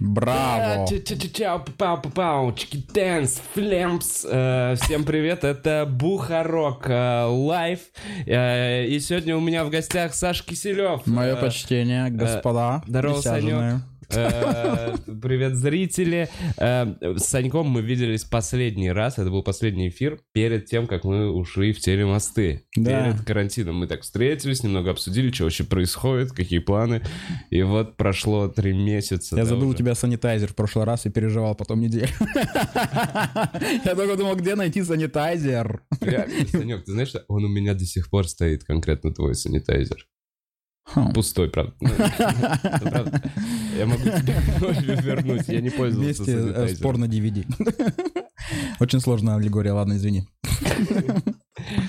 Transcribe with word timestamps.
Браво! 0.00 0.86
Чики 2.56 2.84
дэнс, 2.94 3.40
флемс. 3.54 4.24
Э, 4.30 4.76
Всем 4.80 5.04
привет, 5.04 5.42
это 5.44 5.86
Бухарок 5.90 6.88
э, 6.88 7.24
лайв. 7.24 7.80
Э, 8.26 8.86
И 8.86 9.00
сегодня 9.00 9.36
у 9.36 9.40
меня 9.40 9.64
в 9.64 9.70
гостях 9.70 10.14
Саш 10.14 10.44
Киселев. 10.44 11.04
Мое 11.06 11.34
Э, 11.34 11.40
почтение, 11.40 12.10
господа. 12.10 12.82
здорово, 12.86 13.14
присяжные. 13.14 13.80
Э, 14.10 14.94
Привет, 15.20 15.56
зрители. 15.56 16.28
Э, 16.56 16.94
С 17.16 17.24
Саньком 17.24 17.68
мы 17.68 17.82
виделись 17.82 18.24
последний 18.24 18.90
раз. 18.90 19.18
Это 19.18 19.30
был 19.30 19.42
последний 19.42 19.88
эфир 19.88 20.20
перед 20.32 20.66
тем, 20.66 20.86
как 20.86 21.04
мы 21.04 21.30
ушли 21.30 21.72
в 21.72 21.80
телемосты. 21.80 22.66
Да. 22.76 23.12
Перед 23.12 23.24
карантином 23.24 23.76
мы 23.76 23.86
так 23.86 24.02
встретились, 24.02 24.62
немного 24.62 24.90
обсудили, 24.90 25.30
что 25.30 25.44
вообще 25.44 25.64
происходит, 25.64 26.32
какие 26.32 26.58
планы. 26.58 27.02
И 27.50 27.62
вот 27.62 27.96
прошло 27.96 28.48
три 28.48 28.72
месяца. 28.72 29.36
Я 29.36 29.42
да, 29.42 29.48
забыл 29.50 29.66
у 29.66 29.68
уже. 29.70 29.78
тебя 29.78 29.94
санитайзер 29.94 30.48
в 30.52 30.54
прошлый 30.54 30.84
раз 30.84 31.06
и 31.06 31.10
переживал 31.10 31.54
потом 31.54 31.80
неделю. 31.80 32.08
Я 33.84 33.94
только 33.94 34.16
думал, 34.16 34.36
где 34.36 34.54
найти 34.54 34.82
санитайзер. 34.82 35.82
Санек, 36.50 36.84
ты 36.84 36.92
знаешь, 36.92 37.12
он 37.28 37.44
у 37.44 37.48
меня 37.48 37.74
до 37.74 37.84
сих 37.84 38.10
пор 38.10 38.26
стоит, 38.28 38.64
конкретно 38.64 39.12
твой 39.12 39.34
санитайзер. 39.34 40.06
Хм. 40.94 41.12
Пустой, 41.12 41.50
правда. 41.50 41.74
Ну, 41.80 41.90
правда. 42.90 43.22
Я 43.76 43.86
могу 43.86 44.02
тебе 44.02 44.94
вернуть, 44.96 45.48
я 45.48 45.60
не 45.60 45.70
пользовался 45.70 46.22
Вместе 46.22 46.52
э, 46.54 46.68
спор 46.74 46.96
на 46.96 47.04
DVD. 47.04 47.44
Очень 48.80 49.00
сложная 49.00 49.36
аллегория, 49.36 49.72
ладно, 49.72 49.94
извини. 49.94 50.26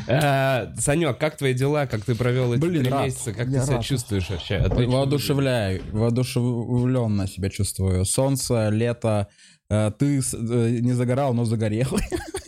А, 0.07 0.73
Санек, 0.77 1.17
как 1.17 1.37
твои 1.37 1.53
дела? 1.53 1.85
Как 1.85 2.03
ты 2.03 2.15
провел 2.15 2.53
эти 2.53 2.61
три 2.61 2.91
месяца? 2.91 3.33
Как 3.33 3.47
ты 3.51 3.61
себя 3.61 3.81
чувствуешь 3.81 4.29
вообще? 4.29 4.59
Воодушевляю, 4.67 5.81
воодушевленно 5.91 7.27
себя 7.27 7.49
чувствую. 7.49 8.05
Солнце, 8.05 8.69
лето. 8.69 9.27
Э, 9.69 9.91
Ты 9.97 10.19
э, 10.19 10.79
не 10.81 10.93
загорал, 10.93 11.33
но 11.33 11.45
загорел. 11.45 11.89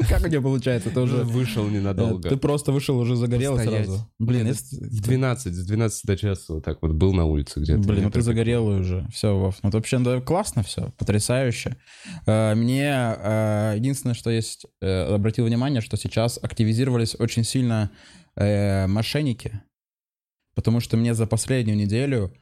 Как 0.09 0.21
у 0.21 0.27
тебя 0.27 0.41
получается? 0.41 0.89
Ты 0.89 0.99
уже... 0.99 1.23
Вышел 1.23 1.67
э, 1.67 1.71
ненадолго. 1.71 2.29
Ты 2.29 2.37
просто 2.37 2.71
вышел, 2.71 2.97
уже 2.97 3.15
загорел 3.15 3.57
сразу. 3.57 4.07
Блин, 4.19 4.53
В 4.53 5.01
12, 5.01 5.53
с 5.53 5.65
12 5.65 6.05
до 6.05 6.17
часа 6.17 6.53
вот 6.53 6.65
так 6.65 6.81
вот 6.81 6.91
был 6.91 7.13
на 7.13 7.25
улице 7.25 7.59
где-то. 7.59 7.79
Блин, 7.79 8.03
ну 8.05 8.11
ты 8.11 8.21
загорелый 8.21 8.81
уже. 8.81 9.07
Все, 9.11 9.37
Вов. 9.37 9.57
Ну 9.63 9.69
вообще 9.69 10.21
классно 10.21 10.63
все, 10.63 10.91
потрясающе. 10.97 11.77
Э, 12.25 12.55
Мне 12.55 12.91
э, 12.91 13.73
единственное, 13.77 14.15
что 14.15 14.29
есть, 14.29 14.65
э, 14.81 15.13
обратил 15.13 15.45
внимание, 15.45 15.81
что 15.81 15.97
сейчас 15.97 16.39
активизировались 16.41 17.15
очень 17.17 17.43
сильно 17.43 17.91
э, 18.35 18.87
мошенники. 18.87 19.61
Потому 20.55 20.79
что 20.81 20.97
мне 20.97 21.13
за 21.13 21.27
последнюю 21.27 21.77
неделю 21.77 22.33
э, 22.33 22.40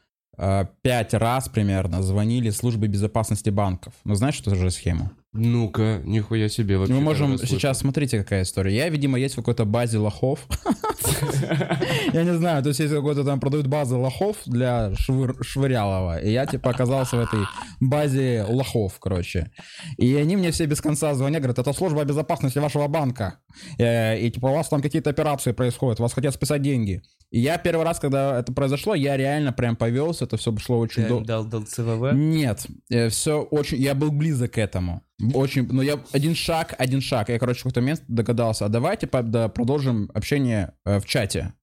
пять 0.81 1.13
раз 1.13 1.49
примерно 1.49 2.01
звонили 2.01 2.49
службы 2.49 2.87
безопасности 2.87 3.49
банков. 3.49 3.93
Ну 4.05 4.15
знаешь, 4.15 4.35
что 4.35 4.51
это 4.51 4.59
за 4.59 4.69
схема? 4.69 5.11
Ну-ка, 5.31 6.01
нихуя 6.05 6.49
себе 6.49 6.77
вообще. 6.77 6.93
Мы 6.93 7.01
можем 7.01 7.37
сейчас, 7.37 7.79
смотрите, 7.79 8.17
какая 8.17 8.41
история. 8.43 8.75
Я, 8.75 8.89
видимо, 8.89 9.19
есть 9.19 9.35
в 9.35 9.37
какой-то 9.37 9.65
базе 9.65 9.99
лохов. 9.99 10.47
Я 12.13 12.23
не 12.23 12.33
знаю, 12.35 12.63
то 12.63 12.69
есть 12.69 12.79
если 12.79 12.95
какой-то 12.95 13.23
там 13.23 13.39
продают 13.39 13.67
базы 13.67 13.95
лохов 13.95 14.37
для 14.45 14.91
швыр- 14.93 15.41
швырялова, 15.43 16.19
и 16.19 16.31
я 16.31 16.45
типа 16.45 16.71
оказался 16.71 17.17
в 17.17 17.19
этой 17.19 17.39
базе 17.79 18.45
лохов, 18.47 18.99
короче. 18.99 19.51
И 19.97 20.15
они 20.15 20.35
мне 20.35 20.51
все 20.51 20.65
без 20.65 20.81
конца 20.81 21.13
звонят, 21.13 21.41
говорят, 21.41 21.59
это 21.59 21.73
служба 21.73 22.03
безопасности 22.03 22.57
вашего 22.59 22.87
банка. 22.87 23.39
Э, 23.77 24.19
И 24.19 24.31
типа 24.31 24.47
у 24.47 24.53
вас 24.55 24.69
там 24.69 24.81
какие-то 24.81 25.09
операции 25.09 25.51
происходят, 25.51 25.99
вас 25.99 26.13
хотят 26.13 26.33
списать 26.33 26.61
деньги. 26.61 27.01
И 27.31 27.39
я 27.39 27.57
первый 27.57 27.85
раз, 27.85 27.99
когда 27.99 28.39
это 28.39 28.51
произошло, 28.53 28.95
я 28.95 29.15
слежно 29.15 29.53
прям 29.53 29.75
повелся, 29.75 30.25
это 30.25 30.37
все 30.37 30.55
шло 30.57 30.79
очень 30.79 31.07
долго. 31.07 31.25
дал, 31.25 31.45
дал 31.45 31.63
CVV? 31.63 32.13
Нет, 32.13 32.65
все 33.09 33.41
очень... 33.41 33.77
Я 33.77 33.93
был 33.93 34.11
близок 34.11 34.53
к 34.53 34.57
этому. 34.57 35.03
Очень... 35.33 35.67
Но 35.71 35.81
я 35.81 35.99
один 36.11 36.35
шаг, 36.35 36.75
один 36.77 37.01
шаг. 37.01 37.29
Я, 37.29 37.39
короче, 37.39 37.59
в 37.59 37.63
какой-то 37.63 37.81
момент 37.81 38.03
догадался, 38.07 38.65
а 38.65 38.69
давайте 38.69 39.07
по- 39.07 39.23
да, 39.23 39.49
продолжим 39.49 40.09
общение 40.13 40.73
э, 40.85 40.99
в 40.99 41.05
чате. 41.05 41.53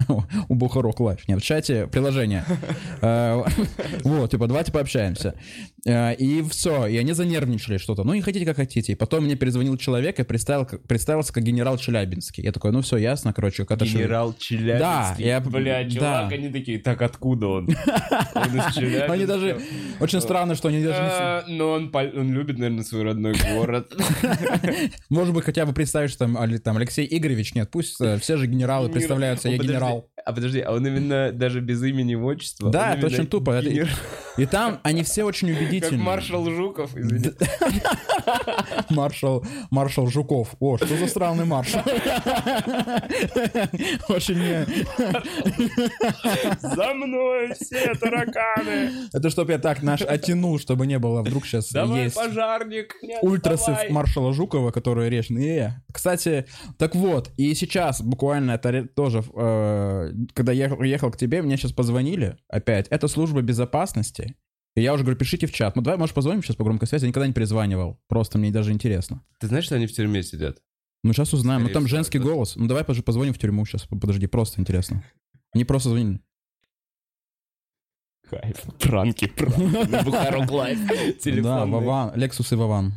У 0.48 0.54
Бухарог 0.54 1.00
Лайв. 1.00 1.26
Нет, 1.28 1.40
в 1.40 1.44
чате 1.44 1.86
приложение. 1.86 2.44
Э, 3.02 3.42
Вот, 4.04 4.30
типа, 4.30 4.46
давайте 4.46 4.72
пообщаемся. 4.72 5.34
Э, 5.86 6.14
И 6.14 6.42
все, 6.48 6.86
и 6.86 6.96
они 6.96 7.12
занервничали 7.12 7.76
что-то. 7.76 8.04
Ну, 8.04 8.14
не 8.14 8.22
хотите, 8.22 8.46
как 8.46 8.56
хотите. 8.56 8.92
И 8.92 8.94
потом 8.94 9.24
мне 9.24 9.34
перезвонил 9.36 9.76
человек 9.76 10.18
и 10.18 10.22
представил, 10.22 10.64
как- 10.64 10.82
представился 10.84 11.32
как 11.32 11.42
генерал 11.44 11.76
Челябинский. 11.76 12.42
Я 12.42 12.52
такой, 12.52 12.72
ну 12.72 12.80
все, 12.80 12.96
ясно, 12.96 13.32
короче. 13.34 13.66
ши- 13.68 13.84
Генерал 13.84 14.34
Челябинский. 14.38 14.78
Да, 14.78 15.14
я- 15.18 15.40
Бля, 15.40 15.84
чувак, 15.88 16.28
да. 16.30 16.34
они 16.34 16.48
такие, 16.50 16.78
так 16.78 17.02
откуда 17.02 17.48
он? 17.48 17.68
Он 17.68 18.58
из 18.58 18.74
Челябинска. 18.74 19.12
Они 19.12 19.26
даже... 19.26 19.60
Очень 20.00 20.20
странно, 20.22 20.54
что 20.54 20.68
они 20.68 20.82
даже 20.82 21.02
не... 21.02 21.08
А, 21.10 21.44
Но 21.48 21.72
он 21.72 21.90
пол- 21.90 22.12
он 22.16 22.32
любит, 22.32 22.56
наверное, 22.58 22.82
свой 22.84 23.02
родной 23.02 23.34
город. 23.54 23.92
Может 25.10 25.34
быть, 25.34 25.44
хотя 25.44 25.66
бы 25.66 25.72
представить, 25.72 26.10
что 26.10 26.20
там, 26.20 26.36
Али- 26.38 26.58
там 26.58 26.76
Алексей 26.76 27.06
Игоревич, 27.10 27.54
нет, 27.54 27.70
пусть 27.70 28.00
э, 28.00 28.18
все 28.18 28.36
же 28.36 28.46
генералы 28.46 28.88
представляются, 28.88 29.48
я 29.48 29.58
генерал. 29.58 30.08
А 30.24 30.32
подожди, 30.32 30.60
а 30.60 30.72
он 30.72 30.86
именно 30.86 31.32
даже 31.32 31.60
без 31.60 31.82
имени 31.82 32.12
и 32.12 32.16
отчества? 32.16 32.70
Да, 32.70 32.94
это 32.94 33.06
очень 33.06 33.26
тупо. 33.26 33.60
генерал, 33.60 33.88
И 34.38 34.46
там 34.46 34.80
они 34.82 35.02
все 35.02 35.24
очень 35.24 35.48
Как 35.52 35.60
убедительны. 35.60 36.02
маршал 36.02 36.48
Жуков, 36.50 36.96
извини. 36.96 37.32
Маршал, 38.90 39.44
маршал 39.70 40.06
Жуков. 40.08 40.54
О, 40.60 40.76
что 40.78 40.96
за 40.96 41.06
странный 41.06 41.44
маршал? 41.44 41.82
Очень 44.08 44.38
не... 44.38 44.66
За 46.60 46.94
мной 46.94 47.52
все 47.54 47.94
тараканы! 47.94 48.90
Это 49.12 49.30
чтоб 49.30 49.48
я 49.50 49.58
так 49.58 49.82
наш 49.82 50.02
оттянул, 50.02 50.58
чтобы 50.58 50.86
не 50.86 50.98
было 50.98 51.22
вдруг 51.22 51.46
сейчас 51.46 51.70
Давай, 51.70 52.04
есть 52.04 52.16
пожарник! 52.16 52.94
ультрасы 53.22 53.76
маршала 53.90 54.32
Жукова, 54.32 54.70
которые 54.70 55.10
речные. 55.10 55.82
Кстати, 55.92 56.46
так 56.78 56.94
вот, 56.94 57.30
и 57.36 57.54
сейчас 57.54 58.00
буквально 58.00 58.52
это 58.52 58.86
тоже, 58.88 59.22
э, 59.34 60.10
когда 60.32 60.52
я 60.52 60.66
ехал 60.84 61.10
к 61.10 61.16
тебе, 61.16 61.42
мне 61.42 61.56
сейчас 61.56 61.72
позвонили 61.72 62.36
опять. 62.48 62.88
Это 62.88 63.08
служба 63.08 63.42
безопасности. 63.42 64.36
И 64.76 64.82
я 64.82 64.92
уже 64.92 65.04
говорю, 65.04 65.18
пишите 65.18 65.46
в 65.46 65.52
чат. 65.52 65.76
Ну 65.76 65.82
давай, 65.82 65.98
может, 65.98 66.14
позвоним 66.14 66.42
сейчас 66.42 66.56
по 66.56 66.64
громкой 66.64 66.88
связи. 66.88 67.04
Я 67.04 67.08
никогда 67.08 67.26
не 67.26 67.32
перезванивал. 67.32 68.00
Просто 68.08 68.38
мне 68.38 68.50
даже 68.50 68.72
интересно. 68.72 69.24
Ты 69.38 69.46
знаешь, 69.46 69.64
что 69.64 69.76
они 69.76 69.86
в 69.86 69.92
тюрьме 69.92 70.22
сидят? 70.22 70.60
Ну 71.04 71.12
сейчас 71.12 71.32
узнаем. 71.32 71.60
Ну 71.60 71.66
Скорее 71.66 71.74
там 71.74 71.84
всего, 71.86 71.96
женский 71.96 72.18
да. 72.18 72.24
голос. 72.24 72.56
Ну 72.56 72.66
давай 72.66 72.84
позвоним 72.84 73.34
в 73.34 73.38
тюрьму 73.38 73.64
сейчас. 73.66 73.86
Подожди, 73.86 74.26
просто 74.26 74.60
интересно. 74.60 75.04
Они 75.52 75.64
просто 75.64 75.90
звонили. 75.90 76.20
Кайф. 78.28 78.62
Пранки, 78.80 79.26
пранки. 79.28 80.04
Бухарок 80.04 80.50
лайф. 80.50 80.78
Да. 81.42 81.66
Вован, 81.66 82.12
Лексус 82.16 82.52
и 82.52 82.56
Вован. 82.56 82.94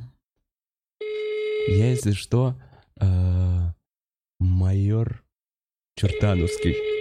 Я, 1.67 1.89
если 1.89 2.13
что, 2.13 2.55
э, 2.99 3.71
майор 4.39 5.23
Чертановский. 5.95 6.96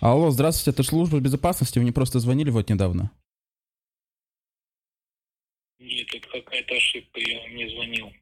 Алло, 0.00 0.30
здравствуйте, 0.30 0.70
это 0.72 0.82
служба 0.82 1.20
безопасности, 1.20 1.78
вы 1.78 1.84
мне 1.84 1.92
просто 1.92 2.18
звонили 2.18 2.50
вот 2.50 2.68
недавно. 2.68 3.12
Нет, 5.78 6.08
это 6.12 6.28
какая-то 6.28 6.74
ошибка, 6.74 7.20
я 7.20 7.40
вам 7.42 7.54
не 7.54 7.68
звонил. 7.68 8.12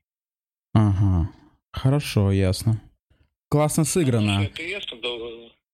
Ага, 0.74 1.32
хорошо, 1.72 2.32
ясно. 2.32 2.82
Классно 3.48 3.84
сыграно. 3.84 4.42
Это 4.44 4.62
ясно, 4.62 4.98
да, 5.00 5.08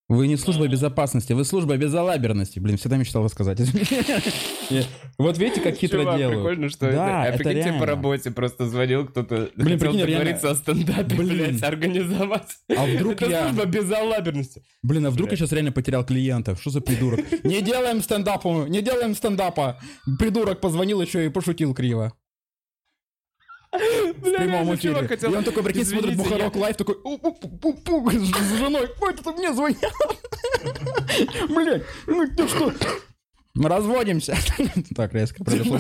Вы 0.09 0.29
не 0.29 0.37
служба 0.37 0.69
безопасности, 0.69 1.33
вы 1.33 1.45
служба 1.45 1.77
безалаберности. 1.77 2.61
Блин, 2.61 2.77
всегда 2.77 2.97
мечтал 2.97 3.25
рассказать. 3.25 3.59
Я- 4.71 4.85
Вот 5.19 5.37
видите, 5.37 5.61
как 5.61 5.75
хитро 5.75 6.03
Чувак, 6.03 6.19
делаю. 6.19 6.37
прикольно, 6.39 6.69
что 6.69 6.87
это. 6.87 7.23
А 7.23 7.27
это 7.27 7.39
прикинь, 7.39 7.53
тебе 7.55 7.63
реально. 7.65 7.81
по 7.81 7.87
работе 7.87 8.31
просто 8.31 8.67
звонил 8.69 9.07
кто-то, 9.07 9.51
Блин, 9.57 9.79
хотел 9.81 9.99
договориться 9.99 10.51
о 10.51 10.55
стендапе, 10.55 11.17
Блин. 11.17 11.29
блядь, 11.49 11.63
организовать. 11.65 12.57
А 12.77 12.87
вдруг 12.87 13.15
Это 13.15 13.27
я... 13.31 13.43
служба 13.49 13.65
безалаберности. 13.65 14.63
Блин, 14.85 15.07
а 15.07 15.11
вдруг 15.11 15.33
я 15.33 15.37
сейчас 15.37 15.51
реально 15.51 15.73
потерял 15.73 16.05
клиентов? 16.05 16.61
Что 16.61 16.71
за 16.71 16.81
придурок? 16.81 17.21
Не 17.43 17.61
делаем 17.61 18.01
стендапа, 18.01 18.67
не 18.69 18.83
делаем 18.83 19.13
стендапа. 19.15 19.81
Придурок 20.21 20.61
позвонил 20.61 21.01
еще 21.03 21.27
и 21.27 21.31
пошутил 21.31 21.75
криво. 21.75 22.13
В 23.77 24.21
прямом 24.21 24.75
эфире. 24.75 25.09
И 25.23 25.35
он 25.35 25.45
такой, 25.45 25.63
прикинь, 25.63 25.85
смотрит 25.85 26.17
Бухарог 26.17 26.57
лайв, 26.57 26.77
такой, 26.77 26.97
«У-у-пу-пу-пу», 27.05 28.11
с 28.11 28.59
женой, 28.59 28.89
ой, 29.01 29.13
это 29.15 29.33
мне 29.33 29.53
звонят. 29.53 29.79
Блять, 31.49 31.83
ну 32.07 32.27
ты 32.37 32.49
что? 32.49 32.73
Мы 33.55 33.71
разводимся. 33.71 34.37
Так, 34.95 35.15
резко 35.15 35.43
произошло. 35.43 35.79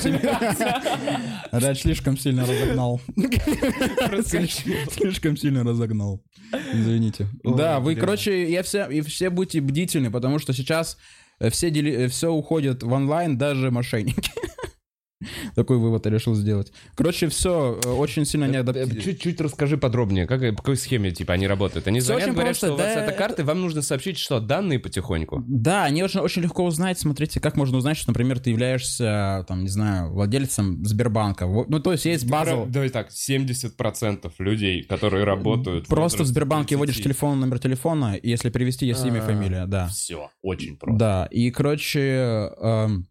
Рач 1.53 1.83
слишком 1.83 2.17
сильно 2.17 2.47
разогнал. 2.47 3.01
Слишком 4.25 5.37
сильно 5.37 5.63
разогнал. 5.63 6.23
Извините. 6.73 7.27
Да, 7.45 7.81
вы, 7.81 7.95
короче, 7.97 8.51
я 8.51 8.63
все, 8.63 8.89
и 8.89 9.01
все 9.03 9.29
будьте 9.31 9.61
бдительны, 9.61 10.11
потому 10.11 10.39
что 10.39 10.53
сейчас 10.55 10.97
э, 11.39 11.51
все, 11.51 11.71
дели- 11.71 12.05
э, 12.07 12.09
все 12.09 12.31
уходит 12.33 12.83
в 12.83 12.93
онлайн, 12.93 13.37
даже 13.37 13.71
мошенники. 13.71 14.31
Такой 15.55 15.79
вывод 15.79 16.05
я 16.05 16.13
решил 16.13 16.35
сделать. 16.35 16.73
Короче, 16.95 17.29
все 17.29 17.81
очень 17.85 18.25
сильно 18.25 18.47
не 18.47 18.57
Э, 18.57 18.61
адаптивно. 18.61 19.01
Чуть-чуть 19.01 19.41
расскажи 19.41 19.77
подробнее, 19.77 20.27
как, 20.27 20.41
по 20.57 20.63
какой 20.63 20.77
схеме, 20.77 21.11
типа, 21.11 21.35
они 21.35 21.47
работают. 21.47 21.87
Они 21.87 22.01
звонят, 22.01 22.31
говорят, 22.33 22.59
просто, 22.59 22.67
что 22.67 22.75
у 22.75 22.79
вас 22.79 22.95
да. 22.95 23.13
карты, 23.13 23.45
вам 23.45 23.61
нужно 23.61 23.83
сообщить, 23.83 24.19
что 24.19 24.41
данные 24.41 24.79
потихоньку. 24.79 25.45
Да, 25.47 25.85
они 25.85 26.03
очень, 26.03 26.21
очень 26.21 26.43
легко 26.43 26.65
узнать. 26.65 26.99
Смотрите, 26.99 27.41
как 27.41 27.57
можно 27.57 27.79
узнать, 27.79 27.97
что, 27.97 28.11
например, 28.11 28.41
ты 28.41 28.51
являешься, 28.51 29.45
там, 29.49 29.63
не 29.63 29.69
знаю, 29.69 30.13
владельцем 30.13 30.85
Сбербанка. 30.85 31.47
Ну, 31.47 31.81
то 31.81 31.93
есть 31.93 32.05
есть 32.05 32.29
база. 32.29 32.65
Давай 32.67 32.89
так, 32.89 33.11
70% 33.11 34.33
людей, 34.39 34.83
которые 34.83 35.25
работают... 35.25 35.87
Просто 35.87 36.25
в 36.25 36.27
Сбербанке 36.27 36.77
вводишь 36.77 36.97
телефон, 37.03 37.41
номер 37.41 37.59
телефона, 37.59 38.15
и 38.15 38.29
если 38.29 38.51
перевести, 38.51 38.87
есть 38.87 39.05
имя, 39.05 39.21
А, 39.21 39.27
фамилия, 39.27 39.67
да. 39.67 39.89
Все, 39.89 40.31
очень 40.43 40.77
просто. 40.77 40.99
Да, 40.99 41.29
и, 41.31 41.51
короче, 41.51 42.53
эм, 42.61 43.09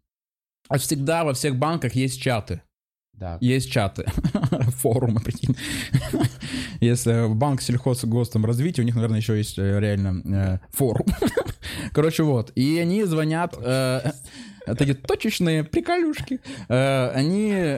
а 0.68 0.78
всегда 0.78 1.24
во 1.24 1.34
всех 1.34 1.56
банках 1.56 1.94
есть 1.94 2.20
чаты. 2.20 2.62
Да. 3.12 3.38
Есть 3.40 3.70
чаты, 3.72 4.04
форумы, 4.76 5.20
прикинь. 5.20 5.56
Если 6.80 7.26
в 7.26 7.34
банк 7.34 7.62
сельхозгостом 7.62 8.44
развития, 8.44 8.82
у 8.82 8.84
них, 8.84 8.94
наверное, 8.94 9.20
еще 9.20 9.38
есть 9.38 9.58
э, 9.58 9.80
реально 9.80 10.22
э, 10.24 10.58
форум. 10.70 11.06
Короче, 11.92 12.24
вот. 12.24 12.52
И 12.54 12.78
они 12.78 13.04
звонят, 13.04 13.56
э, 13.58 14.12
такие 14.74 14.94
точечные 14.94 15.64
приколюшки. 15.64 16.40
Э, 16.68 17.10
Они, 17.10 17.76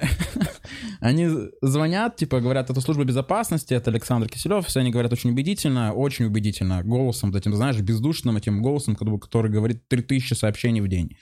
они 1.00 1.28
звонят, 1.62 2.16
типа, 2.16 2.40
говорят, 2.40 2.70
это 2.70 2.80
служба 2.80 3.04
безопасности, 3.04 3.74
это 3.74 3.90
Александр 3.90 4.28
Киселев, 4.28 4.66
все 4.66 4.80
они 4.80 4.90
говорят 4.90 5.12
очень 5.12 5.30
убедительно, 5.30 5.92
очень 5.92 6.26
убедительно, 6.26 6.82
голосом, 6.82 7.34
этим, 7.34 7.54
знаешь, 7.54 7.78
бездушным 7.80 8.36
этим 8.36 8.62
голосом, 8.62 8.96
который 8.96 9.50
говорит 9.50 9.86
3000 9.88 10.34
сообщений 10.34 10.80
в 10.80 10.88
день. 10.88 11.16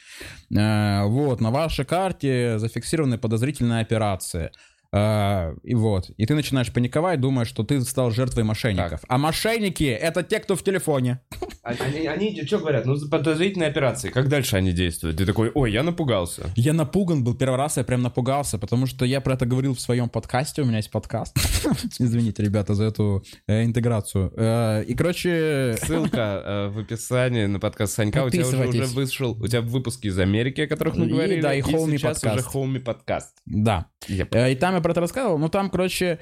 Э, 0.54 1.04
Вот, 1.06 1.40
на 1.40 1.50
вашей 1.50 1.84
карте 1.84 2.58
зафиксированы 2.58 3.18
подозрительные 3.18 3.80
операции. 3.80 4.50
Э, 4.93 5.55
И 5.62 5.75
вот. 5.75 6.11
И 6.17 6.27
ты 6.27 6.35
начинаешь 6.35 6.73
паниковать, 6.73 7.21
думаешь, 7.21 7.49
что 7.49 7.62
ты 7.65 7.81
стал 7.83 8.11
жертвой 8.11 8.44
мошенников. 8.44 9.00
А 9.09 9.19
мошенники— 9.19 9.85
это 9.85 10.23
те, 10.23 10.41
кто 10.41 10.56
в 10.56 10.62
телефоне. 10.62 11.21
А- 11.62 11.73
Они, 11.81 12.06
они 12.06 12.43
что 12.47 12.59
говорят? 12.59 12.87
Ну, 12.87 12.97
подозрительные 13.09 13.69
операции. 13.69 14.11
Как 14.11 14.29
дальше 14.29 14.56
они 14.56 14.73
действуют? 14.73 15.17
Ты 15.19 15.27
такой, 15.27 15.50
ой, 15.55 15.73
я 15.73 15.83
напугался. 15.83 16.50
Я 16.56 16.73
напуган 16.73 17.25
был, 17.25 17.35
первый 17.35 17.56
раз 17.56 17.77
я 17.77 17.85
прям 17.85 18.03
напугался, 18.03 18.59
потому 18.59 18.87
что 18.87 19.05
я 19.05 19.21
про 19.21 19.35
это 19.35 19.47
говорил 19.47 19.75
в 19.75 19.81
своем 19.81 20.09
подкасте, 20.09 20.62
у 20.62 20.65
меня 20.65 20.77
есть 20.79 20.91
подкаст. 20.91 21.37
Извините, 21.99 22.43
ребята, 22.43 22.75
за 22.75 22.85
эту 22.85 23.25
э, 23.49 23.65
интеграцию. 23.65 24.33
Э, 24.37 24.85
И, 24.85 24.94
короче... 24.94 25.77
Ссылка 25.83 26.43
э, 26.44 26.69
в 26.69 26.79
описании 26.79 27.47
на 27.47 27.59
подкаст 27.59 27.94
Санька. 27.94 28.25
У 28.25 28.31
тебя 28.31 28.47
уже, 28.47 28.67
уже 28.69 28.85
вышел, 28.87 29.33
у 29.33 29.47
тебя 29.47 29.61
выпуски 29.61 30.06
из 30.06 30.19
Америки, 30.19 30.62
о 30.62 30.69
которых 30.69 30.97
мы 30.97 31.06
И, 31.06 31.09
говорили. 31.11 31.41
да, 31.41 31.55
и 31.55 31.62
сейчас 31.62 32.21
подкаст. 32.21 32.49
уже 32.55 32.59
Homey 32.59 32.81
подкаст. 32.81 33.37
Да. 33.47 33.87
Yep. 34.09 34.53
И 34.53 34.55
там 34.56 34.75
я 34.77 34.81
про 34.87 34.93
это 34.93 35.00
рассказывал. 35.00 35.38
Ну, 35.38 35.49
там, 35.49 35.69
короче, 35.69 36.21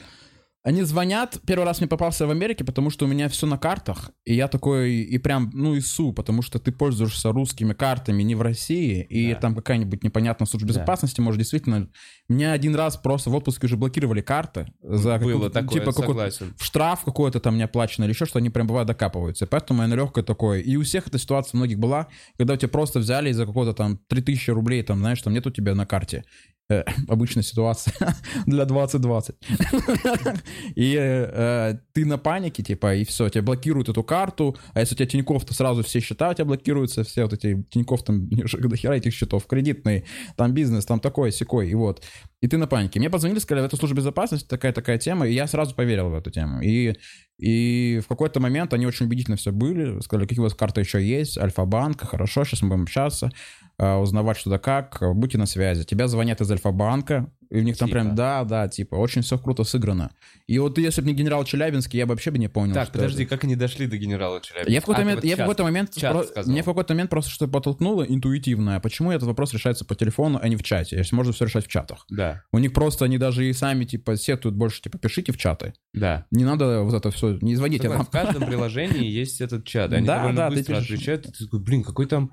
они 0.63 0.81
звонят. 0.83 1.39
Первый 1.47 1.65
раз 1.67 1.81
мне 1.81 1.89
попался 1.89 2.27
в 2.27 2.31
Америке, 2.31 2.65
потому 2.65 2.89
что 2.89 3.05
у 3.05 3.09
меня 3.09 3.29
все 3.29 3.47
на 3.47 3.59
картах. 3.59 4.13
И 4.25 4.35
я 4.35 4.49
такой, 4.49 4.95
и 4.95 5.19
прям, 5.19 5.51
ну, 5.53 5.75
и 5.75 5.81
су, 5.81 6.15
потому 6.15 6.41
что 6.41 6.59
ты 6.59 6.73
пользуешься 6.73 7.31
русскими 7.33 7.75
картами 7.75 8.23
не 8.23 8.35
в 8.35 8.41
России, 8.41 9.03
и 9.11 9.35
Да. 9.35 9.41
там 9.41 9.55
какая-нибудь 9.55 10.03
непонятная 10.03 10.47
служба 10.47 10.69
Да. 10.69 10.73
безопасности, 10.73 11.21
может, 11.21 11.39
действительно... 11.39 11.91
Меня 12.31 12.53
один 12.53 12.75
раз 12.75 12.97
просто 12.97 13.29
в 13.29 13.35
отпуске 13.35 13.67
уже 13.67 13.77
блокировали 13.77 14.23
карты 14.23 14.73
за 14.83 15.19
Было 15.19 15.51
такое, 15.51 15.81
типа 15.81 15.93
согласен. 15.93 16.55
в 16.57 16.65
штраф 16.65 17.05
какой-то 17.05 17.41
там 17.41 17.59
неоплаченный 17.59 18.07
или 18.07 18.15
еще 18.15 18.25
что, 18.25 18.39
они 18.39 18.49
прям 18.49 18.67
бывает 18.67 18.89
докапываются. 18.89 19.47
Поэтому 19.47 19.83
я 19.83 19.89
на 19.89 19.95
легкое 19.95 20.25
такое. 20.25 20.61
И 20.61 20.77
у 20.77 20.83
всех 20.83 21.09
эта 21.09 21.19
ситуация 21.19 21.59
многих 21.59 21.79
была, 21.79 22.07
когда 22.39 22.55
у 22.55 22.57
тебя 22.57 22.71
просто 22.71 23.01
взяли 23.01 23.29
из-за 23.29 23.45
какого-то 23.45 23.75
там 23.75 23.99
3000 24.09 24.49
рублей, 24.53 24.83
там, 24.83 25.01
знаешь, 25.01 25.21
там 25.21 25.35
нет 25.35 25.47
у 25.47 25.51
тебя 25.51 25.75
на 25.75 25.85
карте. 25.85 26.25
Э, 26.71 26.83
обычная 27.09 27.43
ситуация 27.43 27.95
для 28.47 28.65
2020. 28.65 29.37
И 30.77 30.97
э, 30.99 31.75
ты 31.93 32.07
на 32.07 32.17
панике, 32.17 32.63
типа, 32.63 32.95
и 32.95 33.05
все, 33.05 33.29
тебя 33.29 33.43
блокируют 33.43 33.91
эту 33.91 34.03
карту, 34.03 34.57
а 34.73 34.81
если 34.81 34.95
у 34.95 34.99
тебя 34.99 35.07
Тинькофф, 35.07 35.45
то 35.45 35.53
сразу 35.53 35.83
все 35.83 36.01
счета 36.01 36.31
у 36.31 36.35
тебя 36.35 36.47
блокируются, 36.47 37.05
все 37.05 37.25
вот 37.25 37.35
эти 37.35 37.63
Тинькофф, 37.71 38.03
там, 38.03 38.29
до 38.29 38.77
хера 38.77 38.97
этих 38.97 39.13
счетов, 39.13 39.47
кредитные, 39.47 40.05
там 40.37 40.53
бизнес, 40.53 40.87
там 40.87 41.01
такой, 41.01 41.33
секой, 41.33 41.69
и 41.69 41.75
вот. 41.75 42.03
И 42.41 42.49
ты 42.49 42.57
на 42.57 42.67
панике. 42.67 42.99
Мне 42.99 43.11
позвонили, 43.11 43.41
сказали, 43.41 43.67
это 43.67 43.77
служба 43.77 43.99
безопасности, 43.99 44.47
такая-такая 44.47 44.99
тема, 44.99 45.29
и 45.29 45.35
я 45.35 45.47
сразу 45.47 45.75
поверил 45.75 46.11
в 46.11 46.15
эту 46.15 46.31
тему. 46.31 46.63
И, 46.63 46.95
и 47.39 48.01
в 48.03 48.09
какой-то 48.09 48.41
момент 48.41 48.73
они 48.73 48.87
очень 48.87 49.07
убедительно 49.07 49.37
все 49.37 49.53
были, 49.53 50.01
сказали, 50.01 50.27
какие 50.27 50.41
у 50.41 50.45
вас 50.45 50.55
карты 50.55 50.81
еще 50.81 51.05
есть, 51.05 51.37
Альфа-банк, 51.37 52.01
хорошо, 52.03 52.45
сейчас 52.45 52.63
мы 52.63 52.71
будем 52.71 52.83
общаться, 52.83 53.31
узнавать 53.79 54.37
что 54.37 54.50
да 54.50 54.59
как, 54.59 55.03
будьте 55.15 55.38
на 55.38 55.47
связи. 55.47 55.85
Тебя 55.85 56.06
звонят 56.09 56.41
из 56.41 56.50
Альфа-банка, 56.50 57.31
и 57.50 57.59
у 57.59 57.62
них 57.62 57.76
там 57.76 57.88
Типа. 57.88 58.00
прям, 58.00 58.15
да, 58.17 58.43
да, 58.44 58.69
типа, 58.69 58.97
очень 58.97 59.23
все 59.23 59.38
круто 59.38 59.62
сыграно. 59.65 60.11
И 60.49 60.59
вот 60.59 60.76
если 60.79 61.03
бы 61.03 61.09
не 61.09 61.15
генерал 61.15 61.44
Челябинский, 61.44 61.99
я 61.99 62.06
бы 62.06 62.11
вообще 62.15 62.31
бы 62.32 62.38
не 62.38 62.49
понял. 62.49 62.75
Так, 62.75 62.91
подожди, 62.91 63.23
это. 63.25 63.31
как 63.31 63.44
они 63.44 63.55
дошли 63.55 63.87
до 63.87 63.97
генерала 63.97 64.41
Челябинска? 64.41 64.73
Я 64.73 64.81
в 64.81 64.85
какой-то 64.85 65.00
А, 65.00 65.03
ты 65.03 65.05
момент, 65.05 65.23
вот 65.23 65.29
я 65.29 65.35
в 65.35 65.38
какой-то 65.38 65.62
момент, 65.65 65.94
про- 66.00 66.43
мне 66.47 66.62
в 66.62 66.65
какой-то 66.65 66.94
момент 66.94 67.11
просто 67.11 67.31
что-то 67.31 67.53
подтолкнуло 67.53 68.03
интуитивное. 68.03 68.81
Почему 68.81 69.11
этот 69.12 69.25
вопрос 69.29 69.53
решается 69.53 69.85
по 69.85 69.94
телефону, 69.94 70.38
а 70.43 70.49
не 70.49 70.56
в 70.56 70.62
чате? 70.62 70.97
Если 70.97 71.15
можно 71.15 71.32
все 71.32 71.44
решать 71.44 71.67
в 71.67 71.69
чатах. 71.69 72.06
Да, 72.09 72.43
У 72.53 72.59
них 72.59 72.73
просто 72.73 73.05
они 73.05 73.19
даже 73.19 73.49
и 73.49 73.53
сами 73.53 73.85
типа 73.85 74.17
сетуют 74.17 74.56
больше, 74.56 74.82
типа 74.82 74.99
пишите 74.99 75.32
в 75.32 75.37
чаты. 75.37 75.75
да. 75.93 76.27
Не 76.31 76.44
надо 76.44 76.82
вот 76.82 76.94
это 76.94 77.11
все, 77.11 77.38
не 77.41 77.55
звоните 77.56 77.82
Согласен. 77.85 78.06
В 78.06 78.11
каждом 78.11 78.47
приложении 78.47 79.06
есть 79.06 79.41
этот 79.41 79.65
чат. 79.65 79.93
Они 79.93 80.06
Да, 80.06 80.17
довольно 80.19 80.37
да, 80.37 80.49
ты 80.50 80.56
быстро 80.56 80.75
пишешь. 80.77 80.91
отвечают. 80.91 81.23
Ты 81.25 81.44
такой, 81.44 81.61
блин, 81.61 81.85
какой 81.85 82.06
там... 82.06 82.32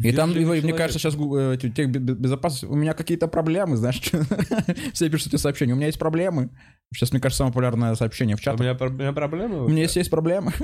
И 0.00 0.12
там, 0.12 0.30
и, 0.30 0.34
мне 0.44 0.44
человек». 0.60 0.76
кажется, 0.76 0.98
сейчас 0.98 1.14
э, 1.16 1.56
тех 1.74 1.90
бе- 1.90 1.98
бе- 1.98 2.14
безопасности, 2.14 2.66
у 2.66 2.74
меня 2.76 2.94
какие-то 2.94 3.26
проблемы, 3.26 3.76
знаешь, 3.76 4.00
все 4.92 5.08
пишут 5.10 5.28
эти 5.28 5.36
сообщения, 5.36 5.72
у 5.72 5.76
меня 5.76 5.86
есть 5.86 5.98
проблемы. 5.98 6.50
Сейчас, 6.94 7.10
мне 7.12 7.20
кажется, 7.20 7.38
самое 7.38 7.52
популярное 7.52 7.94
сообщение 7.96 8.36
в 8.36 8.40
У 8.40 8.42
чатах. 8.42 8.60
меня, 8.60 8.76
у 8.80 8.90
меня 8.92 9.12
проблемы? 9.12 9.64
У 9.64 9.68
меня 9.68 9.82
есть, 9.82 9.96
есть 9.96 10.10
проблемы. 10.10 10.52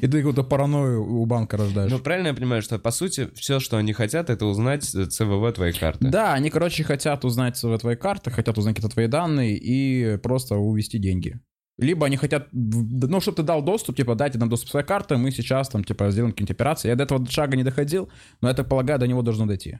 И 0.00 0.06
ты 0.06 0.18
какую-то 0.18 0.42
паранойю 0.44 1.02
у 1.02 1.24
банка 1.24 1.56
рождаешь. 1.56 1.90
Ну, 1.90 1.98
правильно 1.98 2.28
я 2.28 2.34
понимаю, 2.34 2.62
что, 2.62 2.78
по 2.78 2.90
сути, 2.90 3.30
все, 3.34 3.58
что 3.60 3.78
они 3.78 3.92
хотят, 3.92 4.28
это 4.28 4.44
узнать 4.44 4.94
э, 4.94 5.06
ЦВВ 5.06 5.52
твоей 5.54 5.72
карты? 5.72 6.08
Да, 6.08 6.34
они, 6.34 6.50
короче, 6.50 6.84
хотят 6.84 7.24
узнать 7.24 7.56
свои 7.56 7.78
твои 7.78 7.96
карты, 7.96 8.30
хотят 8.30 8.58
узнать 8.58 8.76
какие-то 8.76 8.92
твои 8.92 9.06
данные 9.06 9.56
и 9.56 10.18
просто 10.18 10.56
увести 10.56 10.98
деньги. 10.98 11.40
Либо 11.80 12.06
они 12.06 12.16
хотят, 12.16 12.48
ну, 12.52 13.20
чтобы 13.20 13.36
ты 13.36 13.42
дал 13.42 13.62
доступ, 13.62 13.96
типа, 13.96 14.14
дайте 14.14 14.38
нам 14.38 14.48
доступ 14.48 14.68
к 14.68 14.70
своей 14.70 14.86
карте, 14.86 15.16
мы 15.16 15.30
сейчас 15.30 15.68
там, 15.70 15.82
типа, 15.82 16.10
сделаем 16.10 16.32
какие-нибудь 16.32 16.54
операции. 16.54 16.88
Я 16.88 16.96
до 16.96 17.04
этого 17.04 17.26
шага 17.26 17.56
не 17.56 17.64
доходил, 17.64 18.10
но 18.42 18.48
я 18.48 18.54
так 18.54 18.68
полагаю, 18.68 18.98
до 18.98 19.06
него 19.06 19.22
должно 19.22 19.46
дойти. 19.46 19.78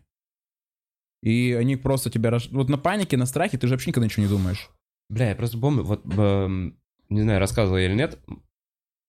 И 1.22 1.52
они 1.52 1.76
просто 1.76 2.08
тебя... 2.10 2.36
Вот 2.50 2.70
на 2.70 2.78
панике, 2.78 3.16
на 3.18 3.26
страхе 3.26 3.58
ты 3.58 3.66
же 3.66 3.74
вообще 3.74 3.90
никогда 3.90 4.06
ничего 4.06 4.22
не 4.22 4.30
думаешь. 4.30 4.70
Бля, 5.10 5.28
я 5.28 5.36
просто 5.36 5.58
помню, 5.58 5.82
вот, 5.82 6.02
эм, 6.16 6.78
не 7.10 7.20
знаю, 7.22 7.38
рассказывал 7.38 7.76
я 7.78 7.86
или 7.86 7.94
нет, 7.94 8.18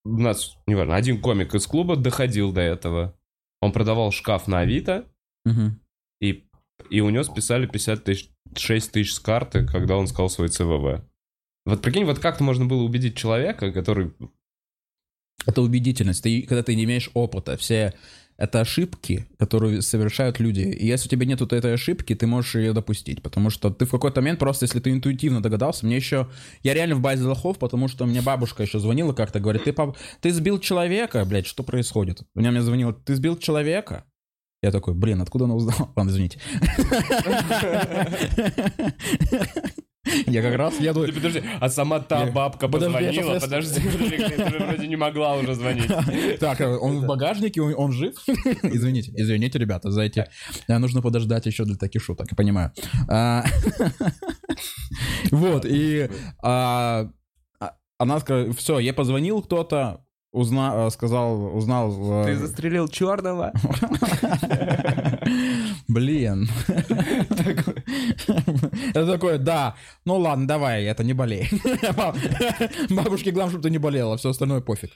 у 0.03 0.17
нас, 0.17 0.57
неважно, 0.67 0.95
один 0.95 1.21
комик 1.21 1.55
из 1.55 1.65
клуба 1.67 1.95
доходил 1.95 2.51
до 2.51 2.61
этого. 2.61 3.17
Он 3.61 3.71
продавал 3.71 4.11
шкаф 4.11 4.47
на 4.47 4.59
Авито, 4.59 5.05
Мгм. 5.45 5.79
и, 6.19 6.43
и 6.89 6.99
у 7.01 7.09
него 7.09 7.23
списали 7.23 7.67
50 7.67 8.03
тысяч, 8.03 8.29
6 8.55 8.91
тысяч 8.91 9.13
с 9.13 9.19
карты, 9.19 9.65
когда 9.65 9.95
он 9.95 10.07
сказал 10.07 10.29
свой 10.29 10.49
ЦВВ. 10.49 11.05
Вот 11.65 11.81
прикинь, 11.81 12.05
вот 12.05 12.19
как-то 12.19 12.43
можно 12.43 12.65
было 12.65 12.81
убедить 12.83 13.15
человека, 13.15 13.71
который... 13.71 14.11
Это 15.45 15.61
убедительность. 15.61 16.23
Ты, 16.23 16.43
когда 16.43 16.63
ты 16.63 16.75
не 16.75 16.83
имеешь 16.83 17.09
опыта, 17.13 17.57
все 17.57 17.93
это 18.37 18.61
ошибки, 18.61 19.27
которые 19.37 19.81
совершают 19.81 20.39
люди. 20.39 20.61
И 20.61 20.85
если 20.87 21.07
у 21.07 21.11
тебя 21.11 21.25
нет 21.25 21.41
вот 21.41 21.53
этой 21.53 21.73
ошибки, 21.75 22.15
ты 22.15 22.25
можешь 22.25 22.55
ее 22.55 22.73
допустить. 22.73 23.21
Потому 23.21 23.51
что 23.51 23.69
ты 23.69 23.85
в 23.85 23.91
какой-то 23.91 24.21
момент 24.21 24.39
просто, 24.39 24.65
если 24.65 24.79
ты 24.79 24.89
интуитивно 24.91 25.41
догадался, 25.41 25.85
мне 25.85 25.95
еще... 25.95 26.27
Я 26.63 26.73
реально 26.73 26.95
в 26.95 27.01
базе 27.01 27.23
лохов, 27.23 27.59
потому 27.59 27.87
что 27.87 28.05
мне 28.05 28.21
бабушка 28.21 28.63
еще 28.63 28.79
звонила 28.79 29.13
как-то, 29.13 29.39
говорит, 29.39 29.63
ты, 29.63 29.73
пап... 29.73 29.95
ты 30.21 30.31
сбил 30.31 30.59
человека, 30.59 31.23
блядь, 31.25 31.45
что 31.45 31.61
происходит? 31.63 32.23
У 32.33 32.39
меня 32.39 32.51
мне 32.51 32.61
звонила, 32.61 32.93
ты 32.93 33.15
сбил 33.15 33.37
человека? 33.37 34.05
Я 34.63 34.71
такой, 34.71 34.95
блин, 34.95 35.21
откуда 35.21 35.45
она 35.45 35.55
узнала? 35.55 35.91
Ладно, 35.95 36.09
извините. 36.09 36.39
Я 40.03 40.41
как 40.41 40.55
раз 40.55 40.79
еду... 40.79 41.05
Ты 41.05 41.13
подожди, 41.13 41.43
а 41.59 41.69
сама 41.69 41.99
та 41.99 42.25
Я- 42.25 42.31
бабка 42.31 42.67
позвонила? 42.67 43.39
Подожди, 43.39 43.81
подожди, 43.91 44.35
ты 44.35 44.59
вроде 44.59 44.87
не 44.87 44.95
могла 44.95 45.35
уже 45.35 45.53
звонить. 45.53 45.87
Так, 46.39 46.61
а 46.61 46.77
он 46.79 47.01
в 47.01 47.05
багажнике, 47.05 47.61
он, 47.61 47.91
жив? 47.91 48.15
Извините, 48.63 49.11
извините, 49.15 49.59
ребята, 49.59 49.91
за 49.91 50.01
эти... 50.01 50.25
А, 50.67 50.79
Нужно 50.79 51.01
подождать 51.01 51.45
еще 51.45 51.65
для 51.65 51.75
таких 51.75 52.03
шуток, 52.03 52.27
я 52.31 52.35
понимаю. 52.35 52.71
А, 53.07 53.43
Вот, 55.31 55.65
и 55.65 56.09
а, 56.41 57.07
а, 57.59 57.73
она 57.99 58.19
сказала, 58.19 58.53
все, 58.53 58.79
я 58.79 58.93
позвонил 58.93 59.43
кто-то, 59.43 60.03
узна, 60.31 60.89
сказал, 60.89 61.55
узнал... 61.55 62.23
Ты 62.25 62.31
э, 62.31 62.35
застрелил 62.35 62.87
черного? 62.87 63.53
Блин. 65.91 66.47
Это 68.93 69.07
такое, 69.07 69.37
да, 69.37 69.75
ну 70.05 70.17
ладно, 70.17 70.47
давай, 70.47 70.85
это 70.85 71.03
не 71.03 71.13
болей. 71.13 71.49
Бабушке 72.89 73.31
главное, 73.31 73.51
чтобы 73.51 73.63
ты 73.63 73.69
не 73.69 73.77
болела, 73.77 74.15
все 74.17 74.29
остальное 74.29 74.61
пофиг. 74.61 74.91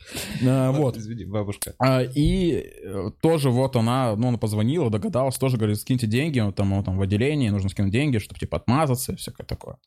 А, 0.46 0.72
Вот. 0.72 0.98
Извини, 0.98 1.26
бабушка. 1.26 1.74
А, 1.80 2.02
И 2.02 2.64
э, 2.84 3.12
тоже 3.22 3.50
вот 3.50 3.76
она, 3.76 4.16
ну, 4.16 4.30
она 4.30 4.38
позвонила, 4.38 4.90
догадалась, 4.90 5.38
тоже 5.38 5.58
говорит, 5.58 5.80
скиньте 5.80 6.08
деньги, 6.08 6.40
вот 6.40 6.56
там, 6.56 6.84
там 6.84 6.98
в 6.98 7.02
отделении 7.02 7.50
нужно 7.50 7.70
скинуть 7.70 7.92
деньги, 7.92 8.20
чтобы, 8.20 8.40
типа, 8.40 8.58
отмазаться 8.58 9.14
и 9.14 9.16
всякое 9.16 9.46
такое. 9.46 9.78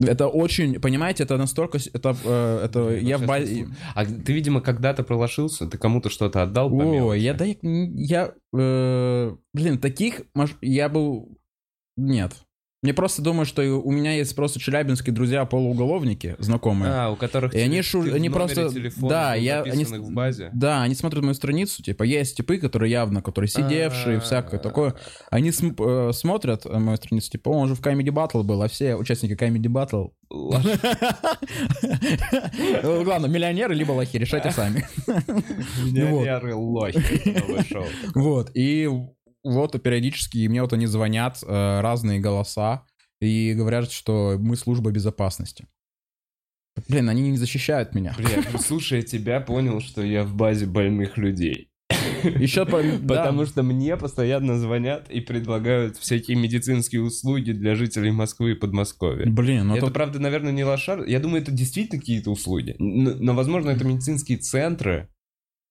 Это 0.00 0.26
очень, 0.26 0.80
понимаете, 0.80 1.22
это 1.22 1.36
настолько, 1.36 1.78
это, 1.92 2.16
э, 2.24 2.64
это 2.64 2.96
я 2.96 3.16
в 3.16 3.26
базе... 3.26 3.68
А 3.94 4.04
ты, 4.04 4.32
видимо, 4.32 4.60
когда-то 4.60 5.04
пролошился, 5.04 5.66
ты 5.66 5.78
кому-то 5.78 6.10
что-то 6.10 6.42
отдал 6.42 6.68
О, 6.72 7.14
я, 7.14 7.32
да, 7.34 7.44
я, 7.44 7.56
я, 7.62 8.34
э, 8.52 9.36
блин, 9.52 9.78
таких, 9.78 10.22
я 10.60 10.88
был, 10.88 11.38
нет. 11.96 12.43
Мне 12.84 12.92
просто 12.92 13.22
думаю, 13.22 13.46
что 13.46 13.62
у 13.62 13.90
меня 13.90 14.12
есть 14.12 14.36
просто 14.36 14.60
челябинские 14.60 15.14
друзья 15.14 15.46
полууголовники, 15.46 16.36
знакомые. 16.38 16.92
А, 16.92 17.10
у 17.10 17.16
которых 17.16 17.54
И 17.54 17.58
они 17.58 17.80
шу- 17.80 18.02
они 18.14 18.28
просто- 18.28 18.68
да, 19.08 19.32
был 19.32 19.40
я- 19.40 19.62
они 19.62 19.86
в 19.86 20.12
базе. 20.12 20.50
Да, 20.52 20.82
они 20.82 20.94
смотрят 20.94 21.22
мою 21.22 21.32
страницу, 21.34 21.82
типа, 21.82 22.02
есть 22.02 22.36
типы, 22.36 22.58
которые 22.58 22.90
явно, 22.92 23.22
которые 23.22 23.48
сидевшие, 23.48 24.20
всякое 24.20 24.60
такое. 24.60 24.94
Они 25.30 25.50
см- 25.50 25.82
э, 25.82 26.12
смотрят 26.12 26.66
э, 26.66 26.78
мою 26.78 26.98
страницу, 26.98 27.30
типа, 27.30 27.48
«О, 27.48 27.52
он 27.60 27.68
же 27.68 27.74
в 27.74 27.80
Comedy 27.80 28.10
Battle 28.10 28.42
был, 28.42 28.62
а 28.62 28.68
все 28.68 28.96
участники 28.96 29.32
Comedy 29.32 29.62
Battle... 29.72 30.10
Ну, 30.30 30.52
Главное, 33.04 33.30
миллионеры 33.34 33.74
либо 33.74 33.92
лохи, 33.92 34.18
решайте 34.18 34.50
сами. 34.50 34.86
Миллионеры 35.86 36.54
лохи. 36.54 36.98
Вот, 38.14 38.50
и 38.54 38.90
вот 39.44 39.80
периодически 39.80 40.46
мне 40.48 40.62
вот 40.62 40.72
они 40.72 40.86
звонят, 40.86 41.38
э, 41.42 41.80
разные 41.80 42.18
голоса, 42.18 42.84
и 43.20 43.54
говорят, 43.54 43.90
что 43.90 44.36
мы 44.38 44.56
служба 44.56 44.90
безопасности. 44.90 45.66
Блин, 46.88 47.08
они 47.08 47.30
не 47.30 47.36
защищают 47.36 47.94
меня. 47.94 48.14
Бля, 48.18 48.42
ну, 48.52 48.58
слушая 48.58 49.02
тебя, 49.02 49.40
понял, 49.40 49.80
что 49.80 50.02
я 50.02 50.24
в 50.24 50.34
базе 50.34 50.66
больных 50.66 51.16
людей. 51.16 51.68
Еще 52.24 52.66
по... 52.66 52.82
да. 53.00 53.16
Потому 53.16 53.46
что 53.46 53.62
мне 53.62 53.96
постоянно 53.96 54.58
звонят 54.58 55.08
и 55.10 55.20
предлагают 55.20 55.96
всякие 55.96 56.36
медицинские 56.36 57.02
услуги 57.02 57.52
для 57.52 57.74
жителей 57.74 58.10
Москвы 58.10 58.52
и 58.52 58.54
Подмосковья. 58.54 59.26
Блин, 59.26 59.68
ну 59.68 59.76
это, 59.76 59.86
тут... 59.86 59.94
правда, 59.94 60.18
наверное, 60.18 60.52
не 60.52 60.64
лошар. 60.64 61.04
Я 61.04 61.20
думаю, 61.20 61.42
это 61.42 61.52
действительно 61.52 62.00
какие-то 62.00 62.30
услуги. 62.30 62.74
Н- 62.78 63.18
Но, 63.20 63.34
возможно, 63.34 63.70
это 63.70 63.84
медицинские 63.84 64.38
центры 64.38 65.08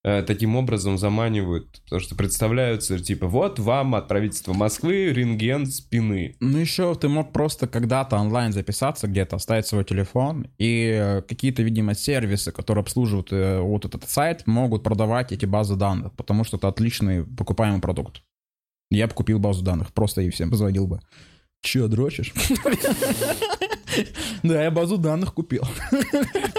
таким 0.04 0.56
образом 0.58 0.98
заманивают, 0.98 1.82
потому 1.86 2.02
что 2.02 2.16
представляются, 2.16 3.00
типа, 3.00 3.28
вот 3.28 3.58
вам 3.60 3.96
от 3.96 4.08
правительства 4.08 4.54
Москвы 4.54 5.14
рентген 5.14 5.66
спины. 5.66 6.36
Ну 6.42 6.58
еще 6.58 6.94
ты 6.96 7.08
мог 7.08 7.32
просто 7.32 7.68
когда-то 7.68 8.18
онлайн 8.18 8.52
записаться 8.52 9.08
где-то, 9.08 9.38
оставить 9.38 9.66
свой 9.66 9.86
телефон, 9.86 10.48
и 10.58 10.98
э, 11.00 11.22
какие-то, 11.22 11.64
видимо, 11.64 11.96
сервисы, 11.96 12.52
которые 12.52 12.82
обслуживают 12.82 13.32
э, 13.32 13.60
вот 13.60 13.86
этот 13.86 14.10
сайт, 14.10 14.46
могут 14.46 14.84
продавать 14.84 15.32
эти 15.32 15.46
базы 15.46 15.76
данных, 15.76 16.14
потому 16.14 16.44
что 16.44 16.58
это 16.58 16.68
отличный 16.68 17.24
покупаемый 17.24 17.80
продукт. 17.80 18.22
Я 18.92 19.08
бы 19.08 19.14
купил 19.14 19.40
базу 19.40 19.64
данных, 19.64 19.94
просто 19.94 20.22
и 20.22 20.30
всем 20.30 20.52
позвонил 20.52 20.86
бы. 20.86 21.00
Че, 21.64 21.88
дрочишь? 21.88 22.34
Да, 24.44 24.64
я 24.64 24.72
базу 24.72 24.98
данных 24.98 25.34
купил. 25.34 25.64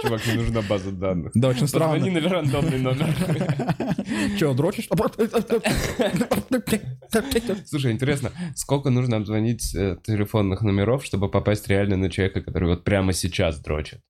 Чувак, 0.02 0.26
не 0.26 0.34
нужна 0.34 0.62
база 0.62 0.92
данных. 0.92 1.32
Да, 1.34 1.48
очень 1.48 1.62
Позвони 1.62 2.00
странно. 2.00 2.20
на 2.20 2.28
рандомный 2.28 2.78
номер. 2.78 3.06
Че, 4.38 4.54
дрочишь? 4.54 4.88
Слушай, 7.66 7.92
интересно, 7.92 8.30
сколько 8.54 8.90
нужно 8.90 9.16
обзвонить 9.16 9.74
э, 9.74 9.96
телефонных 10.04 10.62
номеров, 10.62 11.04
чтобы 11.04 11.28
попасть 11.28 11.68
реально 11.68 11.96
на 11.96 12.08
человека, 12.08 12.40
который 12.40 12.68
вот 12.68 12.84
прямо 12.84 13.12
сейчас 13.12 13.58
дрочит? 13.58 14.00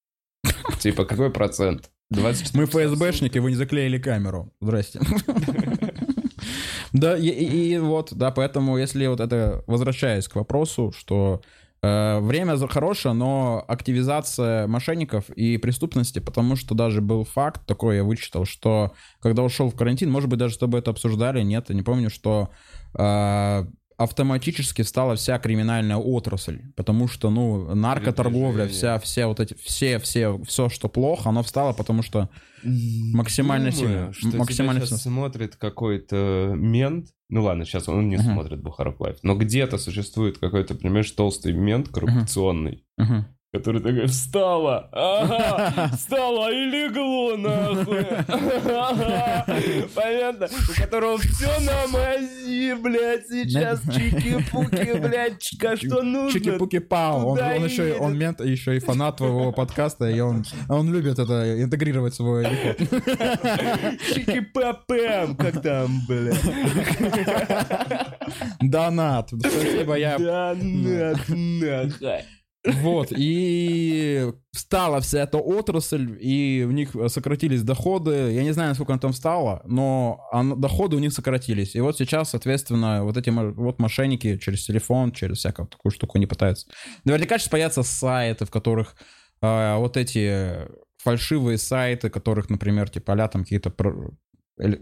Типа, 0.78 1.06
какой 1.06 1.30
процент? 1.30 1.90
24 2.10 2.60
Мы 2.60 2.66
ФСБшники, 2.66 3.38
вы 3.38 3.50
не 3.50 3.56
заклеили 3.56 3.98
камеру. 3.98 4.52
Здрасте. 4.60 5.00
Да, 6.94 7.16
и, 7.18 7.26
и- 7.28 7.74
и 7.74 7.78
вот, 7.78 8.14
да, 8.14 8.30
поэтому, 8.30 8.78
если 8.78 9.06
вот 9.08 9.20
это, 9.20 9.64
возвращаясь 9.66 10.28
к 10.28 10.36
вопросу, 10.36 10.92
что 10.96 11.42
э, 11.82 12.20
время 12.20 12.56
хорошее, 12.68 13.14
но 13.14 13.62
активизация 13.68 14.66
мошенников 14.68 15.28
и 15.30 15.58
преступности, 15.58 16.20
потому 16.20 16.56
что 16.56 16.74
даже 16.74 17.00
был 17.02 17.24
факт 17.24 17.66
такой, 17.66 17.96
я 17.96 18.04
вычитал, 18.04 18.44
что 18.46 18.94
когда 19.20 19.42
ушел 19.42 19.68
в 19.70 19.76
карантин, 19.76 20.10
может 20.10 20.30
быть, 20.30 20.38
даже 20.38 20.54
с 20.54 20.58
тобой 20.58 20.80
это 20.80 20.92
обсуждали, 20.92 21.42
нет, 21.42 21.66
я 21.68 21.74
не 21.74 21.82
помню, 21.82 22.10
что 22.10 22.48
э, 22.96 23.66
автоматически 23.96 24.82
стала 24.82 25.14
вся 25.16 25.38
криминальная 25.38 25.96
отрасль, 25.96 26.60
потому 26.76 27.06
что, 27.08 27.30
ну, 27.30 27.74
наркоторговля, 27.74 28.66
вся, 28.68 28.98
все 28.98 29.26
вот 29.26 29.40
эти, 29.40 29.54
все, 29.54 29.98
все, 29.98 30.38
все, 30.44 30.68
что 30.68 30.88
плохо, 30.88 31.28
оно 31.28 31.42
встало, 31.42 31.72
потому 31.72 32.02
что 32.02 32.28
максимально 32.62 33.70
Думаю, 33.70 33.88
сильно, 33.88 34.12
что 34.12 34.38
максимально 34.38 34.80
тебя 34.80 34.86
сейчас 34.88 35.02
сильно. 35.02 35.16
смотрит 35.16 35.56
какой-то 35.56 36.52
мент. 36.56 37.08
Ну 37.28 37.42
ладно, 37.42 37.64
сейчас 37.64 37.88
он 37.88 38.08
не 38.08 38.16
Мгм. 38.16 38.24
смотрит 38.32 38.62
Бухарог 38.62 39.00
Лайв. 39.00 39.16
Но 39.22 39.34
где-то 39.36 39.78
существует 39.78 40.38
какой-то, 40.38 40.74
понимаешь, 40.74 41.10
толстый 41.10 41.52
мент 41.52 41.88
коррупционный, 41.88 42.84
Мгм. 42.96 43.26
Который 43.54 43.80
такой 43.80 44.06
«Встала! 44.06 44.88
Ага! 44.90 45.90
Встала 45.96 46.52
и 46.52 46.64
легло, 46.64 47.36
нахуй!» 47.36 48.04
Ага! 48.76 49.46
Понятно? 49.94 50.48
У 50.68 50.80
которого 50.80 51.18
все 51.18 51.60
на 51.60 51.86
мази, 51.86 52.74
блядь, 52.74 53.28
сейчас 53.28 53.80
чики-пуки, 53.82 54.98
блядь, 54.98 55.40
что 55.40 56.02
нужно? 56.02 56.36
Чики-пуки-пау. 56.36 57.26
Он, 57.26 57.38
он 57.38 57.64
еще, 57.64 57.84
едет. 57.90 58.00
он 58.00 58.18
мент, 58.18 58.40
еще 58.40 58.76
и 58.76 58.80
фанат 58.80 59.18
твоего 59.18 59.52
подкаста, 59.52 60.10
и 60.10 60.18
он, 60.18 60.44
он 60.68 60.92
любит 60.92 61.20
это, 61.20 61.62
интегрировать 61.62 62.14
свой. 62.14 62.46
Чики-папэм, 64.14 65.36
как 65.36 65.62
там, 65.62 66.00
блядь. 66.08 66.42
Донат. 68.60 69.30
Спасибо, 69.30 69.94
я... 69.94 70.18
Да 70.18 70.56
нахуй. 70.58 72.24
Вот, 72.64 73.08
и 73.14 74.32
встала 74.52 75.00
вся 75.00 75.22
эта 75.22 75.38
отрасль, 75.38 76.16
и 76.18 76.64
у 76.66 76.70
них 76.70 76.96
сократились 77.08 77.62
доходы. 77.62 78.32
Я 78.32 78.42
не 78.42 78.52
знаю, 78.52 78.70
насколько 78.70 78.92
она 78.92 79.00
там 79.00 79.12
встала, 79.12 79.60
но 79.66 80.20
доходы 80.56 80.96
у 80.96 80.98
них 80.98 81.12
сократились. 81.12 81.74
И 81.74 81.80
вот 81.80 81.98
сейчас, 81.98 82.30
соответственно, 82.30 83.04
вот 83.04 83.16
эти 83.16 83.30
вот 83.30 83.78
мошенники 83.78 84.38
через 84.38 84.64
телефон, 84.64 85.12
через 85.12 85.38
всякую 85.38 85.68
такую 85.68 85.92
штуку 85.92 86.18
не 86.18 86.26
пытаются. 86.26 86.66
Наверняка 87.04 87.38
сейчас 87.38 87.48
появятся 87.48 87.82
сайты, 87.82 88.46
в 88.46 88.50
которых 88.50 88.96
э, 89.42 89.76
вот 89.76 89.96
эти 89.98 90.66
фальшивые 91.02 91.58
сайты, 91.58 92.08
которых, 92.08 92.48
например, 92.48 92.88
типа 92.88 93.12
а 93.12 93.28
там 93.28 93.42
какие-то 93.42 93.70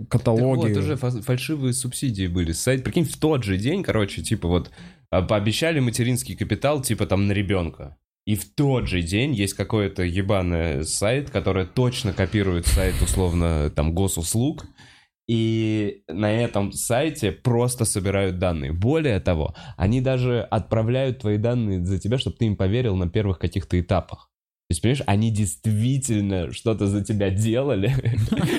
каталоги. 0.09 0.73
Вот, 0.73 0.77
уже 0.77 0.97
фа- 0.97 1.11
фальшивые 1.11 1.73
субсидии 1.73 2.29
были. 2.29 2.53
Сайт, 2.53 2.85
прикинь, 2.85 3.05
в 3.05 3.17
тот 3.17 3.43
же 3.43 3.57
день, 3.57 3.83
короче, 3.83 4.23
типа 4.23 4.47
вот 4.47 4.71
пообещали 5.21 5.79
материнский 5.81 6.35
капитал, 6.35 6.81
типа 6.81 7.07
там 7.07 7.27
на 7.27 7.33
ребенка. 7.33 7.99
И 8.25 8.37
в 8.37 8.55
тот 8.55 8.87
же 8.87 9.03
день 9.03 9.35
есть 9.35 9.55
какой-то 9.55 10.03
ебаный 10.03 10.85
сайт, 10.85 11.31
который 11.31 11.67
точно 11.67 12.13
копирует 12.13 12.67
сайт, 12.67 12.95
условно, 13.03 13.69
там, 13.71 13.93
госуслуг. 13.95 14.65
И 15.29 16.03
на 16.09 16.33
этом 16.33 16.73
сайте 16.73 17.33
просто 17.33 17.85
собирают 17.85 18.39
данные. 18.39 18.73
Более 18.73 19.21
того, 19.21 19.55
они 19.77 20.01
даже 20.01 20.43
отправляют 20.43 21.21
твои 21.21 21.37
данные 21.37 21.85
за 21.85 21.99
тебя, 21.99 22.19
чтобы 22.19 22.37
ты 22.37 22.47
им 22.47 22.57
поверил 22.57 22.97
на 22.97 23.09
первых 23.09 23.39
каких-то 23.39 23.79
этапах. 23.79 24.32
То 24.73 24.75
есть, 24.75 24.83
понимаешь, 24.83 25.03
они 25.07 25.31
действительно 25.31 26.51
что-то 26.51 26.87
за 26.87 27.05
тебя 27.05 27.29
делали, 27.29 27.95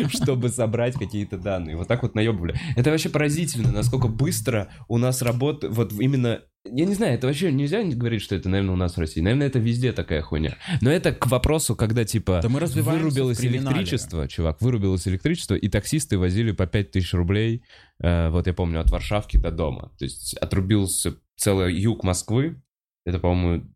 чтобы 0.14 0.50
собрать 0.50 0.94
какие-то 0.94 1.40
данные. 1.40 1.76
Вот 1.76 1.88
так 1.88 2.04
вот 2.04 2.14
наебывали. 2.14 2.54
Это 2.76 2.92
вообще 2.92 3.10
поразительно, 3.10 3.72
насколько 3.72 4.08
быстро 4.08 4.70
у 4.88 5.00
нас 5.00 5.24
работает, 5.24 5.74
вот 5.74 5.92
именно... 5.94 6.42
Я 6.72 6.86
не 6.86 6.94
знаю, 6.94 7.16
это 7.16 7.26
вообще 7.26 7.52
нельзя 7.52 7.82
говорить, 7.82 8.22
что 8.22 8.36
это, 8.36 8.48
наверное, 8.48 8.74
у 8.74 8.78
нас 8.78 8.96
в 8.96 9.00
России. 9.00 9.22
Наверное, 9.22 9.48
это 9.48 9.58
везде 9.58 9.92
такая 9.92 10.22
хуйня. 10.22 10.56
Но 10.82 10.92
это 10.92 11.14
к 11.14 11.26
вопросу, 11.26 11.76
когда, 11.76 12.06
типа, 12.06 12.42
Да 12.44 12.48
мы 12.48 12.60
вырубилось 12.60 13.44
электричество, 13.44 14.28
чувак, 14.28 14.62
вырубилось 14.62 15.08
электричество, 15.08 15.56
и 15.56 15.68
таксисты 15.68 16.20
возили 16.20 16.52
по 16.52 16.68
5000 16.68 17.14
рублей, 17.16 17.64
э, 18.04 18.30
вот 18.30 18.46
я 18.46 18.54
помню, 18.54 18.82
от 18.82 18.92
Варшавки 18.92 19.38
до 19.38 19.50
дома. 19.50 19.92
То 19.98 20.06
есть 20.06 20.36
отрубился 20.36 21.16
целый 21.38 21.74
юг 21.74 22.04
Москвы, 22.04 22.62
это, 23.04 23.18
по-моему, 23.18 23.73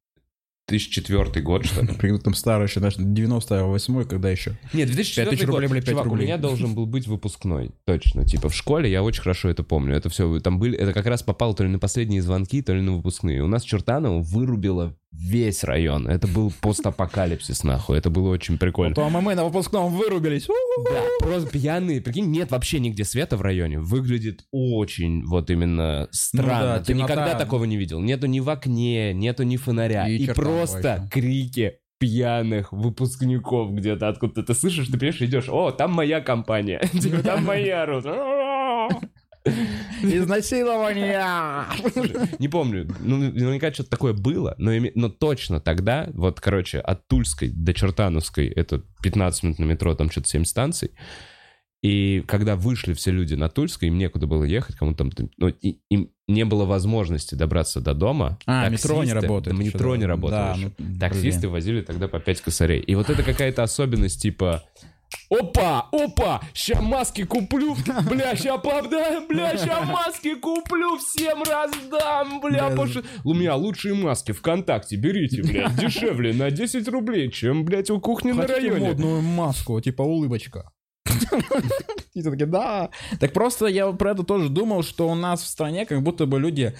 2004 0.67 1.41
год, 1.41 1.65
что 1.65 1.81
ли. 1.81 1.87
При- 1.99 2.17
Там 2.17 2.33
старый 2.33 2.67
еще, 2.67 2.79
знаешь, 2.79 2.97
98-й, 2.97 4.05
когда 4.05 4.29
еще. 4.29 4.57
Нет, 4.73 4.87
2004 4.91 5.29
5000 5.29 5.45
год. 5.45 5.55
рублей, 5.55 5.69
блядь, 5.69 5.85
5 5.85 5.91
Чувак, 5.93 6.05
рублей. 6.05 6.23
у 6.23 6.27
меня 6.27 6.37
должен 6.37 6.75
был 6.75 6.85
быть 6.85 7.07
выпускной, 7.07 7.71
точно. 7.85 8.25
Типа 8.25 8.49
в 8.49 8.55
школе 8.55 8.91
я 8.91 9.01
очень 9.01 9.21
хорошо 9.21 9.49
это 9.49 9.63
помню. 9.63 9.95
Это 9.95 10.09
все, 10.09 10.39
там 10.39 10.59
были, 10.59 10.77
это 10.77 10.93
как 10.93 11.05
раз 11.05 11.23
попало 11.23 11.55
то 11.55 11.63
ли 11.63 11.69
на 11.69 11.79
последние 11.79 12.21
звонки, 12.21 12.61
то 12.61 12.73
ли 12.73 12.81
на 12.81 12.93
выпускные. 12.93 13.41
У 13.43 13.47
нас 13.47 13.63
Чертаново 13.63 14.19
вырубило 14.21 14.95
весь 15.11 15.63
район. 15.63 16.07
Это 16.07 16.27
был 16.27 16.51
постапокалипсис, 16.61 17.63
нахуй. 17.63 17.97
Это 17.97 18.09
было 18.09 18.29
очень 18.29 18.57
прикольно. 18.57 18.93
То 18.95 19.09
мы 19.09 19.35
на 19.35 19.45
выпускном 19.45 19.91
вырубились. 19.93 20.47
Да, 20.85 21.01
просто 21.19 21.49
пьяные. 21.49 22.01
Прикинь, 22.01 22.29
нет 22.31 22.51
вообще 22.51 22.79
нигде 22.79 23.03
света 23.03 23.35
в 23.37 23.41
районе. 23.41 23.79
Выглядит 23.79 24.45
очень 24.51 25.25
вот 25.25 25.49
именно 25.49 26.07
странно. 26.11 26.53
Ну 26.59 26.59
да, 26.65 26.79
Ты 26.79 26.85
темнота. 26.93 27.13
никогда 27.13 27.35
такого 27.39 27.63
не 27.65 27.77
видел. 27.77 27.99
Нету 27.99 28.27
ни 28.27 28.39
в 28.39 28.49
окне, 28.49 29.13
нету 29.13 29.43
ни 29.43 29.57
фонаря. 29.57 30.07
И 30.07 30.17
И, 30.17 30.27
просто 30.27 30.97
вообще. 31.01 31.09
крики 31.09 31.73
пьяных 31.99 32.71
выпускников 32.71 33.71
где-то 33.73 34.07
откуда-то. 34.09 34.43
Ты 34.43 34.53
слышишь, 34.53 34.85
ты 34.87 34.93
понимаешь, 34.99 35.19
идешь, 35.21 35.49
о, 35.49 35.71
там 35.71 35.91
моя 35.93 36.21
компания. 36.21 36.79
Типа, 36.93 37.23
там 37.23 37.43
мои 37.43 37.69
орут. 37.69 38.05
Изнасилование! 40.03 41.23
Не 42.39 42.47
помню, 42.47 42.87
ну, 42.99 43.17
наверняка 43.17 43.71
что-то 43.73 43.89
такое 43.89 44.13
было, 44.13 44.55
но, 44.57 44.71
но 44.95 45.09
точно 45.09 45.59
тогда, 45.59 46.07
вот, 46.13 46.39
короче, 46.39 46.79
от 46.79 47.07
Тульской 47.07 47.49
до 47.49 47.73
Чертановской, 47.73 48.47
это 48.47 48.81
15 49.03 49.43
минут 49.43 49.59
на 49.59 49.65
метро, 49.65 49.95
там 49.95 50.09
что-то 50.11 50.27
7 50.29 50.45
станций, 50.45 50.91
и 51.83 52.23
когда 52.27 52.55
вышли 52.55 52.93
все 52.93 53.11
люди 53.11 53.35
на 53.35 53.49
Тульской, 53.49 53.87
им 53.89 53.97
некуда 53.97 54.25
было 54.27 54.43
ехать, 54.43 54.75
кому 54.75 54.93
там, 54.95 55.11
ну, 55.37 55.47
и- 55.49 55.79
им 55.89 56.09
не 56.27 56.43
было 56.43 56.65
возможности 56.65 57.35
добраться 57.35 57.79
до 57.81 57.93
дома. 57.93 58.37
А, 58.47 58.67
метро 58.67 59.03
не 59.03 59.11
Таксисты- 59.11 59.21
работает 59.21 59.57
да, 59.57 59.63
Метро 59.63 59.95
не 59.95 60.05
работало 60.05 60.41
Да, 60.41 60.53
еще. 60.57 60.71
ну, 60.77 60.99
Таксисты 60.99 61.41
блин. 61.41 61.51
возили 61.51 61.81
тогда 61.81 62.07
по 62.07 62.19
5 62.19 62.41
косарей. 62.41 62.79
И 62.81 62.95
вот 62.95 63.09
это 63.09 63.23
какая-то 63.23 63.63
особенность, 63.63 64.21
типа... 64.21 64.63
Опа, 65.29 65.87
опа, 65.91 66.41
ща 66.53 66.81
маски 66.81 67.23
куплю, 67.23 67.75
бля, 68.09 68.35
ща 68.35 68.53
оправдаю, 68.53 69.27
бля, 69.27 69.57
ща 69.57 69.81
маски 69.81 70.35
куплю, 70.35 70.97
всем 70.97 71.43
раздам, 71.43 72.39
бля, 72.41 72.69
Да, 72.69 72.75
пош... 72.75 72.97
У 73.23 73.33
меня 73.33 73.55
лучшие 73.55 73.93
маски 73.93 74.31
ВКонтакте, 74.31 74.95
берите, 74.95 75.43
блядь, 75.43 75.75
дешевле 75.79 76.33
на 76.33 76.49
10 76.51 76.87
рублей, 76.87 77.29
чем, 77.31 77.65
блядь, 77.65 77.89
у 77.89 77.99
кухни 77.99 78.31
на 78.31 78.43
Хотите 78.43 78.69
районе. 78.69 78.87
модную 78.87 79.21
маску, 79.21 79.81
типа 79.81 80.01
улыбочка. 80.03 80.71
И 82.13 82.21
такие, 82.23 82.45
да. 82.45 82.89
Так 83.19 83.33
просто 83.33 83.67
я 83.67 83.91
про 83.91 84.11
это 84.11 84.23
тоже 84.23 84.49
думал, 84.49 84.83
что 84.83 85.07
у 85.07 85.15
нас 85.15 85.41
в 85.41 85.47
стране 85.47 85.85
как 85.85 86.01
будто 86.01 86.25
бы 86.25 86.39
люди 86.39 86.75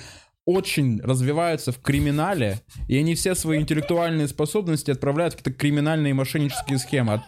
очень 0.48 1.02
развиваются 1.02 1.72
в 1.74 1.80
криминале, 1.80 2.62
и 2.88 2.98
они 2.98 3.16
все 3.16 3.36
свои 3.36 3.60
интеллектуальные 3.60 4.30
способности 4.30 4.90
отправляют 4.90 5.34
в 5.34 5.38
какие-то 5.38 5.60
криминальные 5.60 6.14
мошеннические 6.14 6.80
схемы. 6.80 7.16
От- 7.16 7.22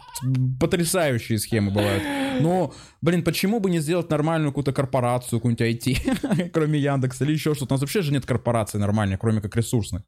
Потрясающие 0.60 1.38
схемы 1.38 1.70
бывают. 1.72 2.02
Но, 2.42 2.74
блин, 3.02 3.24
почему 3.24 3.60
бы 3.60 3.70
не 3.70 3.80
сделать 3.80 4.10
нормальную 4.10 4.52
какую-то 4.52 4.72
корпорацию, 4.72 5.40
какую-нибудь 5.40 5.86
IT, 5.86 6.50
кроме 6.54 6.80
Яндекса 6.80 7.26
или 7.26 7.34
еще 7.34 7.54
что-то? 7.56 7.74
У 7.74 7.76
нас 7.76 7.82
вообще 7.82 8.02
же 8.02 8.14
нет 8.14 8.26
корпорации 8.26 8.78
нормальной, 8.78 9.18
кроме 9.18 9.42
как 9.42 9.56
ресурсных. 9.56 10.04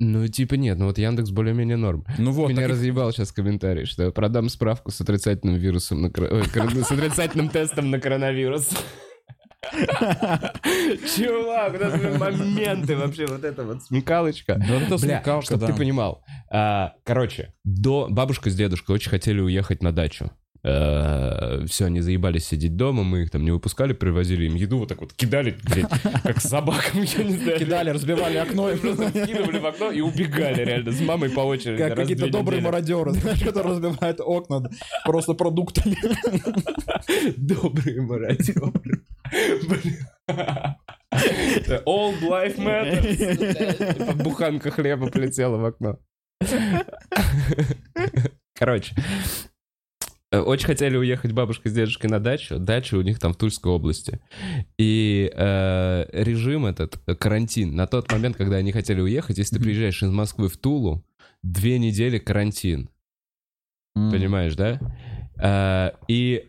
Ну, 0.00 0.26
типа 0.26 0.54
нет, 0.54 0.78
ну 0.78 0.86
вот 0.86 0.98
Яндекс 0.98 1.30
более-менее 1.30 1.76
норм. 1.76 2.04
Ну 2.18 2.32
вот, 2.32 2.48
Меня 2.48 2.62
так 2.62 2.70
разъебал 2.70 3.12
сейчас 3.12 3.30
комментарий, 3.30 3.84
что 3.84 4.02
я 4.04 4.10
продам 4.10 4.48
справку 4.48 4.90
с 4.90 5.00
отрицательным 5.00 5.56
вирусом, 5.56 6.02
на 6.02 6.08
ой, 6.08 6.44
с 6.84 6.90
отрицательным 6.90 7.48
тестом 7.48 7.90
на 7.90 8.00
коронавирус. 8.00 8.70
Чувак, 11.16 11.74
у 11.74 11.78
нас 11.78 12.18
моменты 12.18 12.96
вообще, 12.96 13.26
вот 13.26 13.44
это 13.44 13.64
вот 13.64 13.82
смекалочка. 13.82 14.56
Да 14.56 14.76
это 14.76 14.98
смекалка, 14.98 15.46
чтоб 15.46 15.60
да. 15.60 15.66
ты 15.68 15.74
понимал. 15.74 16.24
А, 16.50 16.94
короче, 17.04 17.54
до 17.64 18.08
бабушка 18.08 18.50
с 18.50 18.54
дедушкой 18.54 18.96
очень 18.96 19.10
хотели 19.10 19.40
уехать 19.40 19.82
на 19.82 19.92
дачу. 19.92 20.30
все, 20.62 21.84
они 21.84 22.00
заебались 22.00 22.46
сидеть 22.46 22.76
дома, 22.76 23.02
мы 23.02 23.22
их 23.22 23.30
там 23.30 23.44
не 23.44 23.50
выпускали, 23.50 23.92
привозили 23.92 24.46
им 24.46 24.54
еду, 24.54 24.78
вот 24.78 24.88
так 24.88 25.00
вот 25.00 25.12
кидали, 25.12 25.56
блядь, 25.62 25.90
как 26.22 26.40
собакам, 26.40 27.02
я 27.02 27.24
не 27.24 27.36
знаю. 27.36 27.58
Кидали, 27.58 27.90
разбивали 27.90 28.38
окно 28.38 28.70
и 28.70 28.76
Просто 28.76 29.60
в 29.60 29.66
окно 29.66 29.90
и 29.90 30.00
убегали 30.00 30.64
реально 30.64 30.92
с 30.92 31.00
мамой 31.00 31.30
по 31.30 31.40
очереди. 31.40 31.78
Как 31.78 31.96
какие-то 31.96 32.30
добрые 32.30 32.62
мародеры, 32.62 33.12
знаешь, 33.12 33.40
которые 33.40 33.74
разбивают 33.74 34.20
окна 34.20 34.70
просто 35.04 35.34
продуктами. 35.34 35.96
Добрые 37.36 38.00
мародеры. 38.00 39.02
All 41.86 42.14
life 42.20 42.58
matters. 42.58 44.22
Буханка 44.22 44.70
хлеба 44.70 45.10
полетела 45.10 45.56
в 45.56 45.64
окно. 45.64 45.98
Короче, 48.54 48.94
э, 50.30 50.38
очень 50.38 50.66
хотели 50.66 50.96
уехать 50.96 51.32
бабушка 51.32 51.68
с 51.68 51.72
дедушкой 51.72 52.10
на 52.10 52.20
дачу. 52.20 52.58
Дача 52.58 52.96
у 52.96 53.02
них 53.02 53.18
там 53.18 53.32
в 53.32 53.36
Тульской 53.36 53.72
области. 53.72 54.20
И 54.78 55.30
э, 55.34 56.06
режим 56.12 56.66
этот, 56.66 57.00
э, 57.06 57.14
карантин, 57.14 57.74
на 57.74 57.86
тот 57.86 58.10
момент, 58.12 58.36
когда 58.36 58.56
они 58.56 58.72
хотели 58.72 59.00
уехать, 59.00 59.38
если 59.38 59.56
ты 59.56 59.62
приезжаешь 59.62 60.02
из 60.02 60.10
Москвы 60.10 60.48
в 60.48 60.56
Тулу, 60.56 61.04
две 61.42 61.78
недели 61.78 62.18
карантин. 62.18 62.90
Понимаешь, 63.94 64.56
да? 64.56 64.80
А, 65.38 65.94
и 66.08 66.48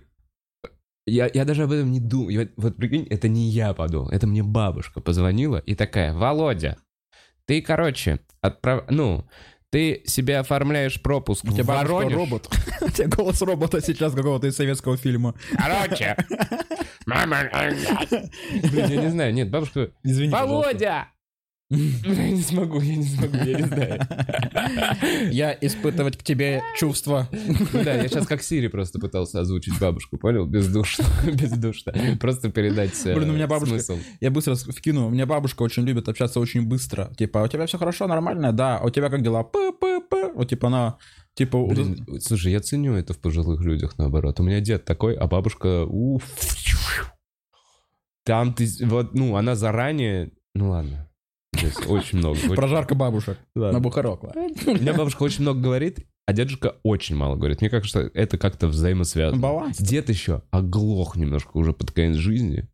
я, 1.05 1.29
я 1.33 1.45
даже 1.45 1.63
об 1.63 1.71
этом 1.71 1.91
не 1.91 1.99
думал. 1.99 2.29
Я- 2.29 2.49
Вот 2.57 2.75
прикинь, 2.77 3.05
это 3.09 3.27
не 3.27 3.49
я 3.49 3.73
подумал, 3.73 4.09
это 4.09 4.27
мне 4.27 4.43
бабушка 4.43 5.01
позвонила 5.01 5.57
и 5.57 5.75
такая, 5.75 6.13
Володя, 6.13 6.77
ты, 7.45 7.61
короче, 7.61 8.19
отправ... 8.41 8.85
ну, 8.89 9.25
ты 9.69 10.03
себе 10.05 10.39
оформляешь 10.39 11.01
пропуск 11.01 11.43
У 11.43 11.51
тебя 11.51 11.63
в 11.63 11.67
Воронеж. 11.67 12.13
робот. 12.15 12.49
У 12.81 12.89
тебя 12.89 13.07
голос 13.07 13.41
робота 13.41 13.81
сейчас 13.81 14.13
какого-то 14.13 14.47
из 14.47 14.55
советского 14.55 14.95
фильма. 14.97 15.35
Короче, 15.57 16.15
мама, 17.05 17.49
блин, 17.51 18.85
я 18.89 19.01
не 19.01 19.09
знаю, 19.09 19.33
нет, 19.33 19.49
бабушка, 19.49 19.91
Извини. 20.03 20.31
Володя, 20.31 21.07
я 21.71 22.29
не 22.31 22.41
смогу, 22.41 22.79
я 22.79 22.95
не 22.95 23.03
смогу, 23.03 23.37
я 23.37 23.57
не 23.57 23.63
знаю. 23.63 23.99
Я 25.31 25.57
испытывать 25.59 26.17
к 26.17 26.23
тебе 26.23 26.61
чувства. 26.77 27.27
Ну 27.31 27.83
Да, 27.83 27.95
я 27.95 28.07
сейчас 28.07 28.27
как 28.27 28.43
Сири 28.43 28.67
просто 28.67 28.99
пытался 28.99 29.41
озвучить 29.41 29.79
бабушку, 29.79 30.17
понял? 30.17 30.45
Бездушно, 30.45 31.05
бездушно. 31.25 31.93
Просто 32.19 32.51
передать 32.51 32.93
э, 33.05 33.15
Блин, 33.15 33.31
у 33.31 33.33
меня 33.33 33.47
бабушка- 33.47 33.79
смысл. 33.79 33.97
Я 34.21 34.29
быстро 34.31 34.55
вкину. 34.55 35.07
У 35.07 35.09
меня 35.09 35.25
бабушка 35.25 35.63
очень 35.63 35.83
любит 35.83 36.07
общаться 36.07 36.39
очень 36.39 36.67
быстро. 36.67 37.11
Типа, 37.17 37.41
«А 37.41 37.43
у 37.45 37.47
тебя 37.47 37.65
все 37.65 37.77
хорошо, 37.77 38.07
нормально? 38.07 38.51
Да. 38.53 38.77
А 38.77 38.85
у 38.85 38.89
тебя 38.89 39.09
как 39.09 39.23
дела? 39.23 39.43
П-п-п. 39.43 40.33
Вот 40.35 40.49
типа 40.49 40.67
она... 40.67 40.97
Типа, 41.33 41.65
Блин, 41.65 42.05
слушай, 42.21 42.51
я 42.51 42.59
ценю 42.61 42.93
это 42.93 43.13
в 43.13 43.19
пожилых 43.19 43.61
людях, 43.61 43.97
наоборот. 43.97 44.39
У 44.39 44.43
меня 44.43 44.61
дед 44.61 44.85
такой, 44.85 45.15
а 45.15 45.27
бабушка... 45.27 45.85
уф. 45.85 46.23
Там 48.23 48.53
ты... 48.53 48.67
Вот, 48.85 49.13
ну, 49.15 49.35
она 49.35 49.55
заранее... 49.55 50.31
Ну, 50.53 50.69
ладно. 50.69 51.04
Очень 51.87 52.19
много. 52.19 52.37
прожарка 52.55 52.95
бабушек 52.95 53.37
на 53.55 53.79
Бухарок. 53.79 54.23
У 54.23 54.71
меня 54.71 54.93
бабушка 54.93 55.23
очень 55.23 55.41
много 55.41 55.59
говорит, 55.61 55.99
а 56.27 56.33
дедушка 56.33 56.75
очень 56.83 57.15
мало 57.15 57.35
говорит. 57.35 57.61
Мне 57.61 57.69
кажется, 57.69 58.09
это 58.13 58.37
как-то 58.37 58.67
взаимосвязано. 58.67 59.41
Баланс. 59.41 59.77
Дед 59.77 60.09
еще 60.09 60.41
оглох 60.51 61.15
немножко 61.15 61.51
уже 61.57 61.73
под 61.73 61.91
конец 61.91 62.15
жизни. 62.17 62.67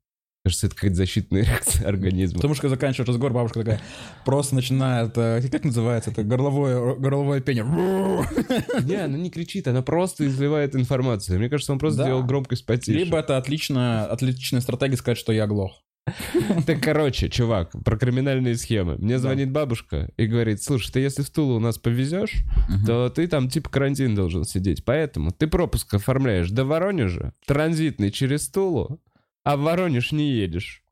Кажется, 0.43 0.67
это 0.67 0.75
какая-то 0.75 0.95
защитная 0.95 1.43
реакция 1.45 1.87
организма. 1.87 2.37
Потому 2.37 2.55
что 2.55 2.67
заканчивает 2.69 3.09
разговор, 3.09 3.31
бабушка 3.31 3.59
такая 3.59 3.81
просто 4.25 4.55
начинает, 4.55 5.15
э, 5.15 5.41
как 5.51 5.63
называется 5.65 6.09
это, 6.09 6.23
горловое, 6.23 6.95
горловое 6.95 7.41
пение. 7.41 7.63
Не, 8.83 8.95
она 8.95 9.17
не 9.17 9.29
кричит, 9.29 9.67
она 9.67 9.83
просто 9.83 10.25
изливает 10.25 10.75
информацию. 10.75 11.37
Мне 11.37 11.47
кажется, 11.49 11.73
он 11.73 11.77
просто 11.79 11.99
Да. 11.99 12.03
сделал 12.05 12.23
громкость 12.23 12.65
потише. 12.65 12.97
Либо 12.97 13.19
это 13.19 13.37
отличная, 13.37 14.05
отличная 14.05 14.61
стратегия 14.61 14.97
сказать, 14.97 15.19
что 15.19 15.31
я 15.31 15.43
оглох. 15.43 15.83
Так, 16.65 16.81
короче, 16.81 17.29
чувак, 17.29 17.71
про 17.83 17.97
криминальные 17.97 18.55
схемы. 18.55 18.97
Мне 18.97 19.19
звонит 19.19 19.51
бабушка 19.51 20.09
и 20.17 20.25
говорит, 20.25 20.63
слушай, 20.63 20.91
ты 20.91 20.99
если 20.99 21.21
в 21.23 21.29
Тулу 21.29 21.57
у 21.57 21.59
нас 21.59 21.77
повезешь, 21.77 22.43
то 22.85 23.09
ты 23.09 23.27
там 23.27 23.49
типа 23.49 23.69
карантин 23.69 24.15
должен 24.15 24.43
сидеть. 24.43 24.83
Поэтому 24.83 25.31
ты 25.31 25.47
пропуск 25.47 25.93
оформляешь 25.93 26.49
до 26.49 26.65
Воронежа, 26.65 27.33
транзитный 27.45 28.11
через 28.11 28.49
Тулу, 28.49 29.01
а 29.43 29.57
в 29.57 29.61
Воронеж 29.61 30.11
не 30.11 30.31
едешь. 30.31 30.83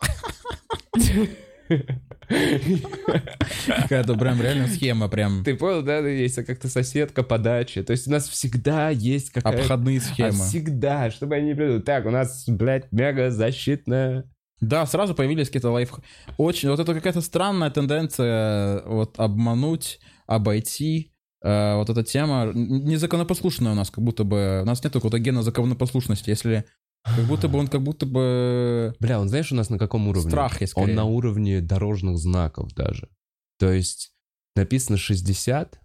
Какая-то 3.67 4.15
прям 4.15 4.41
реально 4.41 4.67
схема, 4.67 5.07
прям 5.07 5.43
Ты 5.43 5.55
понял, 5.55 5.81
да? 5.81 5.99
Есть 5.99 6.43
как-то 6.45 6.67
соседка 6.67 7.23
по 7.23 7.37
даче. 7.37 7.83
То 7.83 7.91
есть 7.91 8.07
у 8.07 8.11
нас 8.11 8.27
всегда 8.27 8.89
есть 8.89 9.31
какая-то... 9.31 9.61
обходные 9.61 9.99
А 9.99 10.01
схемы. 10.01 10.31
всегда, 10.31 11.11
чтобы 11.11 11.35
они 11.35 11.49
не 11.49 11.55
придут. 11.55 11.85
Так, 11.85 12.05
у 12.05 12.11
нас, 12.11 12.45
блядь, 12.47 12.91
мега 12.91 13.31
защитная. 13.31 14.25
Да, 14.61 14.85
сразу 14.85 15.15
появились 15.15 15.47
какие-то 15.47 15.71
лайф... 15.71 15.93
Очень... 16.37 16.69
Вот 16.69 16.79
это 16.79 16.93
какая-то 16.93 17.21
странная 17.21 17.69
тенденция 17.69 18.83
вот 18.85 19.17
обмануть, 19.19 19.99
обойти. 20.27 21.13
Э, 21.41 21.75
вот 21.75 21.89
эта 21.89 22.03
тема 22.03 22.51
незаконопослушная 22.53 23.71
у 23.71 23.75
нас, 23.75 23.89
как 23.89 24.03
будто 24.03 24.23
бы... 24.23 24.61
У 24.63 24.65
нас 24.65 24.83
нет 24.83 24.93
какого-то 24.93 25.19
гена 25.19 25.43
законопослушности. 25.43 26.29
Если... 26.29 26.65
Как 27.03 27.25
будто 27.25 27.47
бы 27.47 27.57
он 27.59 27.67
как 27.67 27.81
будто 27.81 28.05
бы... 28.05 28.93
Бля, 28.99 29.21
он 29.21 29.29
знаешь, 29.29 29.51
у 29.51 29.55
нас 29.55 29.69
на 29.69 29.79
каком 29.79 30.07
уровне? 30.09 30.29
Страх 30.29 30.59
есть 30.59 30.73
Он 30.75 30.93
на 30.93 31.05
уровне 31.05 31.61
дорожных 31.61 32.17
знаков 32.17 32.73
даже. 32.73 33.09
То 33.57 33.71
есть 33.71 34.13
написано 34.55 34.97
60, 34.97 35.79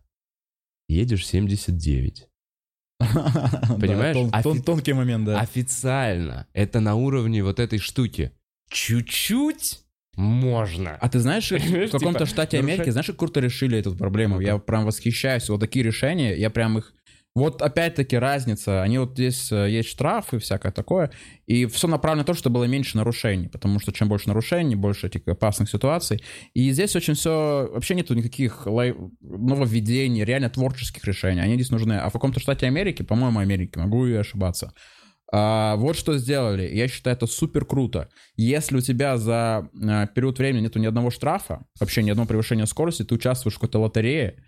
едешь 0.88 1.26
79. 1.26 2.28
Понимаешь? 3.00 4.16
Да, 4.16 4.22
тон- 4.22 4.42
тон- 4.42 4.56
Офи- 4.58 4.62
тонкий 4.62 4.92
момент, 4.92 5.26
да. 5.26 5.40
Официально 5.40 6.48
это 6.52 6.80
на 6.80 6.94
уровне 6.96 7.42
вот 7.44 7.60
этой 7.60 7.78
штуки. 7.78 8.32
Чуть-чуть 8.74 9.84
можно. 10.16 10.98
А 11.00 11.08
ты 11.08 11.20
знаешь, 11.20 11.50
в 11.50 11.90
каком-то 11.90 12.20
Типа, 12.20 12.26
штате 12.26 12.58
Америки, 12.58 12.90
знаешь, 12.90 13.06
как 13.06 13.16
круто 13.16 13.40
решили 13.40 13.78
эту 13.78 13.94
проблему? 13.94 14.40
Я 14.40 14.58
прям 14.58 14.84
восхищаюсь. 14.84 15.48
Вот 15.48 15.60
такие 15.60 15.84
решения, 15.84 16.36
я 16.36 16.50
прям 16.50 16.78
их... 16.78 16.92
Вот 17.36 17.62
опять-таки 17.62 18.16
разница. 18.16 18.82
Они 18.82 18.98
вот 18.98 19.12
здесь 19.12 19.50
э, 19.50 19.68
есть 19.68 19.88
штрафы, 19.88 20.38
всякое 20.38 20.70
такое. 20.70 21.10
И 21.46 21.66
все 21.66 21.88
направлено 21.88 22.22
на 22.22 22.26
то, 22.26 22.34
чтобы 22.34 22.54
было 22.54 22.64
меньше 22.64 22.96
нарушений. 22.96 23.48
Потому 23.48 23.80
что 23.80 23.92
чем 23.92 24.08
больше 24.08 24.28
нарушений, 24.28 24.76
больше 24.76 25.08
этих 25.08 25.26
опасных 25.26 25.68
ситуаций. 25.68 26.22
И 26.52 26.70
здесь 26.70 26.94
очень 26.94 27.14
все... 27.14 27.68
Вообще 27.72 27.96
нету 27.96 28.14
никаких 28.14 28.66
лай- 28.66 28.94
нововведений, 29.20 30.24
реально 30.24 30.48
творческих 30.48 31.04
решений. 31.04 31.40
Они 31.40 31.54
здесь 31.54 31.70
нужны. 31.70 31.94
А 31.94 32.08
в 32.08 32.12
каком-то 32.12 32.38
штате 32.38 32.66
Америки, 32.66 33.02
по-моему, 33.02 33.40
Америки, 33.40 33.78
могу 33.78 34.06
и 34.06 34.14
ошибаться, 34.14 34.72
а, 35.32 35.76
вот 35.76 35.96
что 35.96 36.16
сделали. 36.16 36.68
Я 36.74 36.88
считаю, 36.88 37.16
это 37.16 37.26
супер 37.26 37.64
круто. 37.64 38.08
Если 38.36 38.76
у 38.76 38.80
тебя 38.80 39.16
за 39.16 39.68
а, 39.82 40.06
период 40.06 40.38
времени 40.38 40.62
нету 40.62 40.78
ни 40.78 40.86
одного 40.86 41.10
штрафа, 41.10 41.64
вообще 41.80 42.02
ни 42.02 42.10
одного 42.10 42.28
превышения 42.28 42.66
скорости, 42.66 43.04
ты 43.04 43.14
участвуешь 43.14 43.54
в 43.54 43.58
какой-то 43.58 43.80
лотерее, 43.80 44.44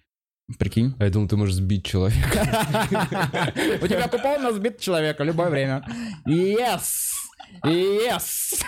прикинь. 0.59 0.95
А 0.99 1.05
я 1.05 1.11
думал, 1.11 1.29
ты 1.29 1.37
можешь 1.37 1.57
сбить 1.57 1.85
человека. 1.85 2.29
У 3.83 3.87
тебя 3.87 4.09
купон 4.09 4.43
на 4.43 4.53
сбит 4.53 4.79
человека 4.79 5.25
любое 5.25 5.51
время. 5.51 5.85
Yes! 6.29 6.83
Yes! 7.65 8.63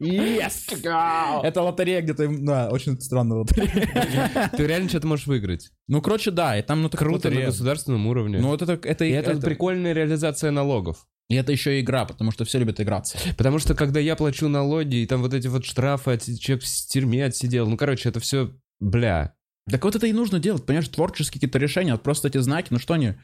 Yes! 0.00 1.42
Это 1.44 1.62
лотерея 1.62 2.02
где-то, 2.02 2.28
да, 2.28 2.68
очень 2.70 3.00
странная 3.00 3.38
лотерея. 3.38 4.50
Ты 4.56 4.66
реально 4.66 4.88
что-то 4.88 5.06
можешь 5.06 5.26
выиграть. 5.26 5.70
Ну, 5.88 6.00
короче, 6.02 6.30
да, 6.30 6.58
и 6.58 6.62
там, 6.62 6.82
ну, 6.82 6.90
Круто 6.90 7.30
на 7.30 7.40
государственном 7.42 8.06
уровне. 8.06 8.38
Ну, 8.38 8.48
вот 8.48 8.62
это, 8.62 8.72
это, 8.86 9.04
это 9.04 9.36
прикольная 9.40 9.92
реализация 9.92 10.50
налогов. 10.50 11.06
и 11.28 11.34
это 11.36 11.52
еще 11.52 11.78
и 11.78 11.82
игра, 11.82 12.04
потому 12.04 12.30
что 12.32 12.44
все 12.44 12.58
любят 12.58 12.80
играться. 12.80 13.18
Потому 13.36 13.58
что 13.58 13.74
когда 13.74 14.00
я 14.00 14.16
плачу 14.16 14.48
налоги, 14.48 14.96
и 14.96 15.06
там 15.06 15.22
вот 15.22 15.32
эти 15.34 15.46
вот 15.48 15.64
штрафы, 15.64 16.12
отси- 16.12 16.36
человек 16.36 16.64
в 16.64 16.86
тюрьме 16.88 17.24
отсидел, 17.26 17.68
ну, 17.68 17.76
короче, 17.76 18.08
это 18.08 18.20
все, 18.20 18.50
бля. 18.80 19.34
Так 19.70 19.84
вот 19.84 19.94
это 19.94 20.06
и 20.06 20.12
нужно 20.12 20.40
делать, 20.40 20.66
понимаешь, 20.66 20.88
творческие 20.88 21.34
какие-то 21.34 21.58
решения, 21.58 21.92
вот 21.92 22.02
просто 22.02 22.28
эти 22.28 22.38
знаки, 22.38 22.68
ну 22.70 22.78
что 22.78 22.94
они... 22.94 23.14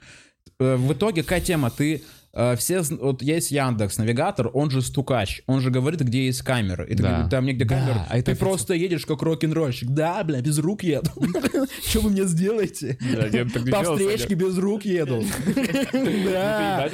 Э, 0.60 0.76
В 0.76 0.92
итоге 0.92 1.22
какая 1.24 1.40
тема? 1.40 1.70
Ты 1.70 2.04
все, 2.56 2.78
зн- 2.78 2.98
вот 3.00 3.22
есть 3.22 3.50
Яндекс, 3.50 3.98
навигатор, 3.98 4.50
он 4.52 4.70
же 4.70 4.82
стукач, 4.82 5.42
он 5.46 5.60
же 5.60 5.70
говорит, 5.70 6.00
где 6.00 6.26
есть 6.26 6.42
камеры. 6.42 6.86
И 6.86 6.94
ты 6.94 7.02
Да. 7.02 7.08
говоришь, 7.10 7.30
там 7.30 7.44
негде 7.46 7.64
Да, 7.64 7.74
камеры. 7.78 8.00
а 8.08 8.16
это 8.18 8.26
ты 8.26 8.32
официально. 8.32 8.36
просто 8.38 8.74
едешь 8.74 9.06
как 9.06 9.22
рок-н-ролльщик. 9.22 9.88
Да, 9.90 10.22
бля, 10.24 10.40
без 10.42 10.58
рук 10.58 10.82
еду. 10.82 11.10
Что 11.88 12.00
вы 12.00 12.10
мне 12.10 12.24
сделаете? 12.24 12.98
По 13.70 13.82
встречке 13.82 14.34
без 14.34 14.58
рук 14.58 14.84
еду. 14.84 15.22
Да. 16.26 16.88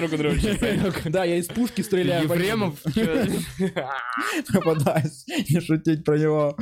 Да, 1.05 1.24
я 1.24 1.37
из 1.37 1.46
пушки 1.46 1.81
стреляю. 1.83 2.28
нему. 2.28 2.74
Попадаюсь. 4.52 5.24
Не 5.50 5.61
шутить 5.61 6.05
про 6.05 6.18
него. 6.18 6.57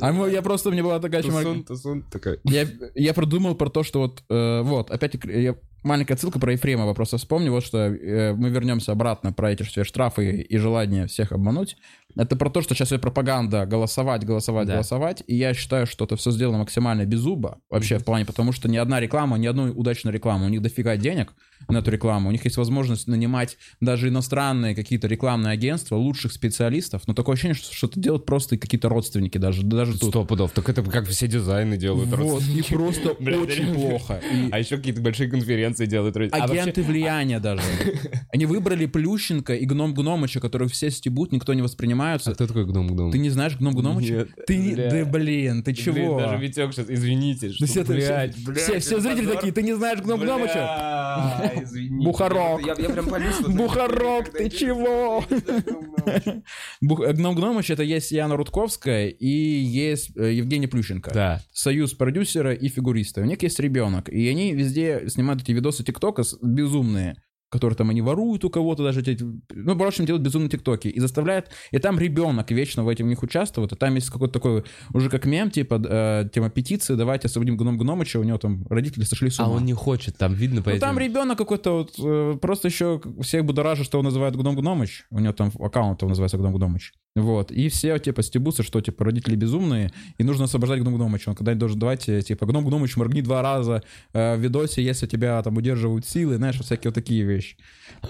А 0.00 0.26
я 0.28 0.42
просто, 0.42 0.70
мне 0.70 0.82
была 0.82 0.98
такая. 1.00 1.22
Тусун, 1.22 1.64
тусун, 1.64 2.02
такой. 2.10 2.38
Я, 2.44 2.66
я 2.94 3.14
продумал 3.14 3.54
про 3.54 3.68
то, 3.70 3.82
что 3.82 4.00
вот, 4.00 4.22
э, 4.28 4.62
вот, 4.62 4.90
опять 4.90 5.14
я, 5.24 5.56
маленькая 5.86 6.14
отсылка 6.14 6.38
про 6.38 6.52
Ефремова, 6.52 6.92
просто 6.92 7.16
вспомню, 7.16 7.52
вот 7.52 7.64
что 7.64 7.78
э, 7.78 8.34
мы 8.34 8.50
вернемся 8.50 8.92
обратно 8.92 9.32
про 9.32 9.52
эти 9.52 9.62
все 9.62 9.84
штрафы 9.84 10.40
и 10.40 10.56
желание 10.58 11.06
всех 11.06 11.32
обмануть. 11.32 11.76
Это 12.16 12.34
про 12.36 12.48
то, 12.50 12.62
что 12.62 12.74
сейчас 12.74 12.88
идет 12.88 13.02
пропаганда 13.02 13.66
голосовать, 13.66 14.24
голосовать, 14.24 14.66
Да. 14.66 14.74
голосовать, 14.74 15.22
и 15.26 15.34
я 15.36 15.52
считаю, 15.54 15.86
что 15.86 16.04
это 16.06 16.16
все 16.16 16.30
сделано 16.30 16.58
максимально 16.58 17.04
без 17.04 17.18
зуба, 17.20 17.58
вообще 17.70 17.98
в 17.98 18.04
плане, 18.04 18.24
потому 18.24 18.52
что 18.52 18.68
ни 18.68 18.76
одна 18.76 19.00
реклама, 19.00 19.36
ни 19.36 19.46
одной 19.46 19.70
удачной 19.70 20.12
рекламы, 20.12 20.46
у 20.46 20.48
них 20.48 20.62
дофига 20.62 20.96
денег 20.96 21.34
на 21.68 21.78
эту 21.78 21.90
рекламу, 21.90 22.28
у 22.28 22.32
них 22.32 22.44
есть 22.44 22.56
возможность 22.56 23.06
нанимать 23.06 23.58
даже 23.80 24.08
иностранные 24.08 24.74
какие-то 24.74 25.06
рекламные 25.08 25.52
агентства, 25.52 25.96
лучших 25.96 26.32
специалистов, 26.32 27.02
но 27.06 27.14
такое 27.14 27.34
ощущение, 27.34 27.54
что, 27.54 27.74
что 27.74 27.86
это 27.86 28.00
делают 28.00 28.24
просто 28.26 28.56
какие-то 28.56 28.88
родственники 28.88 29.38
даже, 29.38 29.62
даже 29.62 29.98
тут. 29.98 30.10
Сто 30.10 30.24
пудов. 30.24 30.52
Так 30.52 30.68
это 30.68 30.82
как 30.82 31.06
все 31.08 31.28
дизайны 31.28 31.76
делают. 31.76 32.08
Вот, 32.16 32.42
и 32.42 32.62
просто 32.62 33.10
очень 33.18 33.74
плохо. 33.74 34.20
И- 34.32 34.50
А 34.52 34.58
еще 34.58 34.76
какие-то 34.76 35.00
большие 35.00 35.28
конференции 35.30 35.86
делают. 35.86 36.16
А 36.16 36.44
Агенты 36.44 36.82
влияния 36.82 37.40
даже. 37.40 37.62
Они 38.32 38.46
выбрали 38.46 38.86
Плющенко 38.86 39.54
и 39.54 39.64
Гном 39.66 39.92
Гномыча, 39.94 40.40
которых 40.40 40.72
все 40.72 40.90
стебут, 40.90 41.32
никто 41.32 41.52
не 41.54 41.62
вообще- 41.62 41.76
воспринимаются. 42.14 42.30
А 42.30 42.34
кто 42.34 42.46
такой 42.46 42.64
Гном 42.66 42.88
Гном? 42.88 43.10
Ты 43.10 43.18
не 43.18 43.30
знаешь 43.30 43.56
Гном 43.56 43.74
Гномыча? 43.74 44.12
Нет, 44.14 44.28
Ты, 44.46 44.56
не- 44.56 44.74
бля. 44.74 44.90
да 44.90 45.04
блин, 45.04 45.62
ты 45.62 45.74
чего? 45.74 45.94
Блин, 45.94 46.16
даже 46.18 46.36
Витек 46.42 46.72
сейчас, 46.72 46.86
извините. 46.88 47.52
Что, 47.52 47.66
все, 47.66 47.84
блядь, 47.84 48.34
все, 48.34 48.44
блядь, 48.46 48.58
все, 48.62 48.78
все 48.80 49.00
зрители 49.00 49.20
позор. 49.26 49.34
такие, 49.36 49.52
ты 49.52 49.62
не 49.62 49.74
знаешь 49.74 50.00
Гном 50.00 50.20
Гномыча? 50.20 50.54
Бля, 50.54 51.52
извините. 51.62 52.04
Бухарок. 52.04 52.60
Я, 52.66 52.74
я 52.78 52.88
прям 52.90 53.08
полюсь. 53.08 53.40
Бухарок, 53.40 54.30
ты 54.32 54.50
чего? 54.50 55.24
Э, 56.06 57.12
Гном 57.12 57.34
Гномыч 57.34 57.70
это 57.70 57.82
есть 57.82 58.10
Яна 58.12 58.36
Рудковская 58.36 59.08
и 59.08 59.26
есть 59.28 60.16
э, 60.16 60.32
Евгений 60.32 60.66
Плющенко. 60.66 61.10
Да. 61.12 61.42
союз 61.52 61.92
продюсера 61.94 62.52
и 62.54 62.68
фигуриста. 62.68 63.20
У 63.22 63.24
них 63.24 63.42
есть 63.42 63.58
ребенок, 63.60 64.08
и 64.08 64.28
они 64.28 64.52
везде 64.54 65.08
снимают 65.08 65.42
эти 65.42 65.52
видосы 65.52 65.84
ТикТока 65.84 66.22
безумные, 66.42 67.16
которые 67.48 67.76
там 67.76 67.90
они 67.90 68.02
воруют 68.02 68.44
у 68.44 68.50
кого-то 68.50 68.82
даже, 68.82 69.00
эти, 69.00 69.22
ну, 69.54 69.74
в 69.76 69.82
общем, 69.82 70.04
делают 70.04 70.24
безумные 70.24 70.48
ТикТоки, 70.50 70.88
и 70.88 71.00
заставляют, 71.00 71.50
и 71.70 71.78
там 71.78 71.98
ребенок 71.98 72.50
вечно 72.50 72.82
в 72.84 72.88
этих 72.88 73.04
них 73.04 73.22
участвует, 73.22 73.72
и 73.72 73.76
там 73.76 73.94
есть 73.94 74.10
какой-то 74.10 74.34
такой, 74.34 74.64
уже 74.92 75.08
как 75.10 75.26
мем, 75.26 75.50
типа, 75.50 75.80
э, 75.88 76.28
тема 76.32 76.50
петиции, 76.50 76.94
давайте 76.94 77.26
освободим 77.28 77.56
Гном 77.56 77.78
Гномыча, 77.78 78.18
у 78.18 78.22
него 78.24 78.38
там 78.38 78.66
родители 78.68 79.04
сошли 79.04 79.30
с 79.30 79.38
А 79.40 79.44
ума. 79.46 79.56
он 79.56 79.64
не 79.64 79.72
хочет, 79.74 80.16
там 80.18 80.34
видно 80.34 80.62
по 80.62 80.70
Ну, 80.70 80.76
этим- 80.76 80.80
там 80.80 80.98
ребенок 80.98 81.38
какой-то 81.38 81.72
вот, 81.78 81.94
э, 81.98 82.38
просто 82.40 82.68
еще 82.68 83.00
всех 83.22 83.44
будоражит, 83.44 83.86
что 83.86 83.98
он 83.98 84.04
называет 84.04 84.36
Гном 84.36 84.56
Гномыч. 84.56 85.06
У 85.10 85.20
него 85.20 85.32
там 85.32 85.50
аккаунт 85.60 86.02
он 86.02 86.08
называется 86.10 86.36
Гном 86.38 86.52
Гномыч. 86.54 86.92
Вот. 87.16 87.50
И 87.50 87.70
все, 87.70 87.98
типа, 87.98 88.22
стебутся, 88.22 88.62
что, 88.62 88.80
типа, 88.82 89.06
родители 89.06 89.36
безумные, 89.36 89.90
и 90.18 90.22
нужно 90.22 90.44
освобождать 90.44 90.80
Гном 90.80 90.96
Гномыча. 90.96 91.30
Он 91.30 91.34
когда-нибудь 91.34 91.60
должен 91.60 91.78
давать, 91.78 92.04
типа, 92.04 92.44
Гном 92.44 92.66
Гномыч, 92.66 92.94
моргни 92.96 93.22
два 93.22 93.40
раза 93.40 93.82
э, 94.12 94.36
в 94.36 94.40
видосе, 94.40 94.84
если 94.84 95.06
тебя 95.06 95.42
там 95.42 95.56
удерживают 95.56 96.06
силы, 96.06 96.36
знаешь, 96.36 96.60
всякие 96.60 96.90
вот 96.90 96.94
такие 96.94 97.24
вещи. 97.24 97.56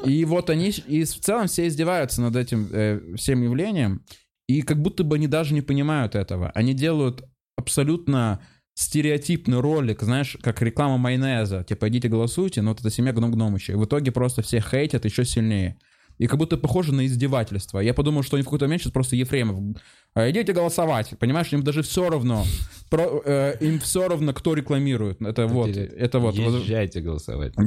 И 0.04 0.24
вот 0.24 0.50
они, 0.50 0.70
и 0.70 1.04
в 1.04 1.20
целом 1.20 1.46
все 1.46 1.68
издеваются 1.68 2.20
над 2.20 2.34
этим 2.34 2.68
э, 2.72 3.14
всем 3.16 3.42
явлением, 3.44 4.02
и 4.48 4.62
как 4.62 4.82
будто 4.82 5.04
бы 5.04 5.14
они 5.14 5.28
даже 5.28 5.54
не 5.54 5.62
понимают 5.62 6.16
этого. 6.16 6.50
Они 6.50 6.74
делают 6.74 7.22
абсолютно 7.56 8.40
стереотипный 8.74 9.60
ролик, 9.60 10.02
знаешь, 10.02 10.36
как 10.42 10.60
реклама 10.62 10.96
майонеза. 10.98 11.62
Типа, 11.62 11.88
идите 11.88 12.08
голосуйте, 12.08 12.60
но 12.60 12.70
вот 12.70 12.80
эта 12.80 12.90
семья 12.90 13.12
Гном 13.12 13.30
Гномыча. 13.30 13.72
И 13.72 13.76
в 13.76 13.84
итоге 13.84 14.10
просто 14.10 14.42
все 14.42 14.60
хейтят 14.60 15.04
еще 15.04 15.24
сильнее. 15.24 15.78
И 16.18 16.26
как 16.26 16.38
будто 16.38 16.56
похоже 16.56 16.94
на 16.94 17.04
издевательство. 17.06 17.78
Я 17.80 17.92
подумал, 17.94 18.22
что 18.22 18.36
они 18.36 18.42
в 18.42 18.46
какой-то 18.46 18.64
момент 18.66 18.82
сейчас 18.82 18.92
просто 18.92 19.16
Ефремов. 19.16 19.76
«А, 20.14 20.30
Идите 20.30 20.52
голосовать. 20.52 21.12
Понимаешь, 21.18 21.52
им 21.52 21.62
даже 21.62 21.82
все 21.82 22.08
равно. 22.08 22.44
Про- 22.90 23.20
э, 23.24 23.56
им 23.60 23.78
все 23.80 24.08
равно, 24.08 24.32
кто 24.32 24.54
рекламирует. 24.54 25.20
Это 25.20 25.46
вот. 25.46 25.68
Или 25.68 25.82
Это 25.82 26.18
вот. 26.18 26.34
Езжайте 26.34 27.00
голосовать. 27.00 27.52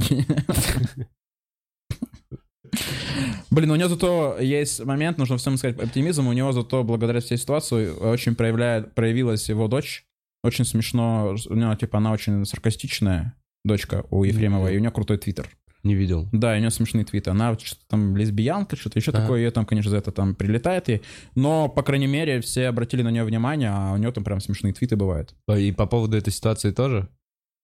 Блин, 3.52 3.72
у 3.72 3.76
него 3.76 3.90
зато 3.90 4.38
есть 4.40 4.84
момент, 4.86 5.18
нужно 5.18 5.38
всем 5.38 5.58
сказать 5.58 5.80
оптимизм, 5.80 6.28
у 6.28 6.34
него 6.34 6.52
зато 6.52 6.84
благодаря 6.84 7.20
всей 7.20 7.38
ситуации 7.38 7.90
очень 7.90 8.36
проявляет, 8.36 8.94
проявилась 8.94 9.50
его 9.50 9.68
дочь. 9.68 10.06
Очень 10.44 10.66
смешно, 10.66 11.36
у 11.50 11.54
него, 11.56 11.76
типа, 11.76 11.98
она 11.98 12.12
очень 12.12 12.46
саркастичная, 12.46 13.34
дочка 13.66 14.06
у 14.10 14.24
Ефремова, 14.24 14.72
и 14.72 14.78
у 14.78 14.80
нее 14.80 14.92
крутой 14.92 15.18
твиттер. 15.18 15.50
Не 15.84 15.96
видел. 15.96 16.28
Да, 16.34 16.54
у 16.54 16.58
нее 16.60 16.72
смешные 16.72 17.06
твиты. 17.06 17.30
Она 17.30 17.58
что-то 17.58 17.82
там 17.88 18.18
лесбиянка, 18.18 18.76
что-то 18.76 19.00
еще 19.00 19.12
Ага. 19.12 19.22
такое, 19.22 19.40
ее 19.40 19.52
там, 19.52 19.66
конечно, 19.66 19.90
за 19.92 19.98
это 19.98 20.12
там 20.12 20.36
прилетает. 20.36 20.90
И... 20.90 21.02
Но, 21.36 21.70
по 21.70 21.84
крайней 21.84 22.08
мере, 22.08 22.42
все 22.42 22.68
обратили 22.68 23.02
на 23.02 23.10
нее 23.10 23.24
внимание, 23.24 23.70
а 23.74 23.94
у 23.94 23.98
нее 23.98 24.12
там 24.12 24.24
прям 24.24 24.42
смешные 24.42 24.74
твиты 24.74 24.98
бывают. 24.98 25.36
А, 25.48 25.58
И 25.58 25.72
по 25.72 25.86
поводу 25.86 26.18
этой 26.18 26.32
ситуации 26.34 26.72
тоже? 26.72 27.08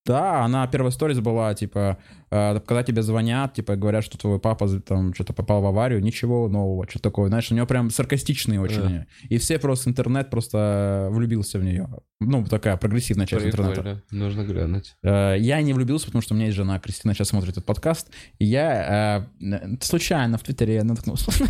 Да, 0.06 0.44
она 0.44 0.68
первая 0.68 0.92
сторис 0.92 1.20
была, 1.20 1.54
типа, 1.56 1.98
э, 2.30 2.60
когда 2.60 2.84
тебе 2.84 3.02
звонят, 3.02 3.56
типа, 3.56 3.76
говорят, 3.76 4.04
что 4.04 4.20
твой 4.20 4.40
папа 4.40 4.68
там 4.80 5.14
что-то 5.16 5.34
попал 5.34 5.62
в 5.64 5.66
аварию, 5.66 6.00
ничего 6.02 6.48
нового, 6.48 6.88
что 6.88 7.00
такое. 7.00 7.30
Знаешь, 7.30 7.52
у 7.52 7.56
нее 7.56 7.66
прям 7.66 7.90
саркастичные 7.90 8.62
очень. 8.62 9.06
И 9.30 9.38
все 9.40 9.58
просто, 9.58 9.90
интернет 9.90 10.30
просто 10.30 11.08
влюбился 11.12 11.58
в 11.58 11.64
нее. 11.64 11.90
Ну, 12.20 12.46
такая 12.46 12.78
прогрессивная 12.78 13.26
часть 13.26 13.48
интернета. 13.48 13.82
Прикольно. 13.82 14.04
Нужно 14.12 14.44
глянуть. 14.44 14.96
Э, 15.04 15.36
Я 15.40 15.62
не 15.64 15.74
влюбился, 15.74 16.06
потому 16.06 16.22
что 16.22 16.34
у 16.34 16.38
меня 16.38 16.48
есть 16.48 16.58
жена, 16.58 16.80
Кристина 16.80 17.14
сейчас 17.16 17.30
смотрит 17.30 17.54
этот 17.54 17.66
подкаст, 17.66 18.12
и 18.38 18.46
я 18.46 19.28
э, 19.42 19.78
случайно 19.82 20.38
в 20.38 20.44
Твиттере 20.44 20.84
наткнулся. 20.84 21.32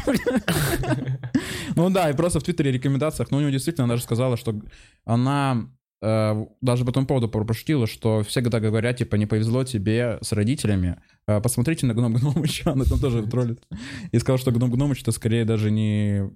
Ну 1.76 1.89
да, 1.89 2.10
и 2.10 2.13
просто 2.13 2.39
в 2.39 2.44
Твиттере 2.44 2.72
рекомендациях, 2.72 3.32
ну 3.32 3.38
у 3.38 3.41
нее 3.41 3.52
действительно, 3.52 3.84
она 3.84 3.94
даже 3.96 4.04
сказала, 4.04 4.38
что 4.38 4.56
она 5.04 5.68
даже 6.01 6.86
по 6.86 6.89
этому 6.89 7.08
поводу 7.08 7.29
прошутила, 7.29 7.88
что 7.88 8.21
все 8.23 8.41
когда 8.41 8.60
говорят, 8.60 8.97
типа, 8.97 9.15
не 9.15 9.25
повезло 9.25 9.63
тебе 9.63 10.19
с 10.21 10.31
родителями, 10.34 11.01
э, 11.27 11.39
посмотрите 11.41 11.86
на 11.86 11.93
Гном 11.93 12.13
Гномыча, 12.13 12.71
она 12.73 12.86
там 12.86 12.99
тоже 12.99 13.25
троллит. 13.25 13.63
И 14.12 14.19
сказала, 14.19 14.38
что 14.38 14.51
Гном 14.51 14.71
Гномыч 14.71 15.01
это 15.01 15.12
скорее 15.12 15.45
даже 15.45 15.71
не 15.71 16.29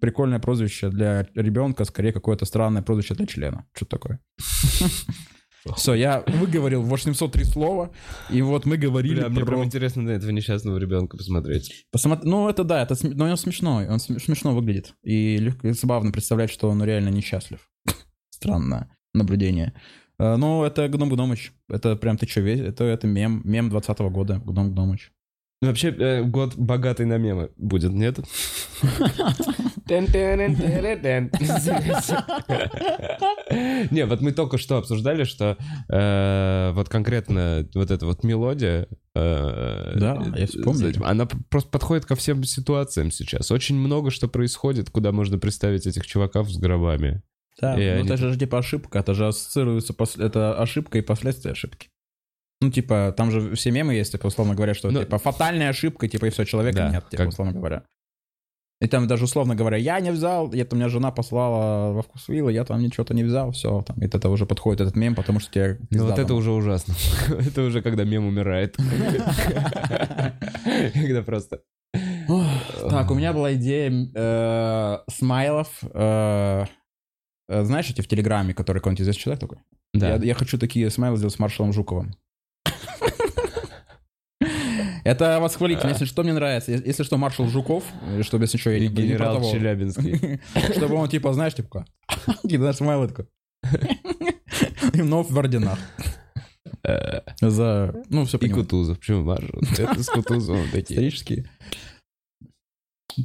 прикольное 0.00 0.38
прозвище 0.38 0.90
для 0.90 1.26
ребенка, 1.34 1.84
скорее 1.84 2.12
какое-то 2.12 2.44
странное 2.46 2.82
прозвище 2.82 3.14
для 3.14 3.26
члена. 3.26 3.66
Что 3.74 3.86
такое? 3.86 4.20
Все, 5.76 5.94
я 5.94 6.22
выговорил 6.26 6.82
803 6.82 7.44
слова, 7.44 7.90
и 8.30 8.40
вот 8.40 8.66
мы 8.66 8.76
говорили 8.76 9.16
Бля, 9.20 9.28
мне 9.28 9.40
про... 9.40 9.46
прям 9.46 9.64
интересно 9.64 10.02
на 10.02 10.10
этого 10.10 10.30
несчастного 10.30 10.78
ребенка 10.78 11.16
посмотреть. 11.16 11.86
Посмотр- 11.90 12.24
Ну, 12.24 12.48
это 12.48 12.62
да, 12.62 12.82
это 12.82 12.94
см- 12.94 13.18
но 13.18 13.24
он 13.28 13.36
смешной, 13.36 13.88
он 13.88 13.98
см- 13.98 14.24
смешно 14.24 14.54
выглядит. 14.54 14.94
И 15.02 15.38
легко 15.38 15.66
и 15.66 15.72
забавно 15.72 16.12
представлять, 16.12 16.50
что 16.52 16.68
он 16.70 16.84
реально 16.84 17.08
несчастлив. 17.08 17.68
Странное 18.30 18.95
наблюдение. 19.16 19.72
Э, 20.18 20.36
Ну, 20.36 20.64
это 20.64 20.88
Гном 20.88 21.10
Гномыч. 21.10 21.52
Это 21.68 21.96
прям 21.96 22.16
ты 22.16 22.26
что, 22.28 22.40
весь? 22.40 22.60
Это, 22.60 22.84
это 22.84 23.06
мем, 23.06 23.42
мем 23.44 23.70
20 23.70 23.98
года, 23.98 24.40
Гном 24.44 24.72
Гномыч. 24.72 25.10
Ну, 25.62 25.68
Вообще, 25.68 25.88
э, 25.88 26.22
год 26.22 26.54
богатый 26.56 27.06
на 27.06 27.16
мемы 27.16 27.50
будет, 27.56 27.92
нет? 27.92 28.18
Не, 33.90 34.04
вот 34.04 34.20
мы 34.20 34.32
только 34.32 34.58
что 34.58 34.78
обсуждали, 34.78 35.24
что 35.24 35.56
э, 35.88 36.72
вот 36.74 36.88
конкретно 36.88 37.66
вот 37.74 37.90
эта 37.90 38.04
вот 38.04 38.24
мелодия... 38.24 38.88
э, 39.14 39.92
Да, 39.96 40.22
я 40.36 40.46
вспомнил. 40.46 40.92
Она 41.04 41.26
просто 41.48 41.70
подходит 41.70 42.04
ко 42.04 42.16
всем 42.16 42.44
ситуациям 42.44 43.10
сейчас. 43.10 43.50
Очень 43.50 43.76
много 43.76 44.10
что 44.10 44.28
происходит, 44.28 44.90
куда 44.90 45.12
можно 45.12 45.38
представить 45.38 45.86
этих 45.86 46.06
чуваков 46.06 46.50
с 46.50 46.58
гробами. 46.58 47.22
Да, 47.60 47.80
И 47.80 47.90
ну 47.94 48.00
они 48.00 48.08
это 48.08 48.16
же 48.16 48.36
типа 48.38 48.58
ошибка, 48.58 48.98
это 48.98 49.14
же 49.14 49.28
ассоциируется, 49.28 49.92
пос- 49.92 50.22
это 50.22 50.60
ошибка 50.60 50.98
и 50.98 51.02
последствия 51.02 51.52
ошибки. 51.52 51.88
Ну, 52.62 52.70
типа, 52.70 53.14
там 53.16 53.30
же 53.30 53.54
все 53.54 53.70
мемы 53.70 53.94
есть, 53.94 54.12
типа, 54.12 54.28
условно 54.28 54.54
говоря, 54.54 54.72
что, 54.72 54.90
Ну, 54.90 55.00
типа, 55.00 55.18
фатальная 55.18 55.68
ошибка, 55.68 56.08
типа, 56.08 56.26
и 56.26 56.30
все, 56.30 56.44
человека 56.44 56.78
Да, 56.78 56.90
нет, 56.90 57.04
типа, 57.10 57.24
как- 57.24 57.32
условно 57.32 57.52
говоря. 57.52 57.82
И 58.80 58.88
там 58.88 59.06
даже, 59.06 59.24
условно 59.24 59.54
говоря, 59.54 59.78
я 59.78 60.00
не 60.00 60.10
взял, 60.10 60.52
это 60.52 60.74
у 60.74 60.78
меня 60.78 60.88
жена 60.90 61.10
послала 61.10 61.92
во 61.92 62.02
вкус 62.02 62.28
вилла, 62.28 62.50
я 62.50 62.64
там 62.64 62.78
ничего-то 62.80 63.14
не 63.14 63.24
взял, 63.24 63.50
все, 63.52 63.82
там, 63.82 63.96
и 63.98 64.06
это 64.06 64.28
уже 64.28 64.44
подходит 64.44 64.82
этот 64.82 64.96
мем, 64.96 65.14
потому 65.14 65.40
что 65.40 65.50
тебе 65.50 65.78
Ну 65.90 66.04
вот 66.04 66.18
это 66.18 66.34
уже 66.34 66.50
ужасно. 66.50 66.94
Это 67.40 67.62
уже 67.62 67.80
когда 67.80 68.04
мем 68.04 68.26
умирает. 68.26 68.76
Когда 70.94 71.22
просто... 71.22 71.60
Так, 72.90 73.10
у 73.10 73.14
меня 73.14 73.32
была 73.32 73.54
идея 73.54 73.90
э, 74.14 74.98
смайлов, 75.10 75.68
э, 75.82 76.64
знаешь, 77.48 77.90
эти 77.90 78.00
в 78.00 78.08
Телеграме, 78.08 78.54
который 78.54 78.78
какой-нибудь 78.78 79.02
известный 79.02 79.20
человек 79.22 79.40
такой? 79.40 79.58
Да. 79.94 80.16
Я, 80.16 80.22
я 80.22 80.34
хочу 80.34 80.58
такие 80.58 80.90
смайлы 80.90 81.16
сделать 81.16 81.34
с 81.34 81.38
маршалом 81.38 81.72
Жуковым. 81.72 82.14
Это 85.06 85.38
восхвалительно. 85.40 85.90
Если 85.90 86.04
что, 86.04 86.24
мне 86.24 86.32
нравится. 86.32 86.72
Если 86.72 87.04
что, 87.04 87.16
маршал 87.16 87.46
Жуков, 87.46 87.84
э, 88.02 88.22
чтобы, 88.24 88.44
если 88.44 88.58
что, 88.58 88.70
я 88.70 88.78
И 88.78 88.88
не, 88.88 88.88
генерал. 88.88 89.40
Челябинский. 89.52 90.40
Чтобы 90.76 90.96
он, 90.96 91.08
типа, 91.08 91.32
знаешь, 91.32 91.54
типа, 91.54 91.86
какие 92.42 92.56
знаешь, 92.58 92.76
смайлы 92.76 93.06
такой. 93.06 93.26
И 94.94 95.02
вновь 95.02 95.30
в 95.30 95.38
орденах. 95.38 95.78
Э, 96.82 97.20
За, 97.40 97.94
ну, 98.08 98.24
все 98.24 98.38
И. 98.38 98.54
Кутузов. 98.54 98.98
Почему 98.98 99.22
маршал? 99.22 99.60
Это 99.78 100.02
с 100.02 100.08
Кутузовым 100.08 100.68
такие. 100.72 100.96
Исторические. 100.96 101.50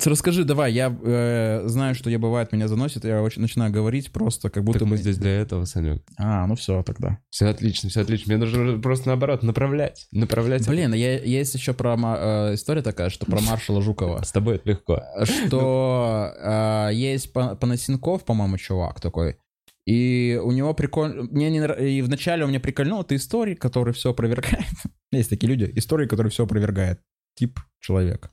Расскажи, 0.05 0.45
давай, 0.45 0.71
я 0.71 0.95
э, 1.03 1.63
знаю, 1.65 1.95
что 1.95 2.09
я 2.09 2.17
бывает, 2.17 2.51
меня 2.53 2.67
заносит, 2.67 3.03
я 3.03 3.21
очень 3.21 3.41
начинаю 3.41 3.71
говорить 3.71 4.11
просто, 4.11 4.49
как 4.49 4.63
будто 4.63 4.79
Так 4.79 4.87
мы 4.87 4.97
здесь 4.97 5.17
для 5.17 5.31
этого, 5.31 5.65
Санек. 5.65 6.03
А, 6.17 6.47
ну 6.47 6.55
все, 6.55 6.81
тогда. 6.83 7.19
Все 7.29 7.47
отлично, 7.47 7.89
все 7.89 8.01
отлично. 8.01 8.33
Мне 8.33 8.45
нужно 8.45 8.79
просто 8.79 9.07
наоборот 9.07 9.43
направлять. 9.43 10.07
Направлять. 10.11 10.67
Блин, 10.67 10.93
я, 10.93 11.19
есть 11.19 11.53
еще 11.55 11.73
про 11.73 11.95
э, 11.95 12.55
история 12.55 12.81
такая, 12.81 13.09
что 13.09 13.25
про 13.25 13.41
маршала 13.41 13.81
Жукова. 13.81 14.23
С 14.23 14.31
тобой 14.31 14.55
это 14.55 14.69
легко. 14.69 15.03
Что 15.23 16.31
э, 16.37 16.89
есть 16.93 17.33
Па- 17.33 17.55
Панасенков, 17.55 18.23
по-моему, 18.23 18.57
чувак 18.57 19.01
такой. 19.01 19.37
И 19.85 20.39
у 20.41 20.51
него 20.51 20.73
прикольно... 20.73 21.23
Мне 21.23 21.49
не 21.49 21.59
И 21.59 22.01
вначале 22.01 22.45
у 22.45 22.47
меня 22.47 22.59
прикольнул, 22.59 23.01
это 23.01 23.15
историк, 23.15 23.59
который 23.59 23.93
все 23.93 24.11
опровергает. 24.11 24.65
Есть 25.11 25.29
такие 25.29 25.49
люди, 25.49 25.69
историк, 25.75 26.09
который 26.09 26.31
все 26.31 26.43
опровергает. 26.43 27.01
Тип 27.35 27.59
человека. 27.79 28.29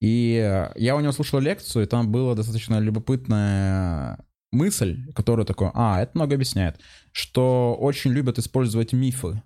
И 0.00 0.34
э, 0.36 0.72
я 0.76 0.96
у 0.96 1.00
него 1.00 1.12
слушал 1.12 1.40
лекцию, 1.40 1.84
и 1.84 1.88
там 1.88 2.10
была 2.12 2.34
достаточно 2.34 2.78
любопытная 2.78 4.24
мысль, 4.52 5.12
которая 5.12 5.44
такой, 5.44 5.70
а, 5.74 6.00
это 6.00 6.12
много 6.14 6.34
объясняет, 6.34 6.80
что 7.12 7.76
очень 7.78 8.12
любят 8.12 8.38
использовать 8.38 8.92
мифы. 8.92 9.42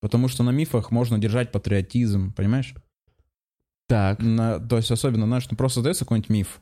Потому 0.00 0.28
что 0.28 0.42
на 0.42 0.50
мифах 0.50 0.90
можно 0.90 1.18
держать 1.18 1.50
патриотизм, 1.52 2.32
понимаешь? 2.32 2.74
Так. 3.88 4.20
На- 4.20 4.60
то 4.60 4.76
есть 4.76 4.90
особенно, 4.90 5.26
знаешь, 5.26 5.48
ну 5.50 5.56
просто 5.56 5.76
создается 5.76 6.04
какой-нибудь 6.04 6.30
миф. 6.30 6.60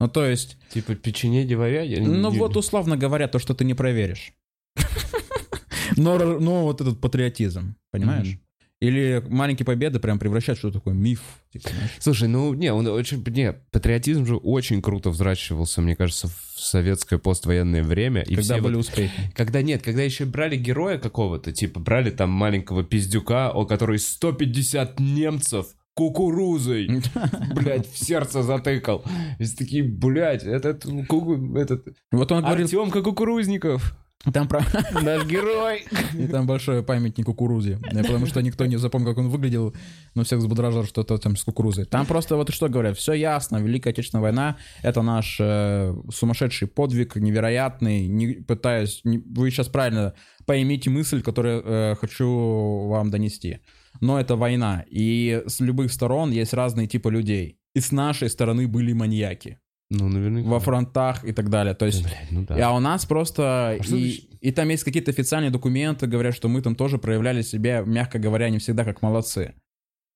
Ну 0.00 0.08
то 0.08 0.24
есть, 0.24 0.58
Типа 0.70 0.94
печенье 0.94 1.44
я 1.44 2.00
ну 2.00 2.30
не- 2.30 2.38
вот 2.38 2.56
условно 2.56 2.96
говоря, 2.96 3.28
то, 3.28 3.38
что 3.38 3.54
ты 3.54 3.64
не 3.64 3.74
проверишь. 3.74 4.32
Но, 5.96 6.16
но 6.40 6.62
вот 6.62 6.80
этот 6.80 7.00
патриотизм, 7.00 7.76
понимаешь? 7.90 8.28
Мгм. 8.28 8.40
Или 8.82 9.22
маленькие 9.28 9.64
победы 9.64 10.00
прям 10.00 10.18
превращать 10.18 10.58
что 10.58 10.72
такое 10.72 10.92
миф. 10.92 11.20
типа, 11.52 11.68
знаешь. 11.68 11.90
Слушай, 12.00 12.26
ну, 12.26 12.52
не, 12.52 12.72
он 12.72 12.84
очень... 12.88 13.22
Не, 13.28 13.52
патриотизм 13.70 14.26
же 14.26 14.34
очень 14.34 14.82
круто 14.82 15.10
взращивался, 15.10 15.80
мне 15.80 15.94
кажется, 15.94 16.26
в 16.26 16.60
советское 16.60 17.18
поствоенное 17.18 17.84
время. 17.84 18.22
И 18.22 18.34
Когда 18.34 18.58
были 18.58 18.74
вот- 18.74 18.80
успехи. 18.80 19.12
Когда 19.36 19.62
нет, 19.62 19.82
когда 19.82 20.02
еще 20.02 20.24
брали 20.24 20.56
героя 20.56 20.98
какого-то, 20.98 21.52
типа 21.52 21.78
брали 21.78 22.10
там 22.10 22.30
маленького 22.30 22.82
пиздюка, 22.82 23.52
у 23.52 23.66
которого 23.66 23.96
150 23.98 24.98
немцев 24.98 25.66
кукурузой, 25.94 26.88
блядь, 27.54 27.88
в 27.88 27.96
сердце 28.04 28.42
затыкал. 28.42 29.04
И 29.38 29.46
такие, 29.46 29.84
блядь, 29.84 30.42
этот, 30.42 30.84
ку- 31.06 31.56
этот 31.56 31.86
Вот 32.10 32.32
он 32.32 32.42
говорил, 32.42 32.64
Артемка 32.64 33.02
Кукурузников, 33.02 33.94
там 34.30 34.46
про... 34.46 34.60
наш 35.02 35.26
герой. 35.26 35.84
И 36.14 36.26
там 36.28 36.46
большой 36.46 36.82
памятник 36.82 37.26
кукурузе. 37.26 37.78
Потому 37.78 38.26
что 38.26 38.40
никто 38.40 38.66
не 38.66 38.76
запомнил, 38.76 39.08
как 39.08 39.18
он 39.18 39.28
выглядел, 39.28 39.74
но 40.14 40.22
всех 40.22 40.38
взбудоражил, 40.38 40.84
что 40.84 41.00
это 41.00 41.18
там 41.18 41.36
с 41.36 41.42
кукурузой. 41.42 41.86
Там 41.86 42.06
просто 42.06 42.36
вот 42.36 42.52
что 42.52 42.68
говорят, 42.68 42.96
все 42.96 43.14
ясно, 43.14 43.56
Великая 43.56 43.90
Отечественная 43.90 44.22
война— 44.22 44.56
это 44.82 45.02
наш 45.02 45.38
э, 45.40 45.94
сумасшедший 46.12 46.68
подвиг, 46.68 47.16
невероятный. 47.16 48.06
Не, 48.06 48.34
пытаюсь... 48.34 49.00
не- 49.04 49.18
вы 49.18 49.50
сейчас 49.50 49.68
правильно 49.68 50.14
поймите 50.46 50.90
мысль, 50.90 51.22
которую 51.22 51.62
э, 51.64 51.94
хочу 52.00 52.86
вам 52.88 53.10
донести. 53.10 53.58
Но 54.00 54.20
это 54.20 54.36
война, 54.36 54.84
и 54.88 55.42
с 55.46 55.60
любых 55.60 55.92
сторон 55.92 56.30
есть 56.30 56.54
разные 56.54 56.86
типы 56.86 57.10
людей. 57.10 57.58
И 57.74 57.80
с 57.80 57.90
нашей 57.92 58.28
стороны 58.28 58.68
были 58.68 58.92
маньяки 58.92 59.58
Ну, 59.94 60.08
наверняка. 60.08 60.48
во 60.48 60.58
фронтах 60.58 61.24
и 61.24 61.32
так 61.32 61.50
далее. 61.50 61.74
То 61.74 61.84
есть 61.84 62.02
Блядь, 62.02 62.30
ну 62.30 62.44
да. 62.46 62.68
а 62.68 62.72
у 62.74 62.80
нас 62.80 63.04
просто... 63.04 63.78
А 63.78 63.78
и, 63.94 64.10
и 64.40 64.50
там 64.50 64.68
есть 64.70 64.84
какие-то 64.84 65.10
официальные 65.10 65.50
документы, 65.50 66.06
говорят, 66.06 66.34
что 66.34 66.48
мы 66.48 66.62
там 66.62 66.74
тоже 66.74 66.96
проявляли 66.96 67.42
себя, 67.42 67.82
мягко 67.82 68.18
говоря, 68.18 68.48
не 68.48 68.58
всегда 68.58 68.84
как 68.84 69.02
молодцы. 69.02 69.54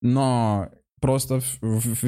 Но 0.01 0.71
просто 1.01 1.41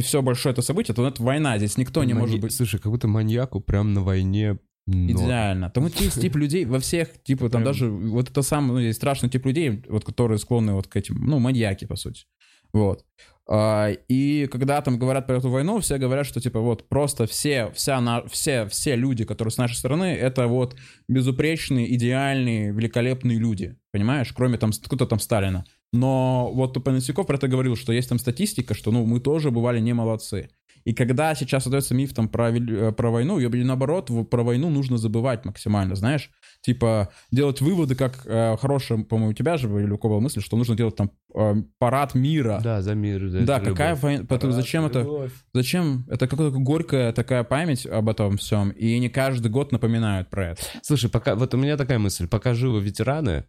все 0.03 0.23
большое 0.23 0.55
это 0.55 0.63
событие, 0.63 0.95
то 0.95 1.07
это 1.07 1.23
война, 1.23 1.59
здесь 1.59 1.77
никто 1.77 2.03
не 2.05 2.15
Мани- 2.15 2.21
может 2.21 2.41
быть 2.41 2.55
Слушай, 2.55 2.81
как 2.81 2.91
будто 2.91 3.07
маньяку 3.07 3.61
прям 3.61 3.93
на 3.93 4.03
войне... 4.03 4.59
но- 4.87 5.11
идеально. 5.11 5.69
Там 5.69 5.85
вот 5.85 5.95
есть 6.01 6.21
тип 6.21 6.37
людей 6.37 6.65
во 6.65 6.81
всех, 6.81 7.23
типа 7.23 7.51
там 7.51 7.65
даже 7.65 7.91
вот 7.91 8.31
это 8.31 8.41
самый, 8.41 8.73
ну, 8.73 8.79
есть 8.79 8.99
страшный 8.99 9.29
тип 9.29 9.45
людей, 9.45 9.83
вот 9.89 10.07
которые 10.07 10.39
склонны 10.39 10.73
вот 10.73 10.87
к 10.87 10.97
этим, 10.97 11.23
ну, 11.27 11.39
маньяки, 11.39 11.85
по 11.85 11.97
сути. 11.97 12.25
Вот. 12.73 13.05
А, 13.51 13.91
И 14.09 14.47
когда 14.47 14.81
там 14.83 14.99
говорят 14.99 15.27
про 15.27 15.39
эту 15.39 15.49
войну, 15.49 15.79
все 15.81 15.97
говорят, 15.97 16.27
что 16.27 16.41
типа 16.41 16.61
вот 16.61 16.87
просто 16.89 17.27
все, 17.27 17.71
вся 17.75 18.01
на, 18.01 18.27
все, 18.29 18.67
все 18.67 18.95
люди, 18.95 19.25
которые 19.25 19.51
с 19.53 19.57
нашей 19.57 19.77
стороны, 19.77 20.05
это 20.05 20.47
вот 20.47 20.77
безупречные, 21.09 21.95
идеальные, 21.95 22.73
великолепные 22.73 23.39
люди, 23.39 23.77
понимаешь? 23.91 24.33
Кроме 24.35 24.59
там 24.59 24.71
кто-то 24.73 25.07
там 25.07 25.19
Сталина. 25.19 25.65
Но 25.95 26.51
вот 26.53 26.83
Панасюков 26.85 27.27
про 27.27 27.37
это 27.37 27.49
говорил, 27.49 27.75
что 27.75 27.93
есть 27.93 28.11
там 28.11 28.19
статистика, 28.19 28.75
что 28.75 28.93
ну 28.93 29.07
мы 29.07 29.21
тоже 29.21 29.51
бывали 29.51 29.81
не 29.81 29.95
молодцы. 29.95 30.51
И 30.89 30.95
когда 30.95 31.35
сейчас 31.35 31.65
создается 31.65 31.95
миф 31.95 32.15
там 32.15 32.31
про, 32.31 32.51
э, 32.51 32.93
про 32.93 33.11
войну, 33.11 33.39
и 33.39 33.63
наоборот, 33.63 34.11
про 34.31 34.43
войну 34.43 34.71
нужно 34.71 34.97
забывать 34.97 35.45
максимально, 35.45 35.97
знаешь? 35.97 36.31
Типа 36.63 37.11
делать 37.31 37.61
выводы, 37.61 37.95
как 37.95 38.23
э, 38.25 38.57
хорошая, 38.59 39.05
по-моему, 39.05 39.33
у 39.33 39.35
тебя 39.35 39.59
же 39.59 39.69
или 39.69 39.91
у 39.91 39.99
кого 39.99 40.15
была 40.15 40.23
мысль, 40.23 40.41
что 40.41 40.57
нужно 40.57 40.79
делать 40.79 40.97
там 40.97 41.11
э, 41.35 41.57
парад 41.79 42.15
мира. 42.15 42.61
Да, 42.65 42.81
за 42.81 42.95
мир. 42.95 43.29
за 43.29 43.41
Да, 43.41 43.61
какая 43.61 43.91
любовь. 43.91 44.03
война? 44.03 44.25
Поэтому 44.27 44.53
зачем 44.55 44.87
это? 44.87 45.01
любовь. 45.01 45.33
Зачем? 45.53 46.07
Это 46.09 46.27
какая-то 46.27 46.59
горькая 46.59 47.13
такая 47.13 47.45
память 47.45 47.85
об 47.85 48.09
этом 48.09 48.39
всем, 48.39 48.71
и 48.71 48.99
не 48.99 49.11
каждый 49.11 49.51
год 49.51 49.73
напоминают 49.73 50.31
про 50.31 50.53
это. 50.53 50.63
Слушай, 50.81 51.11
пока 51.11 51.35
вот 51.35 51.53
у 51.53 51.59
меня 51.59 51.77
такая 51.77 51.99
мысль, 51.99 52.27
пока 52.29 52.55
живы 52.55 52.81
ветераны, 52.81 53.45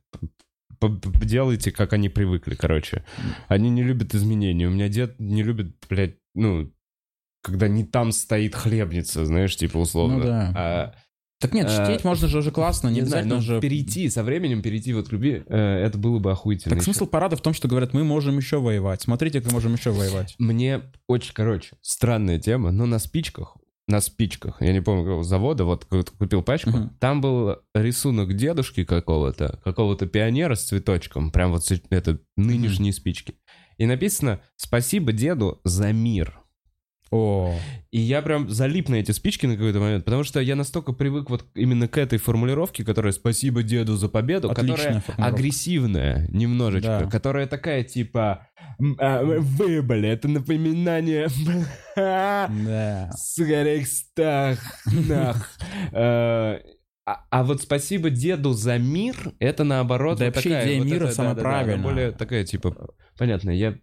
делайте, 0.82 1.72
как 1.72 1.94
они 1.94 2.10
привыкли, 2.10 2.56
короче. 2.56 3.06
Они 3.48 3.70
не 3.70 3.84
любят 3.84 4.14
изменений. 4.14 4.68
У 4.68 4.72
меня 4.72 4.90
дед 4.90 5.22
не 5.22 5.42
любит, 5.42 5.74
блядь, 5.90 6.18
ну, 6.36 6.70
когда 7.42 7.68
не 7.68 7.84
там 7.84 8.12
стоит 8.12 8.56
хлебница, 8.56 9.26
знаешь, 9.26 9.56
типа 9.56 9.78
условно. 9.78 10.18
Ну 10.18 10.24
да. 10.24 10.54
А, 10.56 10.94
Так 11.42 11.54
нет, 11.54 11.68
Э, 11.70 11.86
чтить 11.86 12.04
можно 12.04 12.28
же 12.28 12.40
уже 12.40 12.52
классно, 12.52 12.90
не 12.90 12.96
не 12.96 13.02
знаю, 13.06 13.24
обязательно 13.24 13.36
но 13.36 13.42
же... 13.42 13.62
перейти, 13.62 14.10
со 14.10 14.24
временем 14.24 14.62
перейти 14.62 14.94
вот 14.94 15.08
к 15.08 15.12
любви, 15.14 15.44
э, 15.48 15.56
это 15.58 15.98
было 15.98 16.20
бы 16.20 16.32
охуительно. 16.32 16.76
Так 16.76 16.84
смысл 16.84 17.06
парада 17.06 17.38
в 17.38 17.42
том, 17.42 17.54
что 17.54 17.68
говорят, 17.70 17.94
мы 17.94 18.04
можем 18.04 18.38
еще 18.38 18.60
воевать. 18.60 19.02
Смотрите, 19.02 19.40
как 19.42 19.52
можем 19.54 19.74
еще 19.74 19.92
воевать. 19.92 20.36
Мне 20.38 20.82
очень, 21.08 21.34
короче, 21.34 21.78
странная 21.82 22.40
тема, 22.40 22.72
но 22.72 22.86
на 22.86 23.00
спичках 23.00 23.56
на 23.88 24.02
спичках, 24.02 24.62
я 24.62 24.72
не 24.72 24.82
помню 24.82 25.04
какого 25.04 25.24
завода, 25.24 25.66
вот 25.66 25.86
ку- 25.86 26.04
купил 26.20 26.44
пачку, 26.44 26.70
Мгм. 26.70 26.90
там 27.00 27.22
был 27.22 27.56
рисунок 27.74 28.36
дедушки 28.36 28.84
какого-то, 28.84 29.60
какого-то 29.64 30.06
пионера 30.06 30.54
с 30.54 30.66
цветочком, 30.66 31.32
прям 31.32 31.50
вот 31.54 31.64
это 31.90 32.20
нынешние 32.38 32.94
спички. 32.94 33.34
И 33.80 33.88
написано 33.88 34.42
«Спасибо 34.58 35.12
деду 35.12 35.60
за 35.64 35.92
мир». 35.92 36.40
О, 37.12 37.56
И 37.92 38.00
я 38.00 38.22
прям 38.22 38.50
залип 38.50 38.88
на 38.90 38.96
эти 38.96 39.12
спички 39.12 39.46
на 39.48 39.56
какой-то 39.56 39.80
момент, 39.80 40.06
потому 40.06 40.24
что 40.24 40.40
я 40.40 40.56
настолько 40.56 40.94
привык 40.94 41.30
вот 41.30 41.46
именно 41.56 41.88
к 41.88 41.98
этой 41.98 42.20
формулировке, 42.20 42.84
которая 42.86 43.12
«Спасибо 43.14 43.64
деду 43.64 43.96
за 43.96 44.10
победу», 44.10 44.50
Отличная 44.52 45.02
которая 45.02 45.30
агрессивная 45.30 46.28
немножечко, 46.30 47.00
Да. 47.04 47.10
которая 47.10 47.48
такая 47.48 47.84
типа 47.84 48.48
«М, 48.80 48.96
а, 49.00 49.24
«Вы, 49.24 49.82
бля, 49.82 50.14
это 50.14 50.28
напоминание, 50.28 51.28
да. 51.96 53.10
с 53.18 53.38
Рейхстаг, 53.40 54.60
нах». 54.86 55.50
Э, 55.92 56.60
А 57.06 57.26
а 57.32 57.44
вот 57.44 57.62
спасибо 57.64 58.12
деду 58.12 58.54
за 58.54 58.78
мир, 58.78 59.34
это 59.40 59.64
наоборот 59.64 60.20
Да 60.20 60.26
вот 60.26 60.36
вообще 60.36 60.50
такая 60.50 60.66
идея 60.68 60.78
вот 60.80 60.86
мира 60.92 61.06
это, 61.06 61.16
самая 61.16 61.32
она 61.32 61.42
правильная. 61.42 61.84
более 61.84 62.12
такая 62.12 62.46
типа, 62.46 62.90
понятно, 63.18 63.50
я... 63.50 63.76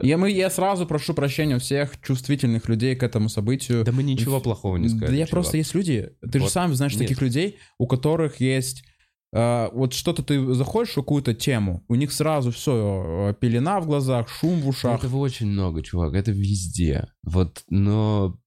Я, 0.00 0.16
мы, 0.16 0.30
я 0.30 0.48
сразу 0.50 0.86
прошу 0.86 1.14
прощения 1.14 1.56
у 1.56 1.58
всех 1.58 2.00
чувствительных 2.00 2.68
людей 2.68 2.96
к 2.96 3.02
этому 3.02 3.28
событию. 3.28 3.84
Да 3.84 3.92
мы 3.92 4.02
ничего 4.02 4.40
плохого 4.40 4.76
не 4.76 4.88
сказали. 4.88 5.10
Да 5.10 5.16
я 5.16 5.26
чувак. 5.26 5.30
просто 5.30 5.56
есть 5.58 5.74
люди, 5.74 6.10
ты 6.22 6.38
же 6.38 6.44
Вот 6.44 6.52
сам 6.52 6.74
знаешь 6.74 6.94
нет. 6.94 7.02
таких 7.02 7.20
людей, 7.20 7.58
у 7.78 7.86
которых 7.86 8.40
есть 8.40 8.84
э, 9.32 9.68
вот 9.72 9.92
что-то 9.92 10.22
ты 10.22 10.54
заходишь 10.54 10.92
в 10.92 10.94
какую-то 10.94 11.34
тему, 11.34 11.84
у 11.88 11.94
них 11.96 12.12
сразу 12.12 12.50
все 12.50 13.36
пелена 13.40 13.80
в 13.80 13.86
глазах, 13.86 14.28
шум 14.28 14.60
в 14.60 14.68
ушах. 14.68 15.00
Этого 15.00 15.18
очень 15.18 15.48
много, 15.48 15.82
чувак, 15.82 16.14
это 16.14 16.30
везде. 16.30 17.08
Вот, 17.22 17.62
но 17.68 18.38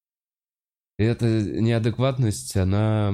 эта 0.97 1.25
неадекватность, 1.27 2.55
она, 2.57 3.13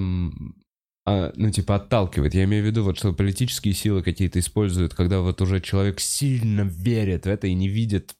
а, 1.10 1.32
ну, 1.38 1.50
типа, 1.52 1.76
отталкивает. 1.76 2.34
Я 2.34 2.43
имею 2.43 2.63
в 2.63 2.67
виду, 2.67 2.84
вот, 2.84 2.98
что 2.98 3.13
политические 3.13 3.74
силы 3.74 4.04
какие-то 4.04 4.39
используют, 4.39 4.93
когда 4.93 5.22
вот 5.22 5.41
уже 5.41 5.62
человек 5.62 6.00
сильно 6.02 6.62
верит 6.62 7.26
в 7.26 7.30
это 7.30 7.48
и 7.48 7.54
не 7.54 7.70
видит 7.70 8.15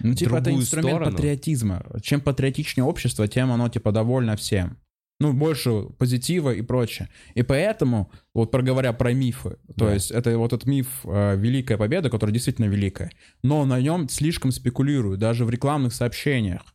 Ну, 0.00 0.14
типа, 0.14 0.34
это 0.36 0.44
другую 0.46 0.62
инструмент 0.62 0.96
сторону. 0.96 1.16
патриотизма. 1.16 1.84
Чем 2.02 2.20
патриотичнее 2.20 2.84
общество, 2.84 3.28
тем 3.28 3.52
оно, 3.52 3.68
типа, 3.68 3.92
довольно 3.92 4.34
всем. 4.36 4.78
Ну, 5.20 5.32
больше 5.32 5.84
позитива 5.96 6.52
и 6.52 6.60
прочее. 6.62 7.08
И 7.36 7.42
поэтому, 7.42 8.10
вот 8.34 8.50
проговоря 8.50 8.92
про 8.92 9.12
мифы, 9.12 9.50
то 9.78 9.86
Да. 9.86 9.94
есть 9.94 10.10
это 10.10 10.36
вот 10.36 10.52
этот 10.52 10.66
миф 10.66 10.88
э, 11.04 11.36
«Великая 11.36 11.76
победа», 11.78 12.10
которая 12.10 12.34
действительно 12.34 12.66
великая, 12.66 13.12
но 13.44 13.64
на 13.64 13.80
нем 13.80 14.08
слишком 14.08 14.50
спекулируют, 14.50 15.20
даже 15.20 15.44
в 15.44 15.50
рекламных 15.50 15.94
сообщениях. 15.94 16.73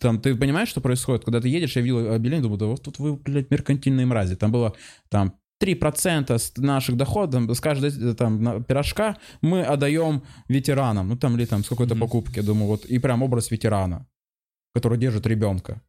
Там, 0.00 0.20
ты 0.20 0.34
понимаешь, 0.34 0.68
что 0.68 0.80
происходит? 0.80 1.24
Когда 1.24 1.40
ты 1.40 1.48
едешь, 1.48 1.76
я 1.76 1.82
видел 1.82 1.98
объявление, 1.98 2.42
думаю, 2.42 2.58
да 2.58 2.66
вот 2.66 2.82
тут 2.82 2.98
вы, 2.98 3.16
блядь, 3.16 3.50
меркантильные 3.50 4.06
мрази. 4.06 4.36
Там 4.36 4.52
было, 4.52 4.74
там, 5.08 5.34
3% 5.60 6.38
с 6.38 6.56
наших 6.56 6.96
доходов, 6.96 7.50
с 7.56 7.60
каждой 7.60 7.90
э, 7.90 8.14
там 8.14 8.42
на- 8.42 8.62
пирожка 8.62 9.16
мы 9.40 9.62
отдаем 9.62 10.22
ветеранам, 10.48 11.08
ну 11.08 11.16
там 11.16 11.36
или 11.36 11.44
там 11.46 11.64
с 11.64 11.68
какой-то 11.68 11.96
покупки, 11.96 12.40
думаю, 12.40 12.68
вот, 12.68 12.84
и 12.84 12.98
прям 12.98 13.22
образ 13.22 13.50
ветерана, 13.50 14.06
который 14.74 14.98
держит 14.98 15.26
ребенка. 15.26 15.82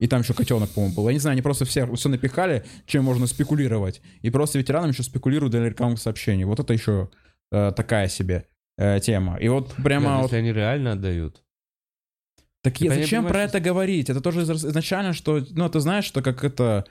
И 0.00 0.08
там 0.08 0.22
еще 0.22 0.34
котенок, 0.34 0.68
по-моему, 0.70 0.96
был. 0.96 1.08
Я 1.08 1.12
не 1.12 1.20
знаю, 1.20 1.34
они 1.34 1.42
просто 1.42 1.64
все, 1.64 1.86
все 1.94 2.08
напихали, 2.08 2.64
чем 2.86 3.04
можно 3.04 3.28
спекулировать. 3.28 4.02
И 4.22 4.30
просто 4.30 4.58
ветеранам 4.58 4.90
еще 4.90 5.04
спекулируют 5.04 5.52
для 5.52 5.64
рекламных 5.68 6.00
сообщений. 6.00 6.42
Вот 6.42 6.58
это 6.58 6.72
еще 6.72 7.08
э, 7.52 7.70
такая 7.70 8.08
себе 8.08 8.48
э, 8.78 8.98
тема. 8.98 9.36
И 9.36 9.46
вот 9.46 9.72
прямо 9.74 10.06
Блин, 10.06 10.16
вот 10.16 10.22
если 10.24 10.36
они 10.38 10.52
реально 10.52 10.92
отдают. 10.92 11.44
Так 12.62 12.80
я- 12.80 12.94
зачем 12.94 13.26
про 13.26 13.42
это 13.42 13.60
говорить? 13.60 14.10
Это 14.10 14.20
тоже 14.20 14.42
из- 14.42 14.64
изначально, 14.64 15.12
что, 15.12 15.44
ну, 15.50 15.68
ты 15.68 15.80
знаешь, 15.80 16.04
что 16.04 16.22
как 16.22 16.44
это... 16.44 16.84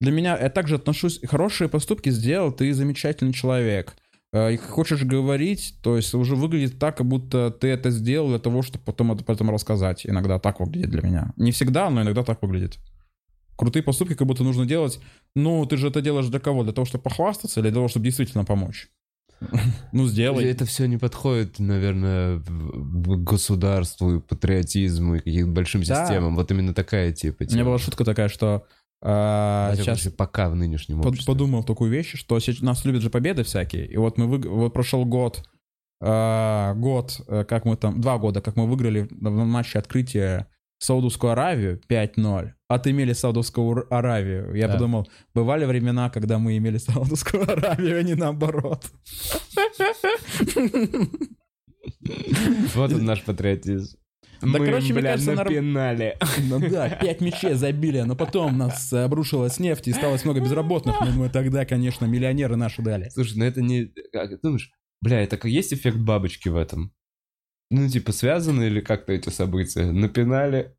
Для 0.00 0.12
меня, 0.12 0.36
я 0.38 0.50
также 0.50 0.74
отношусь... 0.74 1.20
Хорошие 1.24 1.68
поступки 1.68 2.10
сделал, 2.10 2.52
ты 2.52 2.72
замечательный 2.74 3.32
человек. 3.32 3.94
Э, 4.32 4.52
И 4.52 4.56
хочешь 4.56 5.04
говорить, 5.04 5.76
то 5.82 5.96
есть 5.96 6.12
уже 6.14 6.34
выглядит 6.34 6.78
так, 6.78 6.96
как 6.96 7.06
будто 7.06 7.50
ты 7.50 7.68
это 7.68 7.90
сделал 7.90 8.28
для 8.28 8.38
того, 8.40 8.62
чтобы 8.62 8.84
потом 8.84 9.12
это 9.12 9.24
потом 9.24 9.50
рассказать. 9.50 10.04
Иногда 10.04 10.38
так 10.38 10.58
выглядит 10.60 10.90
для 10.90 11.02
меня. 11.02 11.32
Не 11.36 11.52
всегда, 11.52 11.88
но 11.90 12.02
иногда 12.02 12.24
так 12.24 12.42
выглядит. 12.42 12.78
Крутые 13.56 13.84
поступки 13.84 14.14
как 14.14 14.26
будто 14.26 14.42
нужно 14.42 14.66
делать. 14.66 14.98
Ну, 15.36 15.64
ты 15.64 15.76
же 15.76 15.88
это 15.88 16.00
делаешь 16.00 16.26
для 16.26 16.40
кого? 16.40 16.64
Для 16.64 16.72
того, 16.72 16.84
чтобы 16.84 17.04
похвастаться 17.04 17.60
или 17.60 17.68
для 17.68 17.74
того, 17.74 17.86
чтобы 17.86 18.04
действительно 18.04 18.44
помочь? 18.44 18.88
Ну, 19.92 20.06
сделай. 20.06 20.44
Это 20.44 20.64
все 20.64 20.86
не 20.86 20.96
подходит, 20.96 21.58
наверное, 21.58 22.42
государству, 22.46 24.16
и 24.16 24.20
патриотизму 24.20 25.16
и 25.16 25.18
каким-то 25.18 25.52
большим 25.52 25.82
Да. 25.82 26.04
системам. 26.06 26.36
Вот 26.36 26.50
именно 26.50 26.74
такая 26.74 27.12
типа. 27.12 27.44
У 27.48 27.52
меня 27.52 27.64
была 27.64 27.78
шутка 27.78 28.04
такая, 28.04 28.28
что 28.28 28.66
э, 29.02 29.70
всяком 29.74 29.96
сейчас 29.96 30.12
пока 30.12 30.48
в 30.48 30.56
нынешнем 30.56 30.98
Под- 30.98 31.06
обществе. 31.08 31.32
подумал 31.32 31.64
такую 31.64 31.90
вещь, 31.90 32.14
что 32.14 32.38
нас 32.62 32.84
любят 32.84 33.02
же 33.02 33.10
победы 33.10 33.44
всякие. 33.44 33.86
И 33.86 33.96
вот 33.96 34.18
мы 34.18 34.26
вы... 34.26 34.38
вот 34.48 34.72
прошел 34.72 35.04
год, 35.04 35.48
э, 36.00 36.74
год, 36.76 37.20
э, 37.28 37.44
как 37.44 37.64
мы 37.64 37.76
там, 37.76 38.00
два 38.00 38.18
года, 38.18 38.40
как 38.40 38.56
мы 38.56 38.66
выиграли 38.66 39.08
в 39.10 39.30
матче 39.30 39.78
открытия 39.78 40.48
Саудовскую 40.84 41.32
Аравию 41.32 41.80
5-0. 41.88 42.52
Отымели 42.68 43.12
Саудовскую 43.12 43.66
Ур- 43.66 43.86
Аравию. 43.90 44.54
Я 44.54 44.66
Да. 44.66 44.74
подумал, 44.74 45.08
бывали 45.34 45.64
времена, 45.64 46.10
когда 46.10 46.38
мы 46.38 46.56
имели 46.58 46.78
Саудовскую 46.78 47.42
Аравию, 47.50 47.98
а 47.98 48.02
не 48.02 48.14
наоборот. 48.14 48.84
Вот 52.74 52.92
он 52.92 53.04
наш 53.04 53.22
патриотизм. 53.22 53.98
Да, 54.40 54.48
Мы, 54.48 54.66
короче, 54.66 54.92
мне 54.92 55.00
бля, 55.00 55.12
кажется, 55.12 55.32
норм- 55.32 55.48
напинали. 55.48 56.18
Ну 56.50 56.58
да, 56.68 56.88
пять 56.90 57.20
мячей 57.22 57.54
забили, 57.54 58.00
но 58.00 58.14
потом 58.14 58.58
нас 58.58 58.92
обрушилась 58.92 59.58
нефть 59.58 59.88
и 59.88 59.92
осталось 59.92 60.24
много 60.24 60.40
безработных. 60.40 60.96
Но 61.00 61.06
мы 61.12 61.28
тогда, 61.30 61.64
конечно, 61.64 62.04
миллионеры 62.04 62.56
наши 62.56 62.82
дали. 62.82 63.08
Слушай, 63.10 63.38
ну 63.38 63.44
это 63.46 63.62
не... 63.62 63.86
Как 64.12 64.38
думаешь, 64.42 64.70
бля, 65.00 65.22
это 65.22 65.38
есть 65.48 65.72
эффект 65.72 65.96
бабочки 65.98 66.48
в 66.50 66.56
этом? 66.56 66.92
Ну, 67.70 67.88
типа, 67.88 68.12
связаны 68.12 68.64
или 68.64 68.80
как-то 68.80 69.12
эти 69.12 69.30
события? 69.30 69.90
Напинали? 69.90 70.74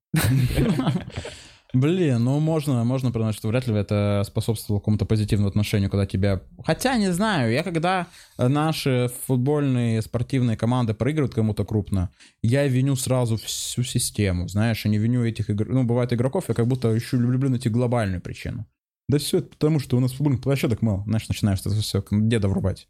Блин, 1.74 2.24
ну 2.24 2.40
можно, 2.40 2.86
можно 2.86 3.12
признать, 3.12 3.36
что 3.36 3.50
вряд 3.50 3.68
ли 3.68 3.76
это 3.76 4.24
способствовало 4.26 4.80
какому-то 4.80 5.06
позитивному 5.06 5.50
отношению, 5.50 5.90
когда 5.90 6.06
тебя... 6.06 6.42
Хотя, 6.64 6.96
не 6.96 7.12
знаю, 7.12 7.52
я 7.52 7.64
когда 7.64 8.08
наши 8.38 9.12
футбольные 9.28 10.02
спортивные 10.02 10.56
команды 10.56 10.94
проигрывают 10.94 11.36
кому-то 11.36 11.66
крупно, 11.66 12.12
я 12.42 12.66
виню 12.66 12.96
сразу 12.96 13.36
всю 13.36 13.84
систему, 13.84 14.48
знаешь, 14.48 14.86
я 14.86 14.92
не 14.92 14.98
виню 14.98 15.26
этих 15.26 15.50
игр... 15.50 15.68
Ну, 15.68 15.84
бывает 15.84 16.14
игроков, 16.14 16.46
я 16.48 16.54
как 16.54 16.66
будто 16.66 16.88
еще 16.94 17.18
люблю 17.18 17.50
найти 17.50 17.68
глобальную 17.68 18.22
причину. 18.22 18.66
Да 19.10 19.18
все 19.18 19.40
это 19.40 19.50
потому, 19.50 19.80
что 19.80 19.98
у 19.98 20.00
нас 20.00 20.14
футбольных 20.14 20.42
площадок 20.42 20.82
мало. 20.82 21.04
Знаешь, 21.04 21.28
начинаешь 21.28 21.60
это 21.60 21.72
все 21.72 22.04
деда 22.10 22.48
врубать. 22.48 22.88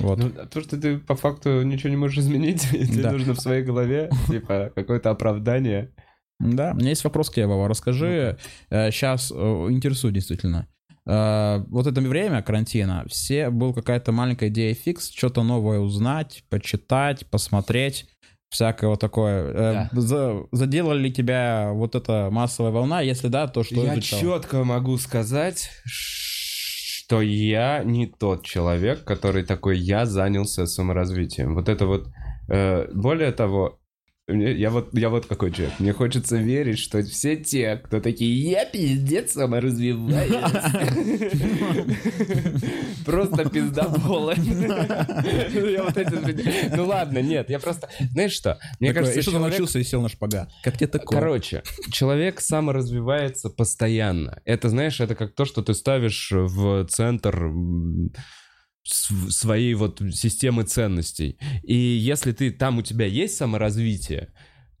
Вот. 0.00 0.18
Ну, 0.18 0.30
а 0.40 0.46
то, 0.46 0.60
что 0.60 0.80
ты 0.80 0.98
по 0.98 1.14
факту 1.16 1.62
ничего 1.62 1.90
не 1.90 1.96
можешь 1.96 2.18
изменить, 2.18 2.62
тебе 2.70 3.02
Да. 3.02 3.12
нужно 3.12 3.34
в 3.34 3.40
своей 3.40 3.62
голове, 3.62 4.10
типа, 4.28 4.72
какое-то 4.74 5.10
оправдание. 5.10 5.90
Да, 6.40 6.72
у 6.72 6.76
меня 6.76 6.90
есть 6.90 7.04
вопрос 7.04 7.30
к 7.30 7.36
Вова. 7.46 7.68
Расскажи, 7.68 8.38
сейчас 8.70 9.32
интересует 9.32 10.14
действительно. 10.14 10.68
Э, 11.04 11.64
вот 11.68 11.86
это 11.86 12.00
время 12.00 12.42
карантина, 12.42 13.04
все 13.08 13.50
был 13.50 13.72
какая-то 13.74 14.12
маленькая 14.12 14.48
идея 14.50 14.74
фикс, 14.74 15.10
что-то 15.10 15.42
новое 15.42 15.78
узнать, 15.80 16.44
почитать, 16.50 17.26
посмотреть, 17.26 18.06
всякое 18.50 18.88
вот 18.90 19.00
такое. 19.00 19.52
Э, 19.52 19.88
за- 19.92 20.44
задела 20.52 20.92
ли 20.92 21.10
тебя 21.12 21.70
вот 21.72 21.94
эта 21.94 22.28
массовая 22.30 22.70
волна? 22.72 23.00
Если 23.00 23.28
да, 23.28 23.48
то 23.48 23.64
что 23.64 23.82
Я 23.84 23.94
изучал? 23.94 24.20
четко 24.20 24.64
могу 24.64 24.96
сказать, 24.98 25.70
что 27.08 27.22
я 27.22 27.82
не 27.84 28.06
тот 28.06 28.44
человек, 28.44 29.02
который 29.04 29.42
такой, 29.42 29.78
я 29.78 30.04
занялся 30.04 30.66
саморазвитием. 30.66 31.54
Вот 31.54 31.70
это 31.70 31.86
вот, 31.86 32.08
э, 32.48 32.86
более 32.92 33.32
того, 33.32 33.77
мне- 34.28 34.52
я 34.52 34.70
вот, 34.70 34.88
я 34.92 35.08
вот 35.08 35.26
какой 35.26 35.50
человек. 35.52 35.74
Мне 35.78 35.92
хочется 35.92 36.36
верить, 36.36 36.78
что 36.78 37.02
все 37.02 37.36
те, 37.36 37.76
кто 37.76 38.00
такие, 38.00 38.50
я 38.50 38.64
пиздец 38.64 39.32
саморазвиваюсь. 39.32 40.30
Просто 43.04 43.48
пиздоболы. 43.48 44.34
Ну 46.76 46.86
ладно, 46.86 47.18
нет, 47.22 47.50
я 47.50 47.58
просто... 47.58 47.88
Знаешь 48.12 48.32
что? 48.32 48.58
Мне 48.80 48.92
кажется, 48.92 49.22
что 49.22 49.38
научился 49.38 49.78
и 49.78 49.84
сел 49.84 50.02
на 50.02 50.08
шпагат? 50.08 50.50
Как 50.62 50.76
тебе 50.76 50.88
такое? 50.88 51.18
Короче, 51.18 51.62
человек 51.90 52.40
саморазвивается 52.40 53.50
постоянно. 53.50 54.40
Это, 54.44 54.68
знаешь, 54.68 55.00
это 55.00 55.14
как 55.14 55.34
то, 55.34 55.44
что 55.44 55.62
ты 55.62 55.74
ставишь 55.74 56.30
в 56.32 56.86
центр 56.86 57.50
своей 58.90 59.74
вот 59.74 60.00
системы 60.12 60.64
ценностей. 60.64 61.38
И 61.62 61.74
если 61.76 62.32
ты 62.32 62.50
там 62.50 62.78
у 62.78 62.82
тебя 62.82 63.06
есть 63.06 63.36
саморазвитие, 63.36 64.28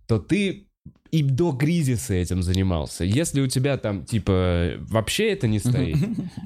то 0.06 0.18
ты 0.18 0.64
и 1.10 1.22
до 1.22 1.52
кризиса 1.52 2.14
этим 2.14 2.42
занимался. 2.42 3.04
Если 3.04 3.40
у 3.40 3.46
тебя 3.46 3.76
там, 3.78 4.04
типа, 4.04 4.72
вообще 4.78 5.30
это 5.32 5.46
не 5.48 5.58
стоит, 5.58 5.96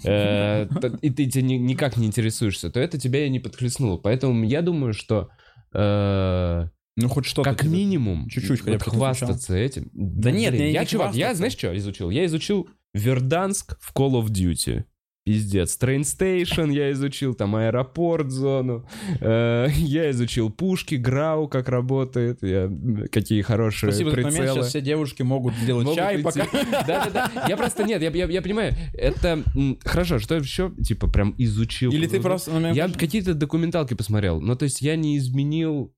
э, 0.04 0.68
то- 0.80 0.98
и 1.02 1.10
ты 1.10 1.26
тебе 1.26 1.42
ни- 1.42 1.54
никак 1.54 1.96
не 1.96 2.06
интересуешься, 2.06 2.70
то 2.70 2.78
это 2.80 2.98
тебя 2.98 3.26
и 3.26 3.30
не 3.30 3.40
подхлестнуло. 3.40 3.96
Поэтому 3.98 4.44
я 4.44 4.62
думаю, 4.62 4.92
что 4.94 5.28
э, 5.74 6.68
Ну, 6.96 7.08
хоть 7.08 7.24
что-то. 7.24 7.48
Как 7.50 7.64
минимум, 7.64 8.28
чуть-чуть 8.28 8.60
хотя 8.60 8.72
бы 8.78 8.84
хвастаться 8.84 9.56
этим. 9.56 9.88
Да 9.94 10.30
нет, 10.30 10.52
блин, 10.52 10.70
я 10.72 10.80
не 10.82 10.86
чувак, 10.86 11.14
я, 11.14 11.34
знаешь, 11.34 11.54
что 11.54 11.74
изучил? 11.76 12.10
Я 12.10 12.26
изучил 12.26 12.68
Верданск 12.92 13.78
в 13.80 13.94
Call 13.94 14.22
of 14.22 14.26
Duty. 14.26 14.84
Пиздец. 15.24 15.78
Train 15.80 16.00
Station 16.00 16.72
я 16.72 16.90
изучил, 16.90 17.34
там 17.34 17.54
аэропорт, 17.54 18.30
зону. 18.32 18.84
Э, 19.20 19.68
я 19.76 20.10
изучил 20.10 20.50
пушки, 20.50 20.96
грау, 20.96 21.46
как 21.46 21.68
работает. 21.68 22.42
Я, 22.42 22.68
какие 23.10 23.42
хорошие 23.42 23.92
Спасибо 23.92 24.10
за 24.10 24.16
этот 24.16 24.24
момент. 24.24 24.40
прицелы. 24.40 24.62
Сейчас 24.62 24.68
все 24.70 24.80
девушки 24.80 25.22
могут 25.22 25.54
сделать 25.54 25.84
Могут 25.84 25.98
чай, 25.98 26.14
прийти. 26.18 26.40
пока... 26.40 26.64
Да-да-да. 26.86 27.46
Я 27.48 27.56
просто, 27.56 27.84
нет, 27.84 28.02
я, 28.02 28.10
я, 28.10 28.26
я 28.26 28.42
понимаю, 28.42 28.74
это... 28.94 29.44
Хорошо, 29.84 30.18
что 30.18 30.34
еще, 30.34 30.72
типа, 30.82 31.06
прям 31.06 31.36
изучил. 31.38 31.92
Или 31.92 32.08
ты 32.08 32.20
просто... 32.20 32.72
Я 32.72 32.88
какие-то 32.88 33.34
документалки 33.34 33.94
посмотрел. 33.94 34.40
Ну, 34.40 34.56
то 34.56 34.64
есть 34.64 34.82
я 34.82 34.96
не 34.96 35.18
изменил... 35.18 35.94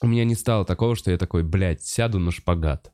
У 0.00 0.06
меня 0.06 0.24
не 0.24 0.36
стало 0.36 0.64
такого, 0.64 0.94
что 0.94 1.10
я 1.10 1.18
такой, 1.18 1.42
блядь, 1.42 1.82
сяду 1.82 2.20
на 2.20 2.30
шпагат. 2.30 2.92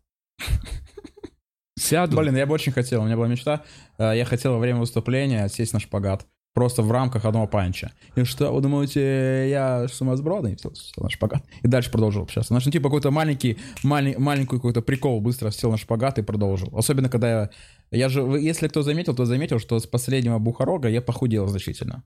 Сяду. 1.78 2.16
Блин, 2.16 2.36
я 2.36 2.46
бы 2.46 2.54
очень 2.54 2.72
хотел, 2.72 3.02
у 3.02 3.04
меня 3.04 3.16
была 3.16 3.28
мечта. 3.28 3.62
э, 3.98 4.12
Я 4.16 4.24
хотел 4.24 4.52
во 4.52 4.58
время 4.58 4.80
выступления 4.80 5.48
сесть 5.48 5.72
на 5.72 5.80
шпагат. 5.80 6.26
Просто 6.54 6.82
в 6.82 6.90
рамках 6.90 7.24
одного 7.24 7.46
панча. 7.46 7.92
И 8.16 8.24
что, 8.24 8.50
вы 8.52 8.60
думаете, 8.60 9.48
я 9.48 9.86
сумасбродный? 9.88 10.58
Сел 10.58 10.74
сел 10.74 11.04
на 11.04 11.10
шпагат. 11.10 11.44
И 11.62 11.68
дальше 11.68 11.90
продолжил 11.90 12.22
общаться. 12.22 12.48
Значит, 12.48 12.66
ну, 12.66 12.72
типа 12.72 12.88
какой-то 12.88 13.10
маленький, 13.12 13.58
малень- 13.84 14.18
маленький 14.18 14.56
какой-то 14.56 14.82
прикол 14.82 15.20
быстро 15.20 15.50
сел 15.52 15.70
на 15.70 15.76
шпагат 15.76 16.18
и 16.18 16.22
продолжил. 16.22 16.70
Особенно, 16.76 17.08
когда 17.08 17.28
я... 17.30 17.50
Я 17.90 18.08
же, 18.08 18.22
если 18.22 18.66
кто 18.66 18.82
заметил, 18.82 19.14
то 19.14 19.24
заметил, 19.24 19.60
что 19.60 19.78
с 19.78 19.86
последнего 19.86 20.38
бухарога 20.38 20.88
я 20.88 21.00
похудел 21.00 21.46
значительно. 21.46 22.02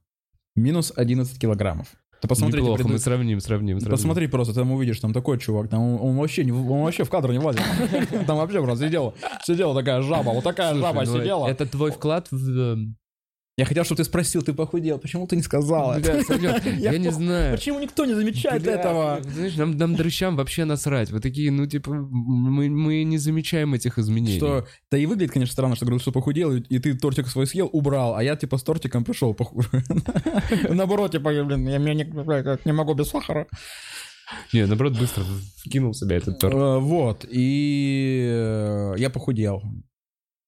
Минус 0.55 0.93
11 0.95 1.39
килограммов. 1.41 1.87
Ты 2.23 2.29
посмотрите, 2.29 2.63
Неплохо, 2.63 2.85
мы 2.85 2.89
преду- 2.91 3.03
сравним, 3.03 3.41
сравним, 3.41 3.81
сравним. 3.81 3.97
Посмотри 3.97 4.29
просто, 4.29 4.55
там 4.55 4.71
увидишь, 4.71 5.01
там 5.01 5.13
такой 5.13 5.41
чувак, 5.41 5.69
там 5.69 5.81
он, 5.81 6.11
он 6.11 6.17
вообще, 6.19 6.45
не- 6.45 6.53
он 6.53 6.85
вообще 6.85 7.03
в 7.03 7.11
кадр 7.11 7.33
не 7.33 7.39
влазит. 7.39 7.63
Там 8.29 8.37
вообще 8.39 8.63
просто 8.63 8.87
сидела, 8.87 9.13
сидела 9.43 9.75
такая 9.75 10.03
жаба, 10.03 10.31
вот 10.31 10.45
такая 10.45 10.73
жаба 10.77 11.03
ну, 11.05 11.19
сидела. 11.19 11.49
Это 11.49 11.67
твой 11.67 11.91
вклад 11.91 12.29
в... 12.31 12.77
Я 13.59 13.67
хотел, 13.67 13.85
чтобы 13.85 13.99
ты 13.99 14.05
спросил, 14.05 14.41
ты 14.41 14.55
похудел, 14.55 14.99
почему 14.99 15.27
ты 15.27 15.37
не 15.37 15.43
сказала? 15.43 15.99
Бля, 15.99 16.23
Санёк, 16.25 16.65
Я 16.79 16.97
не 16.97 17.11
знаю. 17.11 17.55
Почему 17.55 17.81
никто 17.81 18.07
не 18.07 18.15
замечает 18.15 18.63
Бля, 18.63 18.73
этого? 18.77 19.21
Знаешь, 19.23 19.57
нам, 19.57 19.77
нам 19.77 19.95
дрыщам 19.95 20.37
вообще 20.37 20.65
насрать. 20.65 21.11
Вы 21.11 21.21
такие, 21.21 21.51
ну, 21.51 21.67
типа, 21.67 21.93
мы, 21.93 22.71
мы 22.71 23.05
не 23.05 23.19
замечаем 23.19 23.75
этих 23.75 23.99
изменений. 23.99 24.39
Что, 24.39 24.67
да 24.91 24.97
и 24.97 25.05
выглядит, 25.05 25.33
конечно, 25.33 25.53
странно, 25.53 25.77
что 25.77 25.85
говорил, 25.85 26.01
что 26.01 26.13
похудел, 26.13 26.55
и, 26.55 26.79
ты 26.79 26.95
тортик 26.95 27.29
свой 27.29 27.47
съел, 27.47 27.69
убрал, 27.71 28.17
а 28.17 28.25
я, 28.25 28.37
типа, 28.37 28.57
с 28.57 28.63
тортиком 28.63 29.05
пришел. 29.05 29.35
поху- 29.35 29.63
Наоборот, 30.71 31.13
типа, 31.13 31.31
блин, 31.45 31.69
я 31.69 31.77
меня 31.77 31.93
не, 31.93 32.73
могу 32.73 32.95
без 32.95 33.09
сахара. 33.09 33.47
Не, 34.55 34.65
наоборот, 34.65 34.99
быстро 34.99 35.25
вкинул 35.59 35.93
в 35.93 35.97
себя 35.99 36.17
этот 36.17 36.39
торт. 36.39 36.55
Э, 36.55 36.79
Вот, 36.79 37.27
и 37.29 38.27
э, 38.31 38.95
я 38.97 39.11
похудел. 39.11 39.63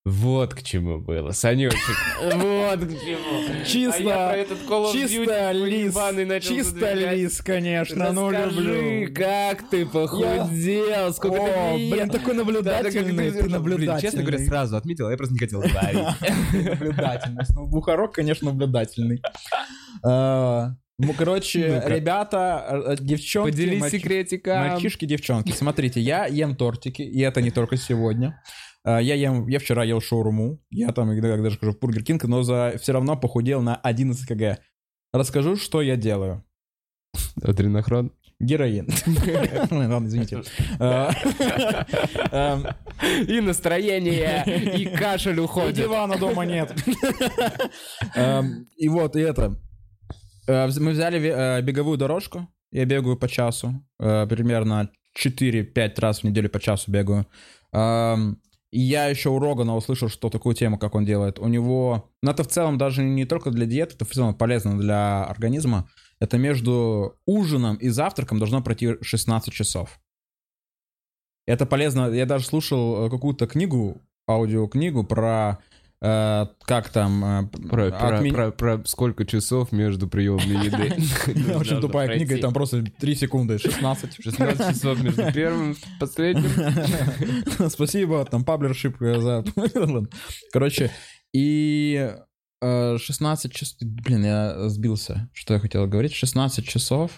Вот 0.07 0.53
к 0.55 0.63
чему 0.63 0.99
было, 1.01 1.31
Санечек. 1.31 1.79
Вот 2.35 2.79
к 2.81 2.91
чему. 2.91 3.65
Чисто, 3.65 4.33
А 4.33 4.93
чисто 4.93 5.53
лис, 5.53 5.95
чисто 6.45 6.93
лис, 6.93 7.41
конечно, 7.41 8.13
ну 8.13 8.31
Расскажи, 8.31 8.61
люблю. 8.61 9.15
как 9.15 9.71
ты 9.71 9.87
похудел, 9.87 11.15
сколько 11.15 11.41
О, 11.43 11.75
ты 11.75 11.81
ел. 11.81 11.91
блин, 11.95 12.11
такой 12.11 12.35
наблюдательный, 12.35 13.31
ты 13.33 13.49
наблюдательный. 13.49 14.01
честно 14.03 14.21
говоря, 14.23 14.45
сразу 14.45 14.77
отметил, 14.77 15.09
я 15.09 15.17
просто 15.17 15.33
не 15.33 15.39
хотел 15.41 15.61
говорить. 15.63 16.07
Наблюдательность. 16.53 17.51
Ну, 17.55 17.67
Бухарок, 17.67 18.13
конечно, 18.15 18.51
наблюдательный. 18.51 19.23
А, 20.05 20.73
Ну, 20.99 21.15
короче, 21.15 21.77
Ну-ка. 21.77 21.89
ребята, 21.89 22.85
э, 22.89 22.97
девчонки, 23.01 23.53
Поделись 23.53 23.81
мальчи- 23.83 23.91
секретиком. 23.99 24.59
мальчишки, 24.69 25.07
девчонки, 25.07 25.51
смотрите, 25.53 25.99
я 26.01 26.27
ем 26.27 26.55
тортики, 26.57 27.01
и 27.01 27.21
это 27.21 27.41
не 27.41 27.51
только 27.51 27.79
сегодня. 27.79 28.39
А, 28.85 29.01
Я 29.01 29.15
ем, 29.15 29.47
я 29.49 29.59
вчера 29.59 29.85
ел 29.85 30.01
шаурму, 30.01 30.61
я 30.71 30.93
там 30.93 31.13
иногда 31.13 31.37
даже 31.43 31.59
хожу 31.59 31.73
в 31.73 31.79
Burger 31.79 32.03
King, 32.05 32.25
но 32.25 32.43
за 32.43 32.75
все 32.81 32.93
равно 32.93 33.17
похудел 33.17 33.63
на 33.63 33.77
11 33.77 34.27
кг. 34.27 34.59
Расскажу, 35.13 35.57
что 35.57 35.81
я 35.83 35.97
делаю. 35.97 36.45
Адренохром. 37.43 38.13
Героин. 38.41 38.89
Ладно, 39.71 40.07
извините. 40.09 40.43
А, 40.81 41.13
эм, 42.33 42.67
И 43.29 43.41
настроение, 43.41 44.45
и 44.77 44.87
кашель 44.87 45.37
И 45.37 45.41
уходит. 45.41 45.77
дивана 45.77 46.19
дома 46.19 46.45
нет. 46.45 46.75
Эм, 48.17 48.67
И 48.77 48.89
вот, 48.89 49.15
и 49.17 49.21
это. 49.21 49.57
Э, 50.49 50.69
Мы 50.81 50.91
взяли 50.91 51.21
э, 51.21 51.63
беговую 51.63 51.97
дорожку. 51.97 52.49
Я 52.73 52.85
бегаю 52.87 53.17
по 53.17 53.29
часу. 53.29 53.87
э, 54.01 54.27
Примерно 54.27 54.91
4-5 55.17 56.01
раз 56.01 56.21
в 56.21 56.25
неделю 56.25 56.51
по 56.51 56.59
часу 56.59 56.91
бегаю. 56.91 57.27
Я 58.77 59.07
еще 59.07 59.31
у 59.31 59.39
Рогана 59.39 59.77
услышал, 59.77 60.09
что 60.09 60.31
такую 60.31 60.57
тему, 60.57 60.79
как 60.79 60.97
он 60.97 61.05
делает. 61.05 61.39
У 61.39 61.47
него... 61.47 62.11
Ну, 62.23 62.31
это 62.33 62.43
в 62.43 62.49
целом 62.49 62.77
даже 62.77 63.05
не 63.05 63.25
только 63.25 63.53
для 63.53 63.67
диеты, 63.67 63.95
это 63.95 64.05
в 64.05 64.11
целом 64.11 64.35
полезно 64.35 64.77
для 64.77 65.25
организма. 65.27 65.89
Это 66.19 66.39
между 66.39 67.17
ужином 67.25 67.77
и 67.77 67.89
завтраком 67.89 68.41
должно 68.41 68.63
пройти 68.63 68.97
16 69.01 69.55
часов. 69.55 70.01
Это 71.47 71.67
полезно. 71.67 72.11
Я 72.11 72.27
даже 72.27 72.47
слушал 72.47 73.07
э, 73.07 73.11
какую-то 73.11 73.47
книгу, 73.47 74.03
аудиокнигу 74.29 75.05
про 75.05 75.59
э, 76.05 76.47
как 76.67 76.89
там... 76.91 77.25
э, 77.25 77.47
Про, 77.69 77.91
про- 77.91 78.19
отмен- 78.21 78.33
про- 78.35 78.51
про 78.53 78.83
сколько 78.85 79.25
часов 79.25 79.73
между 79.73 80.07
приемной 80.09 80.67
еды. 80.67 81.55
Очень 81.57 81.81
тупая 81.81 82.15
книга, 82.15 82.37
и 82.37 82.41
там 82.41 82.53
просто 82.53 82.85
3 82.85 83.15
секунды, 83.15 83.59
16. 83.59 84.23
16 84.23 84.77
часов 84.77 85.03
между 85.03 85.33
первым 85.33 85.73
и 85.73 85.77
последним. 85.99 86.51
Спасибо, 87.71 88.25
там, 88.25 88.45
паблершип 88.45 89.01
э, 89.03 89.21
за... 89.21 89.45
Короче, 90.53 90.91
и 91.33 92.13
э, 92.61 92.99
16 92.99 93.53
часов... 93.53 93.77
Блин, 93.81 94.25
я 94.25 94.69
сбился. 94.69 95.31
Что 95.33 95.55
я 95.55 95.61
хотел 95.61 95.87
говорить? 95.87 96.13
16 96.15 96.67
часов... 96.69 97.11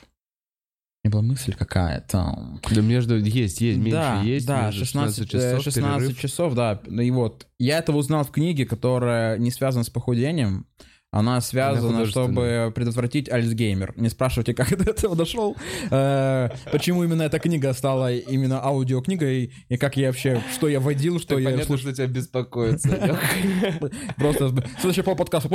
Меня 1.07 1.13
была 1.13 1.23
мысль 1.23 1.55
какая-то. 1.55 2.59
Да 2.69 2.81
между 2.81 3.17
есть, 3.17 3.61
есть, 3.61 3.79
меньше 3.79 3.93
да, 3.93 4.23
есть. 4.23 4.45
Да, 4.45 4.67
между 4.67 4.85
16, 4.85 5.31
16 5.31 5.35
э, 5.35 5.51
часов 5.51 5.63
16 5.63 6.01
перерыв. 6.01 6.21
часов, 6.21 6.55
да. 6.55 6.81
И 7.01 7.11
вот, 7.13 7.47
я 7.61 7.79
это 7.79 7.93
узнал 7.93 8.25
в 8.25 8.33
книге, 8.33 8.67
которая 8.67 9.39
не 9.39 9.53
связана 9.53 9.85
с 9.85 9.89
похудением. 9.89 10.67
Она 11.13 11.41
связана, 11.41 11.93
художественная. 11.93 12.27
чтобы 12.27 12.73
предотвратить 12.75 13.29
Альцгеймер. 13.29 13.95
Не 13.97 14.09
спрашивайте, 14.09 14.53
как 14.55 14.73
я 14.73 14.77
до 14.79 14.91
этого 14.91 15.15
дошел. 15.15 15.57
Э, 15.93 16.49
Почему 16.73 17.05
именно 17.05 17.23
эта 17.23 17.39
книга 17.39 17.73
стала 17.73 18.13
именно 18.13 18.61
аудиокнигой, 18.65 19.53
и 19.69 19.77
как 19.77 19.97
я 19.97 20.09
вообще, 20.09 20.43
что 20.53 20.67
я 20.67 20.81
водил, 20.81 21.21
что 21.21 21.39
я 21.39 21.51
понятно, 21.51 21.79
что 21.79 21.93
тебя 21.93 22.09
беспокоит, 22.09 22.83
Санёк. 22.83 23.21
Просто 24.17 24.53
следующий 24.81 25.03
пол 25.03 25.15
подкаста. 25.15 25.49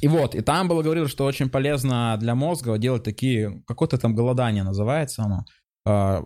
И 0.00 0.08
вот, 0.08 0.34
и 0.34 0.40
там 0.40 0.68
было 0.68 0.82
говорилось, 0.82 1.10
что 1.10 1.24
очень 1.24 1.48
полезно 1.48 2.16
для 2.20 2.34
мозга 2.34 2.76
делать 2.78 3.02
такие, 3.02 3.62
какое-то 3.66 3.98
там 3.98 4.14
голодание 4.14 4.62
называется 4.62 5.22
оно. 5.22 5.44
Э, 5.86 6.22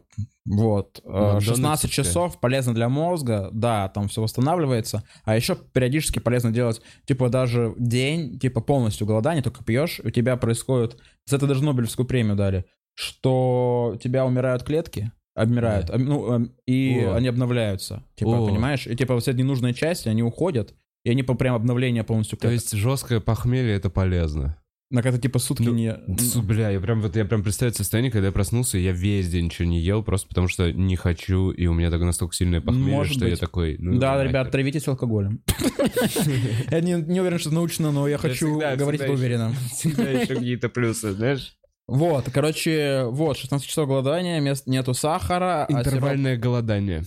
Вот, 0.46 1.00
э, 1.04 1.08
Макдональдсовское. 1.08 1.54
16 1.54 1.90
часов 1.90 2.40
полезно 2.40 2.74
для 2.74 2.88
мозга, 2.88 3.48
да, 3.52 3.88
там 3.88 4.08
все 4.08 4.20
восстанавливается, 4.20 5.04
а 5.24 5.36
еще 5.36 5.54
периодически 5.56 6.18
полезно 6.18 6.50
делать, 6.52 6.82
типа, 7.06 7.28
даже 7.30 7.74
день, 7.78 8.38
типа, 8.38 8.60
полностью 8.60 9.06
голодание, 9.06 9.42
только 9.42 9.64
пьешь, 9.64 10.00
у 10.04 10.10
тебя 10.10 10.36
происходит, 10.36 10.98
за 11.24 11.36
это 11.36 11.46
даже 11.46 11.62
Нобелевскую 11.64 12.06
премию 12.06 12.36
дали, 12.36 12.66
что 12.94 13.92
у 13.94 13.96
тебя 13.98 14.26
умирают 14.26 14.64
клетки, 14.64 15.12
обмирают, 15.34 15.86
Да. 15.86 15.96
ну, 15.98 16.48
и 16.66 17.00
О. 17.00 17.14
они 17.14 17.28
обновляются, 17.28 18.02
типа, 18.16 18.36
О. 18.44 18.46
понимаешь? 18.46 18.86
И 18.86 18.94
типа 18.94 19.18
все 19.20 19.32
ненужные 19.32 19.72
части, 19.72 20.08
они 20.08 20.22
уходят, 20.22 20.74
и 21.04 21.10
они 21.10 21.22
по 21.22 21.34
прям 21.34 21.54
обновление 21.54 22.02
полностью 22.02 22.38
То 22.38 22.50
есть 22.50 22.72
жесткое 22.72 23.20
похмелье 23.20 23.74
это 23.74 23.90
полезно. 23.90 24.56
Так 24.92 25.06
это 25.06 25.18
типа 25.18 25.38
сутки 25.38 25.62
Ну, 25.62 25.72
не... 25.72 25.96
Су, 26.18 26.40
Бля, 26.42 26.70
я 26.70 26.78
прям 26.78 27.00
вот 27.00 27.16
я 27.16 27.24
прям 27.24 27.42
представляю 27.42 27.74
состояние, 27.74 28.12
когда 28.12 28.26
я 28.26 28.32
проснулся, 28.32 28.78
и 28.78 28.82
я 28.82 28.92
весь 28.92 29.28
день 29.28 29.46
ничего 29.46 29.66
не 29.66 29.80
ел, 29.80 30.02
просто 30.04 30.28
потому 30.28 30.46
что 30.46 30.72
не 30.72 30.94
хочу, 30.94 31.50
и 31.50 31.66
у 31.66 31.72
меня 31.72 31.90
так 31.90 32.00
настолько 32.02 32.34
сильное 32.34 32.60
похмелье, 32.60 32.94
Может 32.94 33.16
что 33.16 33.24
я 33.24 33.32
быть. 33.32 33.40
такой. 33.40 33.76
Ну, 33.78 33.98
да, 33.98 34.14
нахер. 34.14 34.28
ребят, 34.28 34.50
травитесь 34.50 34.86
алкоголем. 34.86 35.40
Я 36.70 36.80
не, 36.80 36.92
не 36.92 37.20
уверен, 37.20 37.38
что 37.38 37.50
научно, 37.50 37.90
но 37.90 38.06
я 38.06 38.18
хочу 38.18 38.58
говорить 38.58 39.00
это 39.00 39.12
уверенно. 39.12 39.52
Всегда 39.72 40.10
еще 40.10 40.36
какие-то 40.36 40.68
плюсы, 40.68 41.12
знаешь? 41.12 41.56
Вот, 41.88 42.26
короче, 42.32 43.04
вот, 43.08 43.36
16 43.36 43.66
часов 43.66 43.88
голодания, 43.88 44.40
мест 44.40 44.66
нету 44.66 44.94
сахара. 44.94 45.66
а 45.66 45.72
Интервальное 45.72 46.36
голодание. 46.36 47.04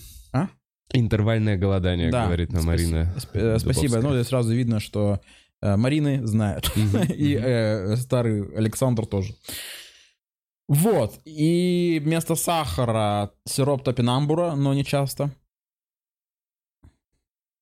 Интервальное 0.94 1.56
голодание, 1.58 2.10
Да, 2.10 2.24
говорит 2.26 2.52
нам 2.52 2.64
Марина. 2.64 3.12
сп- 3.18 3.38
э, 3.38 3.58
Спасибо. 3.58 3.98
Ну, 4.00 4.14
здесь 4.14 4.28
сразу 4.28 4.54
видно, 4.54 4.80
что 4.80 5.20
э, 5.60 5.76
Марины 5.76 6.26
знают. 6.26 6.70
И 7.14 7.34
э, 7.34 7.96
старый 7.96 8.42
Александр 8.56 9.04
тоже. 9.06 9.34
Вот. 10.68 11.20
И 11.24 12.00
вместо 12.02 12.34
сахара 12.36 13.30
сироп 13.46 13.84
топинамбура, 13.84 14.54
но 14.54 14.72
не 14.74 14.84
часто. 14.84 15.30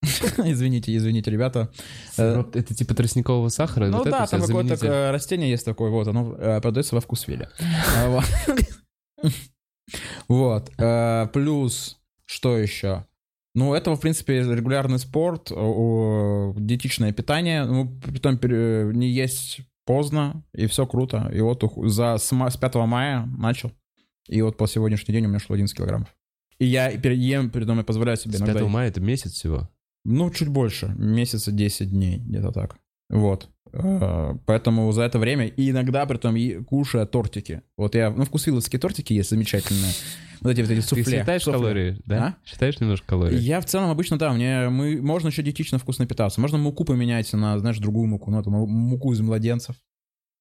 Извините, 0.39 0.95
извините, 0.95 1.31
ребята. 1.31 1.69
Э, 2.17 2.35
Сироп- 2.37 2.57
Это 2.57 2.75
типа 2.75 2.95
тростникового 2.95 3.49
сахара? 3.49 3.89
Ну 3.89 3.99
вот 3.99 4.09
да, 4.09 4.27
там 4.27 4.41
какое-то 4.41 5.11
растение 5.13 5.51
есть 5.51 5.65
такое, 5.65 5.91
вот, 5.91 6.07
оно 6.07 6.61
продается 6.61 6.95
во 6.95 7.01
вкусвиле. 7.01 7.49
А, 7.97 8.21
вот. 10.29 10.71
Плюс, 11.33 11.99
что 12.25 12.57
еще? 12.59 13.05
Ну, 13.57 13.73
это, 13.73 13.97
в 13.97 14.01
принципе, 14.01 14.43
регулярный 14.43 14.99
спорт, 14.99 15.51
о, 15.51 16.53
диетичное 16.59 17.11
питание, 17.13 17.65
ну, 17.65 17.91
потом 18.13 18.39
не 18.93 19.09
есть 19.09 19.61
поздно, 19.87 20.45
и 20.53 20.67
все 20.67 20.87
круто. 20.87 21.31
И 21.33 21.41
вот 21.41 21.65
за, 21.85 22.19
с, 22.19 22.33
ма- 22.33 22.51
с 22.51 22.59
5 22.59 22.75
мая 22.75 23.25
начал, 23.39 23.73
и 24.29 24.43
вот 24.43 24.59
по 24.59 24.67
сегодняшний 24.67 25.15
день 25.15 25.25
у 25.25 25.29
меня 25.31 25.39
шло 25.39 25.55
11 25.55 25.75
килограммов. 25.75 26.15
И 26.59 26.67
я 26.67 26.91
ем, 26.91 27.49
перед 27.49 27.67
я 27.67 27.83
позволяю 27.83 28.19
себе 28.19 28.35
С 28.35 28.43
иногда... 28.43 28.61
5 28.61 28.69
мая 28.69 28.89
это 28.89 29.01
месяц 29.01 29.33
всего. 29.33 29.71
Ну, 30.05 30.31
чуть 30.31 30.49
больше. 30.49 30.95
Месяца 30.99 31.51
10 31.51 31.91
дней, 31.91 32.19
где-то 32.19 32.53
так. 32.53 32.77
Вот. 33.09 33.49
Э, 33.73 34.35
Поэтому 34.47 34.91
за 34.93 35.03
это 35.03 35.19
время, 35.19 35.47
и 35.47 35.71
иногда, 35.71 36.07
при 36.07 36.17
том, 36.17 36.37
и 36.37 36.63
кушая 36.63 37.07
тортики. 37.07 37.63
Вот 37.77 37.95
я, 37.95 38.11
ну, 38.11 38.25
вкусвилловские 38.25 38.81
тортики 38.81 39.13
есть 39.13 39.31
замечательные. 39.31 39.93
Вот 40.41 40.51
эти 40.51 40.61
вот 40.61 40.71
эти 40.71 40.81
суфле. 40.81 41.05
Ты 41.05 41.19
считаешь 41.19 41.43
суфле. 41.43 41.59
калории, 41.59 42.01
да? 42.05 42.25
А? 42.27 42.49
Считаешь 42.49 42.79
немножко 42.81 43.07
калории? 43.07 43.39
Я 43.39 43.61
в 43.61 43.67
целом 43.67 43.91
обычно, 43.91 44.19
да, 44.19 44.33
мне 44.33 44.69
мы, 44.69 45.01
можно 45.01 45.29
еще 45.29 45.43
диетично 45.43 45.79
вкусно 45.79 46.07
питаться. 46.07 46.41
Можно 46.41 46.59
муку 46.59 46.85
поменять 46.85 47.33
на, 47.33 47.59
знаешь, 47.59 47.79
другую 47.79 48.09
муку. 48.09 48.31
Ну, 48.31 48.43
му- 48.51 48.67
муку 48.67 49.13
из 49.13 49.21
младенцев. 49.21 49.77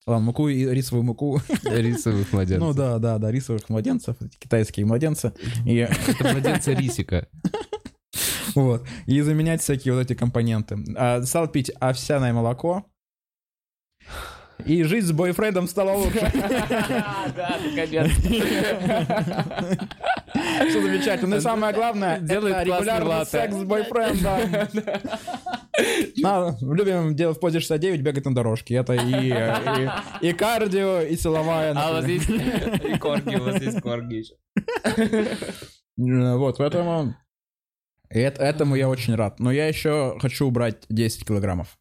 Ладно, 0.06 0.26
муку 0.26 0.48
и 0.50 0.66
рисовую 0.66 1.04
муку. 1.04 1.42
Рисовых 1.64 2.32
младенцев. 2.32 2.68
Ну 2.68 2.74
да, 2.74 3.00
да, 3.00 3.18
да, 3.18 3.32
рисовых 3.32 3.68
младенцев, 3.70 4.16
китайские 4.38 4.86
младенцы. 4.86 5.34
И, 5.66 5.76
Это 5.78 6.32
младенцы 6.32 6.76
рисика. 6.76 7.28
вот, 8.56 8.88
и 9.06 9.22
заменять 9.22 9.62
всякие 9.62 9.94
вот 9.94 10.02
эти 10.02 10.14
компоненты. 10.14 10.78
А, 10.96 11.22
стал 11.24 11.48
пить 11.48 11.72
овсяное 11.80 12.34
молоко. 12.34 12.86
И 14.66 14.84
жить 14.84 15.06
с 15.06 15.12
бойфрендом 15.12 15.68
стало 15.68 15.98
лучше. 15.98 16.20
Да, 17.36 17.58
наконец. 17.64 18.12
Все 20.70 20.82
замечательно. 20.82 21.36
И 21.36 21.42
самое 21.42 21.74
главное, 21.74 22.20
Делает 22.20 22.66
регулярный 22.66 23.26
секс 23.26 23.56
с 23.56 23.64
бойфрендом. 23.64 24.40
На, 26.18 26.56
Любим 26.62 27.16
делать 27.16 27.38
в 27.38 27.42
позе 27.42 27.60
69, 27.60 28.02
бегать 28.02 28.26
на 28.26 28.34
дорожке. 28.34 28.76
Это 28.76 28.94
и, 28.94 29.00
и, 29.02 30.30
и 30.30 30.34
кардио, 30.34 31.02
и 31.02 31.16
силовая. 31.18 31.74
А 31.76 31.90
у 31.90 31.94
вас 31.94 32.06
например. 32.06 32.74
есть 32.74 32.86
и 32.96 32.98
корги, 32.98 33.36
у 33.36 33.44
вас 33.44 33.62
есть 33.62 33.82
корги 33.82 34.16
еще. 34.16 34.36
Вот, 35.98 36.58
поэтому 36.58 37.16
эт- 38.10 38.40
этому 38.40 38.76
я 38.76 38.90
очень 38.90 39.16
рад. 39.16 39.40
Но 39.40 39.52
я 39.52 39.68
еще 39.68 40.18
хочу 40.20 40.48
убрать 40.48 40.84
10 40.90 41.26
килограммов. 41.26 41.78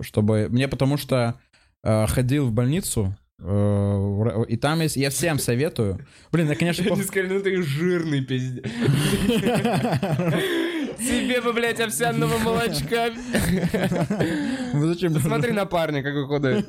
Чтобы... 0.00 0.48
Мне 0.50 0.68
потому 0.68 0.96
что 0.96 1.40
э, 1.82 2.06
ходил 2.06 2.46
в 2.46 2.52
больницу, 2.52 3.16
э, 3.40 4.44
и 4.48 4.56
там 4.56 4.80
есть... 4.80 4.96
Я 4.96 5.10
всем 5.10 5.38
советую. 5.38 6.06
Блин, 6.30 6.48
я, 6.48 6.54
конечно... 6.54 6.84
Они 6.92 7.02
сказали, 7.02 7.32
ну 7.32 7.40
ты 7.40 7.62
жирный 7.62 8.24
пиздец. 8.24 8.64
Тебе 10.98 11.40
бы, 11.40 11.52
блядь, 11.52 11.80
овсяного 11.80 12.38
молочка. 12.38 13.10
Зачем? 14.74 15.18
Смотри 15.20 15.52
на 15.52 15.64
парня, 15.64 16.02
какой 16.02 16.26
худой. 16.26 16.64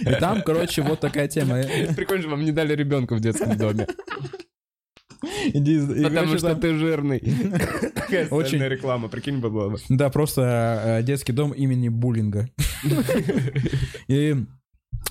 И 0.00 0.14
там, 0.20 0.42
короче, 0.42 0.82
вот 0.82 1.00
такая 1.00 1.26
тема. 1.26 1.62
Прикольно, 1.96 2.22
что 2.22 2.30
вам 2.30 2.44
не 2.44 2.52
дали 2.52 2.74
ребенка 2.74 3.14
в 3.14 3.20
детском 3.20 3.56
доме. 3.56 3.86
Иди, 5.52 5.76
и, 5.78 6.02
Потому 6.04 6.38
что 6.38 6.48
там- 6.50 6.60
ты 6.60 6.74
жирный. 6.76 7.18
Очень- 8.30 8.62
реклама, 8.62 9.08
прикинь, 9.08 9.38
была 9.38 9.68
бы. 9.70 9.78
Да, 9.88 10.10
просто 10.10 10.82
э, 11.00 11.02
детский 11.02 11.32
дом 11.32 11.52
имени 11.52 11.88
Буллинга. 11.88 12.48
И, 14.08 14.36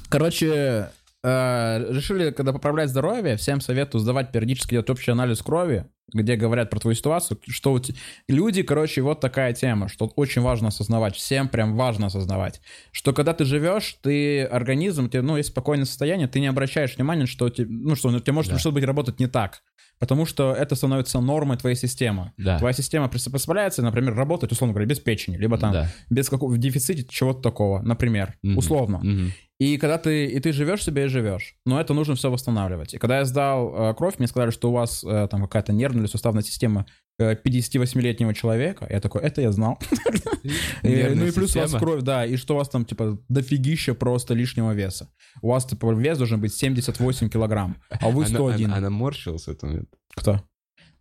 короче, 0.10 0.89
э, 1.24 1.86
решили, 1.93 2.32
когда 2.32 2.53
поправлять 2.53 2.89
здоровье, 2.89 3.38
всем 3.38 3.62
советую 3.62 4.01
сдавать 4.01 4.32
периодически 4.32 4.72
делать 4.72 4.89
общий 4.89 5.12
анализ 5.12 5.41
крови, 5.41 5.86
где 6.14 6.36
говорят 6.38 6.70
про 6.70 6.80
твою 6.80 6.95
ситуацию, 6.95 7.38
что 7.49 7.74
у 7.74 7.80
те- 7.80 7.93
люди, 8.30 8.64
короче, 8.64 9.01
вот 9.01 9.20
такая 9.20 9.53
тема, 9.53 9.89
что 9.89 10.05
очень 10.16 10.41
важно 10.41 10.70
осознавать, 10.70 11.16
всем 11.18 11.49
прям 11.49 11.76
важно 11.76 12.08
осознавать, 12.08 12.62
что 12.91 13.12
когда 13.14 13.34
ты 13.34 13.43
живешь, 13.45 13.97
ты 14.01 14.43
организм, 14.43 15.10
тебе, 15.10 15.22
ну, 15.22 15.36
есть 15.38 15.49
спокойное 15.49 15.86
состояние, 15.86 16.28
ты 16.28 16.39
не 16.39 16.47
обращаешь 16.47 16.95
внимания, 16.95 17.26
что 17.26 17.49
те- 17.49 17.66
ну, 17.68 17.95
что 17.95 18.10
у 18.10 18.20
тебя 18.20 18.34
может 18.34 18.53
Да. 18.53 18.60
что-то 18.60 18.76
быть 18.76 18.86
работать 18.86 19.20
не 19.20 19.28
так, 19.28 19.62
потому 20.00 20.26
что 20.26 20.54
это 20.54 20.76
становится 20.76 21.20
нормой 21.20 21.58
твоей 21.58 21.76
системы. 21.76 22.32
Да. 22.38 22.58
Твоя 22.60 22.74
система 22.74 23.08
приспособляется, 23.10 23.82
например, 23.82 24.16
работать, 24.16 24.52
условно 24.52 24.74
говоря, 24.74 24.88
без 24.88 25.00
печени, 25.00 25.38
либо 25.38 25.58
там 25.58 25.72
Да. 25.74 25.89
без 26.10 26.30
какого 26.30 26.52
в 26.52 26.58
дефиците 26.58 27.04
чего-то 27.10 27.41
такого, 27.41 27.82
например, 27.82 28.36
Мгм. 28.43 28.58
условно. 28.58 29.00
Мгм. 29.04 29.32
И 29.60 29.78
когда 29.78 29.98
ты 29.98 30.26
и 30.28 30.39
ты 30.39 30.52
живешь 30.54 30.84
себе 30.84 31.06
и 31.06 31.08
живешь, 31.08 31.56
но 31.66 31.82
это 31.82 31.93
нужно 31.95 32.14
все 32.16 32.30
восстанавливать. 32.30 32.93
И 32.93 32.98
когда 33.00 33.18
я 33.20 33.26
сдал 33.26 33.74
э, 33.91 33.93
кровь, 33.95 34.20
мне 34.20 34.28
сказали, 34.28 34.52
что 34.52 34.70
у 34.70 34.74
вас 34.74 35.04
э, 35.04 35.28
там 35.32 35.41
какая-то 35.41 35.74
нервная 35.74 36.02
или 36.04 36.10
суставная 36.10 36.43
система 36.43 36.86
58-летнего 37.20 38.34
человека. 38.34 38.88
Я 38.89 38.99
такой, 38.99 39.22
это 39.22 39.41
я 39.41 39.51
знал. 39.51 39.80
И, 40.84 41.03
ну 41.15 41.26
и 41.26 41.32
плюс 41.32 41.55
у 41.55 41.59
вас 41.59 41.74
кровь, 41.74 42.03
да, 42.03 42.26
и 42.26 42.38
что 42.38 42.53
у 42.53 42.57
вас 42.57 42.70
там 42.70 42.86
типа 42.86 43.18
дофигища 43.28 43.93
просто 43.95 44.34
лишнего 44.34 44.72
веса. 44.72 45.09
У 45.41 45.49
вас 45.49 45.65
типа 45.65 45.91
вес 45.93 46.18
должен 46.18 46.39
быть 46.39 46.53
78 46.53 47.30
килограмм, 47.30 47.78
а 47.89 48.09
вы 48.09 48.24
Она- 48.24 48.36
101. 48.36 48.65
Она 48.68 48.78
она 48.78 48.89
морщилась 48.89 49.43
в 49.43 49.49
этот 49.49 49.63
момент. 49.63 49.89
Кто? 50.15 50.41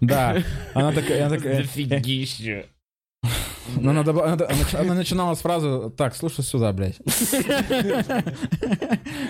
Да, 0.00 0.42
она 0.74 0.92
такая, 0.92 1.26
она 1.26 1.36
такая, 1.36 1.62
Дофигища. 1.62 2.66
Ну, 3.76 3.90
она, 3.90 4.02
доб- 4.02 4.22
она, 4.78 4.94
начинала 4.94 5.34
с 5.34 5.40
фразы 5.40 5.90
«Так, 5.96 6.14
слушай 6.14 6.42
сюда, 6.44 6.72
блядь». 6.72 6.98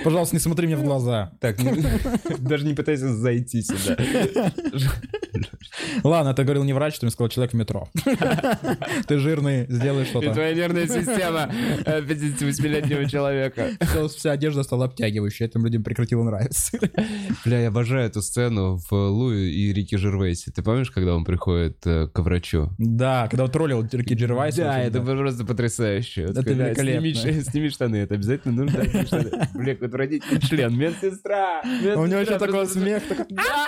Пожалуйста, 0.04 0.36
не 0.36 0.40
смотри 0.40 0.66
мне 0.66 0.76
в 0.76 0.82
глаза. 0.84 1.32
Так, 1.40 1.58
не- 1.58 1.82
даже 2.38 2.66
не 2.66 2.74
пытайся 2.74 3.08
зайти 3.14 3.62
сюда. 3.62 3.96
Ладно, 6.02 6.30
это 6.30 6.44
говорил 6.44 6.64
не 6.64 6.72
врач, 6.72 6.96
это 6.96 7.06
мне 7.06 7.10
сказал 7.12 7.28
человек 7.28 7.52
в 7.52 7.56
метро. 7.56 7.88
Ты 9.06 9.18
жирный, 9.18 9.66
сделай 9.68 10.04
И 10.04 10.06
что-то. 10.06 10.32
твоя 10.32 10.54
нервная 10.54 10.86
система 10.86 11.50
э, 11.84 12.00
58-летнего 12.02 13.08
человека. 13.08 13.70
Всё- 13.80 14.08
Вся 14.08 14.32
одежда 14.32 14.62
стала 14.62 14.86
обтягивающей, 14.86 15.44
этим 15.46 15.64
людям 15.64 15.82
прекратило 15.82 16.22
нравиться. 16.24 16.78
Бля, 17.44 17.60
я 17.60 17.68
обожаю 17.68 18.06
эту 18.06 18.22
сцену 18.22 18.78
в 18.88 18.92
Луи 18.92 19.50
и 19.50 19.72
Рики 19.72 19.96
Жервейсе. 19.96 20.50
Ты 20.52 20.62
помнишь, 20.62 20.90
когда 20.90 21.14
он 21.14 21.24
приходит 21.24 21.78
э, 21.86 22.06
к 22.08 22.18
врачу? 22.20 22.70
Да, 22.78 23.28
когда 23.28 23.44
он 23.44 23.50
троллил 23.50 23.86
Рики 23.90 24.14
Джервайса. 24.26 24.62
Да, 24.62 24.78
это 24.80 25.00
было 25.00 25.16
просто 25.16 25.44
потрясающе. 25.44 26.22
Это 26.22 26.42
Сказали, 26.42 26.68
великолепно. 26.68 27.14
Сними, 27.14 27.40
сними 27.42 27.68
штаны, 27.70 27.96
это 27.96 28.14
обязательно 28.14 28.64
нужно 28.64 28.84
штаны. 29.06 29.30
Какой 29.30 29.86
отвратительный 29.88 30.40
член. 30.40 30.76
Медсестра! 30.76 31.62
У 31.62 32.06
него 32.06 32.20
еще 32.20 32.38
такой 32.38 32.66
смех. 32.66 33.06
такой, 33.06 33.26
Да! 33.30 33.66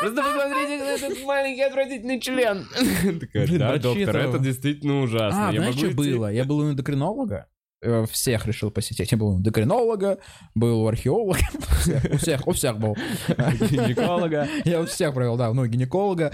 Просто 0.00 0.22
посмотрите 0.22 0.78
на 0.78 0.88
этот 0.92 1.24
маленький 1.24 1.62
отвратительный 1.62 2.20
член. 2.20 2.66
Такая, 3.20 3.46
Блин, 3.46 3.58
да, 3.58 3.76
доктор, 3.76 4.16
это 4.16 4.38
действительно 4.38 5.02
ужасно. 5.02 5.48
А, 5.50 5.52
знаешь, 5.52 5.74
что 5.74 5.88
идти?» 5.88 5.94
было? 5.94 6.32
Я 6.32 6.44
был 6.44 6.58
у 6.60 6.70
эндокринолога. 6.70 7.48
Э, 7.82 8.04
Всех 8.10 8.46
решил 8.46 8.70
посетить. 8.70 9.12
Я 9.12 9.18
был 9.18 9.28
у 9.28 9.38
эндокринолога, 9.38 10.18
был 10.54 10.82
у 10.82 10.86
археолога. 10.88 11.38
У 12.12 12.16
всех, 12.18 12.46
у 12.46 12.52
всех, 12.52 12.78
был. 12.78 12.94
Гинеколога. 13.28 14.46
Я 14.64 14.80
у 14.80 14.86
всех 14.86 15.14
провел, 15.14 15.36
да, 15.36 15.52
ну, 15.52 15.66
гинеколога, 15.66 16.30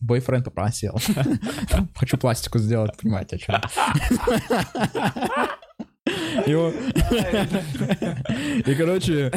бойфренд 0.00 0.44
попросил. 0.44 0.96
Хочу 1.94 2.16
пластику 2.18 2.58
сделать, 2.58 2.96
понимаете, 3.00 3.36
о 3.36 3.38
чем. 3.38 3.54
И, 6.46 6.54
он- 6.54 6.72
И, 8.66 8.74
короче, 8.76 9.32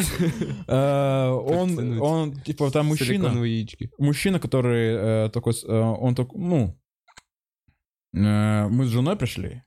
э, 0.68 1.28
он, 1.30 2.00
он, 2.02 2.34
типа, 2.42 2.70
там 2.72 2.86
мужчина, 2.88 3.34
мужчина, 3.98 4.40
который 4.40 5.26
э, 5.26 5.30
такой, 5.30 5.54
э, 5.68 5.68
он 5.76 6.14
такой, 6.16 6.40
ну, 6.40 6.80
э, 8.14 8.68
мы 8.70 8.86
с 8.86 8.90
женой 8.90 9.16
пришли, 9.16 9.64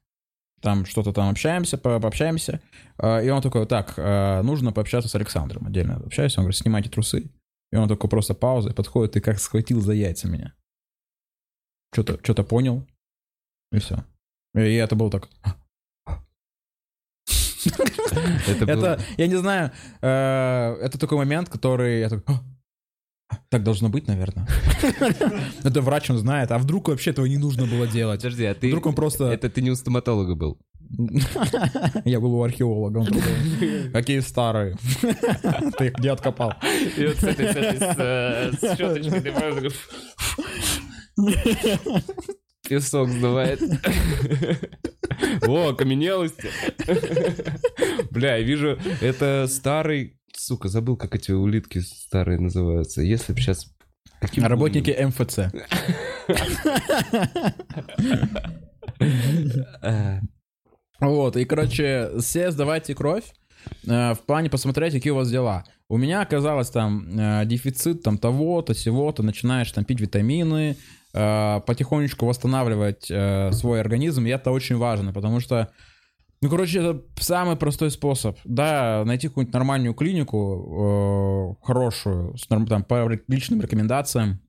там 0.62 0.86
что-то 0.86 1.12
там 1.12 1.28
общаемся, 1.28 1.76
по- 1.76 2.00
пообщаемся, 2.00 2.60
э, 2.98 3.26
и 3.26 3.30
он 3.30 3.42
такой, 3.42 3.66
так, 3.66 3.94
э, 3.98 4.42
нужно 4.42 4.72
пообщаться 4.72 5.08
с 5.08 5.14
Александром, 5.14 5.66
отдельно 5.66 5.96
общаюсь, 5.96 6.38
он 6.38 6.44
говорит, 6.44 6.58
снимайте 6.58 6.88
трусы, 6.88 7.30
и 7.72 7.76
он 7.76 7.88
такой 7.88 8.08
просто 8.08 8.34
пауза, 8.34 8.72
подходит 8.72 9.16
и 9.16 9.20
как 9.20 9.38
схватил 9.40 9.80
за 9.80 9.92
яйца 9.92 10.28
меня. 10.28 10.54
Что-то 11.92 12.18
что 12.22 12.42
понял, 12.44 12.86
и 13.72 13.78
все. 13.78 14.04
И 14.54 14.60
это 14.74 14.96
было 14.96 15.10
так... 15.10 15.28
Это 18.48 18.66
был- 18.76 18.98
я 19.18 19.26
не 19.26 19.36
знаю, 19.36 19.70
э, 20.00 20.76
это 20.80 20.98
такой 20.98 21.18
момент, 21.18 21.48
который 21.48 22.00
я 22.00 22.08
такой, 22.08 22.24
«А, 22.34 22.40
так 23.48 23.62
должно 23.62 23.88
быть, 23.88 24.06
наверное. 24.08 24.46
Это 25.64 25.80
врач, 25.80 26.10
он 26.10 26.18
знает, 26.18 26.50
а 26.50 26.58
вдруг 26.58 26.88
вообще 26.88 27.10
этого 27.10 27.26
не 27.26 27.38
нужно 27.38 27.66
было 27.66 27.86
делать? 27.86 28.22
Подожди, 28.22 28.44
а 28.44 28.54
ты... 28.54 28.68
Вдруг 28.68 28.86
он 28.86 28.94
просто... 28.94 29.26
Это 29.26 29.48
ты 29.48 29.62
не 29.62 29.70
у 29.70 29.74
стоматолога 29.74 30.34
был? 30.34 30.58
Я 32.04 32.20
был 32.20 32.34
у 32.34 32.42
археолога. 32.42 32.98
он 32.98 33.06
такой, 33.06 33.90
Какие 33.92 34.20
старые. 34.20 34.76
Ты 35.78 35.86
их 35.86 35.94
где 35.94 36.10
откопал? 36.10 36.52
И 36.96 37.06
вот 37.06 37.16
с 37.16 37.24
этой, 37.24 37.46
с 37.46 37.56
этой, 37.56 37.78
с, 37.78 37.94
э, 37.98 38.52
с 38.52 38.76
щеточкой 38.76 39.20
ты 39.22 39.32
такой, 39.32 39.70
Песок 42.68 43.08
сдувает. 43.08 43.60
О, 45.46 45.70
окаменелости. 45.70 46.48
Бля, 48.10 48.36
я 48.36 48.42
вижу, 48.42 48.78
это 49.00 49.46
старый... 49.48 50.18
Сука, 50.36 50.68
забыл, 50.68 50.96
как 50.96 51.14
эти 51.14 51.32
улитки 51.32 51.78
старые 51.78 52.38
называются. 52.38 53.02
Если 53.02 53.32
бы 53.32 53.40
сейчас... 53.40 53.66
Работники 54.36 54.90
МФЦ. 54.90 55.38
Э, 59.82 60.20
Вот, 61.02 61.36
и, 61.36 61.44
короче, 61.44 62.10
все 62.20 62.52
сдавайте 62.52 62.94
кровь 62.94 63.24
э, 63.88 64.14
в 64.14 64.20
плане 64.24 64.48
посмотреть, 64.48 64.92
какие 64.92 65.10
у 65.10 65.16
вас 65.16 65.28
дела. 65.28 65.64
У 65.88 65.96
меня 65.96 66.22
оказалось 66.22 66.70
там 66.70 67.18
э, 67.18 67.44
дефицит 67.44 68.04
там 68.04 68.18
того-то, 68.18 68.72
сего-то, 68.72 69.24
начинаешь 69.24 69.72
там 69.72 69.84
пить 69.84 70.00
витамины, 70.00 70.76
э, 71.12 71.60
потихонечку 71.66 72.24
восстанавливать 72.24 73.10
э, 73.10 73.50
свой 73.50 73.80
организм, 73.80 74.26
и 74.26 74.30
это 74.30 74.52
очень 74.52 74.76
важно, 74.76 75.12
потому 75.12 75.40
что, 75.40 75.72
ну, 76.42 76.50
короче, 76.50 76.80
это 76.80 77.02
самый 77.20 77.54
простой 77.56 77.90
способ. 77.92 78.36
Да, 78.44 79.04
найти 79.06 79.28
какую-нибудь 79.28 79.54
нормальную 79.54 79.94
клинику, 79.94 81.56
э, 81.60 81.64
хорошую, 81.64 82.36
с 82.36 82.50
норм- 82.50 82.66
там, 82.66 82.82
по 82.82 83.08
личным 83.28 83.60
рекомендациям, 83.60 84.40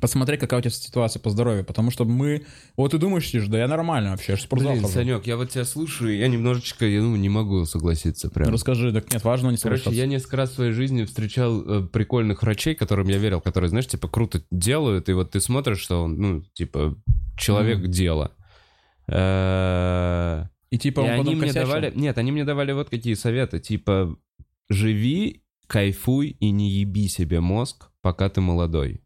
посмотреть, 0.00 0.40
какая 0.40 0.60
у 0.60 0.62
тебя 0.62 0.70
ситуация 0.70 1.20
по 1.20 1.28
здоровью, 1.28 1.64
потому 1.64 1.90
что 1.90 2.06
мы... 2.06 2.46
Вот 2.76 2.92
ты 2.92 2.98
думаешь, 2.98 3.26
сидишь, 3.26 3.48
да 3.48 3.58
я 3.58 3.68
нормально 3.68 4.12
вообще, 4.12 4.32
я 4.32 4.36
же 4.36 4.44
спортзал 4.44 4.72
Блин, 4.72 4.82
хожу. 4.82 4.94
Санек, 4.94 5.26
я 5.26 5.36
вот 5.36 5.50
тебя 5.50 5.64
слушаю, 5.64 6.16
я 6.16 6.28
немножечко, 6.28 6.86
я 6.86 7.02
ну, 7.02 7.16
не 7.16 7.28
могу 7.28 7.66
согласиться 7.66 8.30
прям. 8.30 8.50
Расскажи, 8.50 8.92
так 8.92 9.12
нет, 9.12 9.22
важно 9.24 9.50
не 9.50 9.56
Короче, 9.56 9.82
слушаться. 9.82 10.00
я 10.00 10.06
несколько 10.06 10.36
раз 10.38 10.50
в 10.50 10.54
своей 10.54 10.72
жизни 10.72 11.04
встречал 11.04 11.60
э, 11.60 11.86
прикольных 11.86 12.42
врачей, 12.42 12.74
которым 12.74 13.08
я 13.08 13.18
верил, 13.18 13.40
которые, 13.42 13.68
знаешь, 13.68 13.88
типа 13.88 14.08
круто 14.08 14.42
делают, 14.50 15.08
и 15.08 15.12
вот 15.12 15.32
ты 15.32 15.40
смотришь, 15.40 15.80
что 15.80 16.04
он, 16.04 16.16
ну, 16.16 16.42
типа, 16.54 16.96
человек 17.36 17.88
дела. 17.88 18.32
Э, 19.08 20.44
И 20.70 20.78
типа 20.78 21.00
И 21.00 21.02
он 21.04 21.10
они 21.10 21.18
потом 21.24 21.34
мне 21.38 21.46
косячил. 21.48 21.66
давали... 21.68 21.92
Нет, 21.94 22.16
они 22.18 22.32
мне 22.32 22.44
давали 22.44 22.72
вот 22.72 22.90
какие 22.90 23.14
советы. 23.14 23.58
Типа, 23.60 24.16
живи, 24.68 25.42
кайфуй 25.66 26.36
и 26.40 26.50
не 26.50 26.70
еби 26.70 27.08
себе 27.08 27.40
мозг, 27.40 27.90
пока 28.02 28.28
ты 28.28 28.40
молодой. 28.40 29.02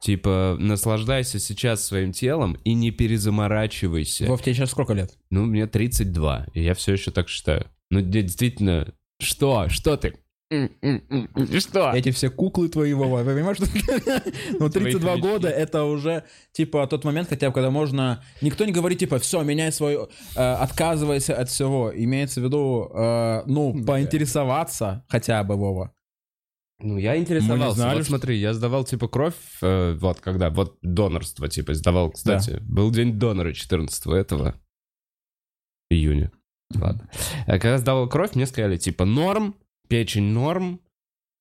Типа, 0.00 0.56
наслаждайся 0.58 1.38
сейчас 1.38 1.84
своим 1.84 2.12
телом 2.12 2.56
и 2.64 2.74
не 2.74 2.90
перезаморачивайся. 2.90 4.26
Вов, 4.26 4.42
тебе 4.42 4.54
сейчас 4.54 4.70
сколько 4.70 4.94
лет? 4.94 5.16
Ну, 5.30 5.44
мне 5.46 5.66
32, 5.66 6.48
и 6.54 6.62
я 6.62 6.74
все 6.74 6.92
еще 6.94 7.10
так 7.12 7.28
считаю. 7.28 7.66
Ну, 7.90 8.00
де- 8.00 8.22
действительно, 8.22 8.92
что? 9.20 9.68
Что 9.68 9.96
ты? 9.96 10.14
М-м-м-м, 10.52 11.60
Что? 11.60 11.92
Эти 11.94 12.10
все 12.10 12.28
куклы 12.30 12.68
твои, 12.68 12.92
Вова, 12.92 13.22
вы 13.22 13.34
понимаешь, 13.34 13.56
что... 13.56 13.66
Ну, 14.60 14.68
32 14.68 15.00
Твоих 15.00 15.20
года— 15.20 15.48
это 15.50 15.84
уже, 15.84 16.24
типа, 16.52 16.86
тот 16.86 17.04
момент, 17.04 17.28
хотя 17.28 17.48
бы, 17.48 17.54
когда 17.54 17.70
можно... 17.70 18.22
Никто 18.42 18.64
не 18.66 18.72
говорит, 18.72 18.98
типа, 18.98 19.18
все, 19.18 19.42
меняй 19.42 19.72
свою... 19.72 20.08
э, 20.36 20.40
Отказывайся 20.40 21.34
от 21.36 21.48
всего. 21.48 21.90
Имеется 21.94 22.40
в 22.40 22.44
виду, 22.44 22.90
э, 22.94 23.42
ну, 23.46 23.82
поинтересоваться 23.84 25.04
хотя 25.08 25.42
бы, 25.44 25.56
Вова. 25.56 25.92
Ну, 26.80 26.98
я 26.98 27.12
Мы 27.12 27.18
интересовался. 27.18 27.66
не 27.68 27.74
знали, 27.74 27.94
вот 27.96 28.02
что- 28.04 28.10
смотри, 28.10 28.36
я 28.38 28.52
сдавал, 28.54 28.84
типа, 28.84 29.08
кровь, 29.08 29.34
э, 29.62 29.94
вот 30.00 30.20
когда, 30.20 30.50
вот 30.50 30.78
донорство, 30.82 31.48
типа, 31.48 31.74
сдавал, 31.74 32.10
кстати. 32.10 32.58
Был 32.62 32.90
день 32.90 33.18
донора 33.18 33.52
14 33.52 34.06
этого 34.08 34.54
июня. 35.90 36.30
Ладно. 36.74 37.08
А 37.46 37.52
Когда 37.58 37.78
сдавал 37.78 38.08
кровь, 38.08 38.34
мне 38.34 38.46
сказали, 38.46 38.76
типа, 38.78 39.04
норм, 39.04 39.54
печень 39.88 40.32
норм, 40.32 40.80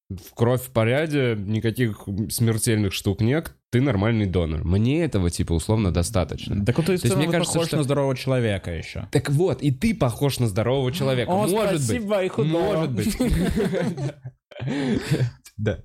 в 0.10 0.34
кровь 0.36 0.62
в 0.64 0.72
порядке, 0.72 1.36
никаких 1.38 2.08
смертельных 2.30 2.94
штук 2.94 3.22
нет, 3.22 3.56
ты 3.72 3.80
нормальный 3.80 4.26
донор. 4.26 4.66
Мне 4.66 5.04
этого, 5.04 5.30
типа, 5.30 5.54
условно 5.54 5.92
достаточно. 5.92 6.66
Так 6.66 6.76
вот 6.78 6.88
ты 6.88 6.94
есть 6.94 7.06
все 7.06 7.16
мне 7.16 7.28
кажется, 7.30 7.54
похож 7.54 7.68
что- 7.70 7.78
на 7.78 7.84
здравого 7.84 8.16
человека 8.18 8.72
еще. 8.72 9.08
Так 9.12 9.30
вот, 9.30 9.62
и 9.62 9.72
ты 9.72 9.96
похож 9.96 10.40
на 10.40 10.48
здорового 10.48 10.92
человека. 10.92 11.32
О, 11.32 11.48
Может 11.48 11.74
быть. 11.74 11.82
спасибо, 11.84 12.24
и 12.24 12.28
худого. 12.28 12.76
Может 12.76 12.92
быть. 12.92 13.18
Да. 15.62 15.78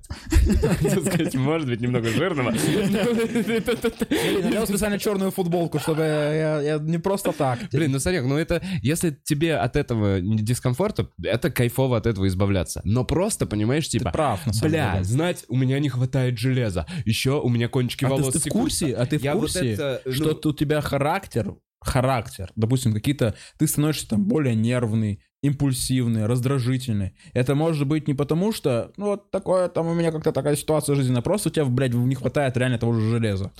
Хотел 0.79 1.05
сказать, 1.05 1.35
может 1.35 1.67
быть, 1.67 1.81
немного 1.81 2.09
жирного. 2.09 2.51
Я 2.51 4.65
специально 4.65 4.97
черную 4.97 5.29
футболку, 5.29 5.77
чтобы 5.77 6.01
я, 6.01 6.79
не 6.81 6.97
просто 6.97 7.31
так. 7.31 7.59
Блин, 7.71 7.91
ну, 7.91 7.99
Санек, 7.99 8.23
ну 8.23 8.37
это, 8.37 8.63
если 8.81 9.15
тебе 9.23 9.55
от 9.55 9.75
этого 9.75 10.19
дискомфорта, 10.19 11.09
это 11.21 11.51
кайфово 11.51 11.97
от 11.97 12.07
этого 12.07 12.27
избавляться. 12.27 12.81
Но 12.85 13.05
просто, 13.05 13.45
понимаешь, 13.45 13.87
типа, 13.87 14.09
прав, 14.09 14.47
на 14.47 14.53
самом 14.53 14.71
бля, 14.71 15.03
знать, 15.03 15.45
у 15.47 15.55
меня 15.55 15.79
не 15.79 15.89
хватает 15.89 16.39
железа. 16.39 16.87
Еще 17.05 17.39
у 17.39 17.49
меня 17.49 17.67
кончики 17.67 18.05
А 18.05 18.09
волос 18.09 18.33
ты, 18.33 18.39
ты 18.39 18.49
в 18.49 18.53
курсе, 18.53 18.95
а 18.95 19.05
ты 19.05 19.19
в 19.19 19.31
курсе, 19.31 19.73
это, 19.73 20.01
ну- 20.05 20.11
что 20.11 20.39
у 20.43 20.53
тебя 20.53 20.81
характер, 20.81 21.53
характер, 21.79 22.51
допустим, 22.55 22.93
какие-то, 22.93 23.35
ты 23.57 23.67
становишься 23.67 24.09
там 24.09 24.25
более 24.25 24.55
нервный, 24.55 25.21
импульсивный, 25.43 26.25
раздражительный. 26.25 27.15
Это 27.33 27.55
может 27.55 27.87
быть 27.87 28.07
не 28.07 28.13
потому, 28.13 28.51
что, 28.51 28.91
ну 28.97 29.07
вот 29.07 29.31
такое, 29.31 29.67
там 29.69 29.87
у 29.87 29.93
меня 29.93 30.11
как-то 30.11 30.31
такая 30.31 30.55
ситуация 30.55 30.95
жизненная, 30.95 31.21
просто 31.21 31.49
у 31.49 31.51
тебя, 31.51 31.65
блядь, 31.65 31.93
не 31.93 32.15
хватает 32.15 32.57
реально 32.57 32.79
того 32.79 32.93
же 32.93 33.09
железа. 33.09 33.51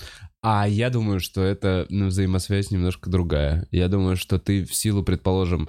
А 0.42 0.68
я 0.68 0.90
думаю, 0.90 1.20
что 1.20 1.42
это 1.42 1.86
ну, 1.88 2.06
взаимосвязь 2.06 2.70
немножко 2.70 3.10
другая. 3.10 3.66
Я 3.70 3.88
думаю, 3.88 4.16
что 4.16 4.38
ты 4.38 4.64
в 4.64 4.74
силу, 4.74 5.02
предположим, 5.02 5.68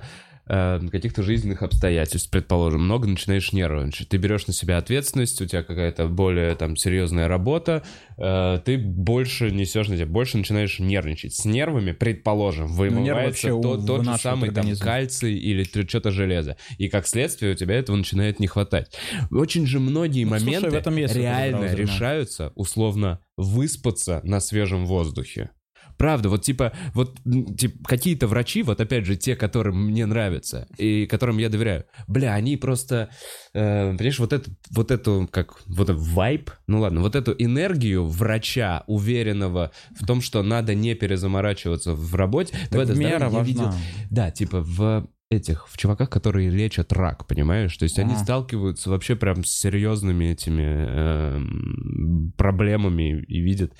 э, 0.50 0.80
каких-то 0.92 1.24
жизненных 1.24 1.62
обстоятельств, 1.62 2.30
предположим, 2.30 2.84
много 2.84 3.08
начинаешь 3.08 3.54
нервничать. 3.54 4.10
Ты 4.10 4.18
берешь 4.18 4.48
на 4.48 4.54
себя 4.54 4.78
ответственность, 4.78 5.42
у 5.42 5.46
тебя 5.46 5.64
какая-то 5.64 6.08
более 6.08 6.56
там 6.56 6.76
серьезная 6.76 7.28
работа, 7.28 7.84
э, 8.18 8.60
ты 8.66 8.78
больше 8.78 9.52
несешь 9.52 9.88
на 9.88 9.96
себя, 9.96 10.08
больше 10.08 10.38
начинаешь 10.38 10.80
нервничать. 10.80 11.36
С 11.36 11.46
нервами, 11.46 11.92
предположим, 11.92 12.68
вымывается 12.68 13.54
вообще 13.54 13.62
то- 13.62 13.86
тот 13.86 14.06
же 14.06 14.18
самый 14.18 14.52
там 14.52 14.76
кальций 14.76 15.34
или 15.36 15.64
что-то 15.64 16.12
железо. 16.12 16.58
И 16.78 16.90
как 16.90 17.08
следствие 17.08 17.54
у 17.54 17.56
тебя 17.56 17.76
этого 17.76 17.96
начинает 17.96 18.40
не 18.40 18.48
хватать. 18.48 18.92
Очень 19.32 19.66
же 19.68 19.80
многие 19.80 20.26
Ну, 20.26 20.32
слушай, 20.32 20.46
моменты 20.46 20.70
в 20.72 20.74
этом 20.74 20.96
есть 20.98 21.16
реально 21.16 21.74
решаются 21.74 22.52
условно 22.56 23.20
выспаться 23.38 24.22
на 24.24 24.40
свежем 24.40 24.86
воздухе. 24.86 25.52
Правда, 26.00 26.30
вот 26.30 26.44
типа, 26.44 26.72
вот 26.94 27.20
типа, 27.58 27.84
какие-то 27.84 28.28
врачи, 28.28 28.64
вот 28.64 28.80
опять 28.80 29.06
же, 29.06 29.18
те, 29.18 29.36
которым 29.36 29.88
мне 29.88 30.06
нравятся 30.06 30.66
и 30.78 31.06
которым 31.06 31.38
я 31.40 31.50
доверяю, 31.50 31.84
бля, 32.08 32.34
они 32.34 32.56
просто, 32.56 33.10
э, 33.54 33.92
понимаешь, 33.98 34.18
вот 34.20 34.32
эту, 34.32 34.50
вот 34.72 34.92
эту, 34.92 35.28
как, 35.30 35.62
вот 35.68 35.90
этот 35.90 36.02
вайб, 36.02 36.52
ну 36.68 36.80
ладно, 36.80 37.02
вот 37.02 37.16
эту 37.16 37.34
энергию 37.38 38.06
врача, 38.08 38.86
уверенного 38.88 39.72
в 40.00 40.06
том, 40.08 40.22
что 40.22 40.42
надо 40.42 40.74
не 40.74 40.96
перезаморачиваться 40.96 41.94
в 41.94 42.16
работе, 42.16 42.56
в 42.56 42.70
Так 42.70 42.82
это 42.82 42.96
здоровье 42.96 43.10
мера 43.10 43.24
я 43.26 43.30
важна. 43.30 43.44
видел- 43.44 43.74
да, 44.10 44.32
типа 44.32 44.62
в 44.62 45.10
этих, 45.30 45.68
в 45.68 45.78
чуваках, 45.78 46.10
которые 46.10 46.50
лечат 46.50 46.94
рак, 46.94 47.28
понимаешь? 47.28 47.76
То 47.76 47.84
есть 47.84 48.00
они 48.00 48.14
Ага. 48.14 48.24
сталкиваются 48.24 48.90
вообще 48.90 49.18
прям 49.18 49.44
с 49.44 49.52
серьезными 49.52 50.26
этими 50.26 50.64
эм, 50.64 52.34
проблемами 52.38 53.22
и 53.28 53.42
видят. 53.42 53.74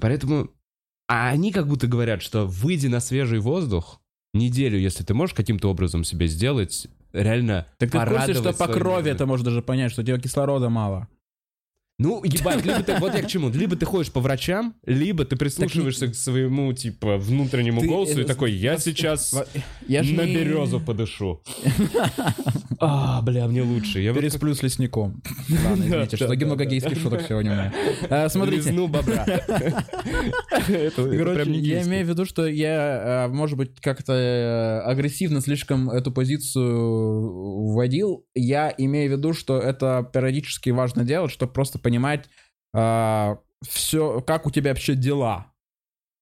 Поэтому 0.00 0.50
а 1.12 1.28
они 1.28 1.52
как 1.52 1.68
будто 1.68 1.86
говорят, 1.86 2.22
что 2.22 2.46
выйди 2.46 2.86
на 2.86 2.98
свежий 2.98 3.38
воздух 3.38 4.00
неделю, 4.32 4.78
если 4.78 5.04
ты 5.04 5.12
можешь 5.12 5.34
каким-то 5.34 5.68
образом 5.68 6.04
себе 6.04 6.26
сделать, 6.26 6.88
реально 7.12 7.66
Так 7.76 7.90
ты 7.90 7.98
в 7.98 8.04
курсе, 8.06 8.32
что 8.32 8.54
по 8.54 8.66
крови 8.66 9.10
это 9.10 9.26
можно 9.26 9.44
даже 9.44 9.60
понять, 9.60 9.92
что 9.92 10.00
у 10.00 10.04
тебя 10.06 10.18
кислорода 10.18 10.70
мало. 10.70 11.08
Ну, 12.02 12.24
ебать, 12.24 12.64
либо 12.64 12.82
ты, 12.82 12.96
вот 12.98 13.14
я 13.14 13.22
к 13.22 13.28
чему, 13.28 13.48
либо 13.48 13.76
ты 13.76 13.86
ходишь 13.86 14.10
по 14.10 14.18
врачам, 14.18 14.74
либо 14.84 15.24
ты 15.24 15.36
прислушиваешься 15.36 16.08
к 16.08 16.16
своему, 16.16 16.72
типа, 16.72 17.16
внутреннему 17.16 17.80
Ты, 17.80 17.86
голосу 17.86 18.18
и 18.18 18.22
э, 18.22 18.26
такой, 18.26 18.50
я 18.52 18.76
сейчас 18.78 19.32
Я 19.86 20.02
на 20.02 20.24
не- 20.24 20.34
березу 20.34 20.80
подышу. 20.80 21.42
А, 22.84 23.22
бля, 23.22 23.46
мне 23.46 23.62
лучше. 23.62 24.00
Я 24.00 24.12
вот 24.12 24.20
Пересплю 24.20 24.54
с 24.54 24.62
лесником. 24.64 25.22
Ладно, 25.64 25.84
извините, 25.84 26.16
что 26.16 26.34
много 26.34 26.64
гейских 26.64 26.98
шуток 26.98 27.22
сегодня 27.28 27.52
у 27.52 27.54
меня. 27.54 27.72
А, 28.10 28.28
Смотрите, 28.28 28.70
лизну 28.70 28.88
бобра. 28.88 29.24
Короче, 30.96 31.52
я 31.52 31.82
имею 31.84 32.04
в 32.04 32.08
виду, 32.08 32.24
что 32.24 32.44
я, 32.44 33.26
э, 33.26 33.32
может 33.32 33.56
быть, 33.56 33.80
как-то 33.80 34.12
э, 34.12 34.80
агрессивно 34.80 35.40
слишком 35.40 35.90
эту 35.90 36.10
позицию 36.10 37.70
вводил. 37.72 38.26
Я 38.34 38.74
имею 38.76 39.10
в 39.10 39.12
виду, 39.16 39.32
что 39.32 39.60
это 39.60 40.10
периодически 40.12 40.70
важно 40.70 41.04
делать, 41.04 41.30
чтобы 41.30 41.52
просто 41.52 41.78
понимать 41.78 41.91
все, 42.72 44.20
как 44.20 44.46
у 44.46 44.50
тебя 44.50 44.70
вообще 44.70 44.94
дела. 44.94 45.52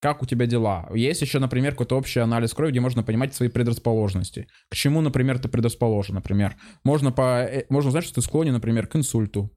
Как 0.00 0.22
у 0.22 0.26
тебя 0.26 0.46
дела? 0.46 0.88
Есть 0.94 1.20
еще, 1.20 1.38
например, 1.38 1.72
какой-то 1.72 1.96
общий 1.96 2.20
анализ 2.20 2.54
крови, 2.54 2.70
где 2.70 2.80
можно 2.80 3.02
понимать 3.02 3.34
свои 3.34 3.50
предрасположенности. 3.50 4.48
К 4.70 4.74
чему, 4.74 5.02
например, 5.02 5.38
ты 5.38 5.48
предрасположен, 5.48 6.14
например. 6.14 6.56
Можно, 6.84 7.12
по, 7.12 7.42
э, 7.42 7.66
можно 7.68 7.88
узнать, 7.88 8.04
что 8.04 8.14
ты 8.14 8.22
склонен, 8.22 8.54
например, 8.54 8.86
к 8.86 8.96
инсульту. 8.96 9.54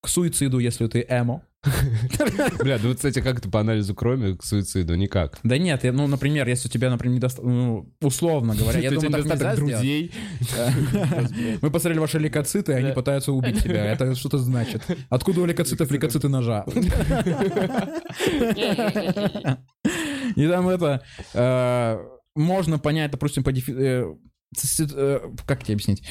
К 0.00 0.08
суициду, 0.08 0.58
если 0.58 0.86
ты 0.86 1.04
эмо. 1.08 1.42
Бля, 2.62 2.78
ну, 2.80 2.94
кстати, 2.94 3.20
как 3.20 3.38
это 3.38 3.50
по 3.50 3.58
анализу 3.60 3.92
крови 3.92 4.36
к 4.36 4.44
суициду? 4.44 4.94
Никак. 4.94 5.40
Да 5.42 5.58
нет, 5.58 5.82
ну, 5.82 6.06
например, 6.06 6.46
если 6.46 6.68
у 6.68 6.70
тебя, 6.70 6.88
например, 6.88 7.16
недостаток, 7.16 7.50
ну, 7.50 7.92
условно 8.00 8.54
говоря, 8.54 8.78
я 8.78 8.90
думаю, 8.92 9.10
так 9.10 9.24
нельзя 9.24 9.56
друзей. 9.56 10.12
Мы 11.62 11.70
посмотрели 11.70 11.98
ваши 11.98 12.18
лейкоциты, 12.20 12.72
и 12.72 12.74
они 12.76 12.92
пытаются 12.92 13.32
убить 13.32 13.62
тебя. 13.62 13.84
Это 13.86 14.14
что-то 14.14 14.38
значит. 14.38 14.82
Откуда 15.10 15.40
у 15.40 15.46
лейкоцитов 15.46 15.90
лейкоциты 15.90 16.28
ножа? 16.28 16.64
И 20.36 20.46
там 20.48 20.68
это... 20.68 21.02
э, 21.34 21.98
Можно 22.36 22.78
понять, 22.78 23.10
допустим, 23.10 23.42
по 23.42 23.50
э, 23.50 24.14
э, 24.78 25.20
Как 25.46 25.64
тебе 25.64 25.74
объяснить? 25.74 26.04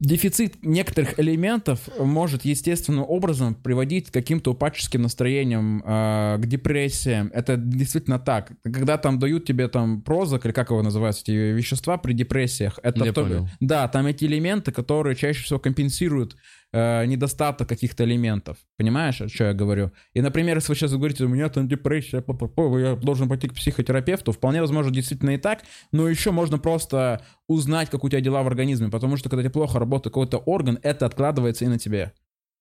Дефицит 0.00 0.64
некоторых 0.64 1.18
элементов 1.18 1.88
может 1.98 2.44
естественным 2.44 3.04
образом 3.08 3.56
приводить 3.56 4.10
к 4.10 4.14
каким-то 4.14 4.52
упадческим 4.52 5.02
настроениям, 5.02 5.82
э, 5.84 6.38
к 6.40 6.46
депрессиям. 6.46 7.32
Это 7.34 7.56
действительно 7.56 8.20
так. 8.20 8.52
Когда 8.62 8.96
там 8.96 9.18
дают 9.18 9.44
тебе 9.44 9.66
там 9.66 10.02
прозак, 10.02 10.44
или 10.46 10.52
как 10.52 10.70
его 10.70 10.82
называются, 10.82 11.22
эти 11.24 11.32
вещества 11.32 11.96
при 11.98 12.12
депрессиях, 12.12 12.78
это 12.84 13.04
Я 13.04 13.12
том- 13.12 13.28
понял. 13.28 13.48
Да, 13.58 13.88
там 13.88 14.06
эти 14.06 14.24
элементы, 14.24 14.70
которые 14.70 15.16
чаще 15.16 15.42
всего 15.42 15.58
компенсируют 15.58 16.36
э, 16.72 17.04
недостаток 17.06 17.68
каких-то 17.68 18.04
элементов. 18.04 18.58
Понимаешь, 18.76 19.20
о 19.20 19.28
чем 19.28 19.48
я 19.48 19.54
говорю? 19.54 19.92
И, 20.14 20.20
например, 20.20 20.56
если 20.56 20.72
вы 20.72 20.76
сейчас 20.76 20.92
говорите, 20.92 21.24
у 21.24 21.28
меня 21.28 21.48
там 21.48 21.68
депрессия, 21.68 22.18
пу-пу-пу, 22.18 22.78
я 22.80 22.96
должен 22.96 23.28
пойти 23.28 23.48
к 23.48 23.54
психотерапевту, 23.54 24.32
вполне 24.32 24.60
возможно, 24.60 24.92
действительно 24.92 25.30
и 25.30 25.38
так, 25.38 25.62
но 25.92 26.08
еще 26.08 26.30
можно 26.30 26.58
просто 26.58 27.22
узнать, 27.46 27.90
как 27.90 28.04
у 28.04 28.08
тебя 28.08 28.20
дела 28.20 28.42
в 28.42 28.46
организме, 28.46 28.88
потому 28.88 29.16
что 29.16 29.28
когда 29.28 29.42
тебе 29.42 29.52
плохо 29.52 29.78
работает 29.78 30.12
какой-то 30.14 30.38
орган, 30.38 30.78
это 30.82 31.06
откладывается 31.06 31.64
и 31.64 31.68
на 31.68 31.78
тебе. 31.78 32.12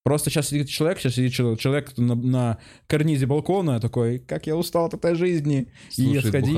Просто 0.03 0.29
сейчас 0.29 0.47
сидит 0.47 0.69
человек, 0.69 0.99
сейчас 0.99 1.15
сидит 1.15 1.33
чело- 1.33 1.57
человек 1.57 1.97
на, 1.97 2.15
на 2.15 2.57
карнизе 2.87 3.25
балкона 3.25 3.81
такой, 3.81 4.19
как 4.19 4.47
я 4.47 4.55
устал 4.55 4.85
от 4.85 4.93
этой 4.93 5.15
жизни. 5.15 5.67
Слушает 5.91 6.25
и 6.25 6.27
сходи, 6.29 6.53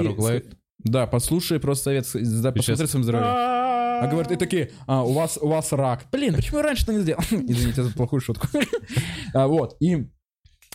да, 0.83 1.07
послушай 1.07 1.59
просто 1.59 1.83
совет, 2.03 2.05
посмотри 2.53 2.87
своим 2.87 3.03
здоровьем. 3.03 3.27
А 4.01 4.07
говорят, 4.07 4.31
и 4.31 4.35
такие, 4.35 4.71
а, 4.87 5.03
у 5.03 5.13
вас, 5.13 5.37
у 5.41 5.47
вас 5.47 5.71
рак. 5.71 6.05
Блин, 6.11 6.35
почему 6.35 6.57
я 6.57 6.63
раньше 6.63 6.83
это 6.83 6.93
не 6.93 7.01
сделал? 7.01 7.21
Извините 7.31 7.83
за 7.83 7.91
плохую 7.93 8.21
шутку. 8.21 8.47
А, 9.33 9.47
Вот, 9.47 9.75
и, 9.79 10.07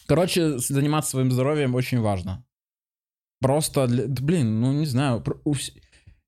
короче, 0.06 0.58
заниматься 0.58 1.10
своим 1.12 1.30
здоровьем 1.32 1.74
очень 1.74 2.00
важно. 2.00 2.44
Просто, 3.40 3.86
для- 3.86 4.06
блин, 4.06 4.60
ну 4.60 4.72
не 4.72 4.86
знаю. 4.86 5.22